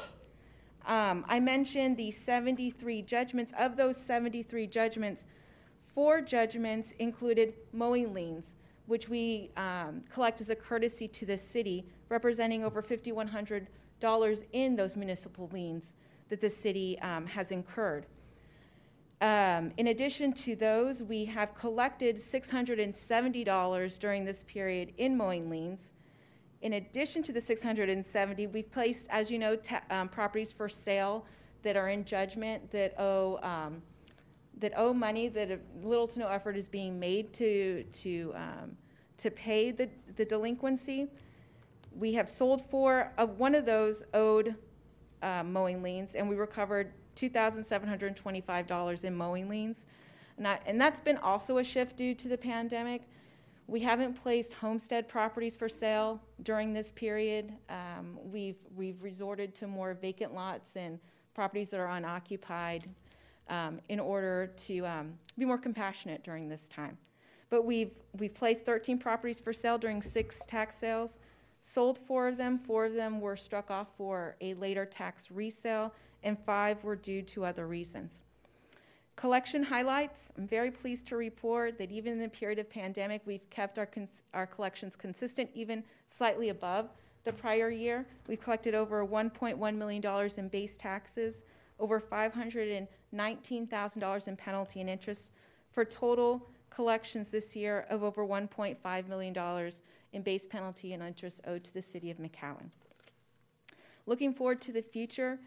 Um, 0.87 1.25
I 1.29 1.39
mentioned 1.41 1.97
the 1.97 2.11
73 2.11 3.03
judgments. 3.03 3.53
Of 3.59 3.77
those 3.77 3.97
73 3.97 4.67
judgments, 4.67 5.25
four 5.95 6.21
judgments 6.21 6.93
included 6.99 7.55
mowing 7.73 8.13
liens. 8.13 8.57
which 8.87 9.09
we 9.09 9.51
um, 9.57 10.03
collect 10.13 10.41
as 10.41 10.51
a 10.51 10.57
courtesy 10.57 11.07
to 11.07 11.25
the 11.25 11.37
city, 11.37 11.87
representing 12.09 12.65
over 12.65 12.83
$5,100 12.83 14.45
in 14.53 14.77
those 14.77 14.97
municipal 14.97 15.49
liens 15.53 15.95
that 16.29 16.41
the 16.41 16.51
city 16.51 16.99
um, 17.01 17.25
has 17.27 17.53
incurred. 17.53 18.07
Um, 19.21 19.71
in 19.77 19.87
addition 19.87 20.33
to 20.33 20.57
those, 20.57 21.01
we 21.01 21.25
have 21.27 21.55
collected 21.55 22.17
$670 22.17 23.99
during 24.01 24.25
this 24.25 24.43
period 24.49 24.93
in 24.99 25.17
mowing 25.17 25.49
liens. 25.49 25.92
In 26.63 26.75
addition 26.75 27.23
to 27.25 27.33
the 27.33 27.41
670, 27.41 28.47
we've 28.47 28.71
placed, 28.71 29.09
as 29.11 29.31
you 29.31 29.39
know, 29.39 29.59
um, 29.91 30.09
properties 30.09 30.53
for 30.53 30.69
sale 30.69 31.27
that 31.63 31.77
are 31.77 31.89
in 31.89 32.05
judgment 32.05 32.71
that 32.71 32.95
owe 32.99 33.39
um, 33.43 33.83
that 34.59 34.73
owe 34.77 34.93
money 34.93 35.29
that 35.29 35.61
little 35.83 36.07
to 36.07 36.21
no 36.21 36.29
effort 36.29 36.57
is 36.57 36.69
being 36.69 36.99
made 36.99 37.33
to 37.33 37.85
to 37.93 38.33
um, 38.37 38.77
to 39.19 39.31
pay 39.31 39.71
the, 39.71 39.89
the 40.17 40.25
delinquency. 40.25 41.09
We 41.97 42.13
have 42.15 42.31
sold 42.31 42.63
for 42.71 43.13
uh, 43.19 43.27
one 43.27 43.55
of 43.55 43.67
those 43.67 44.03
owed 44.15 44.55
uh, 45.23 45.43
mowing 45.45 45.83
liens, 45.83 46.15
and 46.15 46.29
we 46.29 46.37
recovered 46.37 46.93
$2,725 47.17 49.05
in 49.05 49.15
mowing 49.15 49.49
liens. 49.49 49.87
And, 50.37 50.47
that, 50.47 50.63
and 50.67 50.81
that's 50.81 51.01
been 51.01 51.19
also 51.19 51.59
a 51.59 51.65
shift 51.65 51.97
due 51.97 52.15
to 52.15 52.29
the 52.29 52.39
pandemic. 52.39 53.03
We 53.67 53.81
haven't 53.81 54.15
placed 54.15 54.55
homestead 54.55 55.09
properties 55.09 55.57
for 55.57 55.69
sale 55.69 56.21
during 56.43 56.73
this 56.73 56.93
period. 56.93 57.53
Um, 57.69 58.19
we've, 58.23 58.59
we've 58.75 59.03
resorted 59.03 59.55
to 59.57 59.67
more 59.67 59.95
vacant 59.95 60.35
lots 60.35 60.77
and 60.77 60.99
properties 61.35 61.71
that 61.71 61.81
are 61.81 61.91
unoccupied 61.91 62.89
um, 63.49 63.81
in 63.89 64.01
order 64.01 64.53
to 64.57 64.81
um, 64.87 65.15
be 65.39 65.45
more 65.45 65.59
compassionate 65.59 66.23
during 66.23 66.49
this 66.49 66.69
time. 66.69 66.97
But 67.51 67.65
we've, 67.65 67.93
we've 68.19 68.35
placed 68.35 68.65
13 68.65 68.99
properties 68.99 69.39
for 69.39 69.53
sale 69.53 69.79
during 69.79 70.03
six 70.03 70.45
tax 70.47 70.77
sales, 70.77 71.19
sold 71.63 71.99
four 72.07 72.29
of 72.29 72.37
them, 72.37 72.59
four 72.59 72.87
of 72.87 72.95
them 72.95 73.21
were 73.21 73.37
struck 73.37 73.71
off 73.71 73.89
for 73.97 74.37
a 74.41 74.55
later 74.55 74.85
tax 74.85 75.31
resale, 75.31 75.93
and 76.23 76.39
five 76.47 76.83
were 76.83 76.97
due 76.97 77.23
to 77.23 77.45
other 77.45 77.67
reasons. 77.67 78.21
Collection 79.17 79.63
highlights. 79.63 80.33
I'm 80.39 80.49
very 80.49 80.71
pleased 80.71 81.07
to 81.09 81.17
report 81.17 81.77
that 81.79 81.93
even 81.93 82.15
in 82.15 82.21
the 82.21 82.29
period 82.29 82.59
of 82.59 82.71
pandemic, 82.71 83.21
we've 83.27 83.49
kept 83.51 83.79
our, 83.79 83.87
our 84.33 84.47
collections 84.47 84.97
consistent, 84.97 85.51
even 85.55 85.85
slightly 86.07 86.49
above 86.49 86.89
the 87.25 87.33
prior 87.33 87.71
year. 87.71 88.07
We've 88.27 88.41
collected 88.41 88.75
over 88.75 89.07
$1.1 89.07 89.77
million 89.77 90.31
in 90.37 90.49
base 90.49 90.77
taxes, 90.77 91.45
over 91.79 92.01
$519,000 92.01 94.29
in 94.29 94.37
penalty 94.37 94.81
and 94.81 94.91
interest, 94.91 95.31
for 95.73 95.85
total 95.85 96.49
collections 96.71 97.31
this 97.31 97.55
year 97.55 97.87
of 97.91 98.03
over 98.03 98.27
$1.5 98.27 99.09
million 99.09 99.71
in 100.13 100.23
base 100.23 100.47
penalty 100.47 100.95
and 100.95 101.03
interest 101.03 101.43
owed 101.47 101.63
to 101.65 101.75
the 101.75 101.83
city 101.83 102.11
of 102.11 102.17
McAllen. 102.19 102.71
Looking 104.07 104.33
forward 104.33 104.61
to 104.63 104.73
the 104.73 104.83
future, 104.83 105.39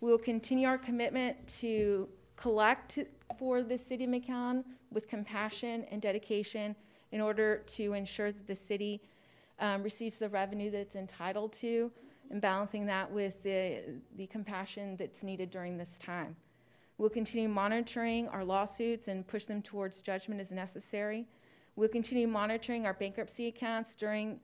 we 0.00 0.10
will 0.10 0.18
continue 0.18 0.68
our 0.68 0.78
commitment 0.78 1.46
to 1.60 2.08
collect 2.36 2.98
for 3.38 3.62
the 3.62 3.76
city 3.76 4.04
of 4.04 4.10
McAllen 4.10 4.64
with 4.92 5.08
compassion 5.08 5.84
and 5.90 6.00
dedication 6.00 6.76
in 7.12 7.20
order 7.20 7.62
to 7.66 7.92
ensure 7.92 8.32
that 8.32 8.46
the 8.46 8.54
city 8.54 9.00
um, 9.58 9.82
receives 9.82 10.18
the 10.18 10.28
revenue 10.28 10.70
that 10.70 10.78
it's 10.78 10.96
entitled 10.96 11.52
to 11.54 11.90
and 12.30 12.40
balancing 12.40 12.86
that 12.86 13.10
with 13.10 13.42
the, 13.42 13.80
the 14.16 14.26
compassion 14.26 14.96
that's 14.96 15.22
needed 15.22 15.50
during 15.50 15.78
this 15.78 15.98
time. 15.98 16.36
We'll 16.98 17.10
continue 17.10 17.48
monitoring 17.48 18.28
our 18.28 18.44
lawsuits 18.44 19.08
and 19.08 19.26
push 19.26 19.44
them 19.44 19.62
towards 19.62 20.02
judgment 20.02 20.40
as 20.40 20.50
necessary. 20.50 21.26
We'll 21.76 21.90
continue 21.90 22.26
monitoring 22.26 22.86
our 22.86 22.94
bankruptcy 22.94 23.48
accounts 23.48 23.94
during 23.94 24.40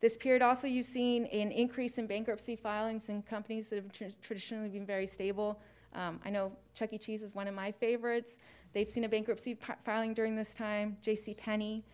this 0.00 0.16
period. 0.16 0.40
Also, 0.40 0.66
you've 0.66 0.86
seen 0.86 1.26
an 1.26 1.52
increase 1.52 1.98
in 1.98 2.06
bankruptcy 2.06 2.56
filings 2.56 3.10
in 3.10 3.22
companies 3.22 3.68
that 3.68 3.76
have 3.76 3.92
tr- 3.92 4.16
traditionally 4.22 4.70
been 4.70 4.86
very 4.86 5.06
stable. 5.06 5.60
Um, 5.94 6.20
I 6.24 6.30
know 6.30 6.52
Chuck 6.74 6.92
E. 6.92 6.98
Cheese 6.98 7.22
is 7.22 7.34
one 7.34 7.48
of 7.48 7.54
my 7.54 7.72
favorites. 7.72 8.32
They've 8.72 8.90
seen 8.90 9.04
a 9.04 9.08
bankruptcy 9.08 9.54
p- 9.54 9.72
filing 9.84 10.14
during 10.14 10.36
this 10.36 10.54
time. 10.54 10.96
J.C. 11.02 11.34
Penney, 11.34 11.84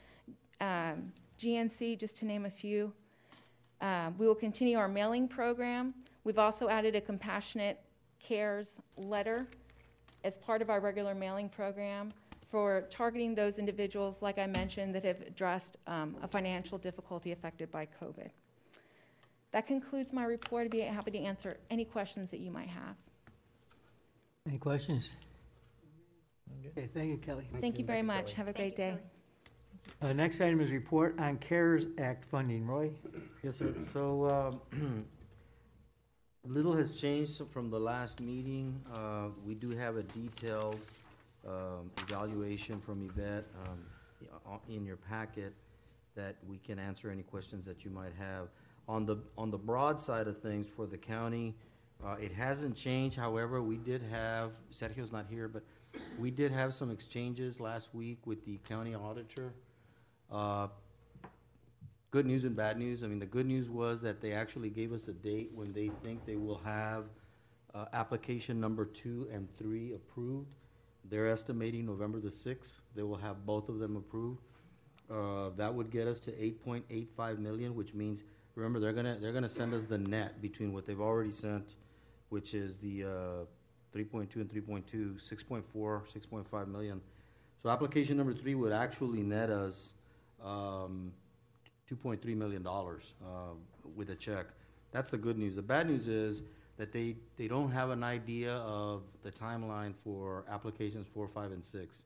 um, 0.61 1.13
GNC, 1.41 1.99
just 1.99 2.17
to 2.19 2.27
name 2.27 2.45
a 2.45 2.51
few. 2.51 2.93
Uh, 3.81 4.11
we 4.19 4.27
will 4.27 4.35
continue 4.35 4.79
our 4.79 4.89
mailing 4.89 5.29
program. 5.29 5.95
We've 6.25 6.39
also 6.39 6.69
added 6.69 6.97
a 6.97 7.01
compassionate 7.01 7.81
cares 8.19 8.79
letter 8.97 9.47
as 10.25 10.37
part 10.39 10.61
of 10.61 10.71
our 10.71 10.81
regular 10.81 11.15
mailing 11.15 11.49
program 11.49 12.13
for 12.51 12.87
targeting 12.91 13.35
those 13.35 13.59
individuals, 13.59 14.23
like 14.23 14.39
I 14.39 14.47
mentioned, 14.47 14.95
that 14.95 15.05
have 15.05 15.21
addressed 15.23 15.77
um, 15.87 16.17
a 16.23 16.29
financial 16.29 16.79
difficulty 16.79 17.33
affected 17.33 17.71
by 17.71 17.87
COVID. 18.03 18.31
That 19.53 19.67
concludes 19.67 20.13
my 20.13 20.25
report. 20.25 20.65
I'd 20.65 20.71
be 20.71 20.81
happy 20.81 21.11
to 21.13 21.19
answer 21.19 21.57
any 21.71 21.85
questions 21.85 22.31
that 22.31 22.41
you 22.41 22.51
might 22.51 22.69
have. 22.69 22.97
Any 24.47 24.59
questions? 24.59 25.13
Okay, 26.69 26.89
thank 26.95 27.09
you, 27.11 27.17
Kelly. 27.17 27.47
Thank 27.61 27.79
you 27.79 27.85
very 27.85 28.03
much. 28.03 28.35
Have 28.35 28.49
a 28.49 28.53
great 28.53 28.77
day. 28.77 28.97
Uh, 30.03 30.13
next 30.13 30.41
item 30.41 30.61
is 30.61 30.71
report 30.71 31.19
on 31.19 31.37
CARES 31.39 31.87
Act 31.99 32.25
funding. 32.25 32.67
Roy? 32.67 32.91
Yes, 33.43 33.57
sir. 33.59 33.75
So, 33.93 34.61
um, 34.73 35.05
little 36.45 36.75
has 36.77 36.91
changed 36.93 37.41
from 37.51 37.71
the 37.71 37.79
last 37.79 38.21
meeting. 38.21 38.81
Uh, 38.95 39.29
we 39.45 39.55
do 39.55 39.71
have 39.71 39.97
a 39.97 40.03
detailed, 40.03 40.79
um, 41.47 41.91
evaluation 42.03 42.81
from 42.81 43.03
Yvette, 43.03 43.45
um, 43.65 43.79
i- 44.49 44.73
in 44.73 44.85
your 44.85 44.97
packet 44.97 45.55
that 46.15 46.37
we 46.49 46.59
can 46.59 46.79
answer 46.79 47.11
any 47.11 47.23
questions 47.23 47.65
that 47.67 47.85
you 47.85 47.91
might 47.91 48.13
have. 48.19 48.49
On 48.89 49.05
the, 49.07 49.17
on 49.37 49.51
the 49.51 49.59
broad 49.59 50.01
side 50.01 50.29
of 50.29 50.41
things 50.41 50.69
for 50.69 50.87
the 50.87 50.97
county, 50.99 51.55
uh, 52.05 52.17
it 52.21 52.33
hasn't 52.33 52.77
changed. 52.77 53.17
However, 53.17 53.63
we 53.63 53.77
did 53.77 54.03
have, 54.11 54.53
Sergio's 54.73 55.13
not 55.13 55.27
here, 55.29 55.49
but 55.49 55.63
we 56.19 56.31
did 56.31 56.53
have 56.53 56.75
some 56.75 56.91
exchanges 56.91 57.61
last 57.61 57.95
week 57.95 58.19
with 58.27 58.45
the 58.45 58.59
county 58.69 58.95
auditor. 58.95 59.53
Uh, 60.31 60.69
good 62.11 62.27
news 62.27 62.45
and 62.45 62.57
bad 62.57 62.79
news. 62.79 63.03
I 63.03 63.07
mean, 63.07 63.19
the 63.19 63.27
good 63.27 63.47
news 63.47 63.71
was 63.71 64.03
that 64.03 64.21
they 64.21 64.33
actually 64.33 64.71
gave 64.71 64.93
us 64.93 65.09
a 65.09 65.13
date 65.13 65.51
when 65.55 65.73
they 65.73 65.91
think 66.03 66.27
they 66.27 66.37
will 66.37 66.61
have 66.65 67.05
uh, 67.75 67.87
application 67.93 68.61
number 68.61 68.85
two 68.85 69.29
and 69.33 69.49
three 69.57 69.93
approved. 69.95 70.49
They're 71.09 71.29
estimating 71.29 71.87
November 71.87 72.21
the 72.21 72.31
sixth. 72.31 72.81
They 72.95 73.03
will 73.03 73.17
have 73.17 73.47
both 73.47 73.69
of 73.69 73.79
them 73.79 73.97
approved. 73.97 74.41
Uh, 75.09 75.51
that 75.57 75.73
would 75.73 75.91
get 75.91 76.09
us 76.09 76.19
to 76.19 76.43
eight 76.43 76.65
point 76.65 76.85
eight 76.91 77.09
five 77.17 77.39
million, 77.39 77.77
which 77.77 77.95
means, 77.95 78.25
remember, 78.57 78.81
they're 78.81 78.93
gonna, 78.93 79.17
they're 79.21 79.33
gonna 79.33 79.49
send 79.49 79.73
us 79.73 79.87
the 79.87 79.99
net 79.99 80.43
between 80.43 80.73
what 80.73 80.85
they've 80.85 81.01
already 81.01 81.31
sent, 81.31 81.77
which 82.29 82.55
is 82.55 82.79
the, 82.79 83.05
uh, 83.05 83.45
three 83.97 84.05
point 84.05 84.29
two 84.31 84.41
and 84.41 84.51
3.2, 84.51 85.15
6.4, 85.17 85.63
6.5 85.75 86.69
million. 86.69 87.01
So 87.57 87.71
application 87.71 88.19
number 88.19 88.35
three 88.35 88.55
would 88.55 88.73
actually 88.73 89.23
net 89.23 89.49
us, 89.49 89.95
um, 90.45 91.13
$2.3 91.91 92.37
million 92.37 92.67
uh, 92.67 93.55
with 93.95 94.11
a 94.11 94.15
check. 94.15 94.47
That's 94.93 95.11
the 95.11 95.17
good 95.17 95.39
news. 95.39 95.57
The 95.57 95.63
bad 95.63 95.89
news 95.89 96.09
is 96.09 96.43
that 96.77 96.93
they, 96.93 97.17
they 97.39 97.49
don't 97.49 97.71
have 97.71 97.89
an 97.89 98.05
idea 98.05 98.57
of 98.57 99.03
the 99.23 99.31
timeline 99.31 99.95
for 99.97 100.45
applications 100.51 101.07
four, 101.15 101.27
five, 101.27 101.53
and 101.53 101.65
six. 101.65 102.03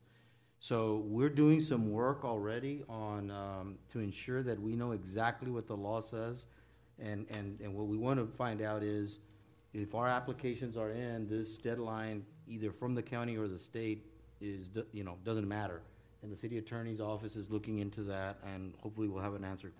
So 0.60 1.02
we're 1.06 1.28
doing 1.28 1.60
some 1.60 1.90
work 1.90 2.24
already 2.24 2.84
on, 2.88 3.32
um, 3.32 3.78
to 3.92 3.98
ensure 3.98 4.44
that 4.44 4.60
we 4.60 4.76
know 4.76 4.92
exactly 4.92 5.50
what 5.50 5.66
the 5.66 5.76
law 5.76 6.00
says. 6.00 6.46
And, 7.00 7.26
and, 7.30 7.58
and 7.60 7.74
what 7.74 7.88
we 7.88 7.96
want 7.96 8.20
to 8.20 8.26
find 8.36 8.62
out 8.62 8.84
is 8.84 9.18
if 9.72 9.94
our 9.94 10.06
applications 10.06 10.76
are 10.76 10.90
in, 10.90 11.28
this 11.28 11.56
deadline, 11.56 12.24
either 12.48 12.72
from 12.72 12.94
the 12.94 13.02
county 13.02 13.36
or 13.36 13.48
the 13.48 13.58
state, 13.58 14.06
is, 14.40 14.70
you 14.92 15.04
know, 15.04 15.16
doesn't 15.24 15.46
matter. 15.46 15.82
And 16.22 16.30
the 16.30 16.36
city 16.36 16.58
attorney's 16.58 17.00
office 17.00 17.36
is 17.36 17.50
looking 17.50 17.78
into 17.78 18.02
that, 18.04 18.38
and 18.54 18.74
hopefully 18.82 19.08
we'll 19.08 19.22
have 19.22 19.34
an 19.34 19.44
answer 19.44 19.72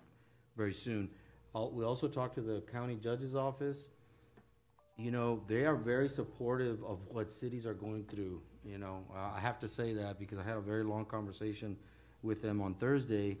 very 0.55 0.73
soon. 0.73 1.09
We 1.53 1.83
also 1.83 2.07
talked 2.07 2.35
to 2.35 2.41
the 2.41 2.61
county 2.71 2.95
judge's 2.95 3.35
office. 3.35 3.89
You 4.97 5.11
know, 5.11 5.41
they 5.47 5.65
are 5.65 5.75
very 5.75 6.07
supportive 6.07 6.83
of 6.83 6.99
what 7.07 7.29
cities 7.29 7.65
are 7.65 7.73
going 7.73 8.05
through, 8.05 8.41
you 8.63 8.77
know. 8.77 9.03
I 9.13 9.39
have 9.39 9.59
to 9.59 9.67
say 9.67 9.93
that 9.93 10.19
because 10.19 10.39
I 10.39 10.43
had 10.43 10.57
a 10.57 10.61
very 10.61 10.83
long 10.83 11.05
conversation 11.05 11.75
with 12.21 12.41
them 12.41 12.61
on 12.61 12.75
Thursday. 12.75 13.37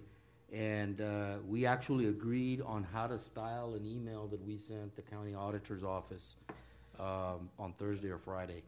And 0.51 0.99
uh, 0.99 1.37
we 1.47 1.65
actually 1.65 2.07
agreed 2.07 2.61
on 2.61 2.83
how 2.83 3.07
to 3.07 3.17
style 3.17 3.73
an 3.73 3.85
email 3.85 4.27
that 4.27 4.43
we 4.45 4.57
sent 4.57 4.95
the 4.95 5.01
county 5.01 5.33
auditor's 5.33 5.83
office 5.83 6.35
um, 6.99 7.49
on 7.57 7.73
Thursday 7.77 8.09
or 8.09 8.17
Friday. 8.17 8.63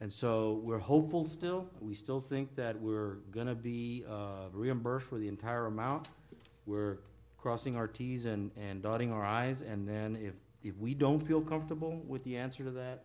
And 0.00 0.12
so 0.12 0.60
we're 0.62 0.78
hopeful 0.78 1.24
still. 1.24 1.66
We 1.80 1.94
still 1.94 2.20
think 2.20 2.54
that 2.56 2.78
we're 2.78 3.14
gonna 3.30 3.54
be 3.54 4.04
uh, 4.08 4.48
reimbursed 4.52 5.06
for 5.06 5.18
the 5.18 5.28
entire 5.28 5.66
amount. 5.66 6.08
We're 6.66 6.98
crossing 7.38 7.76
our 7.76 7.86
Ts 7.86 8.26
and, 8.26 8.50
and 8.56 8.82
dotting 8.82 9.12
our 9.12 9.46
Is, 9.46 9.62
and 9.62 9.88
then 9.88 10.16
if, 10.16 10.34
if 10.62 10.76
we 10.78 10.94
don't 10.94 11.20
feel 11.20 11.40
comfortable 11.40 12.02
with 12.06 12.22
the 12.24 12.36
answer 12.36 12.64
to 12.64 12.70
that, 12.72 13.04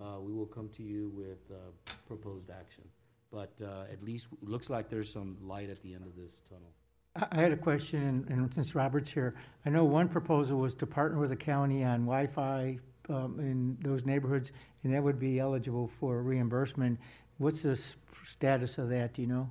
uh, 0.00 0.18
we 0.20 0.32
will 0.32 0.46
come 0.46 0.68
to 0.70 0.82
you 0.82 1.12
with 1.14 1.38
uh, 1.50 1.92
proposed 2.06 2.50
action. 2.50 2.84
But 3.30 3.52
uh, 3.62 3.84
at 3.92 4.02
least, 4.02 4.26
it 4.42 4.48
looks 4.48 4.70
like 4.70 4.88
there's 4.88 5.12
some 5.12 5.36
light 5.42 5.70
at 5.70 5.82
the 5.82 5.94
end 5.94 6.04
of 6.06 6.16
this 6.16 6.40
tunnel. 6.48 6.72
I 7.16 7.26
I 7.30 7.36
had 7.40 7.52
a 7.52 7.56
question, 7.56 8.02
and- 8.02 8.28
and 8.30 8.54
since 8.54 8.74
Robert's 8.74 9.10
here, 9.10 9.34
I 9.66 9.70
know 9.70 9.84
one 9.84 10.08
proposal 10.08 10.58
was 10.58 10.74
to 10.74 10.86
partner 10.86 11.18
with 11.18 11.30
the 11.30 11.36
county 11.36 11.84
on 11.84 12.00
Wi-Fi 12.06 12.78
um, 13.08 13.38
in 13.40 13.76
those 13.80 14.04
neighborhoods, 14.06 14.52
and 14.84 14.94
that 14.94 15.02
would 15.02 15.18
be 15.18 15.38
eligible 15.40 15.88
for 15.88 16.22
reimbursement. 16.22 16.98
What's 17.38 17.62
the 17.62 17.72
s- 17.72 17.96
status 18.24 18.78
of 18.78 18.88
that, 18.90 19.12
do 19.14 19.22
you 19.22 19.28
know? 19.28 19.50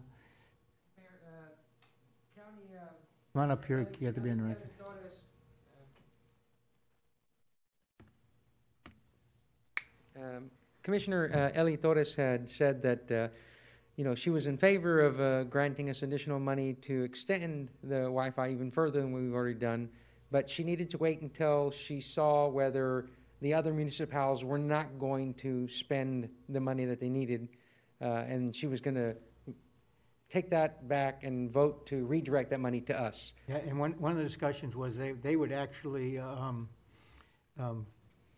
Come 3.33 3.41
on 3.43 3.51
up 3.51 3.63
here, 3.65 3.87
you 3.99 4.05
have 4.07 4.15
to 4.15 4.21
be 4.21 4.29
in 4.29 4.37
the 4.37 4.43
record. 4.43 4.69
Um, 10.15 10.49
Commissioner 10.83 11.29
uh, 11.33 11.57
Ellie 11.57 11.77
Torres 11.77 12.15
had 12.15 12.49
said 12.49 12.81
that, 12.81 13.11
uh, 13.11 13.27
you 14.01 14.07
know, 14.07 14.15
she 14.15 14.31
was 14.31 14.47
in 14.47 14.57
favor 14.57 14.99
of 14.99 15.21
uh, 15.21 15.43
granting 15.43 15.91
us 15.91 16.01
additional 16.01 16.39
money 16.39 16.73
to 16.81 17.03
extend 17.03 17.69
the 17.83 17.99
Wi-Fi 17.99 18.49
even 18.49 18.71
further 18.71 18.99
than 18.99 19.11
we've 19.11 19.31
already 19.31 19.53
done, 19.53 19.87
but 20.31 20.49
she 20.49 20.63
needed 20.63 20.89
to 20.89 20.97
wait 20.97 21.21
until 21.21 21.69
she 21.69 22.01
saw 22.01 22.47
whether 22.47 23.05
the 23.41 23.53
other 23.53 23.71
municipalities 23.71 24.43
were 24.43 24.57
not 24.57 24.87
going 24.97 25.35
to 25.35 25.67
spend 25.67 26.27
the 26.49 26.59
money 26.59 26.83
that 26.83 26.99
they 26.99 27.09
needed, 27.09 27.47
uh, 28.01 28.25
and 28.27 28.55
she 28.55 28.65
was 28.65 28.81
going 28.81 28.95
to 28.95 29.15
take 30.31 30.49
that 30.49 30.87
back 30.89 31.23
and 31.23 31.51
vote 31.51 31.85
to 31.85 32.03
redirect 32.05 32.49
that 32.49 32.59
money 32.59 32.81
to 32.81 32.99
us. 32.99 33.33
Yeah, 33.47 33.57
and 33.57 33.77
one, 33.77 33.91
one 33.99 34.13
of 34.13 34.17
the 34.17 34.23
discussions 34.23 34.75
was 34.75 34.97
they, 34.97 35.11
they 35.11 35.35
would 35.35 35.51
actually 35.51 36.17
um, 36.17 36.67
um, 37.59 37.85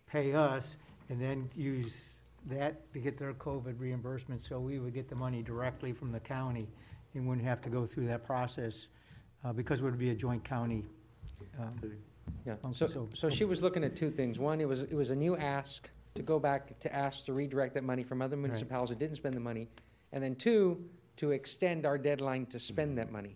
pay 0.08 0.34
us 0.34 0.76
and 1.08 1.22
then 1.22 1.50
use 1.56 2.18
that 2.48 2.92
to 2.94 3.00
get 3.00 3.18
their 3.18 3.34
COVID 3.34 3.80
reimbursement, 3.80 4.42
so 4.42 4.60
we 4.60 4.80
would 4.80 4.94
get 4.94 5.10
the 5.10 5.16
money 5.16 5.42
directly 5.42 5.94
from 5.94 6.12
the 6.12 6.20
county 6.20 6.68
and 7.14 7.28
wouldn't 7.28 7.48
have 7.48 7.62
to 7.62 7.70
go 7.70 7.86
through 7.86 8.08
that 8.08 8.26
process, 8.26 8.88
uh, 9.46 9.54
because 9.54 9.80
it 9.80 9.84
would 9.84 9.98
be 9.98 10.10
a 10.10 10.16
joint 10.16 10.44
county. 10.44 10.84
um, 11.60 11.80
Yeah, 12.46 12.56
function. 12.56 12.90
so, 12.90 13.08
so 13.16 13.30
she 13.30 13.46
was 13.46 13.62
looking 13.62 13.84
at 13.84 13.96
two 13.96 14.10
things. 14.10 14.40
One, 14.40 14.62
it 14.62 14.68
was, 14.68 14.82
it 14.82 14.94
was 14.94 15.10
a 15.10 15.16
new 15.16 15.36
ask 15.38 15.90
to 16.16 16.22
go 16.22 16.40
back 16.40 16.80
to 16.80 16.96
ask 16.96 17.26
to 17.26 17.34
redirect 17.34 17.74
that 17.74 17.84
money 17.84 18.04
from 18.04 18.22
other 18.22 18.38
municipalities 18.38 18.90
that 18.90 19.00
didn't 19.00 19.18
spend 19.18 19.36
the 19.36 19.42
money. 19.42 19.68
And 20.12 20.24
then 20.24 20.36
two, 20.36 20.84
to 21.18 21.32
extend 21.32 21.86
our 21.86 21.98
deadline 21.98 22.46
to 22.48 22.60
spend 22.60 22.98
that 22.98 23.12
money. 23.12 23.36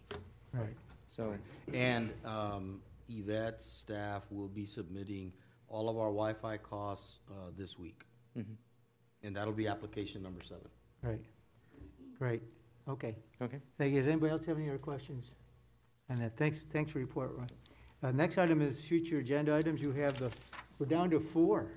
Right. 0.53 0.75
So, 1.15 1.33
And 1.73 2.11
um, 2.25 2.81
Yvette's 3.09 3.65
staff 3.65 4.23
will 4.31 4.47
be 4.47 4.65
submitting 4.65 5.31
all 5.69 5.89
of 5.89 5.97
our 5.97 6.09
Wi-Fi 6.09 6.57
costs 6.57 7.19
uh, 7.29 7.51
this 7.57 7.77
week. 7.77 8.03
And 9.27 9.35
that'll 9.35 9.51
be 9.53 9.67
application 9.67 10.23
number 10.23 10.41
seven. 10.41 10.69
Right, 11.03 11.19
great, 12.17 12.41
okay. 12.87 13.13
Okay. 13.41 13.59
Thank 13.77 13.93
you. 13.93 13.99
Does 13.99 14.07
anybody 14.07 14.31
else 14.31 14.45
have 14.45 14.57
any 14.57 14.69
other 14.69 14.77
questions? 14.77 15.31
And 16.09 16.23
uh, 16.23 16.29
thanks, 16.37 16.59
thanks 16.71 16.93
for 16.93 16.99
your 16.99 17.07
report, 17.07 17.33
Ron. 17.37 17.47
Uh, 18.01 18.11
Next 18.11 18.37
item 18.37 18.61
is 18.61 18.79
future 18.79 19.17
agenda 19.19 19.53
items. 19.53 19.81
You 19.81 19.91
have 19.91 20.17
the, 20.17 20.31
we're 20.79 20.85
down 20.87 21.09
to 21.09 21.19
four. 21.19 21.67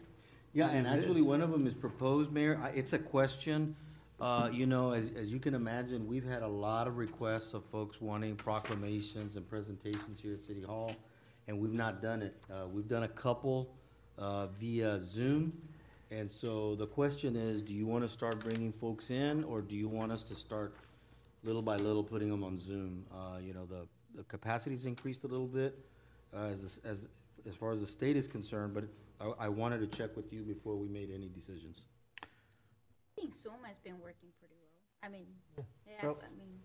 Yeah, 0.52 0.68
and 0.70 0.86
actually, 0.86 1.22
one 1.22 1.40
of 1.40 1.50
them 1.50 1.66
is 1.66 1.74
proposed, 1.74 2.30
Mayor. 2.32 2.58
I- 2.62 2.68
It's 2.70 2.92
a 2.92 2.98
question. 3.00 3.74
Uh, 4.20 4.48
You 4.52 4.66
know, 4.66 4.92
as, 4.92 5.10
as 5.16 5.32
you 5.32 5.40
can 5.40 5.54
imagine, 5.54 6.06
we've 6.06 6.24
had 6.24 6.42
a 6.42 6.48
lot 6.48 6.86
of 6.86 6.98
requests 6.98 7.52
of 7.52 7.64
folks 7.64 8.00
wanting 8.00 8.36
proclamations 8.36 9.34
and 9.34 9.48
presentations 9.48 10.20
here 10.20 10.34
at 10.34 10.44
City 10.44 10.62
Hall, 10.62 10.92
and 11.48 11.58
we've 11.58 11.72
not 11.74 12.00
done 12.00 12.22
it. 12.22 12.40
Uh, 12.48 12.68
We've 12.68 12.86
done 12.88 13.02
a 13.02 13.08
couple 13.08 13.74
uh, 14.18 14.46
via 14.60 15.02
Zoom. 15.02 15.52
And 16.10 16.30
so 16.30 16.74
the 16.74 16.86
question 16.86 17.36
is, 17.36 17.62
do 17.62 17.72
you 17.72 17.86
want 17.86 18.02
to 18.02 18.08
start 18.08 18.40
bringing 18.40 18.72
folks 18.72 19.10
in, 19.10 19.44
or 19.44 19.60
do 19.62 19.76
you 19.76 19.88
want 19.88 20.10
us 20.10 20.22
to 20.24 20.34
start 20.34 20.74
little 21.44 21.62
by 21.62 21.76
little 21.76 22.02
putting 22.02 22.28
them 22.30 22.42
on 22.42 22.58
Zoom? 22.58 23.04
Uh, 23.12 23.38
You 23.40 23.54
know, 23.54 23.64
the, 23.66 23.86
the 24.16 24.24
capacity's 24.24 24.86
increased 24.86 25.22
a 25.24 25.28
little 25.28 25.46
bit 25.46 25.78
uh, 26.34 26.46
as, 26.46 26.80
as, 26.84 27.08
as 27.46 27.54
far 27.54 27.70
as 27.72 27.80
the 27.80 27.86
state 27.86 28.16
is 28.16 28.26
concerned, 28.26 28.74
but 28.74 28.84
I, 29.20 29.44
I 29.46 29.48
wanted 29.48 29.78
to 29.88 29.98
check 29.98 30.16
with 30.16 30.32
you 30.32 30.42
before 30.42 30.74
we 30.76 30.88
made 30.88 31.10
any 31.14 31.28
decisions. 31.28 31.84
I 32.22 32.26
think 33.20 33.34
Zoom 33.34 33.62
has 33.64 33.78
been 33.78 34.00
working 34.02 34.30
pretty 34.40 34.54
well. 34.58 34.80
I 35.04 35.08
mean, 35.08 35.26
yeah, 35.86 35.94
Well- 36.02 36.18
I 36.24 36.36
mean, 36.36 36.58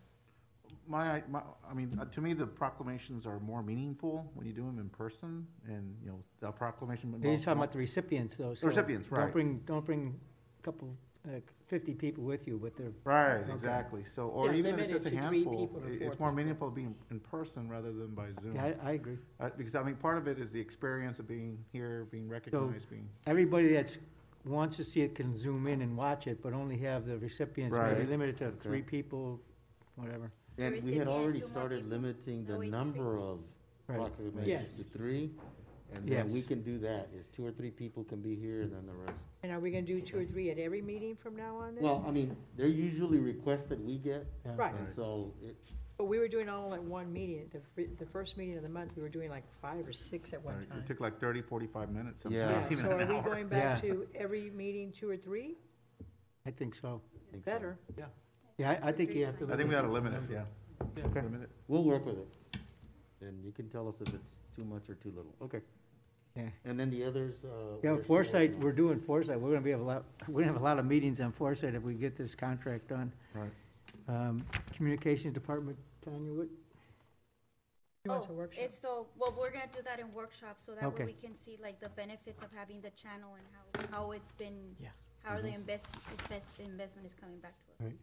My, 0.88 1.24
my, 1.30 1.42
I 1.70 1.74
mean, 1.74 1.98
uh, 2.00 2.06
to 2.06 2.22
me, 2.22 2.34
the 2.34 2.46
proclamations 2.46 3.26
are 3.26 3.40
more 3.40 3.64
meaningful 3.64 4.30
when 4.36 4.46
you 4.46 4.54
do 4.54 4.64
them 4.66 4.78
in 4.78 4.90
person, 4.90 5.48
and, 5.68 5.96
you 6.04 6.10
know, 6.10 6.20
the 6.42 6.52
proclamation. 6.52 7.10
You're 7.10 7.18
involves 7.18 7.46
talking 7.46 7.58
more- 7.58 7.64
about 7.66 7.74
the 7.74 7.80
recipients, 7.80 8.38
though. 8.38 8.50
The 8.52 8.56
so 8.56 8.68
recipients, 8.68 9.10
Don't 9.10 9.20
right. 9.20 9.34
bring, 9.34 9.58
don't 9.66 9.84
bring 9.84 10.20
a 10.60 10.62
couple, 10.64 10.96
like, 11.28 11.48
fifty 11.66 11.96
people 11.96 12.24
with 12.24 12.46
you, 12.48 12.60
but 12.62 12.78
they're. 12.78 12.92
Right, 13.04 13.38
Okay. 13.42 13.52
exactly, 13.54 14.06
so, 14.16 14.28
or 14.28 14.52
Yeah, 14.52 14.58
even 14.60 14.76
if 14.76 14.82
limit 14.82 14.96
it's 14.96 15.04
just 15.04 15.06
it 15.08 15.18
a 15.18 15.22
to 15.22 15.28
three 15.28 15.38
handful, 15.44 15.68
people 15.68 15.82
or 15.84 15.86
i- 15.92 15.98
four 15.98 16.12
it's 16.12 16.20
more 16.20 16.30
people. 16.30 16.32
meaningful 16.34 16.70
being 16.70 16.96
in 17.10 17.20
person 17.20 17.68
rather 17.68 17.92
than 17.92 18.14
by 18.14 18.28
Zoom. 18.44 18.54
Yeah, 18.56 18.66
I, 18.84 18.90
I 18.90 18.92
agree. 18.92 19.18
Uh, 19.40 19.50
Because, 19.58 19.74
I 19.74 19.82
mean, 19.82 19.96
part 19.96 20.20
of 20.20 20.28
it 20.28 20.38
is 20.38 20.52
the 20.52 20.60
experience 20.60 21.18
of 21.18 21.28
being 21.28 21.58
here, 21.72 22.06
being 22.12 22.28
So, 22.28 22.32
recognized, 22.34 22.90
being. 22.92 23.10
everybody 23.26 23.74
that's, 23.74 23.98
wants 24.46 24.78
to 24.78 24.84
see 24.84 25.02
it 25.02 25.16
can 25.16 25.36
zoom 25.36 25.66
in 25.66 25.82
and 25.82 25.98
watch 25.98 26.28
it, 26.28 26.44
but 26.44 26.54
only 26.54 26.78
have 26.78 27.08
the 27.08 27.18
recipients, 27.18 27.76
maybe 27.76 28.02
Right. 28.02 28.10
limited 28.10 28.38
to 28.38 28.52
three 28.52 28.84
people, 28.84 29.42
whatever. 29.96 30.30
And 30.58 30.72
we 30.72 30.74
had 30.74 31.08
recipient, 31.08 31.08
already 31.10 31.40
two 31.40 31.46
more 31.46 31.52
started 31.52 31.76
people. 31.84 31.90
limiting 31.90 32.46
the 32.46 32.54
No, 32.54 32.62
it's 32.62 32.72
number 32.72 33.18
of 33.18 33.40
Right. 33.88 33.98
proclamations 33.98 34.78
to 34.78 34.84
three. 34.86 35.32
And 35.94 36.08
then 36.08 36.30
we 36.32 36.40
Yes. 36.40 36.48
can 36.48 36.64
do 36.64 36.80
that, 36.80 37.10
is 37.14 37.28
two 37.28 37.46
or 37.46 37.52
three 37.52 37.70
people 37.72 38.04
can 38.04 38.22
be 38.22 38.36
here 38.36 38.62
and 38.62 38.74
then 38.74 38.86
the 38.88 38.94
rest. 38.94 39.20
And 39.44 39.52
are 39.52 39.60
we 39.60 39.70
gonna 39.70 39.84
do 39.86 40.02
two 40.02 40.18
or 40.20 40.26
three 40.26 40.50
at 40.50 40.58
every 40.58 40.82
meeting 40.82 41.16
from 41.16 41.36
now 41.36 41.56
on 41.58 41.76
then? 41.76 41.84
Well, 41.84 42.04
I 42.08 42.12
mean, 42.12 42.36
they're 42.58 42.68
usually 42.68 43.20
requests 43.20 43.68
that 43.68 43.80
we 43.80 43.98
get. 44.00 44.26
Yeah. 44.44 44.56
Right. 44.58 44.74
And 44.76 44.90
so 44.92 45.34
it, 45.42 45.56
But 45.98 46.06
we 46.06 46.20
were 46.20 46.28
doing 46.28 46.50
all 46.50 46.74
at 46.74 46.84
one 46.84 47.14
meeting, 47.14 47.48
the, 47.54 47.62
fir- 47.62 47.94
the 47.98 48.06
first 48.06 48.36
meeting 48.38 48.58
of 48.58 48.64
the 48.64 48.70
month, 48.70 48.96
we 48.98 49.02
were 49.02 49.08
doing 49.08 49.30
like 49.30 49.46
five 49.62 49.88
or 49.88 49.94
six 49.94 50.34
at 50.34 50.44
one 50.44 50.60
time. 50.62 50.80
It 50.80 50.88
took 50.88 51.00
like 51.00 51.20
30, 51.20 51.42
45 51.42 51.90
minutes, 51.90 52.26
Yeah. 52.28 52.48
sometimes 52.50 52.72
even 52.72 52.84
So 52.86 52.92
an 52.92 53.02
are 53.02 53.08
we 53.12 53.16
hour. 53.20 53.24
going 53.24 53.48
back 53.48 53.82
Yeah. 53.82 53.92
to 53.92 54.08
every 54.16 54.50
meeting, 54.50 54.92
two 54.92 55.10
or 55.10 55.16
three? 55.16 55.58
I 56.46 56.52
think 56.52 56.76
so. 56.76 57.02
Better. 57.46 57.78
Yeah, 57.98 58.08
I, 58.60 58.80
I 58.84 58.92
think 58.92 59.14
you 59.14 59.26
have 59.26 59.38
to. 59.40 59.52
I 59.52 59.58
think 59.58 59.70
we 59.70 59.76
ought 59.76 59.82
to 59.82 59.92
limit 59.92 60.14
it, 60.14 60.22
yeah. 60.32 60.44
Okay. 61.06 61.22
Limit 61.22 61.42
it. 61.44 61.50
we'll 61.68 61.84
work 61.84 62.06
with 62.06 62.18
it. 62.18 62.28
And 63.22 63.44
you 63.44 63.52
can 63.52 63.70
tell 63.70 63.88
us 63.88 64.02
if 64.02 64.14
it's 64.14 64.40
too 64.56 64.64
much 64.64 64.90
or 64.90 64.96
too 64.96 65.10
little. 65.10 65.34
Okay. 65.42 65.62
Yeah. 66.36 66.44
And 66.66 66.80
then 66.80 66.90
the 66.90 67.04
others, 67.06 67.36
uh. 67.46 67.48
Yeah, 67.82 67.92
we're 67.92 67.96
still 67.98 68.04
Foresight, 68.08 68.42
working 68.50 68.56
on. 68.56 68.62
we're 68.66 68.72
doing 68.74 69.00
Foresight, 69.00 69.40
we're 69.40 69.50
gonna 69.52 69.62
be 69.62 69.72
a 69.72 69.78
lot, 69.78 70.04
we're 70.28 70.42
gonna 70.42 70.52
have 70.54 70.62
a 70.62 70.64
lot 70.64 70.80
of 70.80 70.86
meetings 70.86 71.22
on 71.22 71.32
Foresight 71.32 71.76
if 71.76 71.84
we 71.84 71.94
get 71.94 72.18
this 72.18 72.36
contract 72.36 72.90
done. 72.90 73.12
Right. 73.34 73.50
Um, 74.10 74.46
Communications 74.76 75.34
Department, 75.34 75.78
Tanya, 76.04 76.34
what? 76.34 76.48
You 78.04 78.12
want 78.12 78.26
a 78.26 78.32
oh, 78.32 78.34
workshop? 78.34 78.64
it's 78.64 78.78
so, 78.78 79.08
well, 79.18 79.34
we're 79.38 79.50
gonna 79.50 79.70
do 79.74 79.82
that 79.86 80.00
in 80.00 80.14
workshops, 80.14 80.66
so 80.66 80.74
that 80.74 80.84
Okay. 80.84 81.06
way 81.06 81.16
we 81.22 81.28
can 81.28 81.36
see 81.36 81.58
like 81.64 81.80
the 81.80 81.90
benefits 81.90 82.44
of 82.44 82.50
having 82.54 82.82
the 82.82 82.92
channel 82.92 83.36
and 83.36 83.88
how, 83.90 83.98
how 83.98 84.12
it's 84.12 84.34
been, 84.34 84.76
Yeah. 84.78 84.90
how 85.24 85.38
the 85.40 85.48
Mhm. 85.48 85.56
invest, 85.56 85.88
invest- 86.12 86.60
investment 86.60 87.06
is 87.06 87.14
coming 87.14 87.40
back 87.40 87.54
to 87.66 87.72
us. 87.86 87.92
Right. 87.92 88.00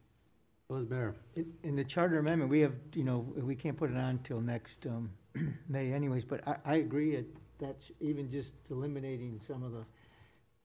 Well, 0.68 0.86
Mayor, 0.88 1.14
In, 1.36 1.52
in 1.64 1.76
the 1.76 1.84
charter 1.84 2.18
amendment, 2.18 2.50
we 2.50 2.60
have, 2.60 2.74
you 2.94 3.04
know, 3.04 3.26
we 3.36 3.54
can't 3.54 3.76
put 3.76 3.90
it 3.90 3.96
on 3.96 4.18
till 4.24 4.40
next, 4.40 4.86
um, 4.86 5.10
May 5.68 5.92
anyways, 5.92 6.24
but 6.24 6.46
I, 6.46 6.56
I 6.64 6.74
agree 6.76 7.16
that 7.16 7.26
that's 7.58 7.90
even 8.00 8.30
just 8.30 8.52
eliminating 8.70 9.40
some 9.46 9.62
of 9.62 9.72
the 9.72 9.84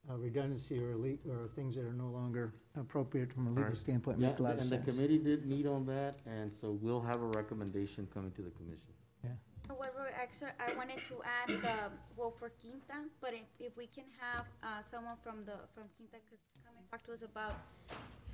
uh, 0.09 0.15
redundancy 0.17 0.79
or 0.81 0.95
le, 0.95 1.09
or 1.29 1.49
things 1.55 1.75
that 1.75 1.83
are 1.83 1.93
no 1.93 2.07
longer 2.07 2.53
appropriate 2.79 3.33
from 3.33 3.47
a 3.47 3.49
legal 3.49 3.65
Right. 3.65 3.77
standpoint, 3.77 4.19
Yeah, 4.19 4.29
make 4.29 4.39
a 4.39 4.43
lot 4.43 4.53
of 4.53 4.59
and 4.59 4.69
the 4.69 4.75
sense. 4.77 4.85
committee 4.95 5.17
did 5.17 5.45
meet 5.45 5.65
on 5.67 5.85
that, 5.87 6.19
and 6.25 6.51
so 6.61 6.71
we'll 6.81 7.01
have 7.01 7.21
a 7.21 7.27
recommendation 7.35 8.07
coming 8.13 8.31
to 8.31 8.41
the 8.41 8.51
commission. 8.51 8.93
Yeah. 9.23 9.31
However, 9.67 10.07
actually, 10.15 10.51
I 10.59 10.73
wanted 10.77 11.03
to 11.05 11.15
add 11.23 11.49
the, 11.61 11.91
well, 12.15 12.31
for 12.31 12.49
Quinta, 12.61 13.09
but 13.19 13.33
if, 13.33 13.43
if 13.59 13.75
we 13.75 13.87
can 13.87 14.05
have, 14.19 14.45
uh, 14.63 14.81
someone 14.81 15.15
from 15.21 15.43
the, 15.45 15.57
from 15.75 15.83
Quinta, 15.97 16.17
cause 16.29 16.39
come 16.63 16.75
and 16.77 16.89
talk 16.89 17.01
to 17.03 17.11
us 17.11 17.23
about 17.23 17.55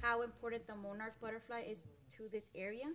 how 0.04 0.22
important 0.22 0.68
the 0.68 0.76
monarch 0.76 1.16
butterfly 1.22 1.64
is 1.68 1.86
to 2.18 2.28
this 2.30 2.52
area, 2.56 2.92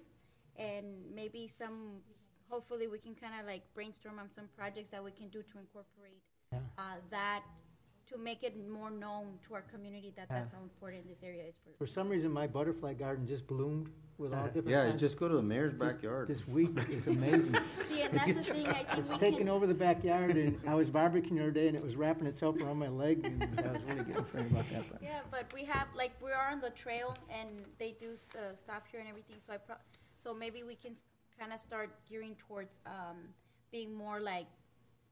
and 0.57 0.85
maybe 1.15 1.49
some, 1.49 2.03
hopefully 2.51 2.87
we 2.87 2.99
can 2.99 3.15
kinda 3.15 3.39
like 3.47 3.63
brainstorm 3.75 4.19
on 4.19 4.31
some 4.31 4.47
projects 4.57 4.89
that 4.91 5.03
we 5.03 5.11
can 5.11 5.29
do 5.31 5.43
to 5.43 5.59
incorporate, 5.59 6.23
Yeah. 6.53 6.61
uh, 6.77 6.97
that, 7.11 7.43
to 8.11 8.19
make 8.19 8.43
it 8.43 8.55
more 8.69 8.91
known 8.91 9.27
to 9.47 9.55
our 9.55 9.63
community 9.63 10.13
that 10.17 10.29
that's 10.29 10.51
how 10.51 10.59
important 10.63 11.07
this 11.09 11.23
area 11.23 11.45
is 11.45 11.57
for. 11.63 11.71
For 11.77 11.87
some 11.87 12.09
reason, 12.09 12.31
my 12.31 12.47
butterfly 12.47 12.95
garden 12.95 13.27
just 13.27 13.47
bloomed 13.47 13.91
with 14.17 14.33
all 14.33 14.45
different 14.47 14.69
Yeah, 14.69 14.87
kinds. 14.87 15.01
just 15.01 15.19
go 15.19 15.29
to 15.29 15.35
the 15.37 15.43
mayor's 15.43 15.73
This- 15.73 15.79
backyard. 15.79 16.29
This 16.29 16.47
week 16.49 16.71
is 16.89 17.07
amazing. 17.07 17.57
See, 17.89 18.03
and 18.03 18.13
that's 18.15 18.35
the 18.35 18.43
thing, 18.43 18.67
I 18.67 18.83
think 18.85 18.99
It's 18.99 19.11
we 19.13 19.19
taking 19.19 19.39
can, 19.41 19.49
over 19.49 19.67
the 19.67 19.75
backyard, 19.75 20.37
and 20.37 20.59
I 20.67 20.75
was 20.75 20.91
barbecuing 20.91 21.37
the 21.37 21.41
other 21.43 21.51
day, 21.51 21.69
and 21.69 21.77
it 21.77 21.83
was 21.85 21.97
wrapping 21.97 22.27
itself 22.27 22.57
around 22.61 22.79
my 22.79 22.89
leg, 22.89 23.25
and 23.27 23.43
I 23.61 23.73
was 23.73 23.83
really 23.83 24.05
getting 24.05 24.17
afraid 24.17 24.47
about 24.51 24.65
that. 24.73 24.85
but- 24.91 25.03
Yeah, 25.03 25.21
but 25.31 25.53
we 25.53 25.65
have, 25.65 25.89
like, 25.95 26.13
we 26.23 26.33
are 26.33 26.51
on 26.51 26.61
the 26.61 26.71
trail 26.71 27.17
and 27.31 27.63
they 27.79 27.93
do, 27.93 28.13
uh, 28.39 28.55
stop 28.55 28.87
here 28.91 29.01
and 29.01 29.09
everything, 29.09 29.37
so 29.45 29.53
I 29.53 29.59
pro- 29.59 29.77
so 30.17 30.35
maybe 30.35 30.63
we 30.65 30.75
can 30.75 30.95
kind 31.39 31.53
of 31.53 31.61
start 31.61 31.91
gearing 32.09 32.35
towards, 32.37 32.81
um, 32.87 33.19
being 33.71 33.95
more 33.95 34.19
like 34.19 34.47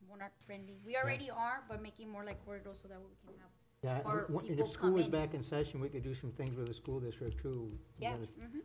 monarch 0.08 0.32
friendly. 0.46 0.78
We 0.84 0.96
already 0.96 1.30
are, 1.30 1.62
but 1.68 1.82
making 1.82 2.08
more 2.10 2.24
like 2.24 2.44
corridors 2.44 2.78
so 2.82 2.88
that 2.88 2.98
we 3.00 3.14
can 3.26 3.40
have 3.40 3.50
Yeah, 3.82 4.02
more 4.04 4.24
and 4.26 4.34
when- 4.34 4.44
and 4.46 4.48
people 4.56 4.64
if 4.66 4.72
school 4.72 4.88
come 4.90 4.94
was 4.94 5.04
in. 5.06 5.10
back 5.10 5.34
in 5.34 5.42
session, 5.42 5.80
we 5.80 5.88
could 5.88 6.02
do 6.02 6.14
some 6.14 6.32
things 6.32 6.56
with 6.56 6.66
the 6.68 6.74
school 6.74 7.00
district 7.00 7.38
too. 7.38 7.78
Yeah, 7.98 8.16
That 8.16 8.22
is- 8.22 8.36
mhm. 8.36 8.62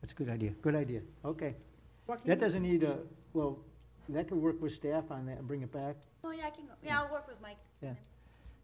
That's 0.00 0.12
a 0.12 0.16
good 0.16 0.28
idea, 0.30 0.50
good 0.62 0.74
idea, 0.74 1.02
okay. 1.24 1.56
That 2.24 2.40
doesn't 2.40 2.62
need 2.62 2.82
a, 2.82 3.06
well, 3.34 3.62
that 4.08 4.28
could 4.28 4.38
work 4.38 4.60
with 4.60 4.72
staff 4.72 5.10
on 5.10 5.26
that 5.26 5.38
and 5.38 5.46
bring 5.46 5.62
it 5.62 5.70
back, 5.70 5.96
Oh, 6.24 6.30
yeah, 6.30 6.46
I 6.46 6.50
can 6.50 6.66
go, 6.66 6.72
yeah, 6.82 7.02
I'll 7.02 7.12
work 7.12 7.28
with 7.28 7.40
Mike. 7.40 7.58
yeah. 7.82 7.94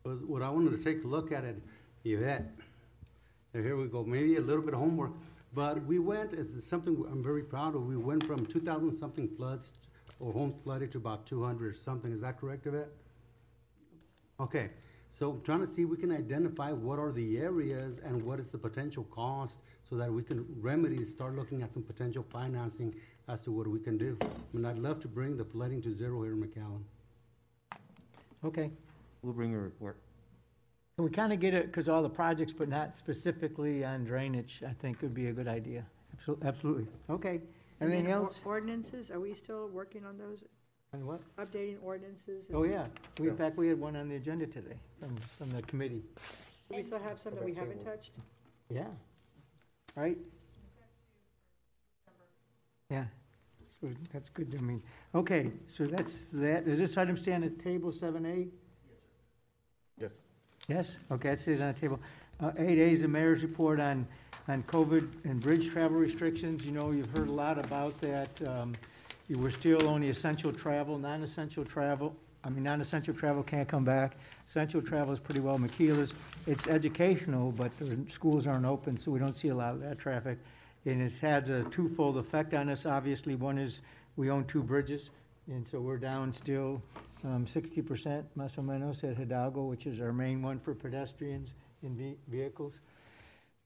Was 0.04 0.20
what 0.22 0.42
I 0.42 0.48
wanted 0.50 0.70
to 0.70 0.78
take 0.82 1.04
a 1.04 1.06
look 1.06 1.30
at 1.32 1.44
it, 1.44 1.62
Yvette. 2.04 2.46
And 3.54 3.64
here 3.64 3.76
we 3.76 3.86
go, 3.88 4.02
maybe 4.04 4.36
a 4.36 4.40
little 4.40 4.62
bit 4.62 4.74
of 4.74 4.80
homework, 4.80 5.12
but 5.54 5.84
we 5.84 5.98
went, 5.98 6.32
it's 6.32 6.64
something 6.64 7.04
I'm 7.06 7.22
very 7.22 7.42
proud 7.42 7.74
of, 7.74 7.86
we 7.86 7.96
went 7.96 8.24
from 8.24 8.46
two 8.46 8.60
thousand 8.60 8.92
something 8.92 9.28
floods 9.28 9.72
or 10.20 10.32
homes 10.32 10.60
flooded 10.62 10.90
to 10.93 10.98
about 10.98 11.26
two 11.26 11.43
hundred 11.43 11.68
or 11.68 11.74
something, 11.74 12.12
is 12.12 12.20
that 12.20 12.38
correct, 12.40 12.66
Yvette? 12.66 12.88
Okay, 14.40 14.70
so 15.10 15.30
I'm 15.30 15.43
trying 15.43 15.60
to 15.60 15.66
see 15.66 15.82
if 15.82 15.88
we 15.88 15.97
can 15.97 16.12
identify 16.12 16.72
what 16.72 16.98
are 16.98 17.12
the 17.12 17.38
areas 17.38 18.01
and 18.05 18.22
what 18.22 18.38
is 18.38 18.51
the 18.51 18.59
potential 18.59 19.05
cost 19.05 19.60
so 19.88 19.97
that 19.97 20.12
we 20.12 20.22
can 20.22 20.44
remedy, 20.60 21.05
start 21.05 21.36
looking 21.36 21.62
at 21.62 21.72
some 21.72 21.82
potential 21.82 22.24
financing 22.30 22.94
as 23.28 23.40
to 23.43 23.51
what 23.52 23.66
we 23.66 23.78
can 23.78 23.97
do. 23.97 24.16
I 24.22 24.26
mean, 24.52 24.64
I'd 24.64 24.76
love 24.76 25.01
to 25.01 25.09
bring 25.09 25.36
the 25.36 25.44
flooding 25.44 25.80
to 25.82 25.94
zero 25.94 26.22
here 26.22 26.32
in 26.32 26.43
McAllen. 26.43 26.82
Okay. 28.44 28.70
We'll 29.22 29.32
bring 29.32 29.55
a 29.55 29.59
report. 29.59 29.97
Can 30.97 31.05
we 31.05 31.10
kind 31.10 31.32
of 31.32 31.40
get 31.40 31.55
it, 31.55 31.66
because 31.66 31.88
all 31.88 32.02
the 32.02 32.09
projects, 32.10 32.52
but 32.52 32.68
not 32.68 32.97
specifically 32.97 33.84
on 33.84 34.05
drainage, 34.05 34.62
I 34.66 34.72
think 34.72 35.02
would 35.02 35.14
be 35.14 35.28
a 35.28 35.32
good 35.32 35.48
idea. 35.48 35.84
Absol- 36.16 36.43
Absolutely. 36.44 36.86
Okay. 37.10 37.40
And 37.81 37.90
then 37.90 37.98
Anything 37.98 38.15
or- 38.15 38.24
else? 38.24 38.40
Ordinances, 38.44 39.11
are 39.11 39.20
we 39.20 39.35
still 39.35 39.69
working 39.69 40.05
on 40.05 40.16
those, 40.16 40.44
On 40.94 41.05
what? 41.07 41.20
updating 41.36 41.77
ordinances? 41.82 42.47
Oh, 42.53 42.65
yeah. 42.65 42.86
We, 43.20 43.28
in 43.28 43.36
fact, 43.36 43.57
we 43.57 43.69
had 43.69 43.78
one 43.78 43.97
on 43.97 44.09
the 44.09 44.16
agenda 44.16 44.47
today 44.47 44.77
from, 44.98 45.16
from 45.39 45.51
the 45.53 45.62
committee. 45.62 46.03
Do 46.70 46.77
we 46.77 46.82
still 46.82 46.98
have 46.98 47.20
some 47.20 47.35
that 47.35 47.44
we 47.44 47.53
haven't 47.55 47.85
touched? 47.85 48.12
Yeah. 48.70 48.86
Right? 49.94 50.16
Yeah. 52.90 53.05
So 53.81 53.89
That's 54.12 54.31
good 54.31 54.51
to 54.53 54.59
me. 54.62 54.81
Okay, 55.15 55.51
so 55.70 55.86
that's 55.86 56.27
that. 56.32 56.65
Does 56.65 56.78
this 56.78 56.97
item 56.97 57.16
stand 57.16 57.44
at 57.44 57.59
table 57.59 57.93
seven 57.93 58.24
A? 58.24 58.47
Yes. 60.01 60.12
Yes? 60.66 60.97
Okay, 61.11 61.31
it 61.31 61.40
says 61.40 61.61
on 61.61 61.73
the 61.74 61.78
table. 61.81 62.01
Uh, 62.40 62.53
eight 62.59 62.78
A 62.78 62.90
is 62.93 63.03
the 63.03 63.09
mayor's 63.09 63.43
report 63.43 63.81
on, 63.81 64.07
on 64.48 64.62
COVID 64.64 65.09
and 65.24 65.40
bridge 65.40 65.70
travel 65.70 65.98
restrictions. 65.98 66.64
You 66.64 66.73
know, 66.73 66.93
you've 66.93 67.10
heard 67.10 67.28
a 67.28 67.32
lot 67.32 67.59
about 67.59 68.01
that. 68.01 68.48
Um, 68.48 68.74
you 69.28 69.39
were 69.39 69.51
still 69.51 69.89
only 69.89 70.09
essential 70.10 70.52
travel, 70.52 70.98
non-essential 70.98 71.64
travel, 71.64 72.14
I 72.47 72.48
mean, 72.48 72.62
non-essential 72.62 73.12
travel 73.12 73.43
can't 73.43 73.66
come 73.66 73.85
back. 73.85 74.16
Essential 74.47 74.81
travel 74.81 75.12
is 75.12 75.18
pretty 75.18 75.40
well 75.40 75.59
maquilas. 75.59 76.12
It's 76.47 76.68
educational, 76.68 77.51
but 77.51 77.77
the 77.77 77.98
schools 78.09 78.47
aren't 78.47 78.64
open, 78.66 78.97
so 78.97 79.10
we 79.10 79.18
don't 79.18 79.36
see 79.36 79.48
a 79.48 79.55
lot 79.55 79.74
of 79.74 79.81
that 79.81 79.98
traffic. 79.98 80.39
And 80.85 81.02
it's 81.02 81.18
had 81.18 81.48
a 81.48 81.64
twofold 81.64 82.16
effect 82.18 82.55
on 82.55 82.68
us, 82.68 82.86
obviously. 82.86 83.35
One 83.35 83.59
is, 83.59 83.82
we 84.14 84.31
own 84.31 84.44
two 84.44 84.62
bridges, 84.62 85.10
and 85.48 85.66
so 85.66 85.81
we're 85.81 85.98
down 85.98 86.32
still 86.32 86.81
um, 87.24 87.48
sixty 87.48 87.82
percent, 87.82 88.24
más 88.39 88.56
o 88.59 88.62
menos, 88.62 89.02
at 89.02 89.16
Hidalgo, 89.16 89.64
which 89.64 89.86
is 89.86 90.01
our 90.01 90.12
main 90.12 90.40
one 90.40 90.60
for 90.60 90.73
pedestrians 90.73 91.48
and 91.82 91.97
ve- 91.97 92.16
vehicles. 92.28 92.74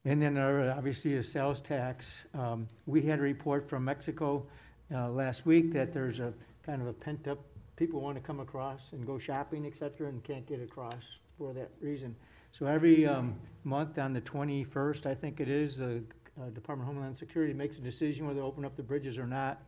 And 0.04 0.20
then 0.20 0.38
obviously, 0.38 1.16
a 1.16 1.22
sales 1.22 1.60
tax. 1.60 2.06
Um, 2.34 2.66
We 2.86 3.02
had 3.02 3.18
a 3.18 3.22
report 3.22 3.68
from 3.68 3.84
Mexico 3.84 4.46
uh, 4.92 5.10
last 5.10 5.44
week 5.44 5.72
that 5.74 5.92
there's 5.92 6.20
a 6.20 6.32
kind 6.64 6.80
of 6.80 6.88
a 6.88 6.92
pent-up, 6.92 7.38
people 7.76 8.00
want 8.00 8.16
to 8.16 8.22
come 8.22 8.40
across 8.40 8.92
and 8.92 9.06
go 9.06 9.18
shopping, 9.18 9.66
et 9.66 9.76
cetera, 9.76 10.08
and 10.08 10.24
can't 10.24 10.46
get 10.46 10.62
across 10.62 11.18
for 11.36 11.52
that 11.52 11.70
reason. 11.80 12.16
So 12.52 12.66
every 12.66 13.06
um, 13.06 13.34
month 13.64 13.98
on 13.98 14.12
the 14.12 14.20
21st, 14.22 15.06
I 15.06 15.14
think 15.14 15.38
it 15.38 15.48
is, 15.48 15.76
the 15.76 16.02
uh, 16.40 16.48
Department 16.54 16.88
of 16.88 16.94
Homeland 16.94 17.16
Security 17.16 17.52
makes 17.52 17.76
a 17.78 17.82
decision 17.82 18.26
whether 18.26 18.40
to 18.40 18.46
open 18.46 18.64
up 18.64 18.76
the 18.76 18.82
bridges 18.82 19.18
or 19.18 19.26
not. 19.26 19.60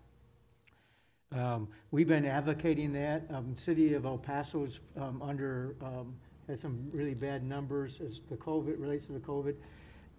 Um, 1.31 1.69
We've 1.91 2.09
been 2.09 2.27
advocating 2.27 2.93
that. 2.95 3.25
Um, 3.31 3.55
City 3.57 3.93
of 3.93 4.07
El 4.07 4.19
Paso's 4.19 4.81
um, 4.97 5.21
under, 5.23 5.77
um, 5.83 6.15
has 6.49 6.61
some 6.61 6.89
really 6.91 7.15
bad 7.15 7.45
numbers 7.45 8.01
as 8.01 8.21
the 8.31 8.37
COVID, 8.37 8.81
relates 8.81 9.07
to 9.07 9.13
the 9.13 9.21
COVID. 9.21 9.55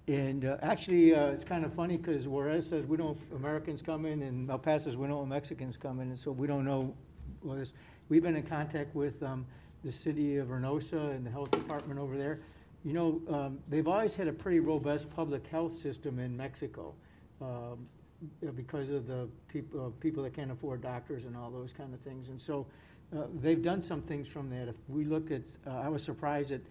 And 0.07 0.43
uh, 0.43 0.57
actually, 0.61 1.15
uh, 1.15 1.27
it's 1.27 1.45
kind 1.45 1.63
of 1.63 1.73
funny 1.73 1.95
because 1.95 2.27
Juarez 2.27 2.67
says 2.67 2.85
we 2.85 2.97
don't, 2.97 3.17
Americans 3.35 3.81
come 3.81 4.05
in, 4.05 4.21
and 4.21 4.49
El 4.49 4.59
Paso 4.59 4.89
says 4.89 4.97
we 4.97 5.07
don't 5.07 5.29
Mexicans 5.29 5.77
come 5.77 6.01
in, 6.01 6.09
and 6.09 6.19
so 6.19 6.31
we 6.31 6.45
don't 6.45 6.65
know. 6.65 6.93
We've 8.09 8.21
been 8.21 8.35
in 8.35 8.43
contact 8.43 8.93
with 8.93 9.23
um, 9.23 9.45
the 9.83 9.91
city 9.91 10.37
of 10.37 10.47
Reynosa 10.47 11.15
and 11.15 11.25
the 11.25 11.31
health 11.31 11.51
department 11.51 11.99
over 11.99 12.17
there. 12.17 12.39
You 12.83 12.91
know, 12.91 13.21
um, 13.29 13.59
they've 13.69 13.87
always 13.87 14.13
had 14.13 14.27
a 14.27 14.33
pretty 14.33 14.59
robust 14.59 15.09
public 15.09 15.47
health 15.47 15.77
system 15.77 16.19
in 16.19 16.35
Mexico 16.35 16.93
um, 17.41 17.87
because 18.55 18.89
of 18.89 19.07
the 19.07 19.29
people, 19.47 19.85
uh, 19.85 19.89
people 20.01 20.23
that 20.23 20.33
can't 20.33 20.51
afford 20.51 20.81
doctors 20.81 21.23
and 21.23 21.37
all 21.37 21.49
those 21.49 21.71
kind 21.71 21.93
of 21.93 22.01
things. 22.01 22.27
And 22.27 22.41
so 22.41 22.65
uh, 23.15 23.23
they've 23.41 23.61
done 23.61 23.81
some 23.81 24.01
things 24.01 24.27
from 24.27 24.49
that. 24.49 24.67
If 24.67 24.75
we 24.89 25.05
look 25.05 25.31
at, 25.31 25.43
uh, 25.65 25.79
I 25.79 25.87
was 25.87 26.03
surprised 26.03 26.49
that 26.49 26.65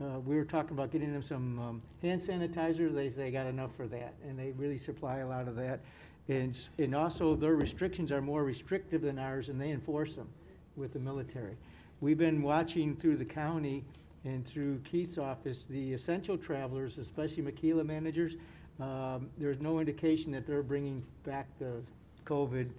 uh, 0.00 0.20
we 0.20 0.36
were 0.36 0.44
talking 0.44 0.72
about 0.72 0.90
getting 0.90 1.12
them 1.12 1.22
some 1.22 1.58
um, 1.58 1.82
hand 2.02 2.20
sanitizer. 2.20 2.92
They, 2.94 3.08
they 3.08 3.30
got 3.30 3.46
enough 3.46 3.74
for 3.76 3.86
that, 3.88 4.14
and 4.26 4.38
they 4.38 4.52
really 4.52 4.78
supply 4.78 5.18
a 5.18 5.26
lot 5.26 5.48
of 5.48 5.56
that. 5.56 5.80
And, 6.28 6.58
and 6.78 6.94
also, 6.94 7.34
their 7.34 7.56
restrictions 7.56 8.12
are 8.12 8.20
more 8.20 8.44
restrictive 8.44 9.02
than 9.02 9.18
ours, 9.18 9.48
and 9.48 9.60
they 9.60 9.70
enforce 9.70 10.14
them 10.14 10.28
with 10.76 10.92
the 10.92 10.98
military. 11.00 11.56
We've 12.00 12.18
been 12.18 12.42
watching 12.42 12.94
through 12.96 13.16
the 13.16 13.24
county 13.24 13.82
and 14.24 14.46
through 14.46 14.80
Keith's 14.84 15.18
office, 15.18 15.64
the 15.64 15.94
essential 15.94 16.36
travelers, 16.36 16.98
especially 16.98 17.42
Maquila 17.42 17.82
managers, 17.82 18.36
um, 18.80 19.28
there's 19.38 19.60
no 19.60 19.80
indication 19.80 20.30
that 20.32 20.46
they're 20.46 20.62
bringing 20.62 21.02
back 21.24 21.46
the 21.58 21.82
COVID. 22.24 22.70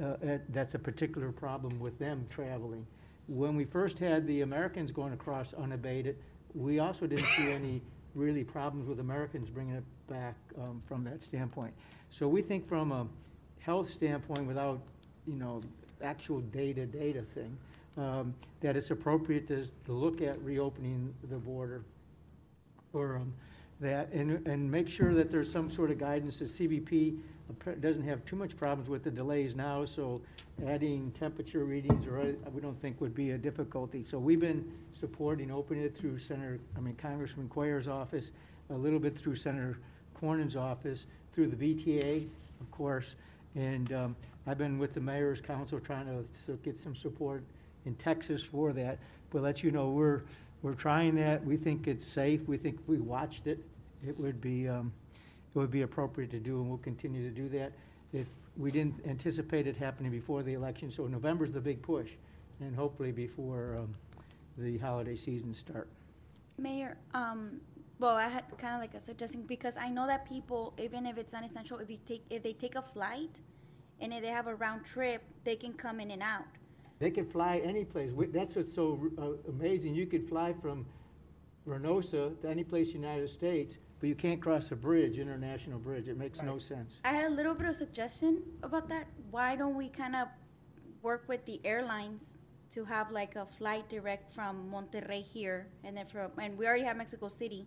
uh, 0.00 0.04
uh, 0.04 0.38
That's 0.50 0.74
a 0.74 0.78
particular 0.78 1.32
problem 1.32 1.78
with 1.80 1.98
them 1.98 2.26
traveling. 2.28 2.86
When 3.28 3.56
we 3.56 3.64
first 3.64 3.98
had 3.98 4.26
the 4.26 4.42
Americans 4.42 4.90
going 4.90 5.12
across 5.12 5.54
unabated, 5.54 6.16
we 6.56 6.78
also 6.78 7.06
didn't 7.06 7.28
see 7.36 7.52
any 7.52 7.82
really 8.14 8.42
problems 8.42 8.88
with 8.88 8.98
Americans 8.98 9.50
bringing 9.50 9.74
it 9.74 9.84
back 10.08 10.34
um, 10.58 10.82
from 10.88 11.04
that 11.04 11.22
standpoint. 11.22 11.72
So 12.10 12.26
we 12.26 12.40
think 12.40 12.66
from 12.66 12.92
a 12.92 13.06
health 13.60 13.90
standpoint, 13.90 14.46
without, 14.46 14.80
you 15.26 15.36
know, 15.36 15.60
actual 16.02 16.40
data, 16.40 16.86
data 16.86 17.22
thing, 17.34 17.56
um, 17.98 18.34
that 18.60 18.76
it's 18.76 18.90
appropriate 18.90 19.46
to, 19.48 19.66
to 19.84 19.92
look 19.92 20.22
at 20.22 20.40
reopening 20.42 21.14
the 21.30 21.36
border 21.36 21.84
or 22.92 23.16
um, 23.16 23.32
that, 23.80 24.10
and, 24.12 24.46
and 24.46 24.70
make 24.70 24.88
sure 24.88 25.12
that 25.12 25.30
there's 25.30 25.50
some 25.50 25.70
sort 25.70 25.90
of 25.90 25.98
guidance 25.98 26.38
that 26.38 26.48
CBP 26.48 27.18
doesn't 27.80 28.02
have 28.02 28.24
too 28.24 28.36
much 28.36 28.56
problems 28.56 28.88
with 28.88 29.04
the 29.04 29.10
delays 29.10 29.54
now, 29.54 29.84
so 29.84 30.20
adding 30.64 31.10
temperature 31.12 31.64
readings 31.64 32.06
or, 32.06 32.34
we 32.52 32.60
don't 32.60 32.80
think 32.80 33.00
would 33.00 33.14
be 33.14 33.32
a 33.32 33.38
difficulty. 33.38 34.02
So 34.02 34.18
we've 34.18 34.40
been 34.40 34.64
supporting 34.92 35.50
opening 35.50 35.84
it 35.84 35.96
through 35.96 36.18
Senator, 36.18 36.58
I 36.76 36.80
mean 36.80 36.94
Congressman 36.94 37.48
Cuellar's 37.48 37.88
office, 37.88 38.30
a 38.70 38.74
little 38.74 38.98
bit 38.98 39.16
through 39.16 39.36
Senator 39.36 39.78
Cornyn's 40.20 40.56
office, 40.56 41.06
through 41.34 41.48
the 41.48 41.56
VTA, 41.56 42.26
of 42.60 42.70
course. 42.70 43.16
And 43.54 43.92
um, 43.92 44.16
I've 44.46 44.58
been 44.58 44.78
with 44.78 44.94
the 44.94 45.00
mayor's 45.00 45.40
council 45.40 45.78
trying 45.78 46.06
to 46.06 46.52
get 46.64 46.78
some 46.78 46.96
support 46.96 47.42
in 47.84 47.94
Texas 47.96 48.42
for 48.42 48.72
that. 48.72 48.98
But 49.30 49.42
let 49.42 49.62
you 49.62 49.70
know, 49.70 49.90
we're, 49.90 50.22
we're 50.62 50.74
trying 50.74 51.14
that. 51.16 51.44
We 51.44 51.56
think 51.56 51.86
it's 51.86 52.06
safe. 52.06 52.46
We 52.48 52.56
think 52.56 52.76
if 52.80 52.88
we 52.88 52.98
watched 52.98 53.46
it, 53.46 53.58
it 54.06 54.18
would 54.18 54.40
be, 54.40 54.68
um, 54.68 54.92
it 55.54 55.58
would 55.58 55.70
be 55.70 55.82
appropriate 55.82 56.30
to 56.30 56.38
do, 56.38 56.60
and 56.60 56.68
we'll 56.68 56.78
continue 56.78 57.22
to 57.28 57.34
do 57.34 57.48
that. 57.50 57.72
If, 58.12 58.26
we 58.56 58.70
didn't 58.70 58.94
anticipate 59.06 59.66
it 59.66 59.76
happening 59.76 60.10
before 60.10 60.42
the 60.42 60.54
election, 60.54 60.90
so 60.90 61.06
November's 61.06 61.52
the 61.52 61.60
big 61.60 61.82
push, 61.82 62.10
and 62.60 62.74
hopefully 62.74 63.12
before 63.12 63.76
um, 63.78 63.92
the 64.58 64.78
holiday 64.78 65.16
season 65.16 65.54
start. 65.54 65.88
Mayor, 66.58 66.96
um, 67.12 67.60
well, 67.98 68.16
I 68.16 68.28
had 68.28 68.44
kind 68.58 68.74
of 68.74 68.80
like 68.80 68.94
a 68.94 69.00
suggestion, 69.00 69.42
because 69.42 69.76
I 69.76 69.88
know 69.88 70.06
that 70.06 70.26
people, 70.28 70.72
even 70.78 71.06
if 71.06 71.18
it's 71.18 71.34
unessential, 71.34 71.78
if 71.78 71.90
you 71.90 71.98
take, 72.06 72.24
if 72.30 72.42
they 72.42 72.52
take 72.52 72.74
a 72.76 72.82
flight, 72.82 73.40
and 74.00 74.12
if 74.12 74.22
they 74.22 74.28
have 74.28 74.46
a 74.46 74.54
round 74.54 74.84
trip, 74.84 75.22
they 75.44 75.56
can 75.56 75.72
come 75.72 76.00
in 76.00 76.10
and 76.10 76.22
out. 76.22 76.44
They 76.98 77.10
can 77.10 77.26
fly 77.26 77.60
any 77.64 77.84
place. 77.84 78.10
We- 78.12 78.26
That's 78.26 78.54
what's 78.56 78.72
so 78.72 79.10
uh, 79.18 79.50
amazing. 79.50 79.94
You 79.94 80.06
could 80.06 80.26
fly 80.28 80.54
from 80.54 80.86
Reynosa 81.66 82.40
to 82.40 82.48
any 82.48 82.64
place 82.64 82.92
in 82.94 83.02
the 83.02 83.06
United 83.08 83.28
States, 83.28 83.78
but 84.00 84.08
you 84.08 84.14
can't 84.14 84.40
cross 84.40 84.70
a 84.72 84.76
bridge, 84.76 85.18
international 85.18 85.78
bridge. 85.78 86.08
It 86.08 86.18
makes 86.18 86.42
no 86.42 86.58
sense. 86.58 87.00
I 87.04 87.12
had 87.12 87.24
a 87.24 87.34
little 87.34 87.54
bit 87.54 87.66
of 87.66 87.76
suggestion 87.76 88.42
about 88.62 88.88
that. 88.88 89.06
Why 89.30 89.56
don't 89.56 89.74
we 89.74 89.88
kind 89.88 90.14
of 90.14 90.28
work 91.02 91.24
with 91.28 91.44
the 91.46 91.60
airlines 91.64 92.38
to 92.70 92.84
have 92.84 93.10
like 93.10 93.36
a 93.36 93.46
flight 93.46 93.88
direct 93.88 94.34
from 94.34 94.70
Monterrey 94.70 95.22
here, 95.22 95.68
and 95.84 95.96
then 95.96 96.06
from, 96.06 96.30
and 96.38 96.58
we 96.58 96.66
already 96.66 96.84
have 96.84 96.96
Mexico 96.96 97.28
City, 97.28 97.66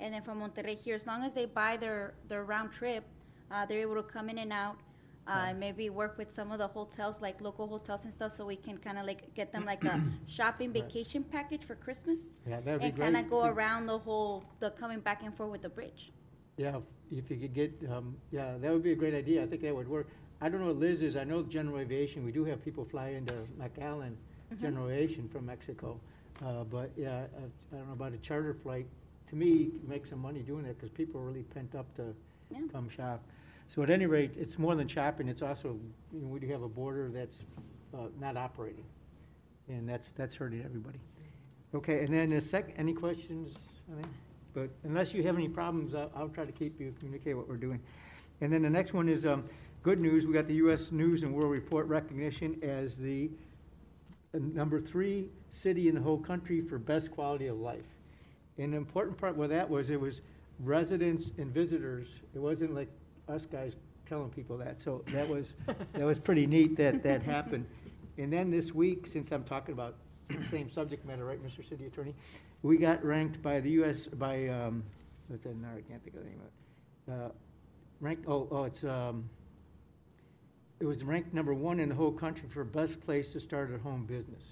and 0.00 0.12
then 0.12 0.22
from 0.22 0.40
Monterrey 0.40 0.76
here, 0.76 0.94
as 0.94 1.06
long 1.06 1.22
as 1.22 1.34
they 1.34 1.46
buy 1.46 1.76
their, 1.76 2.14
their 2.26 2.44
round 2.44 2.72
trip, 2.72 3.04
uh, 3.50 3.66
they're 3.66 3.80
able 3.80 3.96
to 3.96 4.02
come 4.02 4.28
in 4.28 4.38
and 4.38 4.52
out, 4.52 4.76
uh, 5.30 5.54
maybe 5.56 5.90
work 5.90 6.18
with 6.18 6.32
some 6.32 6.50
of 6.50 6.58
the 6.58 6.66
hotels, 6.66 7.20
like 7.20 7.40
local 7.40 7.66
hotels 7.68 8.04
and 8.04 8.12
stuff, 8.12 8.32
so 8.32 8.44
we 8.44 8.56
can 8.56 8.76
kind 8.76 8.98
of 8.98 9.06
like 9.06 9.32
get 9.34 9.52
them 9.52 9.64
like 9.64 9.84
a 9.84 10.00
shopping 10.26 10.72
vacation 10.72 11.22
package 11.22 11.64
for 11.64 11.76
Christmas. 11.76 12.36
Yeah, 12.48 12.60
that'd 12.60 12.80
be 12.80 12.86
And 12.86 12.96
kind 12.98 13.14
great. 13.14 13.24
of 13.24 13.30
go 13.30 13.44
around 13.44 13.86
the 13.86 13.98
whole, 13.98 14.44
the 14.58 14.70
coming 14.70 15.00
back 15.00 15.22
and 15.22 15.34
forth 15.36 15.50
with 15.50 15.62
the 15.62 15.68
bridge. 15.68 16.10
Yeah, 16.56 16.78
if- 17.12 17.30
you 17.30 17.36
could 17.38 17.54
get, 17.54 17.72
um, 17.90 18.16
yeah, 18.32 18.56
that 18.60 18.72
would 18.72 18.82
be 18.82 18.92
a 18.92 18.96
great 18.96 19.14
idea. 19.14 19.42
I 19.42 19.46
think 19.46 19.62
that 19.62 19.74
would 19.74 19.88
work. 19.88 20.08
I 20.40 20.48
don't 20.48 20.60
know 20.60 20.68
what 20.68 20.78
Liz 20.78 21.00
is, 21.02 21.16
I 21.16 21.24
know 21.24 21.42
general 21.42 21.78
aviation, 21.78 22.24
we 22.24 22.32
do 22.32 22.44
have 22.44 22.64
people 22.64 22.84
fly 22.84 23.08
into 23.10 23.34
McAllen, 23.58 24.14
Mhm. 24.52 24.60
general 24.60 24.88
aviation 24.88 25.28
from 25.28 25.46
Mexico. 25.46 26.00
Uh, 26.44 26.64
but, 26.64 26.90
yeah, 26.96 27.08
uh, 27.36 27.40
I 27.72 27.76
don't 27.76 27.86
know 27.88 27.92
about 27.92 28.12
a 28.14 28.18
charter 28.18 28.54
flight, 28.54 28.86
to 29.28 29.36
me, 29.36 29.70
make 29.86 30.06
some 30.06 30.18
money 30.20 30.40
doing 30.40 30.64
it, 30.64 30.76
because 30.78 30.90
people 30.90 31.20
are 31.20 31.24
really 31.24 31.42
pent 31.42 31.74
up 31.74 31.92
to 31.96 32.14
Yeah. 32.50 32.60
come 32.72 32.88
shop. 32.88 33.22
So 33.70 33.84
at 33.84 33.90
any 33.90 34.06
rate, 34.06 34.32
it's 34.36 34.58
more 34.58 34.74
than 34.74 34.88
shopping, 34.88 35.28
it's 35.28 35.42
also, 35.42 35.78
you 36.12 36.20
know, 36.20 36.26
we 36.26 36.40
do 36.40 36.48
have 36.48 36.62
a 36.62 36.68
border 36.68 37.08
that's, 37.08 37.44
uh, 37.94 38.08
not 38.18 38.36
operating. 38.36 38.84
And 39.68 39.88
that's, 39.88 40.10
that's 40.10 40.34
hurting 40.34 40.64
everybody. 40.64 40.98
Okay, 41.72 42.04
and 42.04 42.12
then 42.12 42.32
a 42.32 42.40
sec, 42.40 42.74
any 42.78 42.92
questions? 42.92 43.54
I 43.88 43.94
mean, 43.94 44.04
But 44.54 44.70
unless 44.82 45.14
you 45.14 45.22
have 45.22 45.36
any 45.36 45.48
problems, 45.48 45.94
I'll, 45.94 46.10
I'll 46.16 46.28
try 46.30 46.44
to 46.44 46.50
keep 46.50 46.80
you, 46.80 46.92
communicate 46.98 47.36
what 47.36 47.48
we're 47.48 47.58
doing. 47.58 47.78
And 48.40 48.52
then 48.52 48.62
the 48.62 48.70
next 48.70 48.92
one 48.92 49.08
is, 49.08 49.24
um, 49.24 49.44
good 49.84 50.00
news, 50.00 50.26
we 50.26 50.32
got 50.32 50.48
the 50.48 50.54
US 50.54 50.90
News 50.90 51.22
and 51.22 51.32
World 51.32 51.52
Report 51.52 51.86
recognition 51.86 52.58
as 52.64 52.98
the 52.98 53.30
uh, 54.34 54.38
number 54.52 54.80
three 54.80 55.28
city 55.50 55.86
in 55.86 55.94
the 55.94 56.00
whole 56.00 56.18
country 56.18 56.60
for 56.60 56.76
best 56.76 57.12
quality 57.12 57.46
of 57.46 57.60
life. 57.60 57.86
And 58.58 58.72
the 58.72 58.78
important 58.78 59.16
part 59.16 59.36
with 59.36 59.50
that 59.50 59.70
was 59.70 59.90
it 59.90 60.00
was 60.00 60.22
residents 60.58 61.30
and 61.38 61.54
visitors. 61.54 62.08
It 62.34 62.40
wasn't 62.40 62.74
like 62.74 62.88
us 63.30 63.46
guys 63.46 63.76
telling 64.06 64.30
people 64.30 64.56
that. 64.58 64.80
So 64.80 65.02
that 65.08 65.28
was, 65.28 65.54
that 65.92 66.04
was 66.04 66.18
pretty 66.18 66.46
neat 66.46 66.76
that 66.76 67.02
that 67.02 67.22
happened. 67.22 67.66
And 68.18 68.32
then 68.32 68.50
this 68.50 68.74
week, 68.74 69.06
since 69.06 69.30
I'm 69.32 69.44
talking 69.44 69.72
about 69.72 69.94
the 70.28 70.44
same 70.46 70.68
subject 70.68 71.06
matter, 71.06 71.24
right, 71.24 71.42
Mr. 71.44 71.66
City 71.66 71.86
Attorney? 71.86 72.14
We 72.62 72.76
got 72.76 73.04
ranked 73.04 73.40
by 73.42 73.60
the 73.60 73.70
US, 73.82 74.06
by, 74.06 74.48
um, 74.48 74.82
what's 75.28 75.44
that, 75.44 75.56
now 75.56 75.68
I 75.70 75.80
can't 75.80 76.02
think 76.02 76.16
of 76.16 76.24
the 76.24 76.28
name 76.28 76.40
of 76.40 77.14
it. 77.14 77.24
Uh, 77.24 77.30
Ranked, 78.00 78.24
oh, 78.26 78.48
oh, 78.50 78.64
it's, 78.64 78.82
um, 78.82 79.28
it 80.80 80.86
was 80.86 81.04
ranked 81.04 81.34
number 81.34 81.52
one 81.52 81.80
in 81.80 81.90
the 81.90 81.94
whole 81.94 82.12
country 82.12 82.48
for 82.48 82.64
best 82.64 82.98
place 83.00 83.30
to 83.32 83.40
start 83.40 83.70
a 83.74 83.78
home 83.78 84.06
business. 84.06 84.42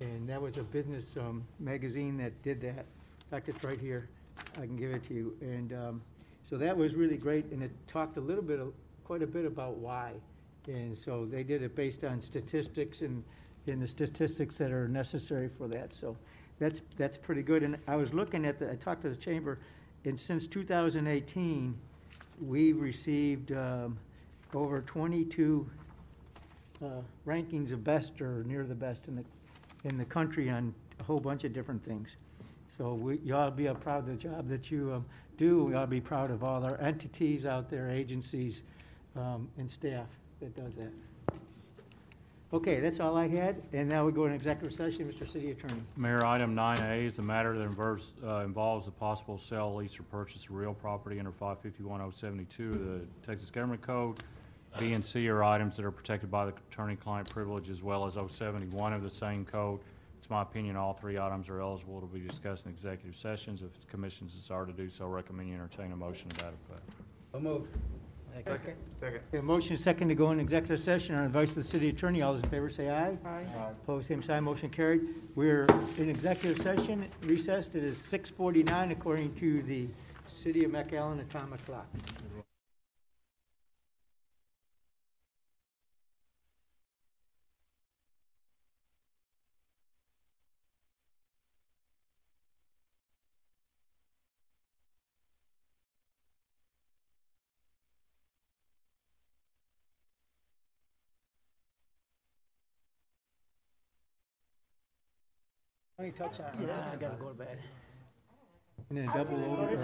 And 0.00 0.26
that 0.26 0.40
was 0.40 0.56
a 0.56 0.62
business 0.62 1.14
um, 1.18 1.44
magazine 1.58 2.16
that 2.16 2.42
did 2.42 2.62
that. 2.62 2.86
In 2.86 3.26
fact, 3.30 3.50
it's 3.50 3.62
right 3.62 3.78
here. 3.78 4.08
I 4.56 4.62
can 4.62 4.76
give 4.76 4.92
it 4.92 5.02
to 5.08 5.14
you. 5.14 5.36
And 5.42 5.74
um, 5.74 6.02
so 6.50 6.56
that 6.56 6.76
was 6.76 6.96
really 6.96 7.16
great, 7.16 7.46
and 7.52 7.62
it 7.62 7.70
talked 7.86 8.16
a 8.16 8.20
little 8.20 8.42
bit, 8.42 8.58
of- 8.58 8.74
quite 9.04 9.22
a 9.22 9.26
bit 9.26 9.46
about 9.46 9.76
why. 9.76 10.12
And 10.66 10.98
so 10.98 11.24
they 11.24 11.44
did 11.44 11.62
it 11.62 11.76
based 11.76 12.02
on 12.02 12.20
statistics 12.20 13.02
and, 13.02 13.22
and 13.68 13.80
the 13.80 13.86
statistics 13.86 14.58
that 14.58 14.72
are 14.72 14.88
necessary 14.88 15.48
for 15.48 15.68
that. 15.68 15.92
So 15.94 16.16
that's, 16.58 16.82
that's 16.96 17.16
pretty 17.16 17.42
good. 17.42 17.62
And 17.62 17.78
I 17.86 17.94
was 17.94 18.12
looking 18.12 18.44
at 18.44 18.58
the, 18.58 18.70
I 18.70 18.74
talked 18.74 19.02
to 19.02 19.10
the 19.10 19.16
chamber, 19.16 19.60
and 20.04 20.18
since 20.18 20.48
2018, 20.48 21.76
we've 22.40 22.80
received 22.80 23.52
um, 23.52 23.96
over 24.52 24.80
22 24.80 25.70
uh, 26.82 26.88
rankings 27.26 27.70
of 27.70 27.84
best 27.84 28.20
or 28.20 28.42
near 28.44 28.64
the 28.64 28.74
best 28.74 29.06
in 29.06 29.14
the, 29.14 29.24
in 29.84 29.96
the 29.96 30.04
country 30.04 30.50
on 30.50 30.74
a 30.98 31.02
whole 31.04 31.18
bunch 31.18 31.44
of 31.44 31.52
different 31.52 31.84
things. 31.84 32.16
So 32.76 32.94
we, 32.94 33.18
to 33.18 33.52
be 33.54 33.68
proud 33.80 34.00
of 34.00 34.06
the 34.06 34.14
job 34.14 34.48
that 34.48 34.70
you 34.70 34.94
um, 34.94 35.04
do. 35.40 35.64
We 35.64 35.74
ought 35.74 35.82
to 35.82 35.86
be 35.86 36.00
proud 36.00 36.30
of 36.30 36.44
all 36.44 36.62
our 36.62 36.78
entities 36.80 37.46
out 37.46 37.70
there, 37.70 37.90
agencies, 37.90 38.62
um, 39.16 39.48
and 39.56 39.68
staff 39.70 40.06
that 40.40 40.54
does 40.54 40.74
that. 40.74 40.92
Okay, 42.52 42.80
that's 42.80 42.98
all 42.98 43.16
I 43.16 43.28
had, 43.28 43.62
and 43.72 43.88
now 43.88 44.04
we 44.04 44.12
go 44.12 44.26
in 44.26 44.32
executive 44.32 44.76
session, 44.76 45.10
Mr. 45.10 45.26
City 45.26 45.52
Attorney. 45.52 45.80
Mayor, 45.96 46.26
item 46.26 46.54
nine 46.54 46.80
A 46.80 47.06
is 47.06 47.18
a 47.18 47.22
matter 47.22 47.56
that 47.56 47.62
involves, 47.62 48.12
uh, 48.24 48.40
involves 48.40 48.86
the 48.86 48.90
possible 48.90 49.38
sale, 49.38 49.76
lease, 49.76 49.98
or 49.98 50.02
purchase 50.04 50.44
of 50.44 50.50
real 50.50 50.74
property 50.74 51.18
under 51.18 51.30
five 51.30 51.60
fifty-one 51.60 52.00
oh 52.00 52.10
seventy-two 52.10 52.70
of 52.70 52.84
the 52.84 53.00
Texas 53.24 53.50
Government 53.50 53.80
Code. 53.80 54.18
B 54.78 54.92
and 54.92 55.04
C 55.04 55.28
are 55.28 55.42
items 55.42 55.76
that 55.76 55.84
are 55.84 55.90
protected 55.90 56.30
by 56.30 56.46
the 56.46 56.52
attorney-client 56.70 57.30
privilege 57.30 57.70
as 57.70 57.82
well 57.82 58.04
as 58.06 58.14
071 58.14 58.92
of 58.92 59.02
the 59.02 59.10
same 59.10 59.44
code. 59.44 59.80
It's 60.20 60.28
my 60.28 60.42
opinion 60.42 60.76
all 60.76 60.92
three 60.92 61.18
items 61.18 61.48
are 61.48 61.62
eligible 61.62 61.98
to 61.98 62.06
be 62.06 62.20
discussed 62.20 62.66
in 62.66 62.72
executive 62.72 63.16
sessions. 63.16 63.62
If 63.62 63.74
it's 63.74 63.86
commission's 63.86 64.34
desire 64.34 64.66
to 64.66 64.72
do 64.72 64.90
so, 64.90 65.06
I 65.06 65.08
recommend 65.08 65.48
you 65.48 65.54
entertain 65.54 65.92
a 65.92 65.96
motion 65.96 66.28
to 66.28 66.36
that 66.44 66.52
effect. 66.52 66.82
So 67.32 67.40
moved. 67.40 67.70
Second. 68.34 68.76
Second. 69.00 69.20
A 69.32 69.42
motion 69.42 69.72
is 69.72 69.82
second 69.82 70.10
to 70.10 70.14
go 70.14 70.30
in 70.30 70.38
executive 70.38 70.78
session 70.78 71.14
on 71.14 71.24
advice 71.24 71.52
of 71.52 71.54
the 71.54 71.62
city 71.62 71.88
attorney. 71.88 72.20
All 72.20 72.34
those 72.34 72.42
in 72.42 72.50
favor 72.50 72.68
say 72.68 72.90
aye. 72.90 73.16
Aye. 73.24 73.46
Opposed, 73.82 74.08
same 74.08 74.22
sign, 74.22 74.44
motion 74.44 74.68
carried. 74.68 75.00
We're 75.36 75.64
in 75.96 76.10
executive 76.10 76.60
session, 76.60 77.08
recessed. 77.22 77.74
It 77.74 77.82
is 77.82 77.96
six 77.96 78.28
forty-nine 78.28 78.90
according 78.90 79.34
to 79.36 79.62
the 79.62 79.88
City 80.26 80.66
of 80.66 80.70
McAllen 80.70 81.22
atomic 81.22 81.64
clock. 81.64 81.86
Let 106.00 106.06
me 106.06 106.12
touch 106.12 106.40
on 106.40 106.46
it. 106.64 106.70
I 106.70 106.96
gotta 106.96 107.16
go 107.16 107.28
to 107.28 107.34
bed. 107.34 107.58
And 108.88 108.96
then 108.96 109.04
double 109.08 109.36
over. 109.36 109.74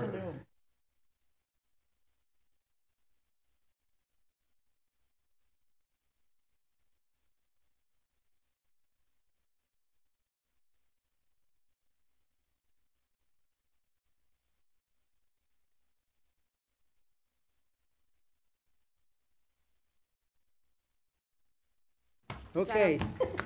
or- 22.57 22.63
Okay, 22.63 22.99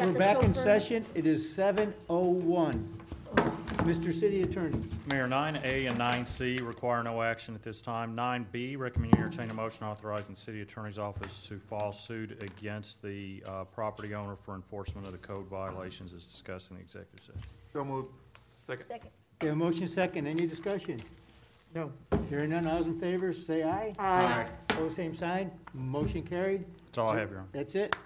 we're 0.00 0.12
back 0.12 0.42
in 0.42 0.54
session. 0.54 1.04
It 1.14 1.26
is 1.26 1.48
seven 1.54 1.92
oh 2.08 2.28
one. 2.28 2.94
Mr. 3.78 4.12
City 4.12 4.42
Attorney. 4.42 4.78
Mayor, 5.10 5.26
nine 5.26 5.58
A 5.64 5.86
and 5.86 5.96
nine 5.96 6.26
C 6.26 6.58
require 6.60 7.02
no 7.02 7.22
action 7.22 7.54
at 7.54 7.62
this 7.62 7.80
time. 7.80 8.14
Nine 8.14 8.46
B, 8.52 8.76
recommend 8.76 9.14
you 9.14 9.20
entertain 9.24 9.50
a 9.50 9.54
motion 9.54 9.86
authorizing 9.86 10.34
the 10.34 10.40
city 10.40 10.60
attorney's 10.60 10.98
office 10.98 11.46
to 11.46 11.58
file 11.58 11.92
suit 11.92 12.42
against 12.42 13.02
the 13.02 13.42
uh, 13.46 13.64
property 13.64 14.14
owner 14.14 14.36
for 14.36 14.54
enforcement 14.54 15.06
of 15.06 15.12
the 15.12 15.18
code 15.18 15.46
violations 15.46 16.12
as 16.12 16.26
discussed 16.26 16.70
in 16.70 16.76
the 16.76 16.82
executive 16.82 17.20
session. 17.20 17.48
So 17.72 17.84
moved. 17.84 18.08
Second. 18.66 18.86
Second. 18.88 19.10
Okay, 19.40 19.50
a 19.50 19.54
motion 19.54 19.86
second. 19.86 20.26
Any 20.26 20.46
discussion? 20.46 21.00
No. 21.74 21.92
Hearing 22.28 22.50
none, 22.50 22.66
all 22.66 22.78
those 22.78 22.86
in 22.88 22.98
favor, 22.98 23.32
say 23.32 23.62
aye. 23.62 23.92
Aye. 23.98 24.46
Pose 24.68 24.94
same 24.96 25.14
sign. 25.14 25.50
Motion 25.74 26.22
carried. 26.22 26.64
That's 26.86 26.98
all 26.98 27.10
I 27.10 27.18
have, 27.18 27.30
Your 27.30 27.40
Honor. 27.40 27.48
That's 27.52 27.74
it? 27.74 27.96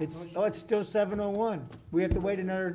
It's, 0.00 0.28
oh, 0.34 0.44
it's 0.44 0.58
still 0.58 0.82
seven 0.82 1.20
oh 1.20 1.28
one. 1.28 1.68
We 1.90 2.02
have 2.02 2.12
to 2.14 2.20
wait 2.20 2.38
another 2.38 2.68